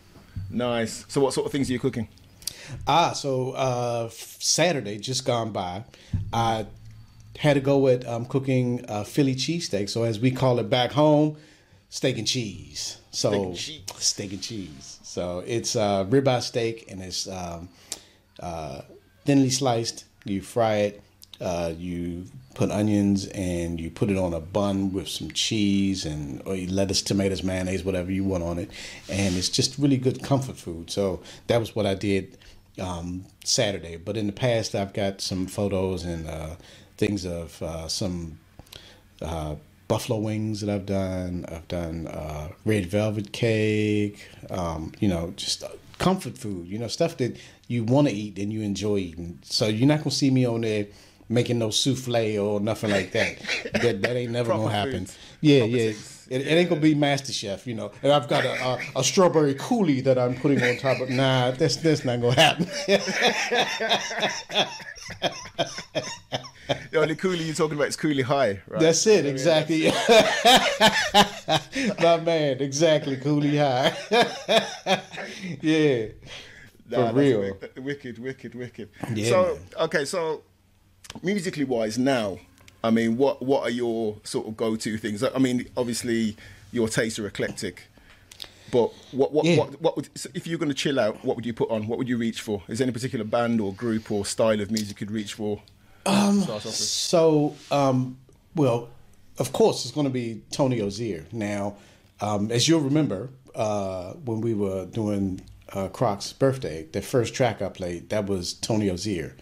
Nice. 0.49 1.05
So, 1.07 1.19
what 1.21 1.33
sort 1.33 1.45
of 1.45 1.51
things 1.51 1.69
are 1.69 1.73
you 1.73 1.79
cooking? 1.79 2.07
Ah, 2.87 3.13
so 3.13 3.51
uh, 3.51 4.09
Saturday 4.11 4.97
just 4.97 5.25
gone 5.25 5.51
by, 5.51 5.83
I 6.31 6.67
had 7.37 7.55
to 7.55 7.59
go 7.59 7.77
with 7.77 8.07
um, 8.07 8.25
cooking 8.25 8.85
uh, 8.87 9.03
Philly 9.03 9.35
cheesesteak. 9.35 9.89
So 9.89 10.03
as 10.03 10.19
we 10.19 10.31
call 10.31 10.59
it 10.59 10.69
back 10.69 10.91
home, 10.91 11.37
steak 11.91 12.17
and 12.17 12.25
cheese. 12.27 12.97
So 13.11 13.29
Steak 13.29 13.43
and 13.43 13.55
cheese. 13.57 13.81
steak 13.97 14.31
and 14.31 14.41
cheese. 14.41 14.99
So 15.03 15.43
it's 15.45 15.75
uh, 15.75 16.05
ribeye 16.05 16.41
steak 16.41 16.89
and 16.89 17.01
it's 17.03 17.27
um, 17.27 17.69
uh, 18.39 18.81
thinly 19.25 19.51
sliced. 19.51 20.05
You 20.23 20.41
fry 20.41 20.75
it. 20.77 21.01
Uh, 21.39 21.73
you 21.75 22.25
put 22.53 22.69
onions 22.69 23.25
and 23.27 23.79
you 23.81 23.89
put 23.89 24.09
it 24.11 24.17
on 24.17 24.33
a 24.33 24.39
bun 24.39 24.93
with 24.93 25.07
some 25.07 25.31
cheese 25.31 26.05
and 26.05 26.41
or 26.45 26.55
lettuce, 26.55 27.01
tomatoes, 27.01 27.43
mayonnaise, 27.43 27.83
whatever 27.83 28.11
you 28.11 28.23
want 28.23 28.43
on 28.43 28.59
it, 28.59 28.69
and 29.09 29.35
it's 29.35 29.49
just 29.49 29.77
really 29.79 29.97
good 29.97 30.21
comfort 30.21 30.55
food. 30.55 30.91
So 30.91 31.21
that 31.47 31.59
was 31.59 31.75
what 31.75 31.87
I 31.87 31.95
did 31.95 32.37
um, 32.79 33.25
Saturday. 33.43 33.97
But 33.97 34.17
in 34.17 34.27
the 34.27 34.33
past, 34.33 34.75
I've 34.75 34.93
got 34.93 35.19
some 35.19 35.47
photos 35.47 36.05
and 36.05 36.27
uh, 36.27 36.55
things 36.97 37.25
of 37.25 37.59
uh, 37.63 37.87
some 37.87 38.37
uh, 39.19 39.55
buffalo 39.91 40.17
wings 40.19 40.61
that 40.61 40.69
I've 40.69 40.85
done. 40.85 41.45
I've 41.49 41.67
done 41.67 42.07
uh, 42.07 42.47
red 42.65 42.85
velvet 42.85 43.31
cake. 43.33 44.25
Um, 44.49 44.93
you 44.99 45.07
know, 45.09 45.33
just 45.35 45.63
comfort 45.99 46.37
food. 46.37 46.67
You 46.67 46.79
know, 46.79 46.87
stuff 46.87 47.17
that 47.17 47.37
you 47.67 47.83
want 47.83 48.07
to 48.07 48.13
eat 48.13 48.39
and 48.39 48.51
you 48.53 48.61
enjoy 48.61 48.97
eating. 48.97 49.39
So 49.43 49.67
you're 49.67 49.87
not 49.87 49.99
gonna 49.99 50.11
see 50.11 50.31
me 50.31 50.45
on 50.45 50.61
there 50.61 50.87
making 51.29 51.59
no 51.59 51.69
souffle 51.69 52.37
or 52.39 52.59
nothing 52.59 52.89
like 52.91 53.11
that. 53.11 53.37
that 53.81 54.01
that 54.01 54.15
ain't 54.15 54.31
never 54.31 54.49
Proper 54.49 54.63
gonna 54.63 54.75
happen. 54.75 54.99
foods. 55.05 55.17
Yeah, 55.41 55.59
Proper 55.59 55.71
yeah. 55.77 55.91
things. 55.91 56.20
It, 56.31 56.47
it 56.47 56.51
ain't 56.51 56.69
gonna 56.69 56.79
be 56.79 56.95
Master 56.95 57.33
Chef, 57.33 57.67
you 57.67 57.75
know. 57.75 57.91
And 58.01 58.13
I've 58.13 58.29
got 58.29 58.45
a, 58.45 58.53
a, 58.63 58.79
a 59.01 59.03
strawberry 59.03 59.53
coulis 59.53 60.05
that 60.05 60.17
I'm 60.17 60.33
putting 60.35 60.63
on 60.63 60.77
top 60.77 61.01
of. 61.01 61.09
Nah, 61.09 61.51
that's 61.51 61.75
that's 61.75 62.05
not 62.05 62.21
gonna 62.21 62.39
happen. 62.41 62.67
The 66.89 67.01
only 67.01 67.15
coolie 67.17 67.45
you're 67.45 67.53
talking 67.53 67.75
about 67.75 67.89
is 67.89 67.97
Cooley 67.97 68.21
High, 68.21 68.61
right? 68.67 68.79
That's 68.79 69.05
it, 69.07 69.25
exactly. 69.25 69.87
My 72.01 72.17
man, 72.17 72.61
exactly. 72.61 73.17
Cooley 73.17 73.57
High. 73.57 73.93
yeah, 75.61 76.05
Nah, 76.89 77.09
for 77.09 77.15
real. 77.15 77.57
Wicked, 77.77 78.19
wicked, 78.19 78.55
wicked. 78.55 78.89
Yeah, 79.13 79.29
so, 79.29 79.59
okay, 79.81 80.05
so 80.05 80.43
musically 81.21 81.65
wise, 81.65 81.97
now, 81.97 82.37
I 82.83 82.89
mean, 82.91 83.17
what 83.17 83.41
what 83.41 83.63
are 83.63 83.69
your 83.69 84.17
sort 84.23 84.47
of 84.47 84.57
go 84.57 84.75
to 84.75 84.97
things? 84.97 85.23
I 85.23 85.37
mean, 85.37 85.67
obviously, 85.77 86.35
your 86.71 86.87
tastes 86.87 87.19
are 87.19 87.27
eclectic. 87.27 87.83
But 88.71 88.91
what 89.11 89.31
what, 89.33 89.45
Yeah. 89.45 89.57
what 89.57 89.81
what 89.81 89.95
would 89.97 90.09
so 90.15 90.29
if 90.33 90.47
you're 90.47 90.57
going 90.59 90.69
to 90.69 90.75
chill 90.75 90.99
out? 90.99 91.23
What 91.25 91.35
would 91.35 91.45
you 91.45 91.53
put 91.53 91.69
on? 91.69 91.87
What 91.87 91.97
would 91.97 92.07
you 92.07 92.17
reach 92.17 92.41
for? 92.41 92.63
Is 92.67 92.79
there 92.79 92.85
any 92.85 92.93
particular 92.93 93.25
band 93.25 93.59
or 93.61 93.73
group 93.73 94.09
or 94.11 94.25
style 94.25 94.59
of 94.61 94.71
music 94.71 95.01
you'd 95.01 95.11
reach 95.11 95.33
for? 95.33 95.61
Um, 96.05 96.41
Start 96.41 96.57
off 96.59 96.65
with? 96.65 96.73
So, 96.75 97.55
um, 97.69 98.17
well, 98.55 98.89
of 99.37 99.51
course, 99.53 99.85
it's 99.85 99.93
going 99.93 100.07
to 100.07 100.11
be 100.13 100.41
Tony 100.51 100.81
Ozier. 100.81 101.25
Now, 101.31 101.75
um, 102.21 102.49
as 102.51 102.67
you'll 102.67 102.79
remember, 102.81 103.29
uh, 103.53 104.13
when 104.13 104.41
we 104.41 104.53
were 104.53 104.85
doing 104.85 105.41
uh, 105.73 105.89
Croc's 105.89 106.33
birthday, 106.33 106.87
the 106.91 107.01
first 107.01 107.33
track 107.33 107.61
I 107.61 107.69
played 107.69 108.09
that 108.09 108.25
was 108.25 108.53
Tony 108.53 108.89
Ozier. 108.89 109.35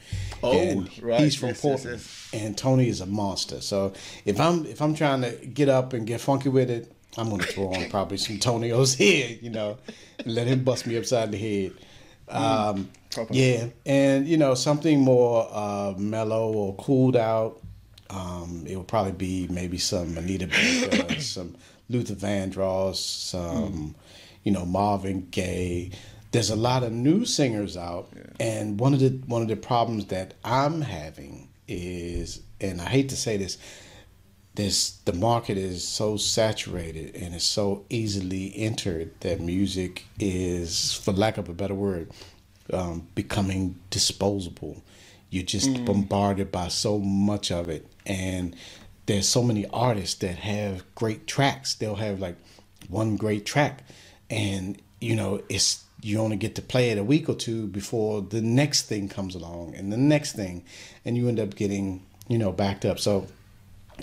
Oh, 0.44 0.86
right. 1.02 1.22
He's 1.22 1.36
from 1.36 1.50
Yes, 1.50 1.58
yes, 1.58 1.62
Portland, 1.62 1.98
yes. 1.98 2.30
and 2.34 2.58
Tony 2.58 2.88
is 2.90 3.02
a 3.02 3.06
monster. 3.06 3.62
So 3.62 3.94
if 4.26 4.40
I'm 4.40 4.66
if 4.66 4.82
I'm 4.82 4.94
trying 4.96 5.22
to 5.22 5.32
get 5.46 5.70
up 5.70 5.94
and 5.94 6.06
get 6.08 6.22
funky 6.22 6.50
with 6.50 6.70
it, 6.70 6.92
I'm 7.18 7.30
going 7.30 7.42
to 7.42 7.48
throw 7.48 7.74
on 7.74 7.90
probably 7.90 8.18
some 8.18 8.40
Tony 8.40 8.72
Ozier, 8.72 9.38
you 9.42 9.50
know, 9.50 9.78
and 10.20 10.34
let 10.36 10.48
him 10.48 10.64
bust 10.64 10.88
me 10.88 10.98
upside 10.98 11.32
the 11.32 11.38
head. 11.38 11.74
Um, 12.30 12.90
Proper. 13.12 13.34
yeah, 13.34 13.68
and 13.86 14.28
you 14.28 14.38
know 14.38 14.54
something 14.54 15.00
more 15.02 15.48
uh, 15.52 15.94
mellow 15.98 16.52
or 16.54 16.76
cooled 16.76 17.16
out. 17.18 17.60
Um, 18.12 18.66
it 18.68 18.76
would 18.76 18.88
probably 18.88 19.12
be 19.12 19.48
maybe 19.50 19.78
some 19.78 20.18
Anita 20.18 20.48
Baker, 20.48 21.20
some 21.22 21.56
Luther 21.90 22.16
Vandross, 22.16 22.96
some 22.98 23.96
you 24.44 24.52
know 24.52 24.66
Marvin 24.66 25.28
Gaye. 25.32 25.92
There's 26.32 26.49
a 26.49 26.55
lot 26.55 26.84
of 26.84 26.91
new 26.91 27.25
singers 27.25 27.75
out, 27.75 28.09
and 28.39 28.80
one 28.80 28.93
of 28.93 28.99
the 28.99 29.09
one 29.25 29.41
of 29.41 29.47
the 29.47 29.55
problems 29.55 30.05
that 30.07 30.36
I'm 30.43 30.82
having 30.82 31.49
is, 31.67 32.41
and 32.61 32.82
I 32.82 32.86
hate 32.86 33.09
to 33.09 33.17
say 33.17 33.38
this, 33.38 33.57
this 34.55 34.91
the 35.05 35.13
market 35.13 35.57
is 35.57 35.88
so 35.88 36.17
saturated 36.17 37.15
and 37.15 37.34
it's 37.34 37.45
so 37.45 37.86
easily 37.89 38.53
entered 38.55 39.11
that 39.21 39.39
music 39.39 40.05
is, 40.19 40.93
for 40.93 41.13
lack 41.13 41.38
of 41.38 41.49
a 41.49 41.53
better 41.53 41.75
word, 41.75 42.11
um, 42.73 43.07
becoming 43.15 43.80
disposable. 43.89 44.84
You're 45.30 45.43
just 45.43 45.86
bombarded 45.86 46.51
by 46.51 46.69
so 46.69 46.97
much 46.99 47.51
of 47.51 47.69
it, 47.69 47.86
and 48.05 48.55
there's 49.05 49.27
so 49.27 49.43
many 49.43 49.65
artists 49.67 50.15
that 50.19 50.38
have 50.38 50.84
great 50.95 51.27
tracks. 51.27 51.75
They'll 51.75 51.95
have 51.95 52.19
like 52.19 52.36
one 52.88 53.15
great 53.15 53.45
track, 53.45 53.84
and 54.30 54.82
you 54.99 55.15
know 55.15 55.41
it's 55.47 55.84
you 56.01 56.19
only 56.19 56.38
get 56.38 56.55
to 56.55 56.61
play 56.61 56.91
it 56.91 56.97
a 56.97 57.03
week 57.03 57.27
or 57.27 57.35
two 57.35 57.67
before 57.67 58.21
the 58.21 58.41
next 58.41 58.84
thing 58.84 59.09
comes 59.09 59.35
along 59.35 59.76
and 59.76 59.91
the 59.91 59.97
next 59.97 60.34
thing, 60.34 60.63
and 61.05 61.17
you 61.17 61.27
end 61.27 61.39
up 61.39 61.55
getting 61.55 62.05
you 62.27 62.38
know 62.38 62.51
backed 62.51 62.85
up. 62.85 62.99
So 62.99 63.27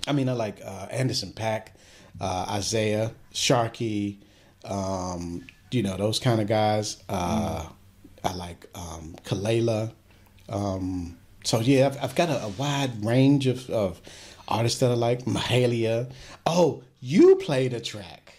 I 0.07 0.13
mean, 0.13 0.29
I 0.29 0.33
like 0.33 0.61
uh, 0.65 0.89
Anderson 0.91 1.33
.Paak, 1.33 1.69
uh, 2.21 2.47
Isaiah, 2.51 3.13
Sharkey, 3.33 4.21
um, 4.65 5.47
you 5.71 5.83
know, 5.83 5.97
those 5.97 6.19
kind 6.19 6.41
of 6.41 6.47
guys. 6.47 7.03
Uh, 7.09 7.67
I 8.25 8.35
like 8.35 8.67
um, 8.75 9.17
Kalela. 9.25 9.93
Um, 10.49 11.17
so, 11.45 11.61
yeah, 11.61 11.87
I've, 11.87 12.05
I've 12.05 12.15
got 12.15 12.29
a, 12.29 12.45
a 12.45 12.49
wide 12.49 13.05
range 13.05 13.47
of, 13.47 13.69
of 13.71 14.01
artists 14.49 14.81
that 14.81 14.91
I 14.91 14.95
like. 14.95 15.25
Mahalia. 15.25 16.11
Oh, 16.45 16.83
you 17.01 17.37
played 17.37 17.73
a 17.73 17.81
track. 17.81 18.35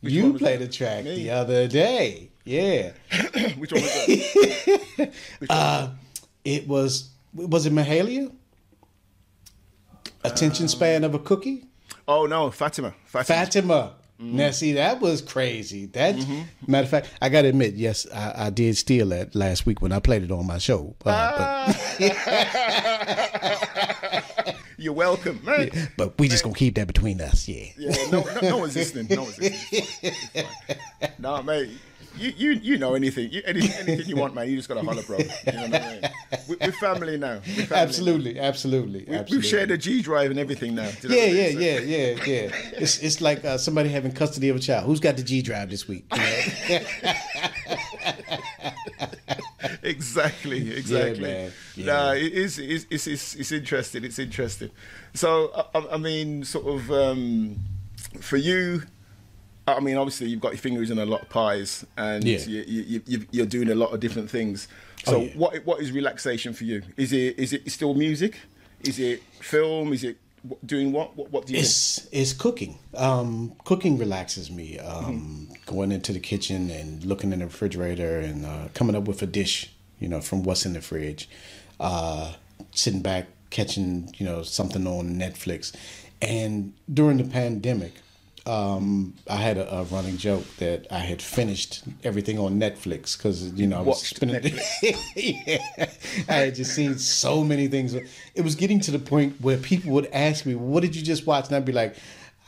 one 0.00 0.12
you 0.12 0.38
played 0.38 0.60
that? 0.60 0.68
a 0.68 0.72
track 0.72 1.04
Me? 1.04 1.16
the 1.16 1.30
other 1.30 1.68
day. 1.68 2.30
Yeah. 2.46 2.92
Which 3.58 3.72
one 3.72 3.82
was 3.82 3.94
that? 3.94 5.12
Uh, 5.50 5.90
it 6.44 6.66
was, 6.66 7.10
was 7.34 7.66
it 7.66 7.72
Mahalia? 7.72 8.32
Attention 10.24 10.68
span 10.68 11.04
of 11.04 11.14
a 11.14 11.18
cookie? 11.18 11.64
oh 12.08 12.26
no, 12.26 12.50
Fatima. 12.50 12.94
Fatima. 13.04 13.38
Fatima. 13.38 13.94
Mm-hmm. 14.20 14.36
Now, 14.36 14.50
see, 14.50 14.72
that 14.72 15.00
was 15.00 15.20
crazy. 15.20 15.86
That 15.86 16.14
mm-hmm. 16.14 16.42
matter 16.66 16.84
of 16.84 16.90
fact, 16.90 17.10
I 17.20 17.28
gotta 17.28 17.48
admit, 17.48 17.74
yes, 17.74 18.06
I, 18.10 18.46
I 18.46 18.50
did 18.50 18.76
steal 18.78 19.08
that 19.08 19.34
last 19.34 19.66
week 19.66 19.82
when 19.82 19.92
I 19.92 20.00
played 20.00 20.22
it 20.22 20.30
on 20.30 20.46
my 20.46 20.56
show. 20.56 20.96
Uh, 21.04 21.10
ah. 21.10 21.98
You're 24.78 24.94
welcome, 24.94 25.40
man. 25.44 25.70
but, 25.70 25.88
but 25.96 26.18
we 26.18 26.28
just 26.28 26.44
gonna 26.44 26.54
keep 26.54 26.76
that 26.76 26.86
between 26.86 27.20
us, 27.20 27.46
yeah. 27.46 27.66
Yeah, 27.76 27.94
no, 28.10 28.22
no, 28.22 28.40
no 28.40 28.56
one's 28.58 28.74
listening. 28.74 29.08
No 29.10 29.24
one's 29.24 29.38
listening. 29.38 29.82
It's 30.02 30.28
fine. 30.28 30.46
It's 30.70 30.80
fine. 31.00 31.10
No, 31.18 31.42
mate. 31.42 31.68
You, 32.18 32.32
you 32.36 32.50
you 32.52 32.78
know 32.78 32.94
anything 32.94 33.30
you, 33.30 33.42
any, 33.44 33.60
anything 33.78 34.06
you 34.06 34.16
want, 34.16 34.34
man. 34.34 34.48
You 34.48 34.56
just 34.56 34.68
gotta 34.68 34.80
holler, 34.82 35.02
bro. 35.02 35.18
You 35.18 35.24
know 35.52 35.62
what 35.68 35.82
I 35.82 35.92
mean? 35.92 36.00
We, 36.48 36.56
we're 36.60 36.72
family 36.72 37.18
now. 37.18 37.40
We're 37.46 37.66
family 37.66 37.76
Absolutely, 37.76 38.40
absolutely, 38.40 39.00
now. 39.00 39.06
We, 39.10 39.16
absolutely. 39.18 39.36
we've 39.36 39.46
shared 39.46 39.70
a 39.70 39.76
G 39.78 40.00
drive 40.02 40.30
and 40.30 40.40
everything 40.40 40.74
now. 40.74 40.90
Yeah, 41.08 41.26
yeah. 41.26 41.52
So- 41.52 41.58
yeah, 41.58 41.78
yeah, 41.80 42.24
yeah. 42.26 42.50
It's 42.78 42.98
it's 43.00 43.20
like 43.20 43.44
uh, 43.44 43.58
somebody 43.58 43.90
having 43.90 44.12
custody 44.12 44.48
of 44.48 44.56
a 44.56 44.60
child. 44.60 44.86
Who's 44.86 45.00
got 45.00 45.16
the 45.16 45.22
G 45.22 45.42
drive 45.42 45.70
this 45.70 45.86
week? 45.88 46.06
You 46.14 46.18
know? 46.18 46.80
exactly, 49.82 50.72
exactly. 50.76 51.20
man. 51.22 51.52
Nah, 51.76 52.12
it 52.12 52.32
is. 52.32 52.58
It's, 52.58 52.86
it's 52.90 53.06
it's 53.06 53.34
it's 53.34 53.52
interesting. 53.52 54.04
It's 54.04 54.18
interesting. 54.18 54.70
So 55.14 55.50
I, 55.74 55.78
I- 55.78 55.94
I 55.94 55.96
mean, 55.98 56.44
sort 56.44 56.66
of. 56.66 56.90
Um, 56.90 57.56
for 58.20 58.36
you, 58.38 58.82
I 59.68 59.80
mean, 59.80 59.96
obviously 59.96 60.28
you've 60.28 60.40
got 60.40 60.52
your 60.52 60.58
fingers 60.58 60.90
in 60.90 60.98
a 60.98 61.06
lot 61.06 61.22
of 61.22 61.28
pies, 61.28 61.84
and 61.96 62.22
Yeah. 62.24 62.38
you, 62.46 62.64
you, 62.66 63.02
you, 63.06 63.26
you're 63.32 63.46
doing 63.46 63.68
a 63.70 63.74
lot 63.74 63.92
of 63.92 64.00
different 64.00 64.30
things. 64.30 64.68
So, 65.04 65.16
Oh, 65.16 65.20
yeah. 65.22 65.32
what 65.36 65.64
what 65.66 65.80
is 65.80 65.92
relaxation 65.92 66.52
for 66.52 66.64
you? 66.64 66.82
Is 66.96 67.12
it 67.12 67.38
is 67.38 67.52
it 67.52 67.70
still 67.70 67.94
music? 67.94 68.38
Is 68.82 68.98
it 68.98 69.22
film? 69.40 69.92
Is 69.92 70.04
it 70.04 70.18
doing 70.64 70.92
what? 70.92 71.16
What, 71.16 71.30
what 71.32 71.46
do 71.46 71.52
you? 71.52 71.58
think? 71.58 71.64
It's 71.66 72.08
it's 72.12 72.32
cooking. 72.32 72.78
Um, 72.94 73.54
cooking 73.64 73.98
relaxes 73.98 74.50
me. 74.50 74.78
Um, 74.78 75.48
Going 75.66 75.90
into 75.90 76.12
the 76.12 76.20
kitchen 76.20 76.70
and 76.70 77.04
looking 77.04 77.32
in 77.32 77.40
the 77.40 77.46
refrigerator 77.46 78.20
and 78.20 78.46
uh, 78.46 78.68
coming 78.74 78.94
up 78.94 79.08
with 79.08 79.20
a 79.22 79.26
dish, 79.26 79.72
you 79.98 80.08
know, 80.08 80.20
from 80.20 80.44
what's 80.44 80.64
in 80.64 80.74
the 80.74 80.80
fridge. 80.80 81.28
Uh, 81.80 82.34
sitting 82.72 83.02
back, 83.02 83.26
catching 83.50 84.12
you 84.16 84.24
know 84.26 84.42
something 84.42 84.86
on 84.86 85.16
Netflix. 85.16 85.74
And 86.22 86.72
during 86.92 87.18
the 87.18 87.24
pandemic, 87.24 87.94
um, 88.46 89.14
I 89.28 89.36
had 89.36 89.58
a, 89.58 89.78
a 89.78 89.82
running 89.84 90.16
joke 90.16 90.44
that 90.58 90.86
I 90.90 91.00
had 91.00 91.20
finished 91.20 91.82
everything 92.04 92.38
on 92.38 92.60
Netflix 92.60 93.16
because 93.16 93.52
you 93.52 93.66
know 93.66 93.78
I 93.78 93.82
was 93.82 94.06
spending. 94.06 94.54
yeah, 95.16 95.58
I 96.28 96.32
had 96.32 96.54
just 96.54 96.74
seen 96.74 96.96
so 96.98 97.42
many 97.42 97.66
things. 97.66 97.94
It 97.94 98.42
was 98.42 98.54
getting 98.54 98.80
to 98.80 98.90
the 98.90 98.98
point 98.98 99.40
where 99.40 99.56
people 99.56 99.92
would 99.92 100.06
ask 100.12 100.46
me, 100.46 100.54
"What 100.54 100.82
did 100.82 100.94
you 100.94 101.02
just 101.02 101.26
watch?" 101.26 101.48
And 101.48 101.56
I'd 101.56 101.64
be 101.64 101.72
like, 101.72 101.96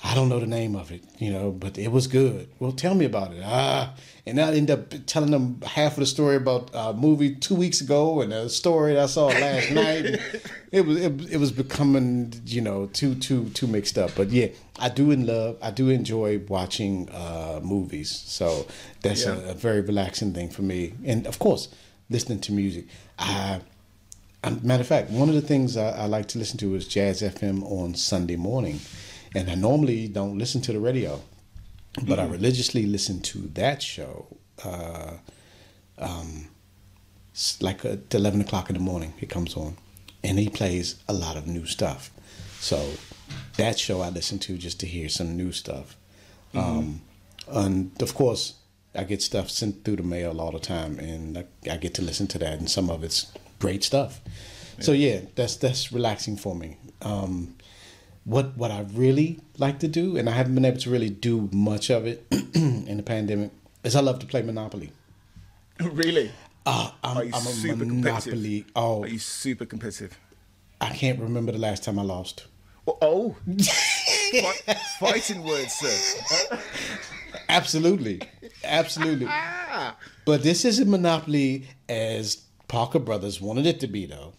"I 0.03 0.15
don't 0.15 0.29
know 0.29 0.39
the 0.41 0.47
name 0.47 0.77
of 0.77 0.91
it, 0.93 1.03
you 1.19 1.31
know, 1.33 1.51
but 1.51 1.77
it 1.79 1.91
was 1.91 2.07
good." 2.07 2.49
Well, 2.59 2.73
tell 2.73 2.95
me 2.95 3.05
about 3.05 3.33
it. 3.33 3.43
Ah, 3.45 3.95
and 4.27 4.41
I'd 4.41 4.55
end 4.55 4.71
up 4.71 4.93
telling 5.07 5.31
them 5.31 5.61
half 5.63 5.93
of 5.93 5.99
the 6.01 6.07
story 6.07 6.37
about 6.37 6.71
a 6.75 6.93
movie 6.93 7.35
two 7.35 7.55
weeks 7.55 7.81
ago 7.81 8.21
and 8.21 8.33
a 8.33 8.49
story 8.49 8.95
that 8.95 9.03
I 9.05 9.07
saw 9.07 9.27
last 9.27 9.71
night. 9.83 10.21
It 10.71 10.87
was 10.87 10.97
it, 11.01 11.33
it 11.33 11.37
was 11.39 11.51
becoming 11.53 12.33
you 12.47 12.61
know 12.61 12.87
too 12.87 13.15
too 13.15 13.49
too 13.51 13.67
mixed 13.67 13.99
up. 13.99 14.11
But 14.17 14.31
yeah, 14.31 14.49
I 14.79 14.89
do 14.89 15.11
in 15.11 15.27
love. 15.27 15.57
I 15.63 15.71
do 15.71 15.89
enjoy 15.89 16.39
watching 16.49 17.09
uh, 17.11 17.61
movies. 17.63 18.11
So 18.11 18.67
that's 19.03 19.25
Yeah. 19.25 19.37
a, 19.39 19.51
a 19.51 19.55
very 19.55 19.81
relaxing 19.81 20.33
thing 20.33 20.51
for 20.51 20.63
me. 20.63 20.95
And 21.05 21.27
of 21.27 21.39
course, 21.39 21.69
listening 22.11 22.41
to 22.41 22.53
music. 22.53 22.87
I, 23.19 23.61
um, 24.45 24.61
matter 24.63 24.83
of 24.83 24.87
fact, 24.87 25.11
one 25.11 25.29
of 25.29 25.35
the 25.35 25.41
things 25.41 25.77
I, 25.77 25.91
I 25.91 26.07
like 26.07 26.29
to 26.29 26.39
listen 26.39 26.59
to 26.59 26.75
is 26.77 26.87
Jazz 26.87 27.23
FM 27.23 27.65
on 27.65 27.95
Sunday 27.97 28.37
morning, 28.37 28.79
and 29.35 29.51
I 29.51 29.55
normally 29.55 30.09
don't 30.09 30.39
listen 30.39 30.61
to 30.63 30.73
the 30.73 30.81
radio, 30.81 31.21
but 32.03 32.19
I 32.19 32.25
religiously 32.27 32.87
listen 32.87 33.21
to 33.23 33.39
that 33.55 33.83
show. 33.83 34.27
Uh, 34.65 35.15
um, 35.99 36.49
like 37.61 37.85
at 37.85 38.15
eleven 38.15 38.41
o'clock 38.41 38.71
in 38.71 38.75
the 38.75 38.81
morning, 38.81 39.15
it 39.21 39.29
comes 39.29 39.57
on, 39.57 39.77
and 40.25 40.39
he 40.39 40.49
plays 40.49 40.97
a 41.09 41.13
lot 41.13 41.37
of 41.37 41.47
new 41.47 41.67
stuff. 41.67 42.11
So 42.61 42.93
that 43.57 43.79
show 43.79 44.01
I 44.01 44.09
listen 44.09 44.39
to 44.41 44.57
just 44.57 44.81
to 44.81 44.87
hear 44.87 45.09
some 45.09 45.37
new 45.37 45.53
stuff. 45.53 45.97
Um, 46.55 47.03
and 47.47 48.03
of 48.03 48.15
course, 48.15 48.55
I 48.95 49.05
get 49.05 49.23
stuff 49.23 49.51
sent 49.51 49.85
through 49.85 49.97
the 49.97 50.03
mail 50.03 50.41
all 50.41 50.51
the 50.51 50.59
time, 50.59 50.99
and 50.99 51.39
I, 51.39 51.45
I 51.71 51.77
get 51.77 51.95
to 51.95 52.03
listen 52.03 52.27
to 52.29 52.39
that, 52.39 52.59
and 52.59 52.71
some 52.71 52.91
of 52.91 53.05
it's 53.05 53.31
great 53.59 53.85
stuff. 53.85 54.21
So 54.81 54.93
yeah, 54.93 55.21
that's 55.35 55.57
that's 55.57 55.93
relaxing 55.93 56.37
for 56.37 56.55
me. 56.55 56.77
Um, 57.03 57.55
what 58.29 58.57
what 58.59 58.71
I 58.71 58.85
really 58.93 59.41
like 59.57 59.79
to 59.81 59.89
do, 59.89 60.17
and 60.19 60.29
I 60.29 60.33
haven't 60.33 60.55
been 60.55 60.67
able 60.67 60.79
to 60.81 60.91
really 60.91 61.09
do 61.09 61.49
much 61.51 61.89
of 61.91 62.07
it 62.07 62.27
in 62.55 62.99
the 62.99 63.03
pandemic, 63.03 63.51
is 63.83 63.97
I 63.97 64.01
love 64.01 64.19
to 64.19 64.27
play 64.27 64.43
Monopoly. 64.43 64.93
really? 65.81 66.31
Uh, 66.67 66.91
I'm, 67.03 67.17
you 67.27 67.33
I'm 67.35 67.47
a 67.47 67.51
super 67.51 67.87
Monopoly. 67.87 68.67
Oh, 68.77 69.03
Are 69.03 69.09
you 69.09 69.19
super 69.19 69.65
competitive? 69.65 70.19
I 70.81 70.91
can't 70.91 71.19
remember 71.19 71.53
the 71.53 71.59
last 71.59 71.85
time 71.85 71.99
I 71.99 72.03
lost. 72.03 72.47
Oh, 72.87 72.99
oh. 73.01 73.37
Fi- 73.63 74.75
fighting 75.01 75.43
words, 75.43 75.73
sir. 75.73 76.59
Absolutely, 77.49 78.21
absolutely. 78.63 79.27
Ah. 79.71 79.97
But 80.25 80.43
this 80.43 80.65
isn't 80.65 80.91
Monopoly 80.91 81.67
as 81.89 82.39
Parker 82.69 82.99
Brothers 82.99 83.41
wanted 83.41 83.67
it 83.67 83.81
to 83.81 83.87
be, 83.87 84.07
though. 84.07 84.35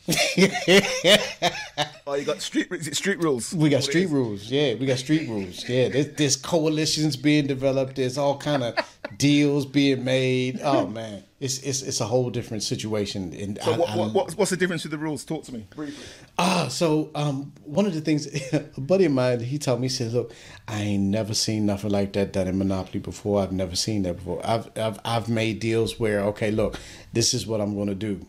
Oh, 2.07 2.15
you 2.15 2.25
got 2.25 2.41
street. 2.41 2.71
Street 2.95 3.19
rules? 3.19 3.53
We 3.53 3.69
got 3.69 3.83
street 3.83 4.09
rules. 4.09 4.49
Yeah, 4.49 4.75
we 4.75 4.85
got 4.85 4.97
street 4.97 5.29
rules. 5.29 5.67
Yeah, 5.67 5.89
there's, 5.89 6.09
there's 6.13 6.35
coalitions 6.35 7.15
being 7.15 7.45
developed. 7.45 7.95
There's 7.97 8.17
all 8.17 8.37
kind 8.37 8.63
of 8.63 8.75
deals 9.17 9.65
being 9.65 10.03
made. 10.03 10.59
Oh 10.63 10.87
man, 10.87 11.23
it's 11.39 11.59
it's 11.59 11.81
it's 11.81 12.01
a 12.01 12.05
whole 12.05 12.29
different 12.29 12.63
situation. 12.63 13.33
And 13.33 13.59
So 13.63 13.73
I- 13.73 13.77
what, 13.77 13.97
what, 13.97 14.13
what's, 14.13 14.37
what's 14.37 14.51
the 14.51 14.57
difference 14.57 14.83
with 14.83 14.91
the 14.91 14.97
rules? 14.97 15.23
Talk 15.23 15.43
to 15.45 15.53
me 15.53 15.67
briefly. 15.75 16.03
Ah, 16.37 16.67
so 16.69 17.09
um, 17.15 17.53
one 17.63 17.85
of 17.85 17.93
the 17.93 18.01
things 18.01 18.27
a 18.53 18.59
buddy 18.81 19.05
of 19.05 19.11
mine 19.13 19.39
he 19.39 19.57
told 19.57 19.79
me 19.79 19.85
he 19.85 19.89
said, 19.89 20.11
"Look, 20.13 20.33
I 20.67 20.81
ain't 20.81 21.03
never 21.03 21.33
seen 21.33 21.65
nothing 21.65 21.91
like 21.91 22.13
that 22.13 22.33
done 22.33 22.47
in 22.47 22.57
Monopoly 22.57 22.99
before. 22.99 23.41
I've 23.41 23.51
never 23.53 23.75
seen 23.75 24.03
that 24.03 24.15
before. 24.17 24.41
I've 24.45 24.69
I've 24.77 24.99
I've 25.05 25.29
made 25.29 25.59
deals 25.59 25.99
where 25.99 26.19
okay, 26.25 26.51
look, 26.51 26.77
this 27.13 27.33
is 27.33 27.47
what 27.47 27.61
I'm 27.61 27.73
going 27.75 27.87
to 27.87 27.95
do. 27.95 28.25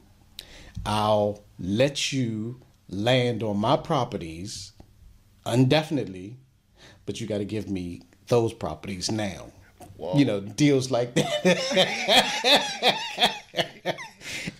I'll 0.86 1.42
let 1.58 2.12
you 2.12 2.60
land 2.88 3.42
on 3.42 3.58
my 3.58 3.76
properties 3.76 4.72
indefinitely, 5.46 6.36
but 7.06 7.20
you 7.20 7.26
got 7.26 7.38
to 7.38 7.44
give 7.44 7.68
me 7.68 8.02
those 8.28 8.52
properties 8.52 9.10
now. 9.10 9.52
You 10.14 10.24
know, 10.24 10.40
deals 10.40 10.90
like 10.90 11.14
that. 11.14 11.30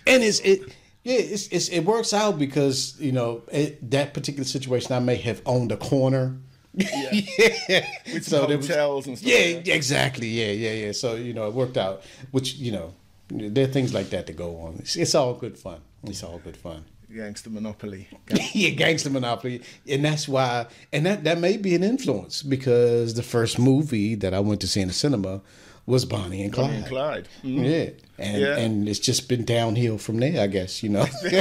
and 0.07 0.23
it's 0.23 0.39
it 0.41 0.61
yeah 1.03 1.17
it's, 1.17 1.47
it's 1.47 1.69
it 1.69 1.81
works 1.81 2.13
out 2.13 2.37
because 2.37 2.95
you 2.99 3.11
know 3.11 3.41
it, 3.51 3.89
that 3.91 4.13
particular 4.13 4.43
situation 4.45 4.91
i 4.93 4.99
may 4.99 5.15
have 5.15 5.41
owned 5.45 5.71
a 5.71 5.77
corner. 5.77 6.37
Yeah, 6.73 7.11
With 8.13 8.23
some 8.25 8.47
there 8.47 8.57
was- 8.57 8.67
hotels 8.67 9.07
and 9.07 9.17
stuff 9.17 9.29
yeah 9.29 9.57
like 9.57 9.67
exactly. 9.67 10.27
Yeah 10.27 10.51
yeah 10.51 10.85
yeah. 10.85 10.91
So 10.93 11.15
you 11.15 11.33
know 11.33 11.47
it 11.47 11.53
worked 11.53 11.77
out 11.77 12.03
which 12.31 12.55
you 12.55 12.71
know 12.71 12.93
there 13.29 13.65
are 13.65 13.67
things 13.71 13.93
like 13.93 14.09
that 14.11 14.27
to 14.27 14.33
go 14.33 14.57
on. 14.57 14.75
It's, 14.79 14.95
it's 14.95 15.15
all 15.15 15.33
good 15.33 15.57
fun. 15.57 15.81
It's 16.03 16.23
all 16.23 16.39
good 16.39 16.55
fun 16.57 16.85
Gangster 17.15 17.49
Monopoly. 17.49 18.07
yeah, 18.53 18.69
gangster 18.69 19.09
monopoly, 19.09 19.61
and 19.87 20.03
that's 20.05 20.27
why, 20.27 20.65
and 20.91 21.05
that 21.05 21.23
that 21.23 21.39
may 21.39 21.57
be 21.57 21.75
an 21.75 21.83
influence 21.83 22.41
because 22.43 23.13
the 23.15 23.23
first 23.23 23.59
movie 23.59 24.15
that 24.15 24.33
I 24.33 24.39
went 24.39 24.61
to 24.61 24.67
see 24.67 24.81
in 24.81 24.87
the 24.87 24.93
cinema 24.93 25.41
was 25.85 26.05
Bonnie 26.05 26.43
and 26.43 26.53
Clyde. 26.53 26.65
Bonnie 26.67 26.77
and 26.77 26.85
Clyde. 26.87 27.27
Mm. 27.43 27.65
Yeah, 27.65 27.89
and 28.25 28.41
Yeah. 28.41 28.57
and 28.57 28.87
it's 28.89 28.99
just 28.99 29.27
been 29.27 29.43
downhill 29.45 29.97
from 29.97 30.17
there, 30.19 30.41
I 30.41 30.47
guess. 30.47 30.83
You 30.83 30.89
know. 30.89 31.05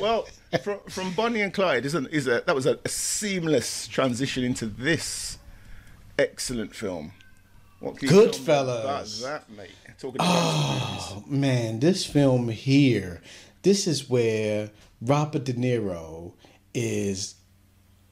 Well, 0.00 0.26
from, 0.62 0.80
from 0.88 1.12
Bonnie 1.14 1.40
and 1.40 1.52
Clyde, 1.52 1.86
isn't 1.86 2.08
is 2.08 2.26
a 2.26 2.42
that 2.46 2.54
was 2.54 2.66
a, 2.66 2.78
a 2.84 2.88
seamless 2.88 3.88
transition 3.88 4.44
into 4.44 4.66
this 4.66 5.38
excellent 6.18 6.74
film. 6.74 7.12
What 7.80 7.98
can 7.98 8.08
you 8.08 8.14
tell 8.14 8.24
me 8.24 8.30
Goodfellas. 8.32 9.20
about 9.20 9.48
that, 9.48 9.50
mate? 9.50 9.70
Talking 9.98 10.16
about 10.16 10.26
oh, 10.28 11.22
movies. 11.26 11.30
Man, 11.30 11.80
this 11.80 12.04
film 12.04 12.48
here, 12.48 13.22
this 13.62 13.86
is 13.86 14.08
where 14.08 14.70
Robert 15.00 15.44
De 15.44 15.52
Niro 15.52 16.32
is 16.74 17.34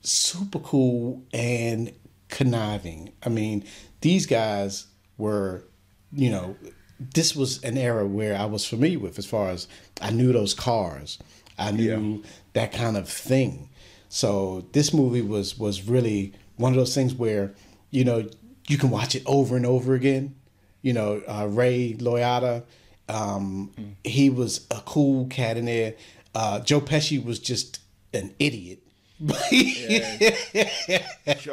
super 0.03 0.59
cool 0.59 1.23
and 1.33 1.93
conniving. 2.29 3.13
I 3.25 3.29
mean, 3.29 3.65
these 4.01 4.27
guys 4.27 4.87
were, 5.19 5.65
you 6.13 6.31
know, 6.31 6.57
this 6.99 7.35
was 7.35 7.63
an 7.63 7.77
era 7.77 8.07
where 8.07 8.37
I 8.37 8.45
was 8.45 8.67
familiar 8.67 8.99
with 8.99 9.19
as 9.19 9.27
far 9.27 9.51
as 9.51 9.67
I 10.01 10.11
knew 10.11 10.33
those 10.33 10.55
cars. 10.55 11.19
I 11.59 11.71
knew 11.71 12.23
that 12.53 12.73
kind 12.73 12.97
of 12.97 13.09
thing. 13.09 13.69
So 14.09 14.67
this 14.73 14.93
movie 14.93 15.23
was 15.23 15.59
was 15.59 15.89
really 15.89 16.33
one 16.57 16.73
of 16.73 16.79
those 16.79 16.95
things 16.95 17.15
where, 17.15 17.55
you 17.91 18.05
know, 18.05 18.29
you 18.69 18.79
can 18.79 18.91
watch 18.91 19.15
it 19.15 19.23
over 19.27 19.57
and 19.57 19.67
over 19.67 19.95
again. 19.95 20.35
You 20.83 20.93
know, 20.93 21.23
uh, 21.27 21.47
Ray 21.51 21.95
Liotta, 21.99 22.63
um, 23.09 23.73
he 24.05 24.31
was 24.31 24.67
a 24.71 24.81
cool 24.85 25.27
cat 25.27 25.57
in 25.57 25.65
there. 25.67 25.95
Uh, 26.35 26.61
Joe 26.61 26.81
Pesci 26.81 27.23
was 27.25 27.39
just 27.39 27.81
an 28.13 28.35
idiot. 28.39 28.81
Joe 29.21 29.31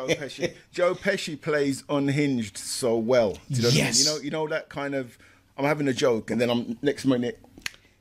Pesci. 0.08 0.54
Joe 0.72 0.96
Pesci 0.96 1.40
plays 1.40 1.84
unhinged 1.90 2.58
so 2.58 2.98
well. 2.98 3.38
You 3.50 3.64
know 3.64 3.70
Yes. 3.70 4.08
I 4.08 4.14
mean? 4.14 4.16
You 4.16 4.20
know, 4.20 4.24
you 4.26 4.32
know 4.32 4.48
that 4.50 4.70
kind 4.70 4.96
of. 4.96 5.18
I'm 5.58 5.66
having 5.66 5.88
a 5.88 5.94
joke, 5.94 6.32
and 6.32 6.40
then 6.42 6.50
I'm 6.50 6.78
next 6.82 7.06
minute. 7.06 7.40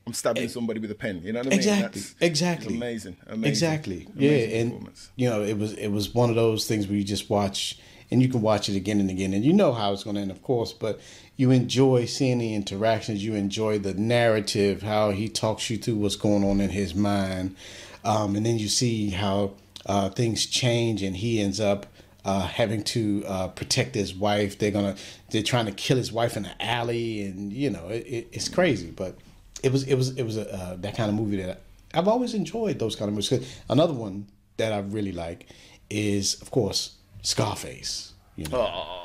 I'm 0.07 0.15
stabbing 0.15 0.49
somebody 0.49 0.81
with 0.81 0.91
a 0.91 0.95
pen. 0.95 1.21
You 1.23 1.33
know 1.33 1.41
what 1.41 1.47
I 1.49 1.51
mean? 1.51 1.59
Exactly. 1.59 2.01
That's 2.01 2.15
exactly. 2.23 2.75
Amazing. 2.77 3.17
Amazing. 3.27 3.45
Exactly. 3.49 4.09
Amazing 4.17 4.51
yeah, 4.51 4.61
and 4.61 4.91
you 5.17 5.29
know, 5.29 5.43
it 5.43 5.59
was 5.59 5.75
it 5.75 5.89
was 5.89 6.15
one 6.15 6.31
of 6.31 6.37
those 6.37 6.67
things 6.67 6.87
where 6.87 6.97
you 6.97 7.05
just 7.05 7.29
watch 7.29 7.79
and 8.11 8.23
you 8.23 8.29
can 8.29 8.43
watch 8.43 8.69
it 8.69 8.77
again 8.77 9.01
and 9.01 9.11
again 9.11 9.33
and 9.33 9.45
you 9.45 9.53
know 9.53 9.73
how 9.73 9.93
it's 9.93 10.05
going 10.05 10.17
to 10.17 10.23
end, 10.23 10.31
of 10.31 10.43
course, 10.43 10.73
but 10.73 11.01
you 11.37 11.51
enjoy 11.51 12.05
seeing 12.05 12.39
the 12.39 12.55
interactions. 12.55 13.25
You 13.25 13.35
enjoy 13.35 13.79
the 13.79 13.95
narrative, 13.95 14.83
how 14.83 15.11
he 15.11 15.29
talks 15.29 15.71
you 15.71 15.79
through 15.79 15.97
what's 15.97 16.17
going 16.17 16.45
on 16.45 16.61
in 16.61 16.71
his 16.71 16.95
mind, 16.95 17.57
um, 18.05 18.37
and 18.37 18.45
then 18.45 18.59
you 18.59 18.69
see 18.69 19.11
how 19.11 19.53
uh, 19.87 20.11
things 20.11 20.47
change 20.47 21.03
and 21.03 21.17
he 21.17 21.41
ends 21.41 21.61
up. 21.61 21.87
Uh, 22.23 22.43
having 22.43 22.85
to 22.85 23.25
uh, 23.27 23.49
protect 23.49 23.95
his 23.95 24.15
wife, 24.15 24.59
they're 24.59 24.71
gonna 24.71 24.95
they're 25.31 25.43
trying 25.43 25.65
to 25.65 25.73
kill 25.73 25.97
his 25.97 26.13
wife 26.13 26.37
in 26.37 26.43
the 26.43 26.63
alley, 26.63 27.23
and 27.23 27.51
you 27.51 27.71
know 27.71 27.89
it, 27.89 28.07
it, 28.07 28.29
it's 28.31 28.47
crazy. 28.47 28.91
But 28.91 29.17
it 29.63 29.73
was 29.73 29.85
it 29.85 29.95
was 29.95 30.11
it 30.19 30.25
was 30.25 30.37
a, 30.37 30.55
uh, 30.55 30.77
that 30.77 30.97
kind 30.97 31.09
of 31.09 31.17
movie 31.17 31.43
that 31.43 31.63
I've 31.95 32.09
always 32.09 32.35
enjoyed 32.35 32.79
those 32.79 32.97
kind 32.97 33.09
of 33.09 33.15
movies 33.15 33.63
Another 33.69 33.93
one 33.93 34.27
that 34.57 34.73
I 34.73 34.81
really 34.81 35.13
like 35.13 35.49
is 35.89 36.41
of 36.43 36.51
course 36.51 36.97
Scarface. 37.23 38.13
You 38.37 38.47
know, 38.47 38.97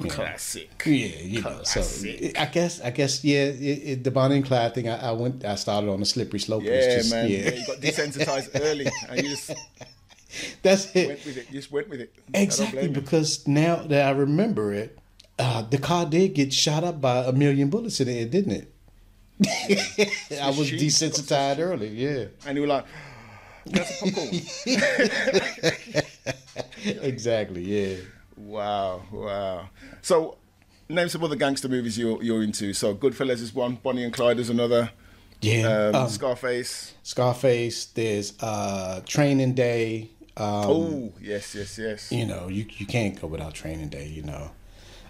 Oh, 0.00 0.06
classic. 0.08 0.70
yeah, 0.86 0.92
you 1.20 1.42
know. 1.42 1.62
So 1.64 1.80
Classic. 1.80 2.38
I 2.40 2.46
guess 2.46 2.80
I 2.80 2.90
guess 2.90 3.22
yeah, 3.24 3.44
it, 3.44 3.60
it, 3.60 4.04
the 4.04 4.10
Bonnie 4.10 4.36
and 4.36 4.44
Clyde 4.44 4.74
thing. 4.74 4.88
I, 4.88 5.08
I 5.08 5.12
went. 5.12 5.44
I 5.44 5.54
started 5.56 5.90
on 5.90 6.00
a 6.00 6.04
slippery 6.06 6.40
slope. 6.40 6.62
Yeah, 6.64 6.96
just- 6.96 7.12
man. 7.12 7.28
Yeah. 7.28 7.38
Yeah. 7.38 7.50
you 7.54 7.66
got 7.66 7.76
desensitized 7.78 8.48
early, 8.62 8.86
and 9.08 9.16
you 9.22 9.28
just 9.28 9.52
That's 10.62 10.94
it. 10.96 11.08
went 11.08 11.24
with 11.26 11.36
it. 11.36 11.46
You 11.50 11.60
just 11.60 11.70
went 11.70 11.88
with 11.90 12.00
it. 12.00 12.14
Exactly, 12.32 12.78
blame 12.80 12.94
you. 12.94 13.00
because 13.02 13.46
now 13.46 13.76
that 13.76 14.06
I 14.06 14.10
remember 14.12 14.72
it, 14.72 14.98
uh, 15.38 15.60
the 15.62 15.76
car 15.78 16.06
did 16.06 16.34
get 16.34 16.52
shot 16.54 16.84
up 16.84 17.00
by 17.00 17.24
a 17.24 17.32
million 17.32 17.68
bullets 17.68 18.00
in 18.00 18.08
it, 18.08 18.30
didn't 18.30 18.52
it? 18.52 18.68
I 20.40 20.48
was 20.48 20.70
desensitized 20.70 21.58
early, 21.58 21.88
yeah. 21.88 22.26
And 22.46 22.56
you 22.56 22.62
were 22.62 22.68
like, 22.68 22.86
"That's 23.66 24.02
a 24.02 24.04
popcorn." 24.04 24.30
Exactly, 26.84 27.62
yeah. 27.62 27.96
wow, 28.36 29.02
wow. 29.12 29.68
So, 30.00 30.36
name 30.88 31.08
some 31.08 31.22
other 31.22 31.36
gangster 31.36 31.68
movies 31.68 31.96
you're 31.96 32.20
you're 32.22 32.42
into. 32.42 32.72
So, 32.72 32.94
Goodfellas 32.94 33.40
is 33.40 33.54
one. 33.54 33.76
Bonnie 33.76 34.04
and 34.04 34.12
Clyde 34.12 34.40
is 34.40 34.50
another. 34.50 34.90
Yeah. 35.40 35.66
Um, 35.66 35.94
um, 35.94 36.08
Scarface. 36.08 36.94
Scarface, 37.02 37.86
there's 37.86 38.34
uh, 38.40 39.02
Training 39.04 39.54
Day. 39.54 40.10
Um, 40.36 40.46
oh, 40.46 41.12
yes, 41.20 41.54
yes, 41.54 41.78
yes. 41.78 42.10
you 42.10 42.24
know, 42.24 42.48
you 42.48 42.64
you 42.78 42.86
can't 42.86 43.20
go 43.20 43.26
without 43.26 43.54
Training 43.54 43.88
Day. 43.88 44.06
You 44.06 44.22
know, 44.22 44.50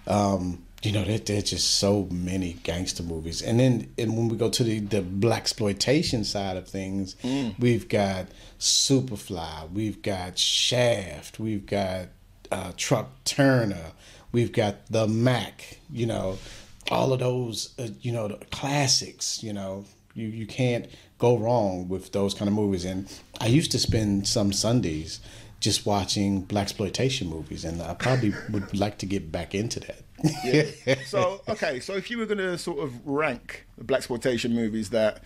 um, 0.07 0.65
you 0.83 0.91
know 0.91 1.03
there, 1.03 1.17
there's 1.17 1.43
just 1.45 1.75
so 1.75 2.07
many 2.11 2.53
gangster 2.63 3.03
movies, 3.03 3.41
and 3.41 3.59
then 3.59 3.89
and 3.97 4.17
when 4.17 4.27
we 4.27 4.37
go 4.37 4.49
to 4.49 4.63
the 4.63 4.79
the 4.79 5.01
black 5.01 5.39
exploitation 5.39 6.23
side 6.23 6.57
of 6.57 6.67
things, 6.67 7.15
we've 7.57 7.87
got 7.87 8.27
Superfly, 8.59 9.71
we've 9.71 10.01
got 10.01 10.37
Shaft, 10.37 11.39
we've 11.39 11.65
got 11.65 12.07
uh, 12.51 12.73
Truck 12.75 13.09
Turner, 13.23 13.93
we've 14.33 14.51
got 14.51 14.87
the 14.87 15.07
Mack. 15.07 15.79
You 15.89 16.05
know, 16.05 16.37
all 16.91 17.13
of 17.13 17.19
those, 17.19 17.73
uh, 17.79 17.87
you 18.01 18.11
know, 18.11 18.27
the 18.27 18.45
classics. 18.51 19.41
You 19.41 19.53
know, 19.53 19.85
you 20.13 20.27
you 20.27 20.45
can't 20.45 20.87
go 21.17 21.37
wrong 21.37 21.87
with 21.87 22.11
those 22.11 22.33
kind 22.33 22.49
of 22.49 22.53
movies. 22.53 22.83
And 22.83 23.09
I 23.39 23.47
used 23.47 23.71
to 23.71 23.79
spend 23.79 24.27
some 24.27 24.51
Sundays 24.51 25.21
just 25.61 25.85
watching 25.85 26.41
black 26.41 26.63
exploitation 26.63 27.29
movies, 27.29 27.63
and 27.63 27.81
I 27.81 27.93
probably 27.93 28.33
would 28.49 28.77
like 28.77 28.97
to 28.97 29.05
get 29.05 29.31
back 29.31 29.55
into 29.55 29.79
that. 29.79 30.01
Yeah. 30.43 30.95
so 31.05 31.41
okay, 31.49 31.79
so 31.79 31.93
if 31.95 32.09
you 32.09 32.17
were 32.17 32.25
going 32.25 32.37
to 32.37 32.57
sort 32.57 32.79
of 32.79 32.93
rank 33.05 33.65
the 33.77 33.83
black 33.83 33.99
exploitation 33.99 34.53
movies 34.55 34.89
that 34.91 35.21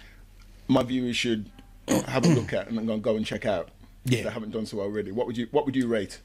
my 0.67 0.83
viewers 0.83 1.15
should 1.15 1.49
have 1.87 2.25
a 2.25 2.29
look 2.29 2.51
at 2.53 2.67
and 2.67 2.77
then 2.77 3.01
go 3.01 3.15
and 3.15 3.25
check 3.25 3.45
out, 3.45 3.69
Yeah. 4.05 4.23
they 4.23 4.29
haven't 4.29 4.51
done 4.51 4.65
so 4.65 4.79
already, 4.81 5.11
what 5.11 5.27
would 5.27 5.37
you 5.37 5.47
what 5.51 5.65
would 5.65 5.75
you 5.75 5.87
rate? 5.87 6.19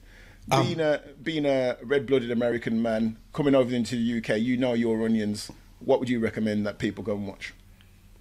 Um, 0.51 0.65
Being 0.65 0.79
a 0.81 1.01
being 1.21 1.45
a 1.45 1.77
red 1.83 2.05
blooded 2.05 2.31
American 2.31 2.81
man 2.81 3.17
coming 3.31 3.55
over 3.55 3.73
into 3.73 3.95
the 3.95 4.17
UK, 4.17 4.39
you 4.41 4.57
know 4.57 4.73
your 4.73 5.03
onions. 5.05 5.49
What 5.79 5.99
would 5.99 6.09
you 6.09 6.19
recommend 6.19 6.65
that 6.65 6.79
people 6.79 7.03
go 7.03 7.15
and 7.15 7.27
watch? 7.27 7.53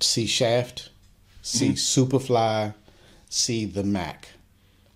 see 0.00 0.26
Shaft, 0.26 0.90
see 1.42 1.70
Superfly, 1.74 2.74
see 3.28 3.64
The 3.66 3.84
Mack. 3.84 4.28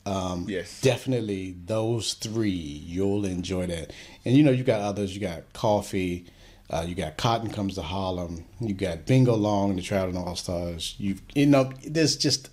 Um, 0.07 0.47
Yes. 0.49 0.81
definitely 0.81 1.57
those 1.67 2.15
three. 2.15 2.51
You'll 2.51 3.25
enjoy 3.25 3.67
that. 3.67 3.93
And 4.25 4.37
you 4.37 4.43
know, 4.43 4.53
you 4.53 4.65
got 4.65 4.81
others. 4.81 5.15
You 5.15 5.21
got 5.21 5.53
Coffy. 5.53 6.27
Uh, 6.71 6.85
you 6.87 6.95
got 6.95 7.17
Cotton 7.17 7.51
Comes 7.51 7.75
to 7.77 7.83
Harlem. 7.83 8.45
You 8.61 8.75
got 8.75 9.07
Bingo 9.07 9.35
Long 9.37 9.71
and 9.71 9.79
the 9.79 9.83
Traveling 9.83 10.17
All 10.17 10.35
Stars. 10.37 10.95
You 10.99 11.17
you 11.35 11.47
know, 11.47 11.73
there's 11.87 12.17
just 12.17 12.49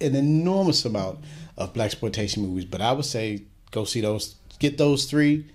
an 0.00 0.14
enormous 0.14 0.84
amount 0.84 1.20
of 1.56 1.72
black 1.74 1.86
exploitation 1.86 2.42
movies. 2.44 2.64
But 2.64 2.80
I 2.80 2.92
would 2.92 3.04
say 3.04 3.42
go 3.70 3.84
see 3.84 4.00
those. 4.00 4.34
Get 4.58 4.76
those 4.78 5.04
three. 5.06 5.46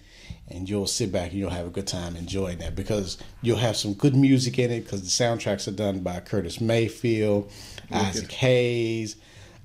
And 0.48 0.70
you'll 0.70 0.86
sit 0.86 1.12
back 1.12 1.32
and 1.32 1.40
you'll 1.40 1.50
have 1.50 1.66
a 1.66 1.72
good 1.72 1.88
time 1.88 2.16
enjoying 2.16 2.60
that 2.60 2.76
because 2.76 3.18
you'll 3.42 3.58
have 3.58 3.76
some 3.76 3.94
good 3.94 4.16
music 4.16 4.60
in 4.60 4.70
it 4.70 4.82
because 4.82 5.02
the 5.02 5.08
soundtracks 5.24 5.68
are 5.68 5.72
done 5.72 6.02
by 6.02 6.20
Curtis 6.20 6.62
Mayfield, 6.62 7.52
Isaac 7.92 8.32
Hayes, 8.32 9.16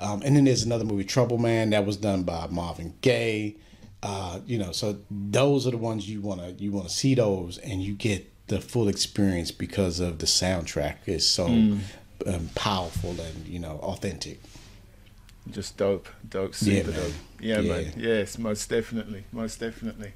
um, 0.01 0.22
and 0.24 0.35
then 0.36 0.44
there's 0.44 0.62
another 0.64 0.85
movie, 0.85 1.05
Trouble 1.05 1.39
Man, 1.39 1.70
that 1.70 1.86
was 1.86 1.97
done 1.97 2.22
by 2.24 2.47
Marvin 2.51 2.94
Gaye. 3.02 3.56
Uh, 4.02 4.40
you 4.47 4.56
know, 4.59 4.72
so 4.72 4.98
those 5.10 5.66
are 5.66 5.70
the 5.72 5.77
ones 5.77 6.09
you 6.09 6.20
wanna 6.22 6.55
you 6.59 6.72
wanna 6.72 6.89
see 6.89 7.14
those, 7.14 7.59
and 7.59 7.82
you 7.82 7.93
get 7.94 8.27
the 8.48 8.60
full 8.60 8.89
experience 8.89 9.51
because 9.52 10.01
of 10.01 10.18
the 10.18 10.27
soundtrack 10.27 10.97
is 11.06 11.28
so 11.28 11.47
um, 11.47 12.51
powerful 12.55 13.10
and 13.10 13.47
you 13.47 13.59
know 13.59 13.78
authentic. 13.82 14.40
Just 15.51 15.77
dope, 15.77 16.09
dope, 16.28 16.52
Yeah, 16.60 16.82
super 16.82 16.90
man. 16.93 17.01
dope. 17.01 17.12
Yeah, 17.40 17.59
Yeah. 17.60 17.72
man. 17.72 17.93
Yes, 17.97 18.39
most 18.39 18.68
definitely, 18.70 19.24
most 19.32 19.59
definitely. 19.60 20.12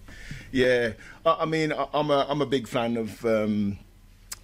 Yeah, 0.52 0.92
I, 1.26 1.36
I 1.40 1.44
mean, 1.44 1.72
I, 1.72 1.86
I'm 1.92 2.10
a 2.10 2.26
I'm 2.28 2.40
a 2.40 2.46
big 2.46 2.66
fan 2.68 2.96
of 2.96 3.24
um, 3.24 3.78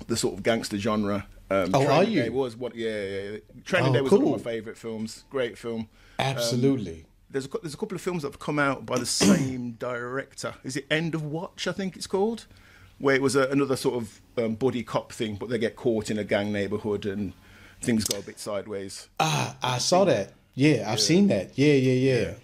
the 0.06 0.16
sort 0.16 0.34
of 0.34 0.42
gangster 0.42 0.78
genre. 0.78 1.26
Um, 1.50 1.70
Oh, 1.74 1.86
are 1.86 2.04
you? 2.04 2.22
Day 2.22 2.28
was 2.28 2.56
what? 2.56 2.74
Yeah, 2.74 2.90
yeah. 3.04 3.20
yeah. 3.30 3.38
Training 3.64 3.90
Oh, 3.90 3.92
Day 3.94 4.00
was 4.02 4.12
one 4.12 4.22
of 4.22 4.30
my 4.44 4.50
favorite 4.52 4.76
films. 4.76 5.24
Great 5.30 5.58
film. 5.58 5.88
Absolutely. 6.18 7.06
There's 7.30 7.46
a, 7.46 7.48
there's 7.62 7.74
a 7.74 7.76
couple 7.76 7.94
of 7.96 8.00
films 8.00 8.22
that 8.22 8.28
have 8.28 8.38
come 8.38 8.58
out 8.58 8.86
by 8.86 8.98
the 8.98 9.06
same 9.06 9.72
director. 9.72 10.54
Is 10.64 10.76
it 10.76 10.86
End 10.90 11.14
of 11.14 11.22
Watch? 11.24 11.66
I 11.66 11.72
think 11.72 11.96
it's 11.96 12.06
called, 12.06 12.46
where 12.98 13.14
it 13.14 13.22
was 13.22 13.36
a, 13.36 13.48
another 13.48 13.76
sort 13.76 13.96
of 14.02 14.20
um, 14.38 14.54
buddy 14.54 14.82
cop 14.82 15.12
thing, 15.12 15.36
but 15.36 15.48
they 15.48 15.58
get 15.58 15.76
caught 15.76 16.10
in 16.10 16.18
a 16.18 16.24
gang 16.24 16.52
neighborhood 16.52 17.06
and 17.06 17.32
things 17.80 18.04
go 18.04 18.18
a 18.18 18.22
bit 18.22 18.38
sideways. 18.38 19.08
ah, 19.20 19.56
I 19.62 19.78
saw 19.78 20.04
that. 20.04 20.32
Yeah, 20.54 20.90
I've 20.90 21.00
seen 21.00 21.28
that. 21.28 21.56
Yeah, 21.56 21.74
yeah, 21.74 21.92
yeah. 21.92 22.34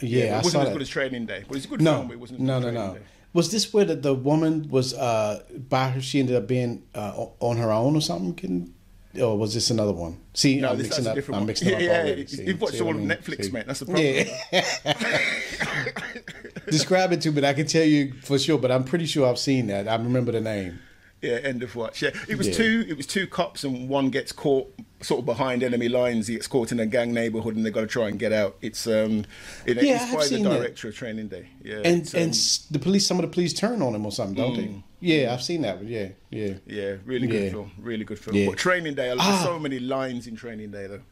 Yeah, 0.00 0.26
but 0.26 0.34
I 0.34 0.38
it 0.38 0.44
wasn't 0.44 0.52
saw 0.52 0.60
as 0.62 0.72
good 0.72 0.82
as 0.82 0.88
Training 0.88 1.26
Day, 1.26 1.44
but 1.48 1.56
it's 1.56 1.66
a 1.66 1.68
good 1.68 1.80
no, 1.82 1.94
film. 1.94 2.06
But 2.08 2.12
it 2.14 2.20
wasn't. 2.20 2.40
as 2.40 2.46
no, 2.46 2.60
good 2.60 2.62
no, 2.62 2.68
as 2.68 2.74
no. 2.74 2.80
Training 2.92 3.02
Day. 3.02 3.08
Was 3.36 3.50
this 3.52 3.72
where 3.72 3.84
the, 3.84 3.94
the 3.96 4.14
woman 4.14 4.68
was 4.70 4.94
uh, 4.94 5.42
by 5.68 5.90
her? 5.90 6.00
She 6.00 6.18
ended 6.20 6.36
up 6.36 6.46
being 6.48 6.82
uh, 6.94 7.26
on 7.40 7.58
her 7.58 7.70
own 7.70 7.94
or 7.94 8.00
something. 8.00 8.34
Can, 8.34 8.74
or 9.20 9.36
was 9.38 9.52
this 9.54 9.70
another 9.70 9.92
one? 9.92 10.18
See, 10.34 10.60
No, 10.60 10.70
I'm 10.70 10.78
this, 10.78 10.88
mixing 10.88 11.06
up. 11.06 11.14
different 11.14 11.40
I'm 11.40 11.46
mixing 11.46 11.68
yeah, 11.72 11.74
up 11.76 11.82
yeah, 11.82 11.90
already. 12.00 12.20
you- 12.22 12.26
See- 12.28 12.44
You've 12.46 12.60
watched 12.60 12.74
see 12.74 12.80
all 12.80 12.86
what 12.88 12.96
of 12.96 13.02
I 13.02 13.04
mean? 13.06 13.16
Netflix, 13.18 13.44
See? 13.44 13.50
mate. 13.52 13.66
That's 13.66 13.80
the 13.80 13.86
problem. 13.86 14.26
Yeah. 14.52 14.64
Describe 16.70 17.12
it 17.12 17.20
to 17.22 17.30
me. 17.30 17.46
I 17.46 17.52
can 17.54 17.66
tell 17.66 17.84
you 17.84 18.12
for 18.22 18.38
sure, 18.38 18.58
but 18.58 18.70
I'm 18.72 18.84
pretty 18.84 19.06
sure 19.06 19.28
I've 19.28 19.38
seen 19.38 19.68
that. 19.68 19.86
I 19.88 19.94
remember 19.96 20.32
the 20.32 20.40
name. 20.40 20.80
Yeah, 21.26 21.34
end 21.36 21.62
of 21.62 21.74
watch. 21.76 22.02
Yeah, 22.02 22.10
it 22.28 22.36
was 22.38 22.48
Yeah. 22.48 22.54
two. 22.54 22.84
It 22.88 22.96
was 22.96 23.06
two 23.06 23.26
cops, 23.26 23.64
and 23.64 23.88
one 23.88 24.10
gets 24.10 24.32
caught 24.32 24.72
sort 25.02 25.20
of 25.20 25.26
behind 25.26 25.62
enemy 25.62 25.88
lines. 25.88 26.26
He 26.28 26.34
gets 26.34 26.46
caught 26.46 26.72
in 26.72 26.80
a 26.80 26.86
gang 26.86 27.12
neighborhood, 27.12 27.56
and 27.56 27.64
they 27.64 27.68
have 27.68 27.74
got 27.74 27.80
to 27.82 27.86
try 27.86 28.08
and 28.08 28.18
get 28.18 28.32
out. 28.32 28.56
It's 28.62 28.86
um, 28.86 29.24
it, 29.66 29.82
Yeah, 29.82 29.94
it's 29.96 30.04
I've 30.04 30.12
by 30.14 30.22
the 30.22 30.28
seen 30.28 30.44
that. 30.44 30.58
director 30.58 30.88
of 30.88 30.94
Training 30.96 31.28
Day. 31.28 31.48
Yeah, 31.64 31.80
And 31.84 32.02
it's, 32.02 32.14
and 32.14 32.32
um, 32.32 32.38
the 32.70 32.78
police, 32.78 33.06
some 33.06 33.18
of 33.18 33.22
the 33.22 33.32
police 33.32 33.52
turn 33.52 33.82
on 33.82 33.94
him 33.94 34.06
or 34.06 34.12
something, 34.12 34.34
don't 34.36 34.56
they? 34.56 34.82
Yeah, 35.00 35.34
I've 35.34 35.42
seen 35.42 35.62
that. 35.62 35.78
But 35.78 35.88
yeah, 35.88 36.08
yeah. 36.30 36.54
yeah, 36.66 36.96
really 37.04 37.26
good 37.26 37.42
Yeah. 37.44 37.50
film. 37.50 37.70
Really 37.78 38.04
good 38.04 38.18
film. 38.18 38.36
Yeah. 38.36 38.46
But 38.48 38.56
Training 38.58 38.94
Day, 38.94 39.08
there's 39.08 39.20
Ah. 39.20 39.42
so 39.44 39.58
many 39.58 39.78
lines 39.78 40.26
in 40.26 40.36
Training 40.36 40.70
Day 40.70 40.86
though. 40.86 41.02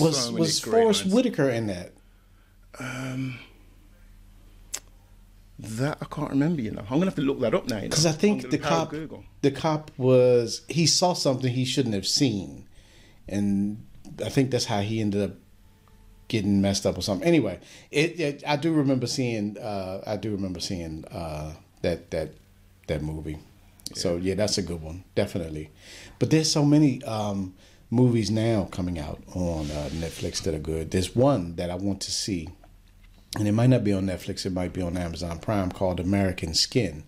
Was 0.00 0.24
so 0.26 0.32
was 0.32 0.60
great 0.60 0.82
Forrest 0.82 1.02
lines. 1.04 1.14
Whitaker 1.14 1.48
in 1.50 1.66
that? 1.68 1.92
That 5.58 5.98
I 6.00 6.04
can't 6.04 6.30
remember. 6.30 6.62
You 6.62 6.70
know, 6.70 6.82
I'm 6.82 6.98
gonna 6.98 7.06
have 7.06 7.16
to 7.16 7.22
look 7.22 7.40
that 7.40 7.54
up 7.54 7.68
now. 7.68 7.80
Because 7.80 8.06
I 8.06 8.12
think 8.12 8.50
the 8.50 8.58
cop, 8.58 8.90
Google. 8.90 9.24
the 9.42 9.50
cop 9.50 9.90
was 9.96 10.62
he 10.68 10.86
saw 10.86 11.14
something 11.14 11.52
he 11.52 11.64
shouldn't 11.64 11.94
have 11.94 12.06
seen, 12.06 12.66
and 13.28 13.84
I 14.24 14.28
think 14.28 14.50
that's 14.50 14.66
how 14.66 14.80
he 14.80 15.00
ended 15.00 15.30
up 15.30 15.36
getting 16.28 16.60
messed 16.60 16.86
up 16.86 16.96
or 16.96 17.02
something. 17.02 17.26
Anyway, 17.26 17.58
it, 17.90 18.20
it 18.20 18.42
I 18.46 18.56
do 18.56 18.72
remember 18.72 19.06
seeing 19.06 19.58
uh, 19.58 20.02
I 20.06 20.16
do 20.16 20.30
remember 20.30 20.60
seeing 20.60 21.04
uh, 21.06 21.54
that 21.82 22.10
that 22.12 22.34
that 22.86 23.02
movie. 23.02 23.38
So 23.94 24.16
yeah, 24.16 24.34
that's 24.34 24.58
a 24.58 24.62
good 24.62 24.82
one, 24.82 25.04
definitely. 25.14 25.70
But 26.18 26.30
there's 26.30 26.50
so 26.50 26.64
many 26.64 27.02
um, 27.04 27.54
movies 27.90 28.30
now 28.30 28.68
coming 28.70 28.98
out 28.98 29.22
on 29.34 29.70
uh, 29.70 29.88
Netflix 29.92 30.42
that 30.42 30.54
are 30.54 30.58
good. 30.58 30.90
There's 30.90 31.16
one 31.16 31.56
that 31.56 31.70
I 31.70 31.74
want 31.74 32.00
to 32.02 32.10
see, 32.10 32.48
and 33.38 33.46
it 33.48 33.52
might 33.52 33.68
not 33.68 33.84
be 33.84 33.92
on 33.92 34.06
Netflix. 34.06 34.44
It 34.44 34.52
might 34.52 34.72
be 34.72 34.82
on 34.82 34.96
Amazon 34.96 35.38
Prime 35.38 35.70
called 35.72 36.00
American 36.00 36.54
Skin, 36.54 37.04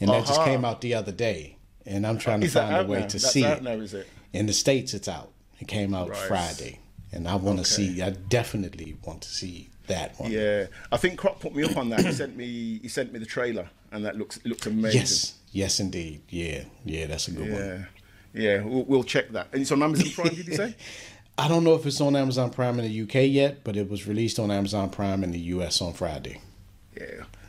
and 0.00 0.10
that 0.10 0.26
just 0.26 0.40
Uh-huh. 0.40 0.44
came 0.50 0.64
out 0.64 0.80
the 0.80 0.94
other 0.94 1.12
day. 1.12 1.56
And 1.86 2.06
I'm 2.06 2.18
trying 2.18 2.40
to 2.40 2.46
Is 2.46 2.52
find 2.54 2.74
a 2.76 2.84
way 2.84 3.00
now? 3.00 3.06
to 3.06 3.18
That's 3.18 3.32
see 3.32 3.44
it. 3.44 3.62
now, 3.62 3.72
it? 3.80 4.06
In 4.34 4.44
the 4.46 4.52
states, 4.52 4.92
it's 4.92 5.08
out. 5.08 5.32
It 5.58 5.68
came 5.68 5.94
out 5.94 6.10
Right. 6.10 6.18
Friday, 6.18 6.80
and 7.12 7.26
I 7.26 7.36
want 7.36 7.58
to 7.58 7.62
Okay. 7.62 7.94
see. 7.94 8.02
I 8.02 8.10
definitely 8.10 8.96
want 9.04 9.22
to 9.22 9.28
see 9.30 9.70
that 9.86 10.18
one. 10.20 10.30
Yeah, 10.30 10.66
I 10.92 10.98
think 10.98 11.18
Croc 11.18 11.40
put 11.40 11.54
me 11.54 11.64
up 11.64 11.76
on 11.78 11.88
that. 11.90 12.04
He 12.04 12.12
sent 12.12 12.36
me. 12.36 12.78
He 12.82 12.88
sent 12.88 13.10
me 13.12 13.18
the 13.18 13.24
trailer, 13.26 13.70
and 13.90 14.04
that 14.04 14.16
looks 14.18 14.38
looks 14.44 14.66
amazing. 14.66 15.00
Yes. 15.00 15.34
Yes, 15.50 15.80
indeed. 15.80 16.20
Yeah. 16.28 16.64
Yeah, 16.84 17.06
that's 17.06 17.26
a 17.28 17.30
good 17.30 17.50
one. 17.50 17.58
Yeah, 17.58 17.84
yeah. 18.34 18.62
We'll, 18.62 18.84
we'll 18.84 19.02
check 19.04 19.30
that. 19.30 19.48
And 19.52 19.62
it's 19.62 19.72
on 19.72 19.82
Amazon 19.82 20.10
Prime. 20.10 20.34
Did 20.34 20.46
you 20.46 20.54
say? 20.56 20.74
I 21.38 21.46
don't 21.48 21.62
know 21.64 21.74
if 21.74 21.86
it's 21.86 22.00
on 22.00 22.16
Amazon 22.16 22.50
Prime 22.50 22.78
in 22.80 22.84
the 22.90 23.02
UK 23.02 23.30
yet, 23.30 23.62
but 23.64 23.76
it 23.76 23.88
was 23.88 24.06
released 24.08 24.38
on 24.40 24.50
Amazon 24.50 24.90
Prime 24.90 25.22
in 25.22 25.30
the 25.30 25.38
US 25.54 25.80
on 25.80 25.92
Friday. 25.92 26.40
Yeah, 26.98 27.04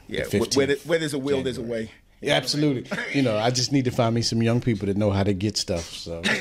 yeah. 0.07 0.25
Where, 0.27 0.41
where, 0.67 0.75
where 0.85 0.99
there's 0.99 1.13
a 1.15 1.19
will, 1.19 1.41
there's 1.41 1.57
a 1.57 1.61
January. 1.61 1.85
way. 1.85 1.91
Yeah, 2.21 2.33
absolutely. 2.35 2.85
You 3.13 3.21
know, 3.23 3.37
I 3.37 3.49
just 3.49 3.71
need 3.71 3.85
to 3.85 3.91
find 3.91 4.13
me 4.13 4.21
some 4.21 4.43
young 4.43 4.59
people 4.61 4.85
that 4.87 4.97
know 4.97 5.09
how 5.09 5.23
to 5.23 5.33
get 5.33 5.55
stuff. 5.57 5.85
So 5.85 6.21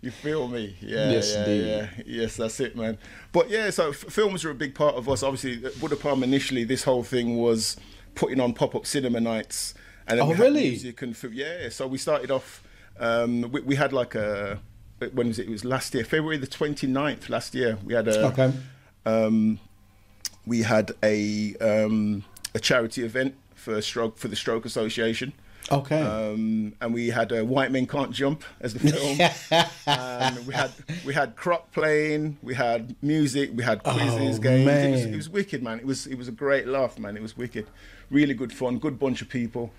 You 0.00 0.10
feel 0.10 0.48
me? 0.48 0.76
Yeah, 0.80 1.10
Yes, 1.12 1.32
yeah, 1.32 1.38
indeed. 1.40 1.66
yeah. 1.66 1.88
Yes, 2.06 2.36
that's 2.36 2.60
it, 2.60 2.76
man. 2.76 2.98
But 3.32 3.48
yeah, 3.50 3.70
so 3.70 3.90
f- 3.90 3.96
films 3.96 4.44
are 4.44 4.50
a 4.50 4.54
big 4.54 4.74
part 4.74 4.96
of 4.96 5.08
us. 5.08 5.22
Obviously, 5.22 5.56
Buddha 5.80 5.96
Palm 5.96 6.22
initially, 6.22 6.64
this 6.64 6.82
whole 6.84 7.02
thing 7.02 7.36
was 7.38 7.76
putting 8.14 8.40
on 8.40 8.52
pop-up 8.52 8.86
cinema 8.86 9.20
nights, 9.20 9.74
and 10.06 10.18
then 10.20 10.26
Oh, 10.28 10.34
really? 10.34 10.62
music 10.70 11.00
and 11.02 11.16
fi- 11.16 11.28
yeah. 11.28 11.68
So 11.70 11.86
we 11.86 11.98
started 11.98 12.30
off. 12.30 12.62
Um, 12.98 13.50
we, 13.52 13.60
we 13.60 13.74
had 13.76 13.92
like 13.92 14.14
a 14.14 14.60
when 15.12 15.28
was 15.28 15.38
it? 15.38 15.48
It 15.48 15.50
was 15.50 15.64
last 15.64 15.94
year, 15.94 16.04
February 16.04 16.36
the 16.38 16.46
29th 16.46 17.28
last 17.28 17.54
year. 17.54 17.78
We 17.84 17.94
had 17.94 18.08
a 18.08 18.26
Okay. 18.28 18.52
um, 19.04 19.58
we 20.46 20.62
had 20.62 20.92
a 21.02 21.54
um, 21.60 22.24
a 22.54 22.60
charity 22.60 23.02
event 23.04 23.34
for 23.54 23.80
stroke 23.82 24.18
for 24.18 24.28
the 24.28 24.36
Stroke 24.36 24.64
Association. 24.64 25.32
Okay. 25.72 25.98
Um, 26.00 26.74
and 26.82 26.92
we 26.92 27.08
had 27.08 27.32
uh, 27.32 27.42
White 27.42 27.72
Men 27.72 27.86
Can't 27.86 28.10
Jump 28.10 28.44
as 28.60 28.74
the 28.74 28.80
film. 28.80 29.18
and 29.86 30.46
we 30.46 30.52
had 30.52 30.70
we 31.06 31.14
had 31.14 31.36
Croc 31.36 31.72
playing, 31.72 32.36
we 32.42 32.54
had 32.54 32.94
music, 33.02 33.50
we 33.54 33.62
had 33.64 33.82
quizzes, 33.82 34.38
Oh, 34.38 34.42
games. 34.42 34.68
It 34.68 34.90
was, 34.90 35.04
it 35.06 35.16
was 35.16 35.28
wicked, 35.30 35.62
man. 35.62 35.78
It 35.78 35.86
was 35.86 36.06
it 36.06 36.16
was 36.16 36.28
a 36.28 36.32
great 36.32 36.66
laugh, 36.68 36.98
man. 36.98 37.16
It 37.16 37.22
was 37.22 37.36
wicked, 37.36 37.66
really 38.10 38.34
good 38.34 38.52
fun, 38.52 38.78
good 38.78 38.98
bunch 38.98 39.22
of 39.22 39.28
people. 39.30 39.70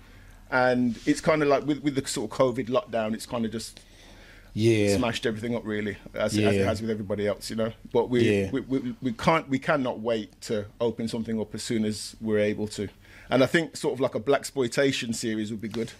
And 0.50 0.98
it's 1.06 1.20
kind 1.20 1.42
of 1.42 1.48
like 1.48 1.66
with, 1.66 1.82
with 1.82 1.94
the 1.96 2.06
sort 2.06 2.30
of 2.30 2.36
COVID 2.38 2.68
lockdown, 2.68 3.14
it's 3.14 3.26
kind 3.26 3.44
of 3.44 3.50
just 3.52 3.80
yeah. 4.54 4.96
smashed 4.96 5.26
everything 5.26 5.54
up 5.54 5.64
really 5.64 5.96
as, 6.14 6.36
as 6.38 6.54
it 6.54 6.64
has 6.64 6.80
with 6.80 6.88
everybody 6.88 7.26
else 7.26 7.50
you 7.50 7.56
know 7.56 7.72
but 7.92 8.08
we, 8.08 8.20
Yeah. 8.40 8.50
we, 8.52 8.60
we 8.62 8.94
we 9.02 9.12
can't 9.12 9.46
we 9.50 9.58
cannot 9.58 10.00
wait 10.00 10.40
to 10.42 10.64
open 10.80 11.08
something 11.08 11.38
up 11.38 11.54
as 11.54 11.62
soon 11.62 11.84
as 11.84 12.16
we're 12.22 12.38
able 12.38 12.66
to 12.68 12.88
and 13.28 13.42
i 13.42 13.46
think 13.46 13.76
sort 13.76 13.92
of 13.92 14.00
like 14.00 14.14
a 14.14 14.18
black 14.18 14.40
exploitation 14.40 15.12
series 15.12 15.50
would 15.50 15.60
be 15.60 15.68
good 15.68 15.92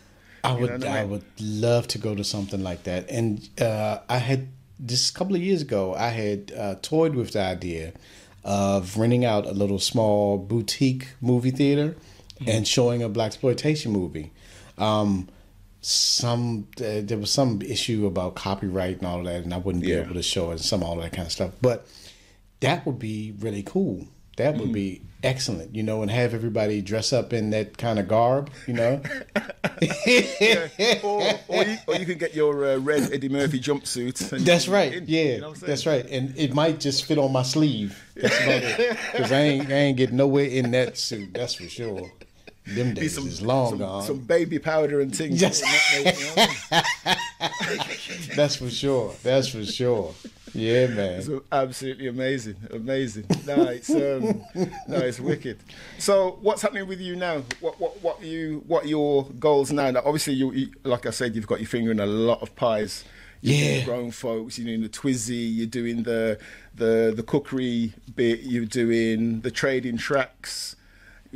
I 0.43 0.55
You 0.55 0.61
would 0.63 0.85
I 0.85 1.01
mean? 1.03 1.11
would 1.11 1.25
love 1.41 1.87
to 1.89 1.99
go 1.99 2.15
to 2.15 2.23
something 2.25 2.63
like 2.63 2.85
that. 2.85 3.11
And 3.11 3.47
uh, 3.61 3.99
I 4.09 4.19
had 4.19 4.49
this 4.79 5.11
couple 5.11 5.35
of 5.35 5.43
years 5.43 5.61
ago. 5.61 5.93
I 5.95 6.09
had 6.11 6.53
uh, 6.57 6.77
toyed 6.83 7.15
with 7.17 7.33
the 7.33 7.41
idea 7.41 7.93
of 8.45 8.97
renting 8.97 9.25
out 9.25 9.45
a 9.45 9.51
little 9.53 9.81
small 9.81 10.39
boutique 10.39 11.09
movie 11.21 11.51
theater 11.51 11.97
Mm-hmm. 12.39 12.51
and 12.51 12.69
showing 12.69 13.03
a 13.03 13.09
black 13.09 13.29
exploitation 13.29 13.93
movie. 13.93 14.31
Um, 14.79 15.29
some 15.81 16.67
uh, 16.81 17.01
there 17.03 17.19
was 17.19 17.31
some 17.31 17.63
issue 17.63 18.07
about 18.07 18.35
copyright 18.35 18.99
and 18.99 19.07
all 19.07 19.23
that, 19.23 19.45
and 19.45 19.55
I 19.55 19.59
wouldn't 19.59 19.85
be 19.85 19.91
Yeah. 19.91 20.01
able 20.03 20.15
to 20.15 20.23
show 20.23 20.49
it 20.51 20.53
and 20.55 20.61
some 20.61 20.83
all 20.83 20.97
that 20.97 21.13
kind 21.13 21.27
of 21.27 21.33
stuff. 21.33 21.53
But 21.63 21.87
that 22.61 22.85
would 22.87 22.99
be 22.99 23.35
really 23.39 23.63
cool. 23.63 24.09
That 24.37 24.55
Mm-hmm. 24.55 24.61
would 24.63 24.73
be 24.73 25.03
excellent, 25.23 25.75
you 25.75 25.83
know, 25.83 26.03
and 26.03 26.11
have 26.11 26.35
everybody 26.35 26.83
dress 26.83 27.13
up 27.13 27.33
in 27.33 27.51
that 27.51 27.79
kind 27.79 27.99
of 27.99 28.07
garb, 28.09 28.51
you 28.67 28.75
know. 28.75 29.01
or, 31.03 31.23
or, 31.49 31.65
you, 31.65 31.77
or 31.87 31.95
you 31.97 32.07
can 32.07 32.19
get 32.19 32.35
your 32.35 32.65
uh, 32.67 32.77
red 32.79 33.11
Eddie 33.13 33.29
Murphy 33.29 33.61
jumpsuit. 33.61 34.33
And 34.33 34.45
That's 34.45 34.69
right. 34.69 34.93
in, 34.93 35.05
yeah, 35.07 35.23
you 35.37 35.41
know 35.41 35.55
that's 35.55 35.87
right. 35.87 36.05
And 36.11 36.37
it 36.37 36.55
might 36.55 36.81
just 36.81 37.05
fit 37.05 37.19
on 37.19 37.33
my 37.33 37.43
sleeve. 37.43 38.03
That's 38.15 38.37
about 38.37 38.63
it. 38.81 38.99
Because 39.13 39.33
I 39.33 39.41
ain't, 39.41 39.69
I 39.71 39.75
ain't 39.75 39.97
getting 39.97 40.17
nowhere 40.17 40.47
in 40.47 40.71
that 40.73 40.99
suit. 40.99 41.33
That's 41.35 41.55
for 41.55 41.69
sure. 41.69 42.11
Them 42.67 42.95
days 42.95 43.15
some, 43.15 43.27
is 43.29 43.41
long 43.43 43.71
some, 43.71 43.79
gone. 43.79 44.03
some 44.03 44.19
baby 44.19 44.59
powder 44.59 45.01
and 45.01 45.15
things. 45.15 45.41
Yes. 45.41 45.63
You 45.97 46.05
know 46.05 46.13
what 46.35 46.59
I 46.73 47.17
mean? 47.41 48.37
That's 48.37 48.57
for 48.57 48.71
sure. 48.71 49.15
That's 49.23 49.49
for 49.49 49.65
sure. 49.65 50.15
Yeah, 50.55 50.87
man. 50.89 51.23
So 51.23 51.43
absolutely 51.53 52.07
amazing, 52.09 52.57
amazing. 52.73 53.27
No, 53.47 53.63
it's 53.65 53.91
um, 53.91 54.43
no, 54.89 54.97
it's 54.99 55.21
wicked. 55.21 55.59
So, 55.99 56.39
what's 56.41 56.63
happening 56.63 56.87
with 56.89 57.01
you 57.01 57.15
now? 57.17 57.43
What 57.61 57.79
what 57.79 58.03
what 58.03 58.23
you 58.23 58.65
what 58.67 58.85
are 58.85 58.89
your 58.89 59.25
goals 59.39 59.71
now? 59.71 59.91
Now, 59.91 60.03
obviously, 60.05 60.35
you, 60.35 60.71
like 60.85 61.05
I 61.07 61.11
said, 61.11 61.35
you've 61.35 61.47
got 61.47 61.61
your 61.61 61.69
finger 61.69 61.91
in 61.91 62.01
a 62.01 62.07
lot 62.07 62.41
of 62.43 62.55
pies. 62.57 63.05
You're 63.43 63.79
Yeah. 63.81 63.85
grown 63.85 64.11
folks. 64.13 64.59
You're 64.59 64.67
doing 64.69 64.83
the 64.83 64.89
Twizzy. 64.89 65.55
You're 65.57 65.67
doing 65.67 66.05
the 66.05 66.39
the 66.75 67.13
the 67.15 67.23
cookery 67.23 67.93
bit. 68.15 68.41
You're 68.41 68.65
doing 68.65 69.43
the 69.43 69.51
trading 69.51 69.99
tracks. 69.99 70.76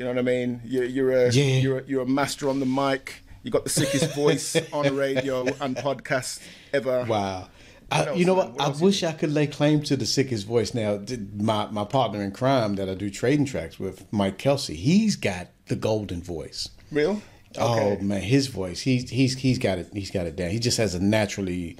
You 0.00 0.06
know 0.06 0.12
what 0.12 0.18
I 0.20 0.22
mean? 0.22 0.62
You're 0.64 0.84
you're 0.84 1.10
a 1.12 1.30
Yeah. 1.30 1.58
you're 1.58 1.78
a, 1.80 1.84
you're 1.86 2.00
a 2.00 2.06
master 2.06 2.48
on 2.48 2.58
the 2.58 2.64
mic. 2.64 3.22
You 3.42 3.50
got 3.50 3.64
the 3.64 3.70
sickest 3.70 4.14
voice 4.14 4.56
on 4.72 4.96
radio 4.96 5.42
and 5.60 5.76
podcast 5.76 6.40
ever. 6.72 7.04
Wow. 7.04 7.48
I, 7.92 8.14
you 8.14 8.24
know 8.24 8.32
what? 8.32 8.52
What 8.54 8.62
I 8.62 8.82
wish 8.82 9.02
I 9.02 9.12
could 9.12 9.30
lay 9.30 9.46
claim 9.46 9.82
to 9.82 9.98
the 9.98 10.06
sickest 10.06 10.46
voice. 10.46 10.72
Now, 10.72 11.00
my 11.36 11.66
my 11.66 11.84
partner 11.84 12.22
in 12.22 12.32
crime 12.32 12.76
that 12.76 12.88
I 12.88 12.94
do 12.94 13.10
trading 13.10 13.44
tracks 13.44 13.78
with, 13.78 14.10
Mike 14.10 14.38
Kelsey, 14.38 14.74
he's 14.74 15.16
got 15.16 15.48
the 15.66 15.76
golden 15.76 16.22
voice. 16.22 16.70
Real? 16.90 17.20
Oh 17.58 17.98
man, 17.98 18.22
his 18.22 18.46
voice. 18.46 18.80
He's 18.80 19.10
he's 19.10 19.36
he's 19.36 19.58
got 19.58 19.76
it. 19.76 19.90
He's 19.92 20.10
got 20.10 20.24
it 20.26 20.34
down. 20.34 20.48
He 20.48 20.60
just 20.60 20.78
has 20.78 20.94
a 20.94 21.02
naturally 21.02 21.76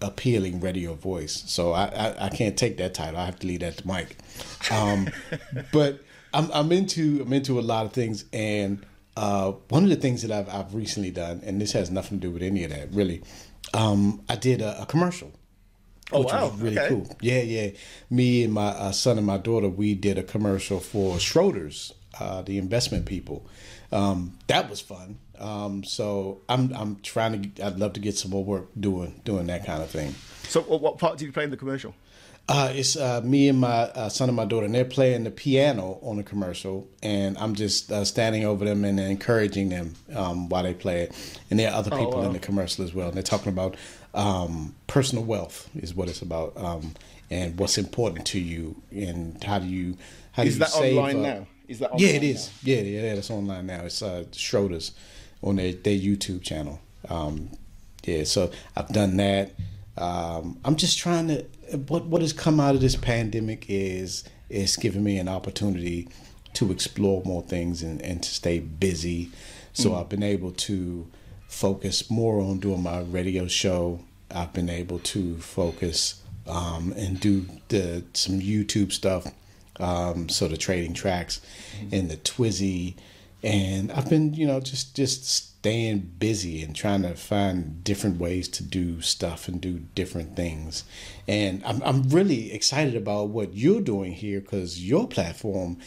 appealing 0.00 0.60
radio 0.60 0.94
voice. 0.94 1.42
So 1.48 1.72
I 1.72 1.86
I, 1.86 2.26
I 2.26 2.28
can't 2.28 2.56
take 2.56 2.76
that 2.76 2.94
title. 2.94 3.18
I 3.18 3.24
have 3.24 3.40
to 3.40 3.46
leave 3.48 3.58
that 3.60 3.78
to 3.78 3.86
Mike. 3.88 4.16
Um, 4.70 5.08
but 5.72 6.04
I'm 6.32 6.50
I'm 6.52 6.72
into 6.72 7.22
I'm 7.22 7.32
into 7.32 7.58
a 7.58 7.62
lot 7.62 7.86
of 7.86 7.92
things, 7.92 8.24
and 8.32 8.84
uh, 9.16 9.52
one 9.68 9.84
of 9.84 9.90
the 9.90 9.96
things 9.96 10.22
that 10.22 10.30
I've 10.30 10.48
I've 10.54 10.74
recently 10.74 11.10
done, 11.10 11.40
and 11.44 11.60
this 11.60 11.72
has 11.72 11.90
nothing 11.90 12.20
to 12.20 12.26
do 12.28 12.32
with 12.32 12.42
any 12.42 12.64
of 12.64 12.70
that 12.70 12.92
really. 12.92 13.22
Um, 13.74 14.22
I 14.28 14.36
did 14.36 14.60
a, 14.62 14.82
a 14.82 14.86
commercial. 14.86 15.32
Oh, 16.12 16.20
which 16.20 16.32
wow. 16.32 16.48
was 16.48 16.60
really 16.60 16.76
Okay. 16.78 16.88
cool. 16.88 17.16
Yeah, 17.20 17.40
yeah. 17.42 17.70
Me 18.10 18.42
and 18.42 18.52
my 18.52 18.68
uh, 18.68 18.90
son 18.90 19.16
and 19.16 19.26
my 19.26 19.38
daughter, 19.38 19.68
we 19.68 19.94
did 19.94 20.18
a 20.18 20.24
commercial 20.24 20.80
for 20.80 21.16
Schroders, 21.18 21.92
uh, 22.18 22.42
the 22.42 22.58
investment 22.58 23.06
people. 23.06 23.46
Um, 23.92 24.36
that 24.48 24.68
was 24.68 24.80
fun. 24.80 25.18
Um, 25.38 25.84
so 25.84 26.40
I'm 26.48 26.72
I'm 26.74 26.96
trying 27.02 27.52
to. 27.54 27.64
I'd 27.66 27.78
love 27.78 27.92
to 27.94 28.00
get 28.00 28.16
some 28.18 28.32
more 28.32 28.44
work 28.44 28.68
doing 28.78 29.20
doing 29.24 29.46
that 29.46 29.64
kind 29.64 29.82
of 29.82 29.90
thing. 29.90 30.14
So, 30.48 30.62
what 30.62 30.80
what 30.80 30.98
part 30.98 31.16
did 31.18 31.26
you 31.26 31.32
play 31.32 31.44
in 31.44 31.50
the 31.50 31.56
commercial? 31.56 31.94
Uh, 32.52 32.72
it's 32.74 32.96
uh, 32.96 33.20
me 33.22 33.48
and 33.48 33.60
my 33.60 33.68
uh, 33.68 34.08
son 34.08 34.28
and 34.28 34.34
my 34.34 34.44
daughter, 34.44 34.66
and 34.66 34.74
they're 34.74 34.84
playing 34.84 35.22
the 35.22 35.30
piano 35.30 36.00
on 36.02 36.16
the 36.16 36.24
commercial, 36.24 36.88
and 37.00 37.38
I'm 37.38 37.54
just 37.54 37.92
uh, 37.92 38.04
standing 38.04 38.44
over 38.44 38.64
them 38.64 38.84
and 38.84 38.98
encouraging 38.98 39.68
them 39.68 39.94
um, 40.16 40.48
while 40.48 40.64
they 40.64 40.74
play 40.74 41.02
it. 41.02 41.40
And 41.48 41.60
there 41.60 41.70
are 41.70 41.76
other 41.76 41.90
people 41.92 42.18
wow. 42.18 42.22
in 42.22 42.32
the 42.32 42.40
commercial 42.40 42.84
as 42.84 42.92
well. 42.92 43.06
And 43.06 43.16
they're 43.16 43.22
talking 43.22 43.52
about 43.52 43.76
um, 44.14 44.74
personal 44.88 45.22
wealth 45.22 45.70
is 45.76 45.94
what 45.94 46.08
it's 46.08 46.22
about, 46.22 46.56
um, 46.56 46.94
and 47.30 47.56
what's 47.56 47.78
important 47.78 48.26
to 48.26 48.40
you, 48.40 48.82
and 48.90 49.42
how 49.44 49.60
do 49.60 49.68
you 49.68 49.96
how 50.32 50.42
do 50.42 50.48
Is 50.48 50.56
you 50.56 50.58
that 50.58 50.70
save 50.70 50.98
online 50.98 51.22
now? 51.22 51.46
Is 51.68 51.78
that 51.78 51.96
Yeah, 52.00 52.08
it 52.08 52.24
is. 52.24 52.50
Yeah, 52.64 52.78
yeah, 52.78 53.02
yeah, 53.02 53.12
it's 53.12 53.30
online 53.30 53.66
now. 53.66 53.82
It's 53.82 54.02
uh, 54.02 54.24
Schroders 54.32 54.90
on 55.40 55.54
their, 55.54 55.72
their 55.72 55.96
YouTube 55.96 56.42
channel. 56.42 56.80
Um, 57.08 57.50
yeah, 58.02 58.24
so 58.24 58.50
I've 58.74 58.88
done 58.88 59.18
that. 59.18 59.52
Um, 59.96 60.58
I'm 60.64 60.74
just 60.74 60.98
trying 60.98 61.28
to. 61.28 61.44
What 61.88 62.06
what 62.06 62.22
has 62.22 62.32
come 62.32 62.60
out 62.60 62.74
of 62.74 62.80
this 62.80 62.96
pandemic 62.96 63.66
is 63.68 64.24
it's 64.48 64.76
given 64.76 65.04
me 65.04 65.18
an 65.18 65.28
opportunity 65.28 66.08
to 66.54 66.72
explore 66.72 67.22
more 67.24 67.42
things 67.42 67.82
and, 67.82 68.02
and 68.02 68.22
to 68.22 68.28
stay 68.28 68.58
busy. 68.58 69.30
So 69.72 69.94
I've 69.94 70.08
been 70.08 70.22
able 70.24 70.50
to 70.52 71.06
focus 71.46 72.10
more 72.10 72.40
on 72.40 72.58
doing 72.58 72.82
my 72.82 73.00
radio 73.00 73.46
show. 73.46 74.00
I've 74.30 74.52
been 74.52 74.68
able 74.68 74.98
to 75.00 75.36
focus 75.38 76.22
um, 76.48 76.92
and 76.96 77.20
do 77.20 77.46
the 77.68 78.04
some 78.14 78.40
YouTube 78.40 78.92
stuff 78.92 79.26
um, 79.78 80.28
so 80.28 80.48
the 80.48 80.56
trading 80.56 80.94
tracks 80.94 81.40
and 81.92 82.10
the 82.10 82.16
Twizzy, 82.16 82.94
and 83.42 83.90
I've 83.92 84.08
been 84.08 84.34
you 84.34 84.46
know 84.46 84.60
just 84.60 84.94
just 84.94 85.49
staying 85.60 85.98
busy 86.18 86.62
and 86.62 86.74
trying 86.74 87.02
to 87.02 87.14
find 87.14 87.84
different 87.84 88.18
ways 88.18 88.48
to 88.48 88.62
do 88.62 88.98
stuff 89.02 89.46
and 89.46 89.60
do 89.60 89.80
different 89.94 90.34
things, 90.34 90.84
and 91.28 91.62
I'm 91.64 91.82
I'm 91.82 92.08
really 92.08 92.52
excited 92.52 92.96
about 92.96 93.28
what 93.28 93.54
you're 93.54 93.82
doing 93.82 94.12
here 94.12 94.40
because 94.40 94.84
your 94.84 95.06
platform. 95.06 95.78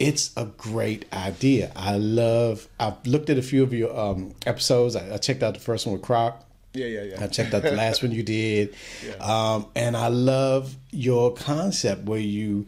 It's 0.00 0.30
a 0.34 0.46
great 0.46 1.04
idea. 1.12 1.70
I 1.76 1.98
love. 1.98 2.68
I've 2.78 3.06
looked 3.06 3.28
at 3.28 3.36
a 3.36 3.42
few 3.42 3.62
of 3.62 3.74
your 3.74 3.94
um, 3.94 4.34
episodes. 4.46 4.96
I, 4.96 5.12
I 5.12 5.18
checked 5.18 5.42
out 5.42 5.52
the 5.52 5.60
first 5.60 5.84
one 5.86 5.92
with 5.92 6.00
Croc. 6.00 6.42
Yeah, 6.72 6.86
yeah, 6.86 7.02
yeah. 7.02 7.24
I 7.24 7.26
checked 7.26 7.52
out 7.52 7.62
the 7.62 7.72
last 7.72 8.02
one 8.02 8.10
you 8.10 8.22
did, 8.22 8.74
um, 9.20 9.66
and 9.76 9.94
I 9.98 10.08
love 10.08 10.74
your 10.90 11.34
concept 11.34 12.04
where 12.04 12.18
you 12.18 12.64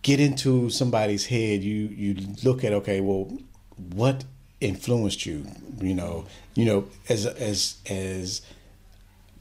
get 0.00 0.18
into 0.18 0.70
somebody's 0.70 1.26
head. 1.26 1.62
You 1.62 1.88
you 1.88 2.16
look 2.42 2.64
at 2.64 2.72
okay, 2.72 3.02
well, 3.02 3.36
what 3.76 4.24
influenced 4.60 5.26
you? 5.26 5.46
You 5.80 5.94
know, 5.94 6.26
you 6.54 6.64
know, 6.64 6.88
as 7.08 7.26
as 7.26 7.78
as 7.88 8.42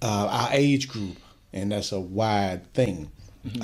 uh, 0.01 0.27
our 0.31 0.49
age 0.51 0.87
group, 0.87 1.17
and 1.53 1.71
that's 1.71 1.91
a 1.91 1.99
wide 1.99 2.71
thing. 2.73 3.11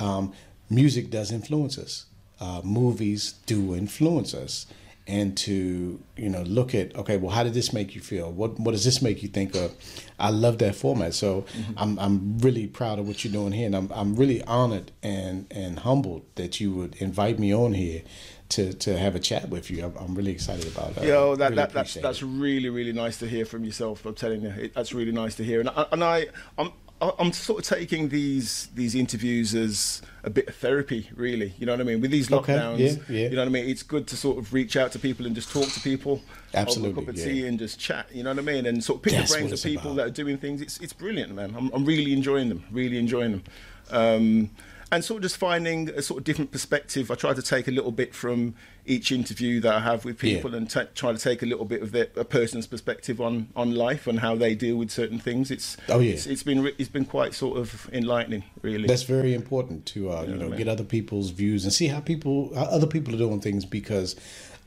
Um, 0.01 0.33
music 0.69 1.09
does 1.09 1.31
influence 1.31 1.77
us. 1.77 2.05
Uh, 2.39 2.61
movies 2.63 3.35
do 3.45 3.75
influence 3.75 4.33
us, 4.33 4.65
and 5.07 5.37
to 5.37 6.01
you 6.17 6.29
know 6.29 6.41
look 6.41 6.73
at 6.73 6.95
okay, 6.95 7.17
well, 7.17 7.31
how 7.31 7.43
did 7.43 7.53
this 7.53 7.71
make 7.71 7.95
you 7.95 8.01
feel? 8.01 8.31
What 8.31 8.59
what 8.59 8.71
does 8.71 8.83
this 8.83 9.01
make 9.01 9.23
you 9.23 9.29
think 9.29 9.55
of? 9.55 9.73
I 10.19 10.29
love 10.31 10.57
that 10.59 10.75
format. 10.75 11.13
So 11.13 11.45
I'm 11.77 11.97
I'm 11.99 12.39
really 12.39 12.67
proud 12.67 12.99
of 12.99 13.07
what 13.07 13.23
you're 13.23 13.33
doing 13.33 13.53
here, 13.53 13.67
and 13.67 13.75
I'm 13.75 13.91
I'm 13.93 14.15
really 14.15 14.41
honored 14.43 14.91
and 15.03 15.45
and 15.51 15.79
humbled 15.79 16.25
that 16.35 16.59
you 16.59 16.73
would 16.73 16.95
invite 16.95 17.39
me 17.39 17.53
on 17.53 17.73
here. 17.73 18.01
To, 18.49 18.73
to 18.73 18.97
have 18.97 19.15
a 19.15 19.19
chat 19.19 19.49
with 19.49 19.71
you, 19.71 19.83
I'm, 19.85 19.95
I'm 19.97 20.15
really 20.15 20.31
excited 20.31 20.67
about 20.67 20.95
it. 20.97 21.03
Yo, 21.07 21.35
that, 21.35 21.45
Really 21.49 21.55
that 21.55 21.73
that's 21.73 21.95
that's 21.95 22.21
it. 22.21 22.25
really 22.25 22.69
really 22.69 22.93
nice 22.93 23.17
to 23.19 23.27
hear 23.27 23.43
from 23.43 23.63
yourself. 23.63 24.05
I'm 24.05 24.13
telling 24.13 24.41
you, 24.43 24.49
it, 24.49 24.73
that's 24.75 24.93
really 24.93 25.11
nice 25.11 25.35
to 25.35 25.43
hear. 25.43 25.59
And 25.59 25.69
I, 25.69 25.85
and 25.91 26.03
I 26.03 26.27
I'm 26.57 26.71
I'm 27.01 27.33
sort 27.33 27.59
of 27.59 27.77
taking 27.77 28.09
these 28.09 28.69
these 28.75 28.93
interviews 28.95 29.53
as 29.55 30.01
a 30.23 30.29
bit 30.29 30.47
of 30.47 30.55
therapy, 30.55 31.09
really. 31.15 31.53
You 31.57 31.65
know 31.65 31.73
what 31.73 31.81
I 31.81 31.83
mean? 31.83 32.01
With 32.01 32.11
these 32.11 32.31
Okay, 32.31 32.53
lockdowns, 32.53 32.79
yeah, 32.79 33.15
yeah. 33.17 33.29
you 33.29 33.35
know 33.35 33.41
what 33.41 33.47
I 33.47 33.51
mean. 33.51 33.67
It's 33.67 33.83
good 33.83 34.05
to 34.07 34.15
sort 34.15 34.37
of 34.37 34.53
reach 34.53 34.77
out 34.77 34.91
to 34.93 34.99
people 34.99 35.25
and 35.25 35.33
just 35.35 35.51
talk 35.51 35.67
to 35.67 35.79
people, 35.81 36.21
Absolutely, 36.53 36.91
a 37.01 37.05
cup 37.05 37.09
of 37.09 37.17
yeah. 37.17 37.25
tea 37.25 37.47
and 37.47 37.57
just 37.59 37.79
chat. 37.79 38.07
You 38.13 38.23
know 38.23 38.29
what 38.29 38.39
I 38.39 38.43
mean? 38.43 38.65
And 38.67 38.81
sort 38.83 38.97
of 38.99 39.03
pick 39.03 39.13
That's 39.13 39.31
the 39.33 39.39
brains 39.39 39.51
of 39.53 39.63
people 39.63 39.91
about. 39.91 39.95
that 40.03 40.05
are 40.07 40.23
doing 40.23 40.37
things. 40.37 40.61
It's 40.61 40.79
it's 40.79 40.93
brilliant, 40.93 41.33
man. 41.35 41.53
I'm, 41.57 41.69
I'm 41.73 41.83
really 41.83 42.13
enjoying 42.13 42.47
them. 42.49 42.63
Really 42.71 42.97
enjoying 42.99 43.31
them. 43.31 43.43
Um, 43.91 44.49
and 44.91 45.03
sort 45.03 45.17
of 45.17 45.23
just 45.23 45.37
finding 45.37 45.89
a 45.89 46.01
sort 46.01 46.19
of 46.19 46.23
different 46.23 46.51
perspective. 46.51 47.09
I 47.09 47.15
try 47.15 47.33
to 47.33 47.41
take 47.41 47.67
a 47.67 47.71
little 47.71 47.91
bit 47.91 48.13
from 48.13 48.53
each 48.85 49.11
interview 49.11 49.59
that 49.61 49.73
I 49.73 49.79
have 49.79 50.05
with 50.05 50.19
people 50.19 50.51
Yeah. 50.51 50.57
and 50.57 50.69
ta 50.69 50.83
try 50.93 51.11
to 51.11 51.17
take 51.17 51.41
a 51.41 51.45
little 51.45 51.65
bit 51.65 51.81
of 51.81 51.91
their, 51.91 52.07
a 52.15 52.23
person's 52.23 52.67
perspective 52.67 53.19
on, 53.19 53.47
on 53.55 53.73
life 53.73 54.05
and 54.05 54.19
how 54.19 54.35
they 54.35 54.53
deal 54.53 54.77
with 54.77 54.91
certain 54.91 55.17
things. 55.19 55.49
It's 55.49 55.75
Oh, 55.89 55.99
yeah. 55.99 56.13
it's, 56.13 56.27
it's 56.27 56.43
been 56.43 56.71
it's 56.77 56.89
been 56.89 57.05
quite 57.05 57.33
sort 57.33 57.57
of 57.57 57.89
enlightening, 57.91 58.43
really. 58.61 58.87
That's 58.87 59.03
very 59.03 59.33
important 59.33 59.85
to 59.87 60.11
uh, 60.11 60.21
you 60.23 60.35
know 60.35 60.49
man. 60.49 60.57
get 60.57 60.67
other 60.67 60.83
people's 60.83 61.31
views 61.31 61.63
and 61.63 61.73
see 61.73 61.87
how 61.87 61.99
people 61.99 62.53
how 62.53 62.65
other 62.65 62.87
people 62.87 63.13
are 63.15 63.17
doing 63.17 63.41
things 63.41 63.65
because 63.65 64.15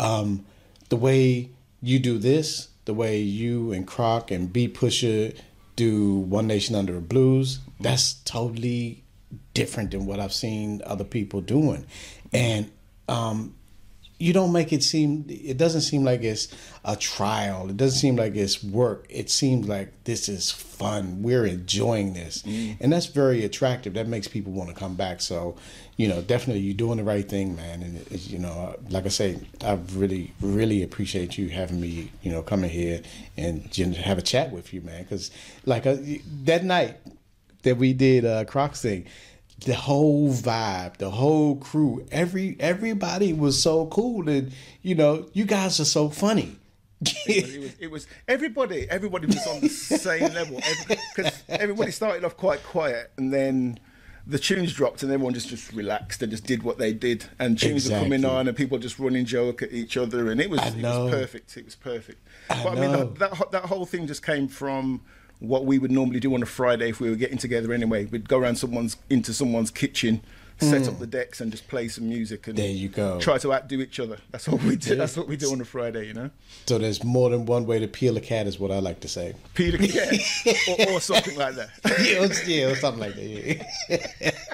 um, 0.01 0.45
the 0.89 0.97
way 0.97 1.51
you 1.81 2.01
do 2.01 2.19
this, 2.19 2.69
the 2.87 2.95
way 2.95 3.21
you 3.21 3.71
and 3.73 3.87
Croc 3.87 4.33
and 4.33 4.53
B 4.53 4.67
Pusher 4.67 5.33
do 5.77 6.17
One 6.17 6.49
Nation 6.49 6.75
Under 6.75 6.97
a 6.97 7.01
Blues, 7.01 7.61
that's 7.79 8.15
totally 8.25 9.05
different 9.55 9.91
than 9.91 10.07
what 10.07 10.21
I've 10.21 10.33
seen 10.33 10.83
other 10.85 11.05
people 11.05 11.41
doing, 11.41 11.87
and 12.33 12.71
um, 13.09 13.55
you 14.19 14.33
don't 14.33 14.53
make 14.53 14.73
it 14.73 14.83
seem 14.83 15.25
it 15.29 15.57
doesn't 15.57 15.83
seem 15.83 16.03
like 16.03 16.23
it's 16.23 16.49
a 16.85 16.97
trial. 16.97 17.71
It 17.71 17.77
doesn't 17.77 17.99
seem 17.99 18.17
like 18.17 18.35
it's 18.35 18.65
work. 18.65 19.07
It 19.09 19.31
seems 19.31 19.69
like 19.69 20.05
this 20.05 20.29
is 20.29 20.51
fun. 20.51 21.23
We're 21.23 21.47
enjoying 21.47 22.15
this. 22.15 22.43
And 22.81 22.93
that's 22.93 23.07
very 23.07 23.45
attractive. 23.45 23.95
That 23.95 24.09
makes 24.09 24.27
people 24.27 24.53
want 24.53 24.71
to 24.71 24.75
come 24.75 24.97
back. 24.97 25.21
So 25.21 25.57
you 25.97 26.09
know 26.09 26.21
definitely 26.21 26.63
you're 26.63 26.75
doing 26.75 26.99
the 26.99 27.05
right 27.05 27.29
thing 27.29 27.55
man. 27.55 27.83
And 27.83 27.99
it, 28.11 28.27
you 28.29 28.41
know 28.41 28.75
like 28.91 29.05
i 29.05 29.09
say 29.09 29.39
i 29.65 29.79
really 29.95 30.33
really 30.41 30.83
appreciate 30.83 31.39
you 31.39 31.49
having 31.49 31.81
me 31.81 32.11
you 32.23 32.31
know 32.31 32.43
coming 32.43 32.71
here 32.71 33.03
and 33.37 33.75
have 33.75 34.19
a 34.19 34.23
chat 34.23 34.51
with 34.51 34.73
you 34.75 34.81
man. 34.81 35.05
Because 35.05 35.31
like 35.65 35.87
uh, 35.87 35.97
that 36.45 36.65
night 36.65 36.97
that 37.63 37.77
we 37.77 37.93
did 37.93 38.25
uh 38.25 38.45
Crocs 38.45 38.81
Sing, 38.81 39.07
the 39.65 39.75
whole 39.75 40.33
vibe, 40.33 40.99
the 40.99 41.11
whole 41.11 41.57
crew, 41.57 42.07
every 42.11 42.57
everybody 42.61 43.33
was 43.33 43.61
so 43.61 43.87
cool 43.87 44.29
and 44.29 44.53
you 44.83 44.95
know, 44.95 45.27
you 45.33 45.45
guys 45.45 45.81
are 45.81 45.85
so 45.85 46.09
funny. 46.09 46.57
it 47.27 47.61
was, 47.61 47.75
it 47.79 47.91
was 47.91 48.07
everybody. 48.27 48.89
Everybody 48.91 49.27
was 49.27 49.47
on 49.47 49.61
the 49.61 49.69
same 49.69 50.33
level 50.35 50.61
because 51.15 51.33
everybody 51.49 51.93
started 51.93 52.25
off 52.25 52.37
quite 52.37 52.63
quiet, 52.65 53.13
and 53.17 53.33
then 53.33 53.79
the 54.27 54.39
tunes 54.39 54.73
dropped, 54.73 55.05
and 55.05 55.13
everyone 55.13 55.33
just 55.33 55.49
just 55.49 55.73
relaxed 55.73 56.23
and 56.23 56.31
just 56.33 56.45
did 56.45 56.65
what 56.65 56.79
they 56.79 56.93
did. 56.93 57.25
And 57.39 57.57
tunes 57.57 57.89
were 57.89 57.99
coming 57.99 58.25
on, 58.25 58.49
and 58.49 58.57
people 58.57 58.79
just 58.79 58.99
running 58.99 59.27
joke 59.27 59.63
at 59.63 59.73
each 59.73 59.97
other, 59.97 60.29
and 60.29 60.41
it 60.41 60.51
was 60.51 60.61
it 60.61 60.83
was 60.83 61.11
perfect. 61.11 61.57
It 61.57 61.65
was 61.65 61.77
perfect. 61.77 62.27
I 62.51 62.65
but 62.65 62.79
I 62.79 62.81
mean, 62.81 62.91
that, 62.91 63.15
that 63.17 63.51
that 63.53 63.65
whole 63.67 63.87
thing 63.87 64.09
just 64.09 64.25
came 64.25 64.49
from 64.49 65.03
what 65.41 65.65
we 65.65 65.79
would 65.79 65.91
normally 65.91 66.21
do 66.21 66.35
on 66.35 66.43
a 66.43 66.47
Friday 66.47 66.89
if 66.91 67.01
we 67.01 67.11
were 67.11 67.17
getting 67.17 67.39
together 67.39 67.73
anyway. 67.73 68.05
We'd 68.07 68.29
go 68.29 68.39
around 68.39 68.57
someone's 68.57 68.97
into 69.11 69.33
someone's 69.33 69.71
kitchen. 69.71 70.23
Set 70.61 70.89
up 70.89 70.99
the 70.99 71.07
decks 71.07 71.41
and 71.41 71.53
just 71.53 71.69
play 71.69 71.87
some 71.87 72.09
music 72.09 72.49
and 72.49 72.59
Hmm. 72.59 72.65
There 72.65 72.73
you 72.73 72.89
go. 72.89 73.21
Try 73.21 73.39
to 73.39 73.55
outdo 73.55 73.81
each 73.81 74.01
other. 74.01 74.19
That's 74.33 74.49
what 74.49 74.61
we 74.65 74.75
do. 74.75 74.97
That's 74.97 75.17
what 75.17 75.29
we 75.29 75.37
do 75.37 75.53
on 75.53 75.61
a 75.61 75.65
Friday, 75.65 76.09
you 76.09 76.15
know. 76.15 76.31
so 76.67 76.79
there's 76.79 77.05
more 77.05 77.31
than 77.31 77.47
one 77.47 77.65
way 77.65 77.79
to 77.79 77.87
peel 77.87 78.17
a 78.17 78.21
cat 78.21 78.49
is 78.49 78.59
what 78.59 78.73
I 78.73 78.81
like 78.81 78.99
to 79.03 79.09
say. 79.09 79.35
Peter, 79.55 79.77
yeah, 79.81 80.11
or, 80.89 80.95
or 80.95 81.01
something 81.01 81.37
like 81.39 81.55
that. 81.55 81.71
yeah, 82.03 82.25
or- 82.25 82.51
yeah, 82.51 82.67
or 82.73 82.75
something 82.75 83.01
like 83.01 83.15
that. 83.15 83.23
Yeah. 83.23 84.03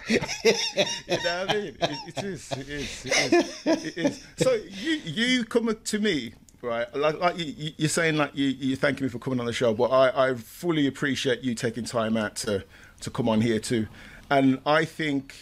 you 0.06 0.20
know 1.24 1.44
what 1.46 1.50
I 1.50 1.54
mean? 1.54 1.76
It, 1.80 1.98
it 2.18 2.24
is, 2.24 2.52
it 2.52 2.68
is, 2.68 3.06
it 3.06 3.32
is, 3.32 3.66
it 3.86 3.96
is. 3.98 4.24
So 4.36 4.52
you 4.82 4.92
you 5.06 5.44
come 5.44 5.74
to 5.74 5.98
me, 5.98 6.34
right? 6.64 6.94
Like, 6.94 7.18
like 7.20 7.38
you, 7.38 7.72
you're 7.76 7.88
saying, 7.88 8.16
like 8.16 8.34
you 8.34 8.46
you 8.48 8.76
thanking 8.76 9.04
me 9.04 9.10
for 9.10 9.18
coming 9.18 9.40
on 9.40 9.46
the 9.46 9.52
show, 9.52 9.74
but 9.74 9.90
I, 9.90 10.30
I 10.30 10.34
fully 10.34 10.86
appreciate 10.86 11.40
you 11.42 11.54
taking 11.54 11.84
time 11.84 12.16
out 12.16 12.36
to 12.36 12.64
to 13.00 13.10
come 13.10 13.28
on 13.28 13.40
here 13.40 13.58
too, 13.58 13.86
and 14.30 14.60
I 14.66 14.84
think, 14.84 15.34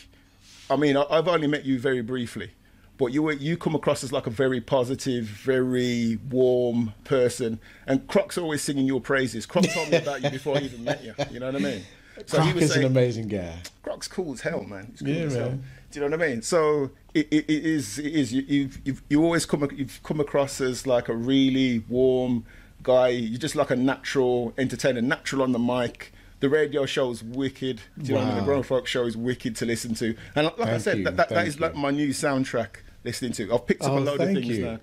I 0.69 0.77
mean, 0.77 0.97
I, 0.97 1.05
I've 1.09 1.28
only 1.28 1.47
met 1.47 1.65
you 1.65 1.78
very 1.78 2.03
briefly. 2.03 2.51
But 2.99 3.07
you 3.07 3.23
were, 3.23 3.32
you 3.32 3.57
come 3.57 3.74
across 3.74 4.05
as 4.05 4.12
like 4.12 4.28
a 4.28 4.31
very 4.31 4.61
positive, 4.61 5.24
very 5.24 6.20
warm 6.31 6.94
person, 7.03 7.59
and 7.86 8.07
Croc's 8.07 8.39
always 8.39 8.62
singing 8.62 8.86
your 8.86 9.01
praises. 9.01 9.44
Croc 9.47 9.65
told 9.65 9.90
me 9.90 9.97
about 9.97 10.23
you 10.23 10.31
before 10.31 10.57
I 10.57 10.61
even 10.61 10.85
met 10.85 11.03
you. 11.03 11.15
You 11.31 11.40
know 11.40 11.47
what 11.47 11.57
I 11.57 11.59
mean? 11.59 11.82
So 12.27 12.39
Croc 12.39 12.57
is 12.57 12.77
an 12.77 12.85
amazing 12.85 13.28
guy. 13.28 13.57
Croc's 13.82 14.07
cool 14.07 14.35
as 14.35 14.43
hell, 14.43 14.62
man. 14.62 14.89
He's 14.93 15.01
cool 15.01 15.09
Yeah, 15.09 15.23
as 15.24 15.35
hell. 15.35 15.59
Do 15.93 16.01
you 16.01 16.09
know 16.09 16.16
what 16.16 16.24
I 16.27 16.31
mean? 16.31 16.43
So 16.43 16.90
it, 17.14 17.28
it, 17.31 17.44
it 17.48 17.64
is. 17.66 17.98
It 17.98 18.06
is. 18.14 18.32
You, 18.32 18.43
you've, 18.48 18.81
you've 18.85 19.02
you 19.09 19.23
always 19.23 19.47
come 19.47 19.69
you've 19.77 20.02
come 20.02 20.20
across 20.20 20.60
as 20.60 20.86
like 20.86 21.09
a 21.09 21.14
really 21.14 21.85
warm 21.89 22.44
guy. 22.82 23.09
You're 23.09 23.39
just 23.39 23.55
like 23.55 23.70
a 23.70 23.77
natural 23.77 24.52
entertainer, 24.59 25.01
natural 25.02 25.43
on 25.43 25.52
the 25.52 25.59
mic. 25.59 26.12
The 26.40 26.48
radio 26.48 26.86
show 26.86 27.10
is 27.10 27.23
wicked. 27.23 27.81
Do 27.98 28.05
you 28.05 28.14
know 28.14 28.20
what 28.20 28.24
I 28.24 28.28
mean? 28.31 28.39
The 28.39 28.44
grown 28.44 28.62
folk 28.64 28.86
show 28.89 29.05
is 29.05 29.16
wicked 29.16 29.55
to 29.56 29.66
listen 29.66 29.94
to. 29.94 30.16
And 30.35 30.47
like, 30.47 30.59
like 30.59 30.69
I 30.70 30.78
said, 30.78 30.98
you, 30.98 31.05
that, 31.05 31.16
that, 31.16 31.28
that 31.28 31.47
is 31.47 31.60
like 31.60 31.77
my 31.77 31.90
new 31.93 32.09
soundtrack. 32.09 32.77
Listening 33.05 33.32
to, 33.32 33.52
I've 33.52 33.66
picked 33.66 33.82
up 33.82 33.90
Oh, 33.90 33.98
a 33.98 34.01
load 34.01 34.20
of 34.20 34.28
things 34.28 34.47
you. 34.47 34.64
now. 34.64 34.81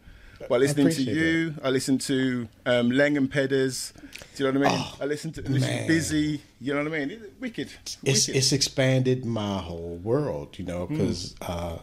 By 0.48 0.58
listening 0.58 0.90
to 0.90 1.02
you, 1.04 1.56
I 1.64 1.70
listen 1.70 1.98
to 2.00 2.48
um, 2.66 2.92
Leng 2.92 3.18
and 3.18 3.30
Pedders. 3.32 3.94
Do 4.36 4.46
you 4.46 4.52
know 4.52 4.60
what 4.60 4.70
I 4.70 4.76
mean? 4.76 4.86
I 5.02 5.06
listen 5.06 5.32
to 5.34 5.42
listen 5.42 5.80
Oh. 5.84 5.88
Busy. 5.88 6.42
You 6.62 6.74
know 6.74 6.84
what 6.84 6.94
I 6.94 7.00
mean? 7.00 7.12
It- 7.12 7.34
wicked. 7.40 7.70
it's 7.84 7.98
wicked. 8.28 8.38
it's 8.38 8.52
expanded 8.52 9.26
my 9.26 9.58
whole 9.60 9.96
world, 10.04 10.58
you 10.58 10.66
know, 10.66 10.88
because 10.88 11.36
uh, 11.42 11.78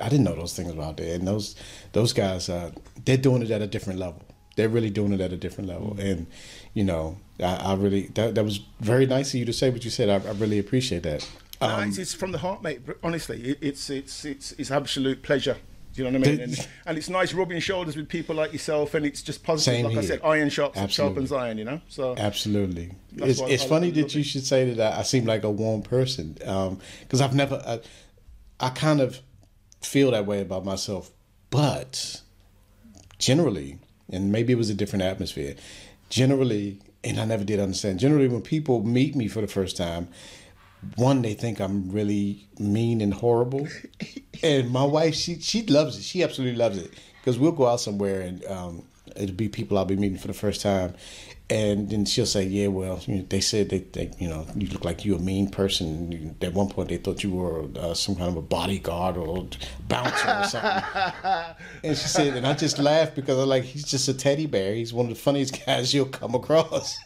I 0.00 0.08
didn't 0.08 0.24
know 0.24 0.34
those 0.34 0.54
things 0.54 0.70
about 0.72 0.96
there, 0.98 1.14
and 1.14 1.26
those 1.26 1.54
those 1.92 2.12
guys, 2.12 2.48
uh, 2.48 2.70
they're 3.04 3.16
doing 3.16 3.42
it 3.42 3.50
at 3.50 3.62
a 3.62 3.66
different 3.66 3.98
level. 3.98 4.22
They're 4.56 4.68
really 4.68 4.90
doing 4.90 5.12
it 5.14 5.20
at 5.20 5.32
a 5.32 5.36
different 5.38 5.70
level, 5.70 5.96
and 5.98 6.26
you 6.74 6.84
know, 6.84 7.18
I, 7.40 7.54
I 7.56 7.74
really 7.74 8.08
that, 8.14 8.34
that 8.34 8.44
was 8.44 8.60
very 8.80 9.06
nice 9.06 9.32
of 9.32 9.40
you 9.40 9.46
to 9.46 9.52
say 9.52 9.70
what 9.70 9.84
you 9.84 9.90
said. 9.90 10.08
I, 10.10 10.28
I 10.28 10.32
really 10.32 10.58
appreciate 10.58 11.02
that. 11.04 11.26
No, 11.60 11.68
Um, 11.68 11.88
it's, 11.88 11.96
it's 11.98 12.12
from 12.14 12.32
the 12.32 12.38
heart, 12.38 12.62
mate. 12.62 12.80
Honestly, 13.02 13.40
it, 13.42 13.58
it's 13.62 13.88
it's 13.88 14.24
it's 14.26 14.52
it's 14.52 14.70
absolute 14.70 15.22
pleasure. 15.22 15.56
Do 15.94 16.02
you 16.02 16.10
know 16.10 16.18
what 16.18 16.26
I 16.26 16.30
mean? 16.30 16.40
And, 16.40 16.68
and 16.86 16.98
it's 16.98 17.10
nice 17.10 17.34
rubbing 17.34 17.60
shoulders 17.60 17.96
with 17.96 18.08
people 18.08 18.34
like 18.34 18.52
yourself, 18.52 18.94
and 18.94 19.04
it's 19.04 19.20
just 19.22 19.44
positive. 19.44 19.74
Same 19.74 19.84
like 19.84 19.96
I 19.98 20.06
said, 20.06 20.20
iron 20.24 20.46
Absolutely. 20.46 20.88
sharpens 20.88 21.32
iron. 21.32 21.58
You 21.58 21.64
know, 21.64 21.80
so 21.88 22.14
Absolutely. 22.16 22.92
It's, 23.16 23.40
it's 23.40 23.64
funny 23.64 23.90
that 23.90 24.14
you 24.14 24.22
should 24.22 24.44
say 24.46 24.72
that 24.72 24.94
I, 24.94 25.00
I 25.00 25.02
seem 25.02 25.26
like 25.26 25.44
a 25.44 25.50
warm 25.50 25.82
person 25.82 26.38
um, 26.46 26.78
because 27.00 27.20
I've 27.20 27.34
never, 27.34 27.62
I, 27.66 27.80
I 28.58 28.70
kind 28.70 29.00
of 29.00 29.20
feel 29.82 30.12
that 30.12 30.24
way 30.24 30.40
about 30.40 30.64
myself. 30.64 31.10
But 31.50 32.22
generally, 33.18 33.78
and 34.10 34.32
maybe 34.32 34.54
it 34.54 34.56
was 34.56 34.70
a 34.70 34.74
different 34.74 35.02
atmosphere, 35.02 35.56
generally, 36.08 36.80
and 37.04 37.20
I 37.20 37.26
never 37.26 37.44
did 37.44 37.60
understand, 37.60 37.98
generally, 37.98 38.28
when 38.28 38.40
people 38.40 38.82
meet 38.82 39.14
me 39.14 39.28
for 39.28 39.42
the 39.42 39.46
first 39.46 39.76
time, 39.76 40.08
one, 40.96 41.22
they 41.22 41.34
think 41.34 41.60
I'm 41.60 41.90
really 41.90 42.46
mean 42.58 43.00
and 43.00 43.14
horrible. 43.14 43.68
and 44.42 44.70
my 44.70 44.84
wife, 44.84 45.14
she 45.14 45.40
she 45.40 45.62
loves 45.66 45.98
it. 45.98 46.02
She 46.02 46.22
absolutely 46.22 46.56
loves 46.56 46.78
it 46.78 46.92
because 47.20 47.38
we'll 47.38 47.52
go 47.52 47.66
out 47.66 47.80
somewhere 47.80 48.20
and 48.20 48.44
um, 48.46 48.82
it'll 49.16 49.36
be 49.36 49.48
people 49.48 49.78
I'll 49.78 49.84
be 49.84 49.96
meeting 49.96 50.18
for 50.18 50.26
the 50.26 50.34
first 50.34 50.60
time, 50.60 50.94
and 51.50 51.90
then 51.90 52.04
she'll 52.04 52.26
say, 52.26 52.44
"Yeah, 52.44 52.68
well, 52.68 53.00
you 53.06 53.16
know, 53.16 53.26
they 53.28 53.40
said 53.40 53.68
they, 53.68 53.80
they, 53.80 54.10
you 54.18 54.28
know, 54.28 54.46
you 54.56 54.68
look 54.68 54.84
like 54.84 55.04
you're 55.04 55.18
a 55.18 55.22
mean 55.22 55.50
person. 55.50 56.36
At 56.40 56.54
one 56.54 56.68
point, 56.68 56.88
they 56.88 56.96
thought 56.96 57.22
you 57.22 57.32
were 57.32 57.66
uh, 57.78 57.94
some 57.94 58.16
kind 58.16 58.28
of 58.28 58.36
a 58.36 58.42
bodyguard 58.42 59.16
or 59.16 59.46
bouncer 59.88 60.28
or 60.28 60.44
something." 60.44 60.82
and 61.84 61.96
she 61.96 62.08
said, 62.08 62.36
and 62.36 62.46
I 62.46 62.54
just 62.54 62.78
laughed 62.78 63.14
because 63.14 63.38
I'm 63.38 63.48
like, 63.48 63.64
he's 63.64 63.84
just 63.84 64.08
a 64.08 64.14
teddy 64.14 64.46
bear. 64.46 64.74
He's 64.74 64.92
one 64.92 65.06
of 65.06 65.14
the 65.14 65.20
funniest 65.20 65.64
guys 65.66 65.92
you'll 65.92 66.06
come 66.06 66.34
across. 66.34 66.96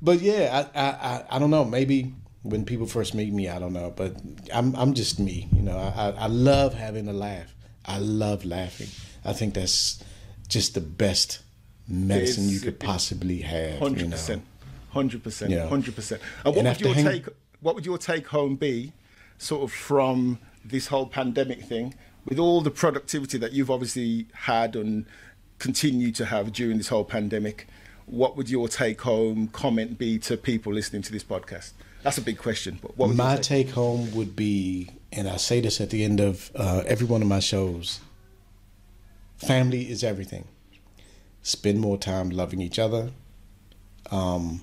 but 0.00 0.20
yeah, 0.20 0.66
I, 0.74 0.80
I, 0.80 0.88
I, 0.88 1.24
I 1.30 1.38
don't 1.38 1.50
know. 1.50 1.64
Maybe 1.64 2.14
when 2.50 2.64
people 2.64 2.86
first 2.86 3.14
meet 3.14 3.32
me, 3.32 3.48
I 3.48 3.58
don't 3.58 3.72
know. 3.72 3.92
But 3.94 4.16
I'm, 4.52 4.74
I'm 4.76 4.94
just 4.94 5.18
me. 5.18 5.48
You 5.52 5.62
know, 5.62 5.76
I, 5.76 6.10
I, 6.10 6.26
love 6.26 6.74
having 6.74 7.08
a 7.08 7.12
laugh. 7.12 7.54
I 7.84 7.98
love 7.98 8.44
laughing. 8.44 8.88
I 9.24 9.32
think 9.32 9.54
that's 9.54 10.02
just 10.48 10.74
the 10.74 10.80
best 10.80 11.40
medicine 11.88 12.44
is- 12.44 12.54
you 12.54 12.60
could 12.60 12.80
possibly 12.80 13.40
have. 13.42 13.78
Hundred 13.78 14.10
percent, 14.10 14.42
hundred 14.90 15.22
percent, 15.22 15.52
hundred 15.68 15.94
percent. 15.94 16.20
And 16.44 16.54
what 16.56 16.66
And 16.66 16.76
would 16.76 16.80
your 16.80 16.94
hang- 16.94 17.04
take? 17.04 17.26
What 17.60 17.74
would 17.74 17.86
your 17.86 17.98
take 17.98 18.28
home 18.28 18.56
be, 18.56 18.92
sort 19.36 19.62
of 19.64 19.72
from 19.72 20.38
this 20.64 20.86
whole 20.88 21.06
pandemic 21.06 21.62
thing, 21.62 21.94
with 22.24 22.38
all 22.38 22.60
the 22.60 22.70
productivity 22.70 23.36
that 23.38 23.52
you've 23.52 23.70
obviously 23.70 24.26
had 24.32 24.76
and 24.76 25.06
continue 25.58 26.12
to 26.12 26.24
have 26.26 26.52
during 26.52 26.76
this 26.78 26.88
whole 26.88 27.04
pandemic? 27.04 27.66
What 28.06 28.36
would 28.36 28.48
your 28.48 28.68
take 28.68 29.02
home 29.02 29.48
comment 29.48 29.98
be 29.98 30.18
to 30.20 30.36
people 30.38 30.72
listening 30.72 31.02
to 31.02 31.12
this 31.12 31.24
podcast? 31.24 31.72
That's 32.02 32.18
a 32.18 32.22
big 32.22 32.38
question. 32.38 32.78
But 32.80 32.96
what 32.96 33.14
my 33.14 33.36
take? 33.36 33.70
home 33.70 34.14
would 34.14 34.36
be, 34.36 34.90
and 35.12 35.28
I 35.28 35.36
say 35.36 35.60
this 35.60 35.80
at 35.80 35.90
the 35.90 36.04
end 36.04 36.20
of 36.20 36.50
uh, 36.54 36.82
every 36.86 37.06
one 37.06 37.22
of 37.22 37.28
my 37.28 37.40
shows 37.40 38.00
family 39.38 39.90
is 39.90 40.04
everything. 40.04 40.44
Spend 41.42 41.80
more 41.80 41.96
time 41.96 42.30
loving 42.30 42.60
each 42.60 42.78
other. 42.78 43.10
Um, 44.10 44.62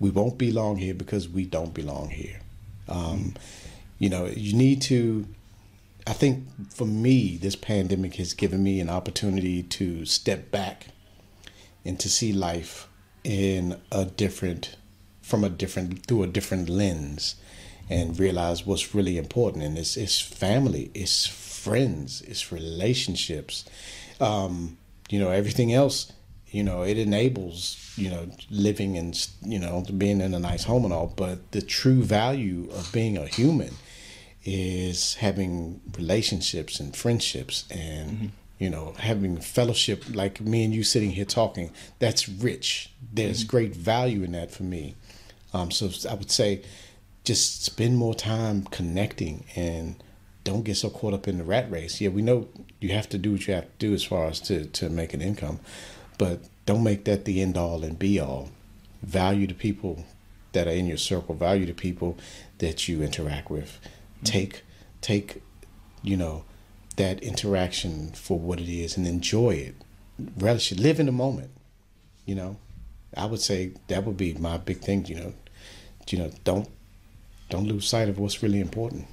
we 0.00 0.10
won't 0.10 0.36
be 0.38 0.50
long 0.50 0.76
here 0.76 0.94
because 0.94 1.28
we 1.28 1.44
don't 1.44 1.72
belong 1.72 2.10
here. 2.10 2.40
Um, 2.88 3.34
you 3.98 4.08
know, 4.08 4.26
you 4.26 4.54
need 4.54 4.82
to. 4.82 5.26
I 6.06 6.12
think 6.12 6.44
for 6.70 6.84
me, 6.84 7.38
this 7.38 7.56
pandemic 7.56 8.16
has 8.16 8.34
given 8.34 8.62
me 8.62 8.80
an 8.80 8.90
opportunity 8.90 9.62
to 9.62 10.04
step 10.04 10.50
back 10.50 10.88
and 11.84 11.98
to 12.00 12.10
see 12.10 12.32
life 12.32 12.88
in 13.22 13.80
a 13.90 14.04
different, 14.04 14.76
from 15.34 15.42
a 15.42 15.48
different, 15.48 16.06
through 16.06 16.22
a 16.22 16.28
different 16.28 16.68
lens, 16.68 17.34
and 17.90 18.18
realize 18.20 18.64
what's 18.64 18.94
really 18.94 19.18
important. 19.18 19.64
And 19.64 19.76
it's 19.76 19.96
it's 19.96 20.20
family, 20.20 20.92
it's 20.94 21.26
friends, 21.26 22.22
it's 22.22 22.52
relationships. 22.52 23.64
Um, 24.20 24.78
you 25.08 25.18
know, 25.18 25.30
everything 25.30 25.72
else. 25.72 26.12
You 26.46 26.62
know, 26.62 26.82
it 26.82 26.98
enables 26.98 27.92
you 27.96 28.10
know 28.10 28.30
living 28.48 28.96
and 28.96 29.12
you 29.42 29.58
know 29.58 29.84
being 29.98 30.20
in 30.20 30.34
a 30.34 30.38
nice 30.38 30.62
home 30.62 30.84
and 30.84 30.94
all. 30.94 31.12
But 31.16 31.50
the 31.50 31.62
true 31.62 32.04
value 32.04 32.68
of 32.70 32.92
being 32.92 33.18
a 33.18 33.26
human 33.26 33.74
is 34.44 35.14
having 35.14 35.80
relationships 35.98 36.78
and 36.78 36.94
friendships 36.94 37.64
and 37.72 38.10
mm-hmm. 38.10 38.26
you 38.58 38.70
know 38.70 38.94
having 38.98 39.38
fellowship 39.38 40.04
like 40.12 40.40
me 40.40 40.64
and 40.64 40.74
you 40.74 40.84
sitting 40.84 41.12
here 41.12 41.24
talking 41.24 41.70
that's 41.98 42.28
rich 42.28 42.90
there's 43.10 43.40
mm-hmm. 43.40 43.56
great 43.56 43.74
value 43.74 44.22
in 44.22 44.32
that 44.32 44.50
for 44.50 44.64
me 44.64 44.94
um, 45.54 45.70
so 45.70 45.88
i 46.10 46.14
would 46.14 46.30
say 46.30 46.62
just 47.24 47.64
spend 47.64 47.96
more 47.96 48.14
time 48.14 48.64
connecting 48.64 49.44
and 49.56 50.02
don't 50.44 50.64
get 50.64 50.76
so 50.76 50.90
caught 50.90 51.14
up 51.14 51.26
in 51.26 51.38
the 51.38 51.44
rat 51.44 51.70
race. 51.70 52.00
Yeah 52.00 52.10
we 52.10 52.22
know 52.22 52.48
you 52.80 52.90
have 52.90 53.08
to 53.10 53.18
do 53.18 53.32
what 53.32 53.48
you 53.48 53.54
have 53.54 53.64
to 53.64 53.78
do 53.78 53.94
as 53.94 54.04
far 54.04 54.26
as 54.26 54.40
to, 54.40 54.66
to 54.66 54.90
make 54.90 55.14
an 55.14 55.22
income 55.22 55.58
but 56.18 56.40
don't 56.66 56.82
make 56.84 57.04
that 57.04 57.24
the 57.24 57.40
end 57.42 57.56
all 57.56 57.82
and 57.82 57.98
be 57.98 58.20
all. 58.20 58.50
Value 59.02 59.46
the 59.46 59.54
people 59.54 60.04
that 60.52 60.66
are 60.68 60.70
in 60.70 60.86
your 60.86 60.96
circle. 60.96 61.34
Value 61.34 61.66
the 61.66 61.74
people 61.74 62.16
that 62.58 62.88
you 62.88 63.02
interact 63.02 63.50
with. 63.50 63.78
Take 64.22 64.62
take 65.00 65.42
you 66.02 66.16
know 66.16 66.44
that 66.96 67.22
interaction 67.22 68.12
for 68.12 68.38
what 68.38 68.60
it 68.60 68.68
is 68.68 68.96
and 68.96 69.06
enjoy 69.06 69.50
it. 69.50 69.74
Relish 70.38 70.70
it. 70.72 70.78
Live 70.78 71.00
in 71.00 71.06
the 71.06 71.12
moment 71.12 71.50
you 72.26 72.34
know? 72.34 72.56
I 73.16 73.26
would 73.26 73.40
say 73.40 73.72
that 73.88 74.04
would 74.04 74.16
be 74.16 74.34
my 74.34 74.56
big 74.56 74.80
thing 74.80 75.06
you 75.06 75.14
know 75.14 75.34
you 76.12 76.18
know 76.18 76.30
don't 76.44 76.68
don't 77.50 77.66
lose 77.66 77.88
sight 77.88 78.08
of 78.08 78.18
what's 78.18 78.42
really 78.42 78.60
important 78.60 79.06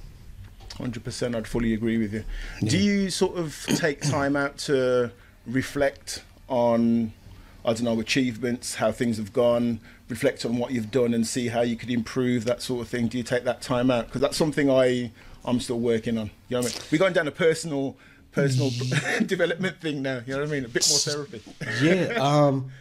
100% 0.70 1.34
i'd 1.34 1.46
fully 1.46 1.74
agree 1.74 1.98
with 1.98 2.14
you 2.14 2.24
yeah. 2.60 2.68
do 2.68 2.78
you 2.78 3.10
sort 3.10 3.36
of 3.36 3.64
take 3.76 4.00
time 4.00 4.36
out 4.36 4.56
to 4.56 5.10
reflect 5.46 6.22
on 6.48 7.12
I 7.64 7.74
don't 7.74 7.84
know, 7.84 8.00
achievements, 8.00 8.74
how 8.74 8.90
things 8.90 9.18
have 9.18 9.32
gone, 9.32 9.80
reflect 10.08 10.44
on 10.44 10.56
what 10.58 10.72
you've 10.72 10.90
done 10.90 11.14
and 11.14 11.24
see 11.26 11.48
how 11.48 11.60
you 11.60 11.76
could 11.76 11.90
improve, 11.90 12.44
that 12.44 12.60
sort 12.60 12.82
of 12.82 12.88
thing? 12.88 13.06
Do 13.06 13.18
you 13.18 13.24
take 13.24 13.44
that 13.44 13.62
time 13.62 13.90
out? 13.90 14.06
Because 14.06 14.20
that's 14.20 14.36
something 14.36 14.68
I, 14.68 15.12
I'm 15.44 15.60
still 15.60 15.78
working 15.78 16.18
on. 16.18 16.30
You 16.48 16.56
know 16.56 16.62
what 16.62 16.72
I 16.72 16.78
mean? 16.78 16.88
We're 16.90 16.98
going 16.98 17.12
down 17.12 17.28
a 17.28 17.32
personal 17.32 17.96
personal 18.32 18.70
development 19.26 19.80
thing 19.80 20.02
now. 20.02 20.22
You 20.26 20.34
know 20.34 20.40
what 20.40 20.48
I 20.48 20.52
mean? 20.52 20.64
A 20.64 20.68
bit 20.68 20.88
more 20.88 20.98
therapy. 20.98 21.42
yeah. 21.82 22.14
Um, 22.18 22.72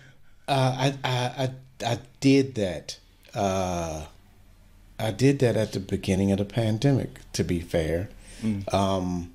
uh, 0.48 0.76
I, 0.78 0.94
I, 1.04 1.44
I, 1.44 1.92
I 1.92 2.00
did 2.20 2.56
that. 2.56 2.98
Uh, 3.34 4.06
I 5.00 5.12
did 5.12 5.40
that 5.40 5.58
at 5.58 5.74
the 5.74 5.80
beginning 5.80 6.32
of 6.32 6.38
the 6.38 6.46
pandemic, 6.46 7.20
to 7.34 7.44
be 7.44 7.60
fair. 7.60 8.10
Mm. 8.42 8.72
Um, 8.74 9.34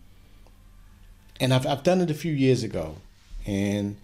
and 1.40 1.52
I've, 1.52 1.66
I've 1.66 1.82
done 1.82 2.00
it 2.00 2.10
a 2.10 2.14
few 2.14 2.32
years 2.32 2.62
ago. 2.62 2.96
And 3.46 3.96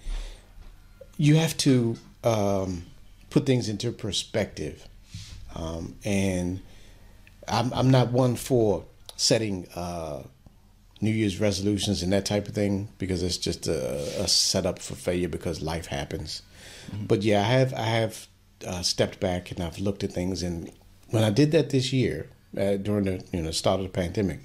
you 1.16 1.36
have 1.36 1.56
to 1.58 1.96
um, 2.24 2.84
put 3.30 3.46
things 3.46 3.68
into 3.68 3.92
perspective. 3.92 4.86
Um, 5.54 5.96
and 6.04 6.60
I'm, 7.48 7.72
I'm 7.72 7.90
not 7.90 8.12
one 8.12 8.36
for 8.36 8.84
setting 9.16 9.66
uh, 9.74 10.22
New 11.00 11.10
Year's 11.10 11.40
resolutions 11.40 12.02
and 12.02 12.12
that 12.12 12.24
type 12.24 12.48
of 12.48 12.54
thing 12.54 12.88
because 12.98 13.22
it's 13.22 13.36
just 13.36 13.66
a, 13.66 14.22
a 14.22 14.28
setup 14.28 14.78
for 14.78 14.94
failure 14.94 15.28
because 15.28 15.60
life 15.60 15.86
happens. 15.86 16.42
Mm-hmm. 16.90 17.06
But 17.06 17.22
yeah, 17.22 17.40
I 17.40 17.44
have 17.44 17.74
I 17.74 17.82
have 17.82 18.26
uh, 18.64 18.82
stepped 18.82 19.20
back 19.20 19.50
and 19.50 19.60
I've 19.62 19.78
looked 19.78 20.04
at 20.04 20.12
things, 20.12 20.42
and 20.42 20.70
when 21.10 21.24
I 21.24 21.30
did 21.30 21.52
that 21.52 21.70
this 21.70 21.92
year 21.92 22.28
uh, 22.56 22.76
during 22.76 23.04
the 23.04 23.24
you 23.32 23.42
know 23.42 23.50
start 23.50 23.80
of 23.80 23.86
the 23.86 23.92
pandemic, 23.92 24.40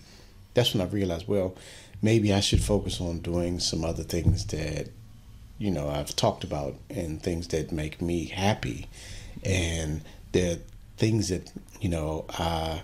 that's 0.53 0.73
when 0.73 0.85
I 0.85 0.89
realized 0.89 1.27
well 1.27 1.55
maybe 2.01 2.33
I 2.33 2.39
should 2.39 2.61
focus 2.61 3.01
on 3.01 3.19
doing 3.19 3.59
some 3.59 3.83
other 3.83 4.03
things 4.03 4.45
that 4.47 4.89
you 5.57 5.71
know 5.71 5.89
I've 5.89 6.15
talked 6.15 6.43
about 6.43 6.75
and 6.89 7.21
things 7.21 7.47
that 7.49 7.71
make 7.71 8.01
me 8.01 8.25
happy, 8.25 8.87
and 9.43 10.01
the 10.31 10.59
things 10.97 11.29
that 11.29 11.51
you 11.79 11.89
know 11.89 12.25
I 12.29 12.81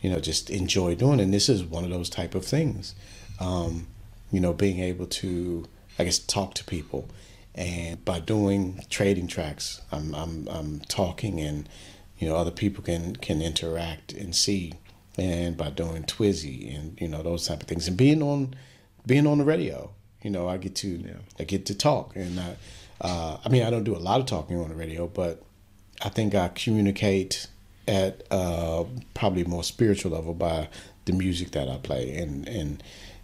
you 0.00 0.10
know 0.10 0.20
just 0.20 0.50
enjoy 0.50 0.94
doing, 0.94 1.20
and 1.20 1.32
this 1.32 1.48
is 1.48 1.62
one 1.64 1.84
of 1.84 1.90
those 1.90 2.10
type 2.10 2.34
of 2.34 2.44
things. 2.44 2.94
Um, 3.40 3.86
you 4.32 4.40
know, 4.40 4.52
being 4.52 4.80
able 4.80 5.06
to 5.06 5.66
I 5.98 6.04
guess 6.04 6.18
talk 6.18 6.54
to 6.54 6.64
people, 6.64 7.08
and 7.58 8.02
by 8.04 8.20
doing 8.20 8.82
trading 8.88 9.26
tracks, 9.26 9.82
I'm 9.92 10.14
I'm 10.14 10.48
I'm 10.48 10.80
talking 10.88 11.40
and 11.40 11.68
you 12.18 12.28
know 12.28 12.36
other 12.36 12.50
people 12.50 12.82
can 12.82 13.16
can 13.16 13.42
interact 13.42 14.12
and 14.12 14.34
see 14.34 14.74
and 15.18 15.56
by 15.56 15.68
doing 15.68 16.04
Twizzy 16.04 16.74
and 16.74 16.98
you 17.00 17.08
know 17.08 17.22
those 17.22 17.46
type 17.46 17.60
of 17.60 17.68
things 17.68 17.86
and 17.86 17.96
being 17.96 18.22
on 18.22 18.54
being 19.06 19.26
on 19.26 19.38
the 19.38 19.44
radio 19.44 19.90
you 20.22 20.30
know, 20.30 20.48
I 20.48 20.56
get 20.56 20.74
to 20.76 20.88
yeah. 20.88 21.12
I 21.38 21.44
get 21.44 21.66
to 21.66 21.74
talk, 21.74 22.16
and 22.16 22.40
I, 22.40 22.56
uh, 23.00 23.38
I 23.44 23.48
mean, 23.48 23.62
I 23.62 23.70
don't 23.70 23.84
do 23.84 23.96
a 23.96 23.98
lot 23.98 24.20
of 24.20 24.26
talking 24.26 24.60
on 24.60 24.68
the 24.68 24.74
radio, 24.74 25.06
but 25.06 25.42
I 26.02 26.08
think 26.08 26.34
I 26.34 26.48
communicate 26.48 27.46
at 27.86 28.22
uh, 28.30 28.84
probably 29.14 29.44
more 29.44 29.62
spiritual 29.64 30.12
level 30.12 30.34
by 30.34 30.68
the 31.04 31.12
music 31.12 31.52
that 31.52 31.68
I 31.68 31.78
play, 31.78 32.16
and 32.16 32.48
and 32.48 32.82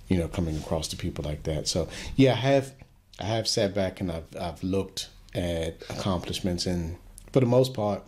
you 0.09 0.19
know, 0.19 0.29
coming 0.29 0.57
across 0.57 0.87
to 0.89 0.97
people 0.97 1.25
like 1.25 1.43
that. 1.45 1.67
So 1.67 1.89
yeah, 2.15 2.33
I 2.33 2.37
have 2.37 2.73
I 3.21 3.25
have 3.25 3.47
sat 3.47 3.75
back 3.75 4.01
and 4.01 4.11
I've 4.11 4.37
I've 4.41 4.63
looked 4.63 5.09
at 5.35 5.83
accomplishments, 5.91 6.67
and 6.67 6.97
for 7.33 7.41
the 7.41 7.47
most 7.47 7.75
part, 7.75 8.03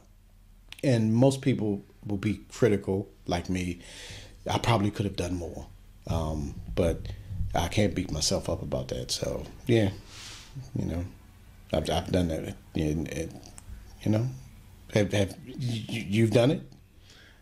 and 0.82 1.14
most 1.14 1.42
people 1.42 1.84
will 2.04 2.16
be 2.16 2.40
critical 2.52 3.08
like 3.26 3.48
me. 3.48 3.80
I 4.48 4.58
probably 4.58 4.90
could 4.90 5.06
have 5.06 5.16
done 5.16 5.34
more, 5.34 5.66
um, 6.08 6.54
but 6.74 7.06
I 7.54 7.68
can't 7.68 7.94
beat 7.94 8.10
myself 8.10 8.48
up 8.48 8.62
about 8.62 8.88
that. 8.88 9.10
So 9.10 9.44
yeah, 9.66 9.90
you 10.74 10.86
know, 10.86 11.04
I've 11.72 11.88
I've 11.90 12.10
done 12.12 12.28
that. 12.28 12.54
And, 12.74 13.08
and, 13.08 13.40
you 14.02 14.10
know, 14.10 14.28
have 14.92 15.12
have 15.12 15.36
you, 15.46 16.22
have 16.24 16.32
done 16.32 16.50
it? 16.50 16.62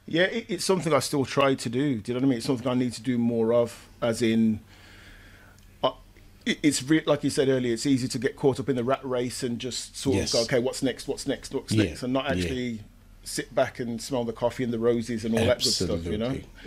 Yeah, 0.07 0.25
it, 0.25 0.47
it's 0.49 0.65
something 0.65 0.93
I 0.93 0.99
still 1.01 1.25
try 1.25 1.55
to 1.55 1.69
do. 1.69 2.01
Do 2.01 2.13
you 2.13 2.15
know 2.15 2.21
what 2.21 2.27
I 2.27 2.29
mean? 2.29 2.37
It's 2.39 2.47
something 2.47 2.69
I 2.69 2.75
need 2.75 2.93
to 2.95 3.03
do 3.03 3.19
more 3.19 3.53
of. 3.55 3.89
As 4.03 4.23
in, 4.23 4.61
it's 6.47 6.83
re- 6.83 7.03
like 7.07 7.25
you 7.25 7.31
said 7.31 7.49
earlier. 7.49 7.73
It's 7.73 7.87
easy 7.87 8.09
to 8.09 8.19
get 8.19 8.37
caught 8.37 8.61
up 8.61 8.69
in 8.69 8.77
the 8.77 8.85
rat 8.85 9.01
race 9.03 9.43
and 9.43 9.59
just 9.59 9.97
sort 9.97 10.17
yes. 10.17 10.35
of 10.35 10.41
go, 10.41 10.45
okay, 10.45 10.63
what's 10.63 10.83
next? 10.83 11.09
What's 11.09 11.27
next? 11.27 11.55
What's 11.55 11.73
yeah. 11.73 11.85
next? 11.85 12.03
And 12.03 12.13
not 12.13 12.27
actually. 12.27 12.69
Yeah 12.69 12.83
sit 13.27 13.55
back 13.55 13.81
and 13.81 14.01
smell 14.01 14.25
the 14.25 14.33
coffee 14.33 14.63
and 14.63 14.73
the 14.73 14.79
roses 14.79 15.25
and 15.25 15.35
all 15.35 15.51
Absolutely. 15.51 15.97
that 15.97 16.03
good 16.03 16.03
stuff, 16.03 16.13
you 16.13 16.19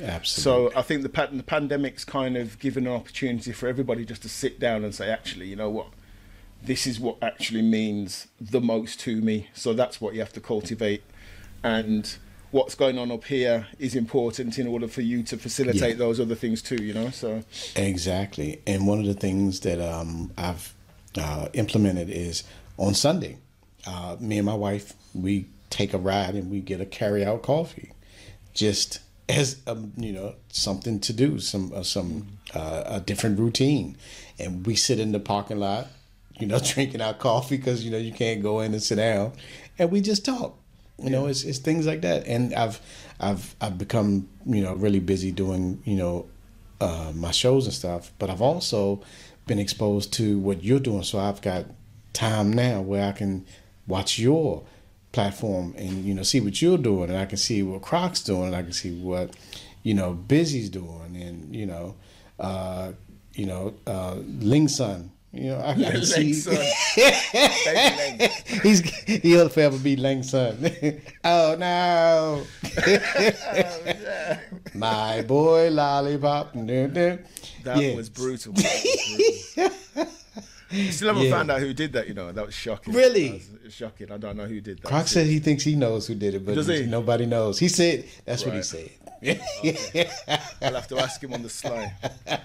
know. 0.01 0.09
Absolutely. 0.11 0.71
So 0.73 0.79
I 0.79 0.81
think 0.81 1.03
the 1.03 1.29
the 1.31 1.43
pandemic's 1.43 2.03
kind 2.03 2.35
of 2.35 2.57
given 2.59 2.87
an 2.87 2.93
opportunity 2.93 3.51
for 3.51 3.67
everybody 3.67 4.03
just 4.03 4.23
to 4.23 4.29
sit 4.29 4.59
down 4.59 4.83
and 4.83 4.93
say, 4.93 5.09
actually, 5.09 5.47
you 5.47 5.55
know 5.55 5.69
what, 5.69 5.87
this 6.63 6.87
is 6.87 6.99
what 6.99 7.17
actually 7.21 7.61
means 7.61 8.27
the 8.41 8.59
most 8.59 8.99
to 9.01 9.21
me. 9.21 9.49
So 9.53 9.73
that's 9.73 10.01
what 10.01 10.13
you 10.15 10.19
have 10.19 10.33
to 10.33 10.41
cultivate, 10.41 11.03
and 11.63 12.17
what's 12.51 12.75
going 12.75 12.97
on 12.97 13.11
up 13.11 13.25
here 13.25 13.67
is 13.79 13.95
important 13.95 14.57
in 14.57 14.67
order 14.67 14.87
for 14.87 15.01
you 15.01 15.23
to 15.23 15.37
facilitate 15.37 15.91
yeah. 15.91 15.95
those 15.95 16.19
other 16.19 16.35
things 16.35 16.61
too. 16.61 16.81
You 16.83 16.93
know, 16.93 17.09
so 17.09 17.43
exactly. 17.75 18.61
And 18.65 18.87
one 18.87 18.99
of 18.99 19.05
the 19.05 19.13
things 19.13 19.61
that 19.61 19.81
um, 19.81 20.31
I've 20.37 20.73
uh, 21.17 21.47
implemented 21.53 22.09
is 22.09 22.43
on 22.77 22.93
Sunday, 22.93 23.37
uh, 23.85 24.17
me 24.19 24.37
and 24.37 24.45
my 24.45 24.53
wife 24.53 24.93
we 25.13 25.47
take 25.69 25.93
a 25.93 25.97
ride 25.97 26.35
and 26.35 26.49
we 26.49 26.61
get 26.61 26.81
a 26.81 26.85
carry 26.85 27.25
out 27.25 27.41
coffee, 27.41 27.91
just 28.53 28.99
as 29.29 29.61
a, 29.67 29.71
um, 29.71 29.91
you 29.97 30.13
know 30.13 30.35
something 30.49 30.99
to 31.01 31.13
do, 31.13 31.39
some 31.39 31.71
uh, 31.73 31.83
some 31.83 32.27
uh, 32.53 32.83
a 32.85 32.99
different 32.99 33.39
routine, 33.39 33.97
and 34.39 34.65
we 34.65 34.75
sit 34.75 34.99
in 34.99 35.11
the 35.11 35.19
parking 35.19 35.59
lot, 35.59 35.87
you 36.39 36.47
know, 36.47 36.59
drinking 36.63 37.01
our 37.01 37.13
coffee 37.13 37.57
because 37.57 37.83
you 37.83 37.91
know 37.91 37.97
you 37.97 38.11
can't 38.11 38.41
go 38.41 38.59
in 38.61 38.73
and 38.73 38.81
sit 38.81 38.95
down, 38.95 39.33
and 39.77 39.91
we 39.91 40.01
just 40.01 40.23
talk. 40.23 40.57
You 40.99 41.05
yeah. 41.05 41.09
know, 41.11 41.25
it's 41.27 41.43
it's 41.43 41.59
things 41.59 41.85
like 41.85 42.01
that, 42.01 42.25
and 42.27 42.53
I've 42.53 42.79
I've 43.19 43.55
I've 43.61 43.77
become 43.77 44.27
you 44.45 44.61
know 44.61 44.73
really 44.73 44.99
busy 44.99 45.31
doing 45.31 45.81
you 45.85 45.95
know 45.95 46.25
uh, 46.81 47.11
my 47.15 47.31
shows 47.31 47.65
and 47.65 47.73
stuff, 47.73 48.11
but 48.19 48.29
I've 48.29 48.41
also 48.41 49.01
been 49.45 49.59
exposed 49.59 50.13
to 50.13 50.39
what 50.39 50.63
you're 50.63 50.79
doing, 50.79 51.03
so 51.03 51.19
I've 51.19 51.41
got 51.41 51.65
time 52.13 52.51
now 52.51 52.81
where 52.81 53.07
I 53.07 53.11
can 53.11 53.45
watch 53.87 54.19
your 54.19 54.63
platform 55.11 55.73
and 55.77 56.03
you 56.03 56.13
know 56.13 56.23
see 56.23 56.39
what 56.39 56.61
you're 56.61 56.77
doing. 56.77 57.09
And 57.09 57.17
I 57.17 57.25
can 57.25 57.37
see 57.37 57.63
what 57.63 57.81
Croc's 57.81 58.23
doing. 58.23 58.47
And 58.47 58.55
I 58.55 58.63
can 58.63 58.73
see 58.73 58.99
what 58.99 59.35
you 59.83 59.93
know 59.93 60.13
Busy's 60.13 60.69
doing. 60.69 61.15
And 61.15 61.55
you 61.55 61.65
know 61.65 61.95
uh, 62.39 62.91
you 63.33 63.45
know 63.45 63.73
uh, 63.85 64.15
Ling 64.39 64.67
Sun 64.67 65.11
You 65.33 65.49
know, 65.49 65.57
I, 65.59 65.71
I 65.71 65.73
can 65.73 65.83
Lang 65.93 66.03
see 66.33 66.49
Lang. 66.49 68.29
he's 68.63 68.79
he'll 69.21 69.49
forever 69.49 69.77
be 69.77 69.95
Lang's 69.97 70.29
son. 70.31 70.57
oh 71.25 71.55
no, 71.59 72.43
my 74.73 75.21
boy 75.23 75.69
lollipop. 75.69 76.53
That 76.53 77.19
Yeah. 77.65 77.95
was 77.95 78.09
brutal. 78.09 78.53
That 78.53 78.63
was 78.63 79.53
brutal. 79.55 80.91
Still 80.91 81.07
haven't 81.09 81.23
Yeah. 81.23 81.31
found 81.31 81.51
out 81.51 81.59
who 81.61 81.73
did 81.73 81.93
that. 81.93 82.07
You 82.07 82.13
know, 82.13 82.31
that 82.31 82.45
was 82.45 82.53
shocking. 82.55 82.93
Really? 82.93 83.41
Was 83.63 83.73
shocking. 83.73 84.11
I 84.11 84.17
don't 84.17 84.35
know 84.37 84.45
who 84.45 84.59
did 84.59 84.79
that. 84.79 84.87
Croc 84.87 85.07
said 85.07 85.27
he 85.27 85.39
thinks 85.39 85.63
he 85.63 85.75
knows 85.75 86.07
who 86.07 86.15
did 86.15 86.35
it, 86.35 86.45
but 86.45 86.55
Does 86.55 86.67
he? 86.67 86.85
nobody 86.85 87.25
knows. 87.25 87.57
He 87.59 87.67
said 87.69 88.03
that's 88.25 88.43
what 88.45 88.53
he 88.53 88.59
Right. 88.59 88.65
said. 88.65 88.89
I'll 90.61 90.73
have 90.75 90.87
to 90.89 90.97
ask 90.99 91.21
him 91.23 91.33
on 91.33 91.41
the 91.43 91.49
sly. 91.49 91.93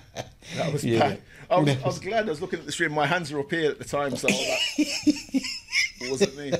That 0.56 0.72
was 0.72 0.84
Yeah. 0.84 0.98
bad. 0.98 1.20
I 1.50 1.58
was, 1.58 1.82
I 1.82 1.86
was 1.86 1.98
glad 1.98 2.26
I 2.26 2.30
was 2.30 2.40
looking 2.40 2.58
at 2.58 2.66
the 2.66 2.72
stream. 2.72 2.92
My 2.92 3.06
hands 3.06 3.32
were 3.32 3.40
up 3.40 3.50
here 3.50 3.70
at 3.70 3.78
the 3.78 3.84
time, 3.84 4.16
so 4.16 4.28
I 4.28 4.32
was 4.32 4.40
like, 4.40 4.60
it 6.00 6.10
wasn't 6.10 6.36
me. 6.36 6.52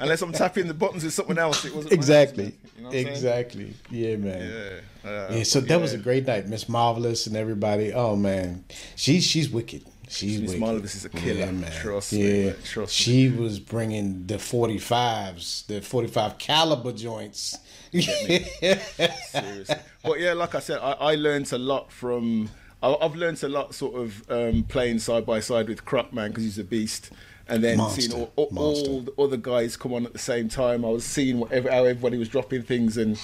Unless 0.00 0.22
I'm 0.22 0.32
tapping 0.32 0.66
the 0.66 0.74
buttons 0.74 1.04
with 1.04 1.12
something 1.12 1.38
else, 1.38 1.64
it 1.64 1.74
wasn't 1.74 1.92
my 1.92 1.96
hands, 1.96 2.08
exactly. 2.08 2.54
You 2.76 2.82
know 2.82 2.90
exactly. 2.90 3.74
Yeah, 3.90 4.16
man. 4.16 4.80
Yeah. 5.04 5.10
Uh, 5.10 5.28
Yeah, 5.32 5.42
so 5.42 5.60
that 5.60 5.80
was 5.80 5.92
a 5.92 5.98
great 5.98 6.26
night. 6.26 6.46
Miss 6.48 6.68
Marvelous 6.68 7.26
and 7.26 7.36
everybody. 7.36 7.92
Oh 7.92 8.16
man, 8.16 8.64
she's 8.96 9.24
she's 9.24 9.50
wicked. 9.50 9.84
She's 10.08 10.40
Miss 10.40 10.50
wicked. 10.50 10.60
Marvelous 10.60 10.94
is 10.94 11.04
a 11.04 11.08
killer. 11.08 11.40
Yeah, 11.40 11.50
man. 11.50 11.72
Trust 11.72 12.12
yeah. 12.12 12.26
me, 12.26 12.44
man. 12.44 12.56
Trust 12.64 12.98
me. 12.98 13.04
she 13.04 13.28
was 13.28 13.58
bringing 13.58 14.26
the 14.26 14.38
forty 14.38 14.78
fives, 14.78 15.64
the 15.68 15.80
forty 15.80 16.08
five 16.08 16.38
caliber 16.38 16.92
joints. 16.92 17.58
Seriously. 17.92 19.76
But 20.02 20.18
yeah, 20.20 20.32
like 20.32 20.54
I 20.54 20.60
said, 20.60 20.78
I, 20.78 20.92
I 20.92 21.14
learned 21.14 21.52
a 21.52 21.58
lot 21.58 21.92
from. 21.92 22.50
I, 22.82 22.96
I've 23.00 23.14
learned 23.14 23.42
a 23.42 23.48
lot 23.48 23.74
sort 23.74 23.94
of 23.94 24.30
um, 24.30 24.64
playing 24.64 24.98
side 24.98 25.24
by 25.26 25.40
side 25.40 25.68
with 25.68 25.84
Croc 25.84 26.12
Man 26.12 26.30
because 26.30 26.44
he's 26.44 26.58
a 26.58 26.64
beast. 26.64 27.10
And 27.48 27.62
then 27.62 27.78
Monster. 27.78 28.00
seeing 28.02 28.12
all, 28.14 28.32
all, 28.36 28.56
all 28.56 29.00
the 29.02 29.12
other 29.20 29.36
guys 29.36 29.76
come 29.76 29.92
on 29.92 30.06
at 30.06 30.12
the 30.12 30.18
same 30.18 30.48
time, 30.48 30.84
I 30.84 30.88
was 30.88 31.04
seeing 31.04 31.38
what, 31.40 31.52
every- 31.52 31.70
how 31.70 31.84
everybody 31.84 32.16
was 32.16 32.28
dropping 32.28 32.62
things, 32.62 32.96
and 32.96 33.18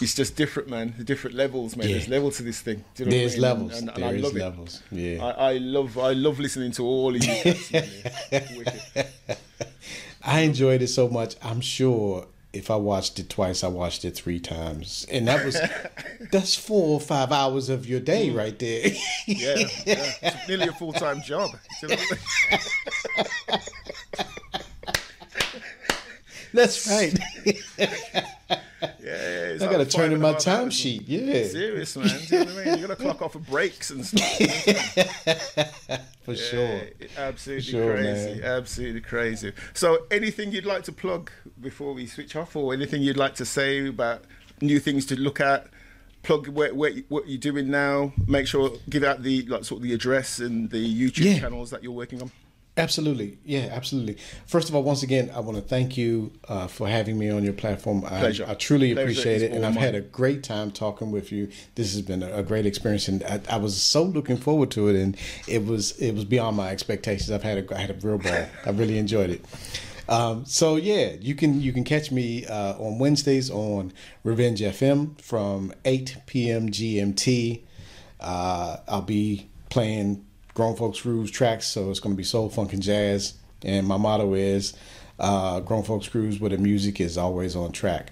it's 0.00 0.14
just 0.14 0.36
different, 0.36 0.68
man. 0.68 0.94
The 0.98 1.04
different 1.04 1.36
levels, 1.36 1.74
man. 1.74 1.88
Yeah. 1.88 1.94
There's 1.96 2.08
levels 2.08 2.36
to 2.36 2.42
this 2.42 2.60
thing. 2.60 2.84
Do 2.94 3.04
you 3.04 3.10
know 3.10 3.16
There's 3.16 3.36
what 3.38 3.44
I 3.44 3.54
mean? 3.54 3.60
levels. 3.68 3.78
And, 3.80 3.88
and 3.88 4.02
There 4.02 4.08
I 4.08 4.12
love 4.12 4.34
levels. 4.34 4.82
it. 4.92 4.96
Yeah. 4.98 5.24
I, 5.24 5.30
I 5.30 5.52
love, 5.58 5.98
I 5.98 6.12
love 6.12 6.38
listening 6.38 6.72
to 6.72 6.84
all 6.84 7.14
of 7.16 7.24
you. 7.24 7.32
cats, 7.32 7.72
man. 7.72 7.88
It's 8.30 8.56
wicked. 8.56 9.38
I 10.22 10.40
enjoyed 10.40 10.82
it 10.82 10.88
so 10.88 11.08
much. 11.08 11.34
I'm 11.42 11.60
sure 11.60 12.26
if 12.52 12.70
I 12.70 12.76
watched 12.76 13.18
it 13.18 13.30
twice, 13.30 13.64
I 13.64 13.68
watched 13.68 14.04
it 14.04 14.14
three 14.14 14.38
times, 14.38 15.06
and 15.10 15.26
that 15.28 15.44
was 15.44 15.58
that's 16.32 16.54
four 16.54 16.94
or 16.94 17.00
five 17.00 17.32
hours 17.32 17.68
of 17.68 17.88
your 17.88 18.00
day 18.00 18.28
mm. 18.28 18.36
right 18.36 18.58
there. 18.58 18.88
Yeah, 19.26 19.56
yeah. 19.86 20.12
It's 20.22 20.48
nearly 20.48 20.68
a 20.68 20.72
full 20.72 20.92
time 20.92 21.22
job. 21.22 21.50
Do 21.80 21.86
you 21.86 21.96
know 21.96 22.02
what 22.02 22.18
I 22.50 23.56
mean? 23.56 23.60
that's 26.52 26.86
right. 26.88 27.18
Yeah, 29.02 29.54
I 29.60 29.66
gotta 29.66 29.86
turn 29.86 30.12
in 30.12 30.20
my 30.20 30.30
hours. 30.30 30.44
timesheet. 30.44 31.04
Yeah, 31.06 31.44
Serious, 31.46 31.96
man. 31.96 32.06
Do 32.08 32.36
you 32.36 32.44
know 32.44 32.54
what 32.54 32.62
I 32.62 32.64
mean? 32.70 32.78
You 32.78 32.86
got 32.88 32.98
to 32.98 33.02
clock 33.02 33.22
off 33.22 33.32
for 33.32 33.38
breaks 33.38 33.90
and 33.90 34.04
stuff. 34.04 34.28
for 36.22 36.34
sure. 36.36 36.80
Yeah, 37.00 37.06
absolutely 37.16 37.62
sure, 37.62 37.94
crazy. 37.94 38.40
man. 38.40 38.44
Absolutely 38.44 39.00
crazy. 39.00 39.52
So, 39.74 40.06
anything 40.10 40.52
you'd 40.52 40.66
like 40.66 40.84
to 40.84 40.92
plug 40.92 41.30
before 41.60 41.92
we 41.94 42.06
switch 42.06 42.36
off, 42.36 42.56
or 42.56 42.72
anything 42.72 43.02
you'd 43.02 43.16
like 43.16 43.34
to 43.36 43.44
say 43.44 43.86
about 43.86 44.22
new 44.60 44.78
things 44.80 45.06
to 45.06 45.16
look 45.18 45.40
at? 45.40 45.66
Plug 46.22 46.46
where, 46.48 46.72
where, 46.72 46.92
what 47.08 47.28
you're 47.28 47.38
doing 47.38 47.68
now. 47.70 48.12
Make 48.28 48.46
sure 48.46 48.70
give 48.88 49.02
out 49.02 49.22
the 49.22 49.42
like 49.42 49.64
sort 49.64 49.78
of 49.80 49.82
the 49.82 49.92
address 49.92 50.38
and 50.38 50.70
the 50.70 50.78
YouTube 51.10 51.24
Yeah. 51.24 51.40
channels 51.40 51.70
that 51.70 51.82
you're 51.82 51.90
working 51.92 52.22
on. 52.22 52.30
Absolutely. 52.74 53.38
Yeah, 53.44 53.68
absolutely. 53.70 54.16
First 54.46 54.70
of 54.70 54.74
all, 54.74 54.82
once 54.82 55.02
again, 55.02 55.30
I 55.34 55.40
want 55.40 55.58
to 55.58 55.62
thank 55.62 55.98
you 55.98 56.32
uh, 56.48 56.68
for 56.68 56.88
having 56.88 57.18
me 57.18 57.28
on 57.28 57.44
your 57.44 57.52
platform. 57.52 58.02
I, 58.06 58.20
Pleasure. 58.20 58.46
I 58.48 58.54
truly 58.54 58.94
Pleasure 58.94 59.10
appreciate 59.10 59.42
it. 59.42 59.52
And 59.52 59.66
I've 59.66 59.76
had 59.76 59.94
a 59.94 60.00
great 60.00 60.42
time 60.42 60.70
talking 60.70 61.10
with 61.10 61.30
you. 61.30 61.50
This 61.74 61.92
has 61.92 62.00
been 62.00 62.22
a, 62.22 62.36
a 62.36 62.42
great 62.42 62.64
experience. 62.64 63.08
And 63.08 63.22
I, 63.24 63.40
I 63.50 63.56
was 63.58 63.80
so 63.80 64.02
looking 64.02 64.38
forward 64.38 64.70
to 64.70 64.88
it. 64.88 64.96
And 64.96 65.18
it 65.46 65.66
was 65.66 65.92
it 65.98 66.12
was 66.12 66.24
beyond 66.24 66.56
my 66.56 66.70
expectations. 66.70 67.30
I've 67.30 67.42
had 67.42 67.58
a, 67.58 67.76
I 67.76 67.78
had 67.78 67.90
a 67.90 68.06
real 68.06 68.16
ball. 68.16 68.46
I 68.64 68.70
really 68.70 68.96
enjoyed 68.96 69.28
it. 69.28 69.44
Um, 70.08 70.46
so 70.46 70.76
yeah, 70.76 71.12
you 71.20 71.34
can 71.34 71.60
you 71.60 71.74
can 71.74 71.84
catch 71.84 72.10
me 72.10 72.46
uh, 72.46 72.72
on 72.78 72.98
Wednesdays 72.98 73.50
on 73.50 73.92
Revenge 74.24 74.62
FM 74.62 75.20
from 75.20 75.74
8 75.84 76.16
p.m. 76.24 76.70
GMT. 76.70 77.62
Uh, 78.18 78.78
I'll 78.88 79.02
be 79.02 79.50
playing 79.68 80.24
grown 80.54 80.76
folks 80.76 81.00
grooves 81.00 81.30
tracks, 81.30 81.66
so 81.66 81.90
it's 81.90 82.00
going 82.00 82.14
to 82.14 82.16
be 82.16 82.24
soul, 82.24 82.48
funk, 82.48 82.72
and 82.72 82.82
jazz. 82.82 83.34
And 83.64 83.86
my 83.86 83.96
motto 83.96 84.34
is 84.34 84.74
uh, 85.18 85.60
grown 85.60 85.82
folks 85.82 86.08
grooves 86.08 86.40
where 86.40 86.50
the 86.50 86.58
music 86.58 87.00
is 87.00 87.16
always 87.16 87.54
on 87.54 87.72
track. 87.72 88.10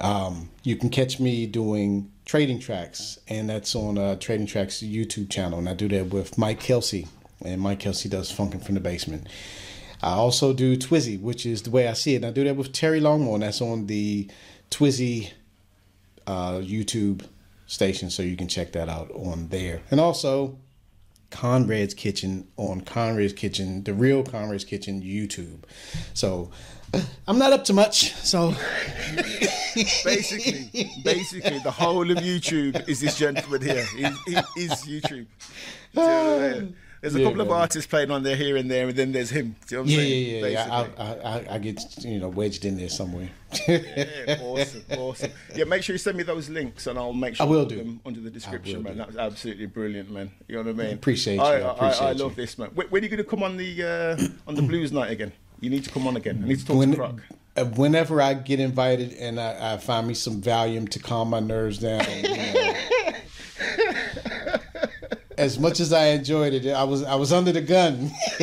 Um, 0.00 0.50
you 0.62 0.76
can 0.76 0.88
catch 0.88 1.20
me 1.20 1.46
doing 1.46 2.10
trading 2.24 2.58
tracks, 2.58 3.18
and 3.28 3.50
that's 3.50 3.74
on 3.74 3.98
uh, 3.98 4.16
Trading 4.16 4.46
Tracks 4.46 4.78
YouTube 4.82 5.30
channel, 5.30 5.58
and 5.58 5.68
I 5.68 5.74
do 5.74 5.88
that 5.88 6.06
with 6.06 6.38
Mike 6.38 6.60
Kelsey, 6.60 7.06
and 7.44 7.60
Mike 7.60 7.80
Kelsey 7.80 8.08
does 8.08 8.32
funkin' 8.32 8.64
from 8.64 8.74
the 8.74 8.80
basement. 8.80 9.26
I 10.02 10.12
also 10.12 10.52
do 10.52 10.76
Twizzy, 10.76 11.20
which 11.20 11.44
is 11.44 11.62
the 11.62 11.70
way 11.70 11.86
I 11.86 11.92
see 11.92 12.14
it. 12.14 12.16
And 12.16 12.26
I 12.26 12.30
do 12.30 12.44
that 12.44 12.56
with 12.56 12.72
Terry 12.72 13.00
Longmore, 13.00 13.34
and 13.34 13.42
that's 13.42 13.60
on 13.60 13.86
the 13.86 14.28
Twizzy 14.70 15.32
uh, 16.26 16.54
YouTube 16.54 17.26
station, 17.66 18.10
so 18.10 18.22
you 18.22 18.36
can 18.36 18.48
check 18.48 18.72
that 18.72 18.88
out 18.88 19.10
on 19.10 19.48
there. 19.48 19.82
And 19.90 20.00
also 20.00 20.58
Conrad's 21.30 21.94
Kitchen 21.94 22.46
on 22.56 22.80
Conrad's 22.82 23.32
Kitchen, 23.32 23.84
the 23.84 23.94
real 23.94 24.22
Conrad's 24.22 24.64
Kitchen 24.64 25.02
YouTube. 25.02 25.64
So 26.14 26.50
I'm 27.26 27.38
not 27.38 27.52
up 27.52 27.64
to 27.64 27.72
much. 27.72 28.14
So 28.16 28.50
basically, 30.04 30.90
basically, 31.04 31.60
the 31.60 31.70
whole 31.70 32.10
of 32.10 32.18
YouTube 32.18 32.88
is 32.88 33.00
this 33.00 33.16
gentleman 33.16 33.62
here. 33.62 33.84
He, 33.96 34.02
he 34.26 34.62
is 34.62 34.72
YouTube. 34.84 35.26
Um, 35.96 36.74
Do 37.02 37.08
you 37.08 37.12
know 37.14 37.14
what 37.14 37.14
I 37.14 37.14
mean? 37.14 37.14
There's 37.14 37.14
a 37.14 37.18
Yeah, 37.18 37.24
couple 37.24 37.40
of 37.40 37.50
artists 37.50 37.86
playing 37.90 38.10
on 38.10 38.22
there 38.22 38.36
here 38.36 38.56
and 38.56 38.70
there, 38.70 38.88
and 38.88 38.96
then 38.96 39.12
there's 39.12 39.30
him. 39.30 39.56
Do 39.66 39.74
you 39.74 39.76
know 39.78 39.82
what 39.82 39.84
I'm 39.84 39.90
yeah, 39.90 39.96
saying? 39.98 40.44
yeah, 40.44 40.46
yeah. 40.48 40.86
I, 40.98 41.02
I, 41.02 41.38
I, 41.38 41.54
I 41.54 41.58
get 41.58 42.04
you 42.04 42.18
know 42.18 42.28
wedged 42.28 42.64
in 42.64 42.76
there 42.76 42.88
somewhere. 42.90 43.30
Yeah, 43.66 44.38
awesome, 44.42 44.84
awesome. 44.96 45.30
Yeah, 45.54 45.64
make 45.64 45.82
sure 45.82 45.94
you 45.94 45.98
send 45.98 46.16
me 46.16 46.22
those 46.22 46.48
links, 46.50 46.86
and 46.86 46.98
I'll 46.98 47.12
make 47.12 47.36
sure 47.36 47.46
I 47.46 47.48
will 47.50 47.64
put 47.64 47.70
do. 47.70 47.76
them 47.78 48.00
under 48.04 48.20
the 48.20 48.30
description, 48.30 48.82
man. 48.82 48.92
do. 48.92 48.98
That 48.98 49.06
was 49.08 49.16
absolutely 49.16 49.66
brilliant, 49.66 50.10
man. 50.10 50.30
You 50.46 50.56
know 50.56 50.62
what 50.62 50.80
I 50.80 50.84
mean? 50.84 50.94
Appreciate 50.94 51.36
you, 51.36 51.40
I, 51.42 51.60
I 51.60 51.60
I, 51.60 51.72
appreciate 51.72 52.06
I 52.06 52.10
you. 52.12 52.18
love 52.18 52.36
this, 52.36 52.58
man. 52.58 52.70
When, 52.74 52.86
when 52.88 53.02
are 53.02 53.04
you 53.04 53.10
going 53.10 53.24
to 53.24 53.28
come 53.28 53.42
on 53.42 53.56
the 53.56 53.82
uh, 53.82 54.48
on 54.48 54.54
the 54.54 54.62
blues 54.62 54.92
night 54.92 55.10
again? 55.10 55.32
You 55.60 55.70
need 55.70 55.84
to 55.84 55.90
come 55.90 56.06
on 56.06 56.16
again. 56.16 56.42
I 56.44 56.48
need 56.48 56.58
to 56.60 56.66
talk 56.66 56.76
when, 56.76 56.90
to 56.92 56.96
Croc. 56.96 57.20
uh, 57.56 57.64
whenever 57.64 58.20
I 58.22 58.34
get 58.34 58.60
invited 58.60 59.12
and 59.14 59.38
I, 59.40 59.74
I 59.74 59.76
find 59.78 60.06
me 60.06 60.14
some 60.14 60.40
Valium 60.40 60.88
to 60.90 60.98
calm 60.98 61.28
my 61.30 61.40
nerves 61.40 61.78
down, 61.78 62.04
you 62.22 62.22
know, 62.22 62.36
as 65.40 65.58
much 65.58 65.80
as 65.80 65.92
I 65.92 66.06
enjoyed 66.08 66.52
it, 66.54 66.66
I 66.68 66.84
was 66.84 67.02
I 67.02 67.14
was 67.16 67.32
under 67.32 67.52
the 67.52 67.60
gun. 67.62 68.10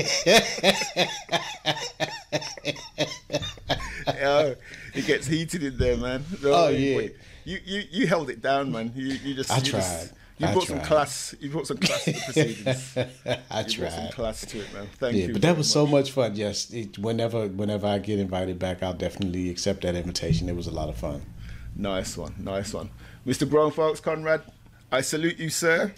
oh, 4.24 4.56
it 4.94 5.06
gets 5.06 5.28
heated 5.28 5.64
in 5.64 5.78
there, 5.78 5.98
man. 5.98 6.24
No, 6.41 6.53
Oh, 6.53 6.69
yeah. 6.69 7.07
You, 7.45 7.60
you 7.65 7.84
you 7.91 8.07
held 8.07 8.30
it 8.30 8.41
down, 8.41 8.72
man. 8.74 8.91
You 8.95 9.07
you 9.07 9.34
just 9.34 9.49
I 9.52 9.57
you 9.57 9.61
just- 9.64 10.10
tried. 10.10 10.18
you 10.40 10.48
I 10.48 10.52
brought 10.53 10.68
some 10.68 10.82
class. 10.82 11.34
You 11.40 11.49
brought 11.49 11.68
some 11.68 11.78
class 11.78 12.03
to 12.03 12.11
the 12.11 12.19
proceedings. 12.26 12.98
I 13.49 13.61
You 13.61 13.78
brought 13.80 13.91
some 13.94 14.02
tried. 14.03 14.11
class 14.14 14.45
to 14.45 14.60
it, 14.60 14.74
man. 14.74 14.88
Thank 14.99 15.15
Yeah, 15.15 15.26
you. 15.28 15.34
but 15.34 15.41
that 15.44 15.56
was 15.57 15.72
so 15.72 15.86
much. 15.86 15.91
much 16.07 16.11
fun. 16.11 16.36
Yes, 16.36 16.69
it, 16.72 16.98
whenever 16.99 17.48
whenever 17.48 17.88
I 17.88 17.99
get 17.99 18.19
invited 18.19 18.60
back, 18.60 18.84
I'll 18.84 18.94
definitely 18.94 19.49
accept 19.49 19.82
that 19.84 19.95
invitation. 19.95 20.49
It 20.49 20.56
was 20.57 20.68
a 20.68 20.72
lot 20.72 20.90
of 20.90 20.98
fun. 20.98 21.22
Nice 21.76 22.18
one, 22.18 22.34
nice 22.40 22.74
one, 22.74 22.90
Mr. 23.26 23.48
Grown 23.49 23.72
Folks 23.72 23.99
Conrad. 24.02 24.41
I 24.91 25.02
salute 25.02 25.38
you, 25.38 25.49
sir. 25.49 25.94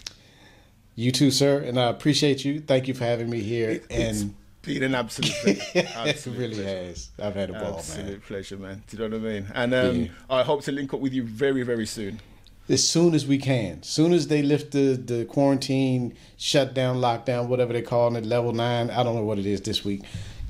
You 0.99 1.13
too, 1.13 1.31
sir, 1.31 1.59
and 1.59 1.79
I 1.79 1.89
appreciate 1.89 2.43
you. 2.43 2.59
Thank 2.59 2.89
you 2.89 2.93
for 2.93 3.05
having 3.05 3.29
me 3.29 3.39
here. 3.39 3.69
It, 3.69 3.85
it's 3.89 4.21
and 4.21 4.35
been 4.63 4.83
an 4.83 4.95
absolute 4.95 5.31
pleasure. 5.43 5.61
it 5.73 6.25
really 6.25 6.55
pleasure. 6.55 6.63
has. 6.65 7.09
I've 7.17 7.35
had 7.35 7.49
a 7.51 7.53
ball, 7.53 7.61
man. 7.61 7.73
Absolute 7.75 8.07
man. 8.09 8.21
pleasure, 8.27 8.57
man. 8.57 8.83
Do 8.85 8.97
you 8.97 9.07
know 9.09 9.17
what 9.17 9.25
I 9.25 9.31
mean? 9.33 9.47
And 9.55 9.73
um, 9.73 9.95
Yeah. 9.95 10.07
I 10.29 10.43
hope 10.43 10.61
to 10.63 10.73
link 10.73 10.93
up 10.93 10.99
with 10.99 11.13
you 11.13 11.23
very, 11.23 11.63
very 11.63 11.85
soon. 11.85 12.19
As 12.67 12.85
soon 12.85 13.15
as 13.15 13.25
we 13.25 13.37
can, 13.37 13.81
soon 13.81 14.11
as 14.11 14.27
they 14.27 14.41
lift 14.41 14.73
the 14.73 14.95
the 15.13 15.23
quarantine, 15.23 16.15
shutdown, 16.37 16.97
lockdown, 16.97 17.47
whatever 17.47 17.71
they 17.71 17.81
call 17.81 18.13
it, 18.17 18.25
level 18.25 18.51
nine. 18.51 18.89
I 18.91 19.01
don't 19.03 19.15
know 19.15 19.23
what 19.23 19.39
it 19.39 19.45
is 19.45 19.61
this 19.61 19.85
week. 19.85 20.01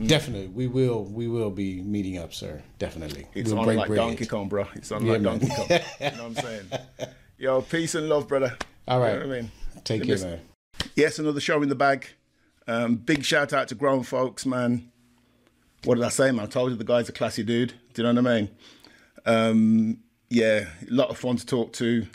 Mm. 0.02 0.08
Definitely, 0.08 0.48
we 0.48 0.66
will 0.66 1.04
we 1.06 1.28
will 1.28 1.52
be 1.52 1.82
meeting 1.84 2.18
up, 2.18 2.34
sir. 2.34 2.62
Definitely, 2.80 3.28
It's 3.36 3.52
we'll 3.52 3.60
on 3.70 3.76
like 3.76 3.88
bread. 3.88 3.98
Donkey 3.98 4.26
Kong, 4.26 4.50
bro. 4.50 4.66
It's 4.74 4.92
on 4.92 5.06
Yeah, 5.06 5.14
like 5.14 5.22
man. 5.22 5.38
Donkey 5.40 5.56
Kong. 5.56 5.68
you 5.70 6.18
know 6.18 6.24
what 6.28 6.38
I'm 6.40 6.44
saying? 6.44 6.66
Yo, 7.38 7.62
peace 7.62 7.94
and 7.96 8.10
love, 8.10 8.28
brother. 8.28 8.58
All 8.88 9.00
right, 9.00 9.14
You 9.14 9.20
know 9.20 9.28
what 9.28 9.36
I 9.38 9.42
mean? 9.42 9.52
Take 9.84 10.04
care, 10.04 10.18
man. 10.18 10.40
Yes, 10.96 11.20
another 11.20 11.40
show 11.40 11.62
in 11.62 11.70
the 11.70 11.76
bag. 11.76 12.08
Um, 12.68 12.96
big 12.96 13.24
shout 13.24 13.54
out 13.54 13.68
to 13.70 13.76
grown 13.76 14.04
folks, 14.04 14.46
man. 14.46 14.92
What 15.86 15.96
did 15.96 16.04
I 16.04 16.10
say, 16.10 16.32
man? 16.32 16.46
I 16.46 16.48
told 16.48 16.72
you 16.72 16.78
the 16.78 16.84
guy's 16.84 17.10
a 17.10 17.12
classy 17.12 17.44
dude. 17.44 17.74
Do 17.94 18.02
you 18.02 18.04
know 18.04 18.22
what 18.22 18.30
I 18.30 18.36
mean? 18.36 18.50
Um, 19.26 19.98
yeah, 20.30 20.66
a 20.88 20.94
lot 20.94 21.10
of 21.10 21.18
fun 21.18 21.38
to 21.38 21.46
talk 21.46 21.74
to. 21.74 22.06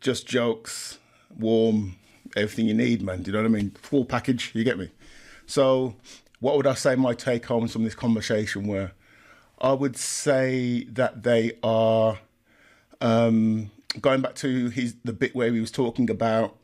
Just 0.00 0.26
jokes, 0.26 0.98
warm, 1.38 1.96
everything 2.36 2.66
you 2.66 2.74
need, 2.74 3.02
man. 3.02 3.22
Do 3.22 3.30
you 3.30 3.36
know 3.36 3.42
what 3.42 3.50
I 3.50 3.60
mean? 3.62 3.70
Full 3.72 4.04
package. 4.04 4.50
You 4.54 4.64
get 4.64 4.78
me? 4.78 4.90
So, 5.46 5.94
what 6.40 6.56
would 6.56 6.66
I 6.66 6.74
say 6.74 6.94
my 6.96 7.14
take 7.14 7.44
homes 7.46 7.72
from 7.72 7.84
this 7.84 7.94
conversation 7.94 8.66
were? 8.66 8.92
I 9.60 9.72
would 9.72 9.96
say 9.96 10.84
that 10.84 11.22
they 11.22 11.52
are 11.62 12.18
um, 13.00 13.70
going 14.00 14.22
back 14.22 14.34
to 14.36 14.70
his 14.70 14.96
the 15.04 15.12
bit 15.12 15.34
where 15.34 15.52
he 15.52 15.60
was 15.60 15.70
talking 15.70 16.10
about 16.10 16.56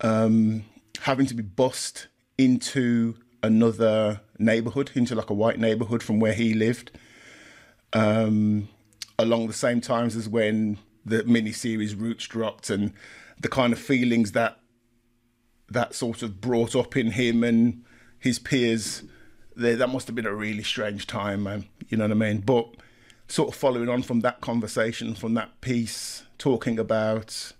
um, 0.00 0.64
having 1.00 1.26
to 1.26 1.34
be 1.34 1.42
bussed 1.42 2.08
into 2.36 3.14
another 3.42 4.20
neighborhood, 4.38 4.90
into 4.94 5.14
like 5.14 5.30
a 5.30 5.34
white 5.34 5.58
neighborhood 5.58 6.02
from 6.02 6.20
where 6.20 6.32
he 6.32 6.54
lived, 6.54 6.90
um, 7.92 8.68
along 9.18 9.46
the 9.46 9.52
same 9.52 9.80
times 9.80 10.16
as 10.16 10.28
when 10.28 10.78
the 11.04 11.22
miniseries 11.22 11.98
Roots 11.98 12.26
dropped, 12.26 12.70
and 12.70 12.92
the 13.40 13.48
kind 13.48 13.72
of 13.72 13.78
feelings 13.78 14.32
that 14.32 14.58
that 15.70 15.94
sort 15.94 16.22
of 16.22 16.40
brought 16.40 16.74
up 16.74 16.96
in 16.96 17.12
him 17.12 17.44
and 17.44 17.84
his 18.18 18.38
peers. 18.38 19.02
There, 19.54 19.76
that 19.76 19.88
must 19.88 20.06
have 20.06 20.14
been 20.14 20.26
a 20.26 20.34
really 20.34 20.62
strange 20.62 21.06
time, 21.06 21.42
man. 21.42 21.66
You 21.88 21.98
know 21.98 22.04
what 22.04 22.12
I 22.12 22.14
mean? 22.14 22.40
But 22.40 22.68
sort 23.26 23.48
of 23.50 23.54
following 23.54 23.88
on 23.88 24.02
from 24.02 24.20
that 24.20 24.40
conversation, 24.40 25.14
from 25.14 25.34
that 25.34 25.60
piece, 25.60 26.22
talking 26.38 26.78
about 26.78 27.52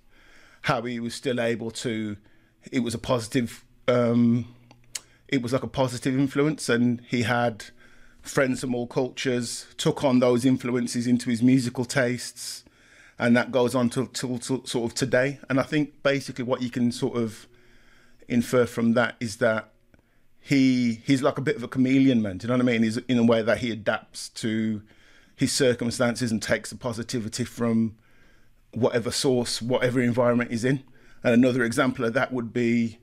how 0.69 0.83
he 0.83 1.01
was 1.01 1.15
still 1.15 1.41
able 1.41 1.71
to, 1.71 2.19
it 2.71 2.81
was 2.81 2.95
a 2.95 2.99
positive, 2.99 3.65
um, 3.89 4.55
it 5.27 5.41
was 5.41 5.55
like 5.55 5.63
a 5.63 5.69
positive 5.83 6.15
influence, 6.15 6.69
and 6.69 7.01
he 7.09 7.23
had 7.23 7.65
friends 8.21 8.61
from 8.61 8.75
all 8.75 8.87
cultures, 8.87 9.67
took 9.79 10.05
on 10.05 10.19
those 10.19 10.45
influences 10.45 11.07
into 11.07 11.31
his 11.31 11.43
musical 11.43 11.87
tastes, 11.87 12.65
and 13.19 13.35
that 13.35 13.51
goes 13.51 13.75
on 13.75 13.89
till 13.89 14.13
sort 14.41 14.75
of 14.75 14.95
today. 14.95 15.41
And 15.49 15.59
I 15.59 15.63
think 15.63 16.03
basically 16.03 16.45
what 16.45 16.61
you 16.61 16.69
can 16.69 16.93
sort 16.93 17.17
of 17.17 17.49
infer 18.29 18.67
from 18.67 18.93
that 18.93 19.17
is 19.21 19.39
that 19.39 19.71
he 20.39 21.01
he's 21.07 21.23
like 21.23 21.39
a 21.39 21.41
bit 21.41 21.57
of 21.57 21.63
a 21.63 21.69
chameleon, 21.69 22.21
man. 22.21 22.37
Do 22.37 22.45
you 22.45 22.49
know 22.49 22.63
what 22.63 22.69
I 22.69 22.73
mean? 22.73 22.83
He's 22.83 22.99
in 22.99 23.19
a 23.19 23.25
way 23.25 23.41
that 23.41 23.59
he 23.59 23.71
adapts 23.71 24.29
to 24.45 24.83
his 25.35 25.51
circumstances 25.51 26.31
and 26.31 26.43
takes 26.43 26.69
the 26.69 26.77
positivity 26.77 27.45
from 27.45 27.97
whatever 28.81 29.11
source, 29.11 29.61
whatever 29.61 30.01
environment 30.01 30.51
he's 30.51 30.65
in. 30.65 30.83
And 31.23 31.35
another 31.35 31.65
example 31.65 32.05
of 32.05 32.15
that 32.15 32.33
would 32.33 32.53
be 32.53 32.99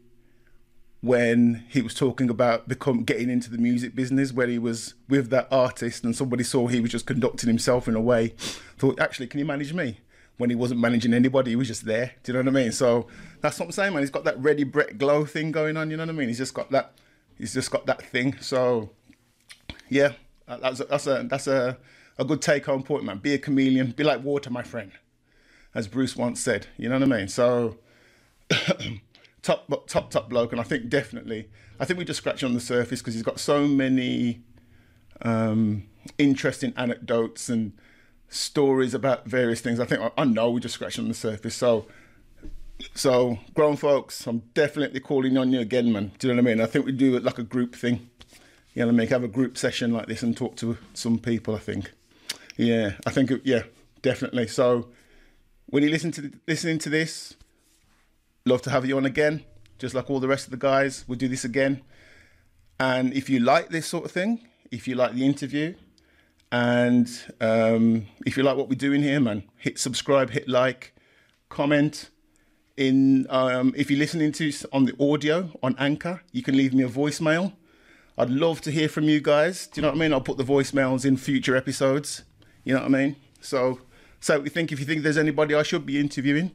when 1.02 1.65
he 1.69 1.81
was 1.81 1.93
talking 1.93 2.30
about 2.30 2.68
become 2.68 3.03
getting 3.03 3.30
into 3.30 3.52
the 3.52 3.57
music 3.57 3.95
business, 3.95 4.34
where 4.34 4.47
he 4.47 4.57
was 4.57 4.95
with 5.07 5.30
that 5.30 5.47
artist, 5.52 6.03
and 6.03 6.15
somebody 6.15 6.43
saw 6.43 6.68
he 6.68 6.80
was 6.80 6.89
just 6.89 7.06
conducting 7.06 7.47
himself 7.47 7.88
in 7.88 7.95
a 7.95 8.02
way. 8.02 8.30
Thought, 8.77 8.99
actually, 8.99 9.27
can 9.27 9.39
you 9.39 9.45
manage 9.45 9.73
me? 9.73 9.99
When 10.38 10.49
he 10.49 10.56
wasn't 10.56 10.81
managing 10.81 11.14
anybody, 11.14 11.52
he 11.52 11.56
was 11.56 11.68
just 11.68 11.85
there. 11.85 12.14
Do 12.23 12.31
you 12.31 12.34
know 12.34 12.52
what 12.52 12.60
I 12.60 12.64
mean? 12.64 12.72
So 12.73 13.07
that's 13.39 13.57
what 13.57 13.68
I'm 13.68 13.72
saying, 13.72 13.93
man. 13.93 14.02
He's 14.02 14.10
got 14.10 14.26
that 14.26 14.38
Ready 14.41 14.65
Brek 14.65 14.97
glow 14.97 15.26
thing 15.26 15.52
going 15.52 15.77
on. 15.77 15.89
You 15.91 15.97
know 15.97 16.03
what 16.03 16.10
I 16.10 16.14
mean? 16.14 16.27
He's 16.27 16.39
just 16.39 16.53
got 16.53 16.72
that. 16.72 16.93
He's 17.38 17.53
just 17.53 17.72
got 17.72 17.85
that 17.85 18.02
thing. 18.02 18.35
So 18.41 18.89
yeah, 19.89 20.14
that's 20.47 20.80
a, 20.80 20.85
that's 20.85 21.07
a 21.07 21.26
that's 21.30 21.47
a 21.47 21.77
a 22.18 22.26
good 22.26 22.41
take 22.41 22.65
home 22.65 22.84
point, 22.84 23.03
man. 23.03 23.19
Be 23.19 23.34
a 23.34 23.38
chameleon. 23.38 23.91
Be 23.91 24.03
like 24.03 24.23
water, 24.23 24.49
my 24.49 24.64
friend, 24.64 24.91
as 25.76 25.88
Bruce 25.88 26.15
once 26.15 26.39
said. 26.39 26.68
You 26.77 26.89
know 26.89 26.97
what 26.97 27.03
I 27.03 27.18
mean? 27.18 27.27
So 27.27 27.77
top 29.43 29.88
top 29.88 30.10
top 30.10 30.30
bloke, 30.30 30.52
and 30.52 30.60
I 30.60 30.64
think 30.64 30.89
definitely, 30.89 31.49
I 31.80 31.85
think 31.85 31.99
we 31.99 32.06
just 32.06 32.18
scratched 32.18 32.43
on 32.43 32.53
the 32.53 32.60
surface 32.60 33.02
because 33.02 33.14
he's 33.14 33.23
got 33.23 33.39
so 33.39 33.68
many 33.68 34.41
um, 35.22 35.84
interesting 36.18 36.73
anecdotes 36.77 37.49
and 37.49 37.73
stories 38.30 38.93
about 38.93 39.26
various 39.27 39.61
things. 39.61 39.80
I 39.80 39.85
think 39.85 40.02
I, 40.18 40.23
know 40.23 40.49
we 40.49 40.61
just 40.61 40.73
scratched 40.73 40.97
on 40.97 41.10
the 41.10 41.14
surface. 41.14 41.53
So. 41.53 41.85
So, 42.93 43.39
grown 43.53 43.77
folks, 43.77 44.27
I'm 44.27 44.39
definitely 44.53 44.99
calling 44.99 45.38
on 45.38 45.53
you 45.53 45.61
again, 45.61 45.93
man. 45.93 46.11
Do 46.19 46.27
you 46.27 46.34
know 46.34 46.41
what 46.41 46.49
I 46.49 46.56
mean? 46.56 46.61
I 46.61 46.65
think 46.65 46.85
we 46.85 46.91
do 46.91 47.15
it 47.15 47.23
like 47.23 47.39
a 47.39 47.43
group 47.43 47.73
thing. 47.73 48.10
You 48.73 48.81
know 48.81 48.88
what 48.88 48.95
I 48.95 48.97
mean? 48.97 49.07
Have 49.07 49.23
a 49.23 49.30
group 49.30 49.57
session 49.57 49.93
like 49.93 50.07
this 50.07 50.23
and 50.23 50.35
talk 50.35 50.57
to 50.57 50.77
some 50.93 51.18
people, 51.18 51.56
I 51.56 51.60
think. 51.60 51.93
Yeah, 52.57 52.95
I 53.06 53.11
think, 53.11 53.31
yeah, 53.45 53.64
definitely. 54.02 54.47
So, 54.47 54.89
when 55.76 55.84
you 55.84 55.89
listen 55.89 56.10
to 56.10 56.31
listening 56.47 56.77
to 56.77 56.89
this, 56.89 57.35
love 58.45 58.61
to 58.61 58.69
have 58.69 58.85
you 58.85 58.95
on 58.95 59.06
again. 59.06 59.43
Just 59.77 59.93
like 59.93 60.10
all 60.10 60.22
the 60.22 60.27
rest 60.30 60.47
of 60.47 60.52
the 60.52 60.57
guys, 60.57 61.03
we'll 61.06 61.18
do 61.18 61.27
this 61.27 61.43
again. 61.43 61.81
And 62.80 63.11
if 63.14 63.30
you 63.30 63.41
like 63.41 63.68
this 63.68 63.85
sort 63.85 64.06
of 64.06 64.11
thing, 64.11 64.47
if 64.72 64.88
you 64.88 64.95
like 64.95 65.15
the 65.15 65.26
interview, 65.26 65.76
and 66.49 67.10
um, 67.41 68.07
if 68.26 68.38
you 68.38 68.43
like 68.43 68.56
what 68.56 68.69
we're 68.69 68.76
doing 68.76 69.03
here, 69.03 69.19
man, 69.19 69.43
hit 69.57 69.77
subscribe, 69.77 70.30
hit 70.30 70.47
like, 70.47 70.95
comment. 71.49 72.10
In 72.77 73.27
um, 73.30 73.73
if 73.76 73.91
you're 73.91 73.99
listening 73.99 74.31
to 74.31 74.53
on 74.72 74.85
the 74.85 74.95
audio 74.97 75.49
on 75.61 75.76
Anchor, 75.77 76.22
you 76.31 76.41
can 76.41 76.56
leave 76.56 76.73
me 76.73 76.85
a 76.85 76.89
voicemail. 76.89 77.52
I'd 78.18 78.30
love 78.30 78.61
to 78.61 78.72
hear 78.72 78.88
from 78.88 79.10
you 79.10 79.19
guys. 79.19 79.68
Do 79.68 79.80
you 79.80 79.81
know 79.81 79.89
what 79.89 79.97
I 79.97 79.99
mean? 79.99 80.14
I'll 80.14 80.22
put 80.22 80.38
the 80.38 80.45
voicemails 80.45 81.03
in 81.03 81.18
future 81.18 81.57
episodes. 81.57 82.23
You 82.64 82.76
know 82.76 82.80
what 82.80 82.85
I 82.85 82.97
mean? 82.97 83.18
So, 83.41 83.81
so 84.26 84.43
you 84.43 84.49
think 84.49 84.72
if 84.72 84.80
you 84.80 84.88
think 84.88 85.03
there's 85.03 85.19
anybody 85.19 85.53
I 85.53 85.61
should 85.61 85.85
be 85.85 85.99
interviewing, 85.99 86.49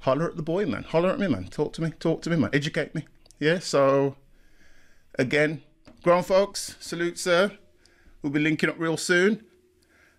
holler 0.00 0.28
at 0.28 0.36
the 0.36 0.42
boy, 0.42 0.66
man. 0.66 0.82
Holler 0.82 1.08
at 1.08 1.18
me, 1.18 1.26
man. 1.26 1.44
Talk 1.44 1.72
to 1.72 1.80
me. 1.80 1.92
Talk 1.92 2.20
to 2.20 2.28
me, 2.28 2.36
man. 2.36 2.50
Educate 2.52 2.94
me. 2.94 3.06
Yeah. 3.40 3.60
So, 3.60 4.14
again, 5.18 5.62
grown 6.02 6.22
folks, 6.22 6.76
salute, 6.80 7.18
sir. 7.18 7.52
We'll 8.20 8.34
be 8.34 8.40
linking 8.40 8.68
up 8.68 8.78
real 8.78 8.98
soon. 8.98 9.42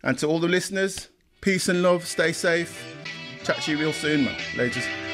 And 0.01 0.17
to 0.17 0.25
all 0.25 0.39
the 0.39 0.47
listeners, 0.47 1.09
peace 1.41 1.69
and 1.69 1.83
love. 1.83 2.07
Stay 2.07 2.31
safe. 2.31 2.95
Chat 3.43 3.57
to 3.57 3.71
you 3.71 3.77
real 3.77 3.93
soon, 3.93 4.25
man. 4.25 4.39
Laters. 4.55 5.08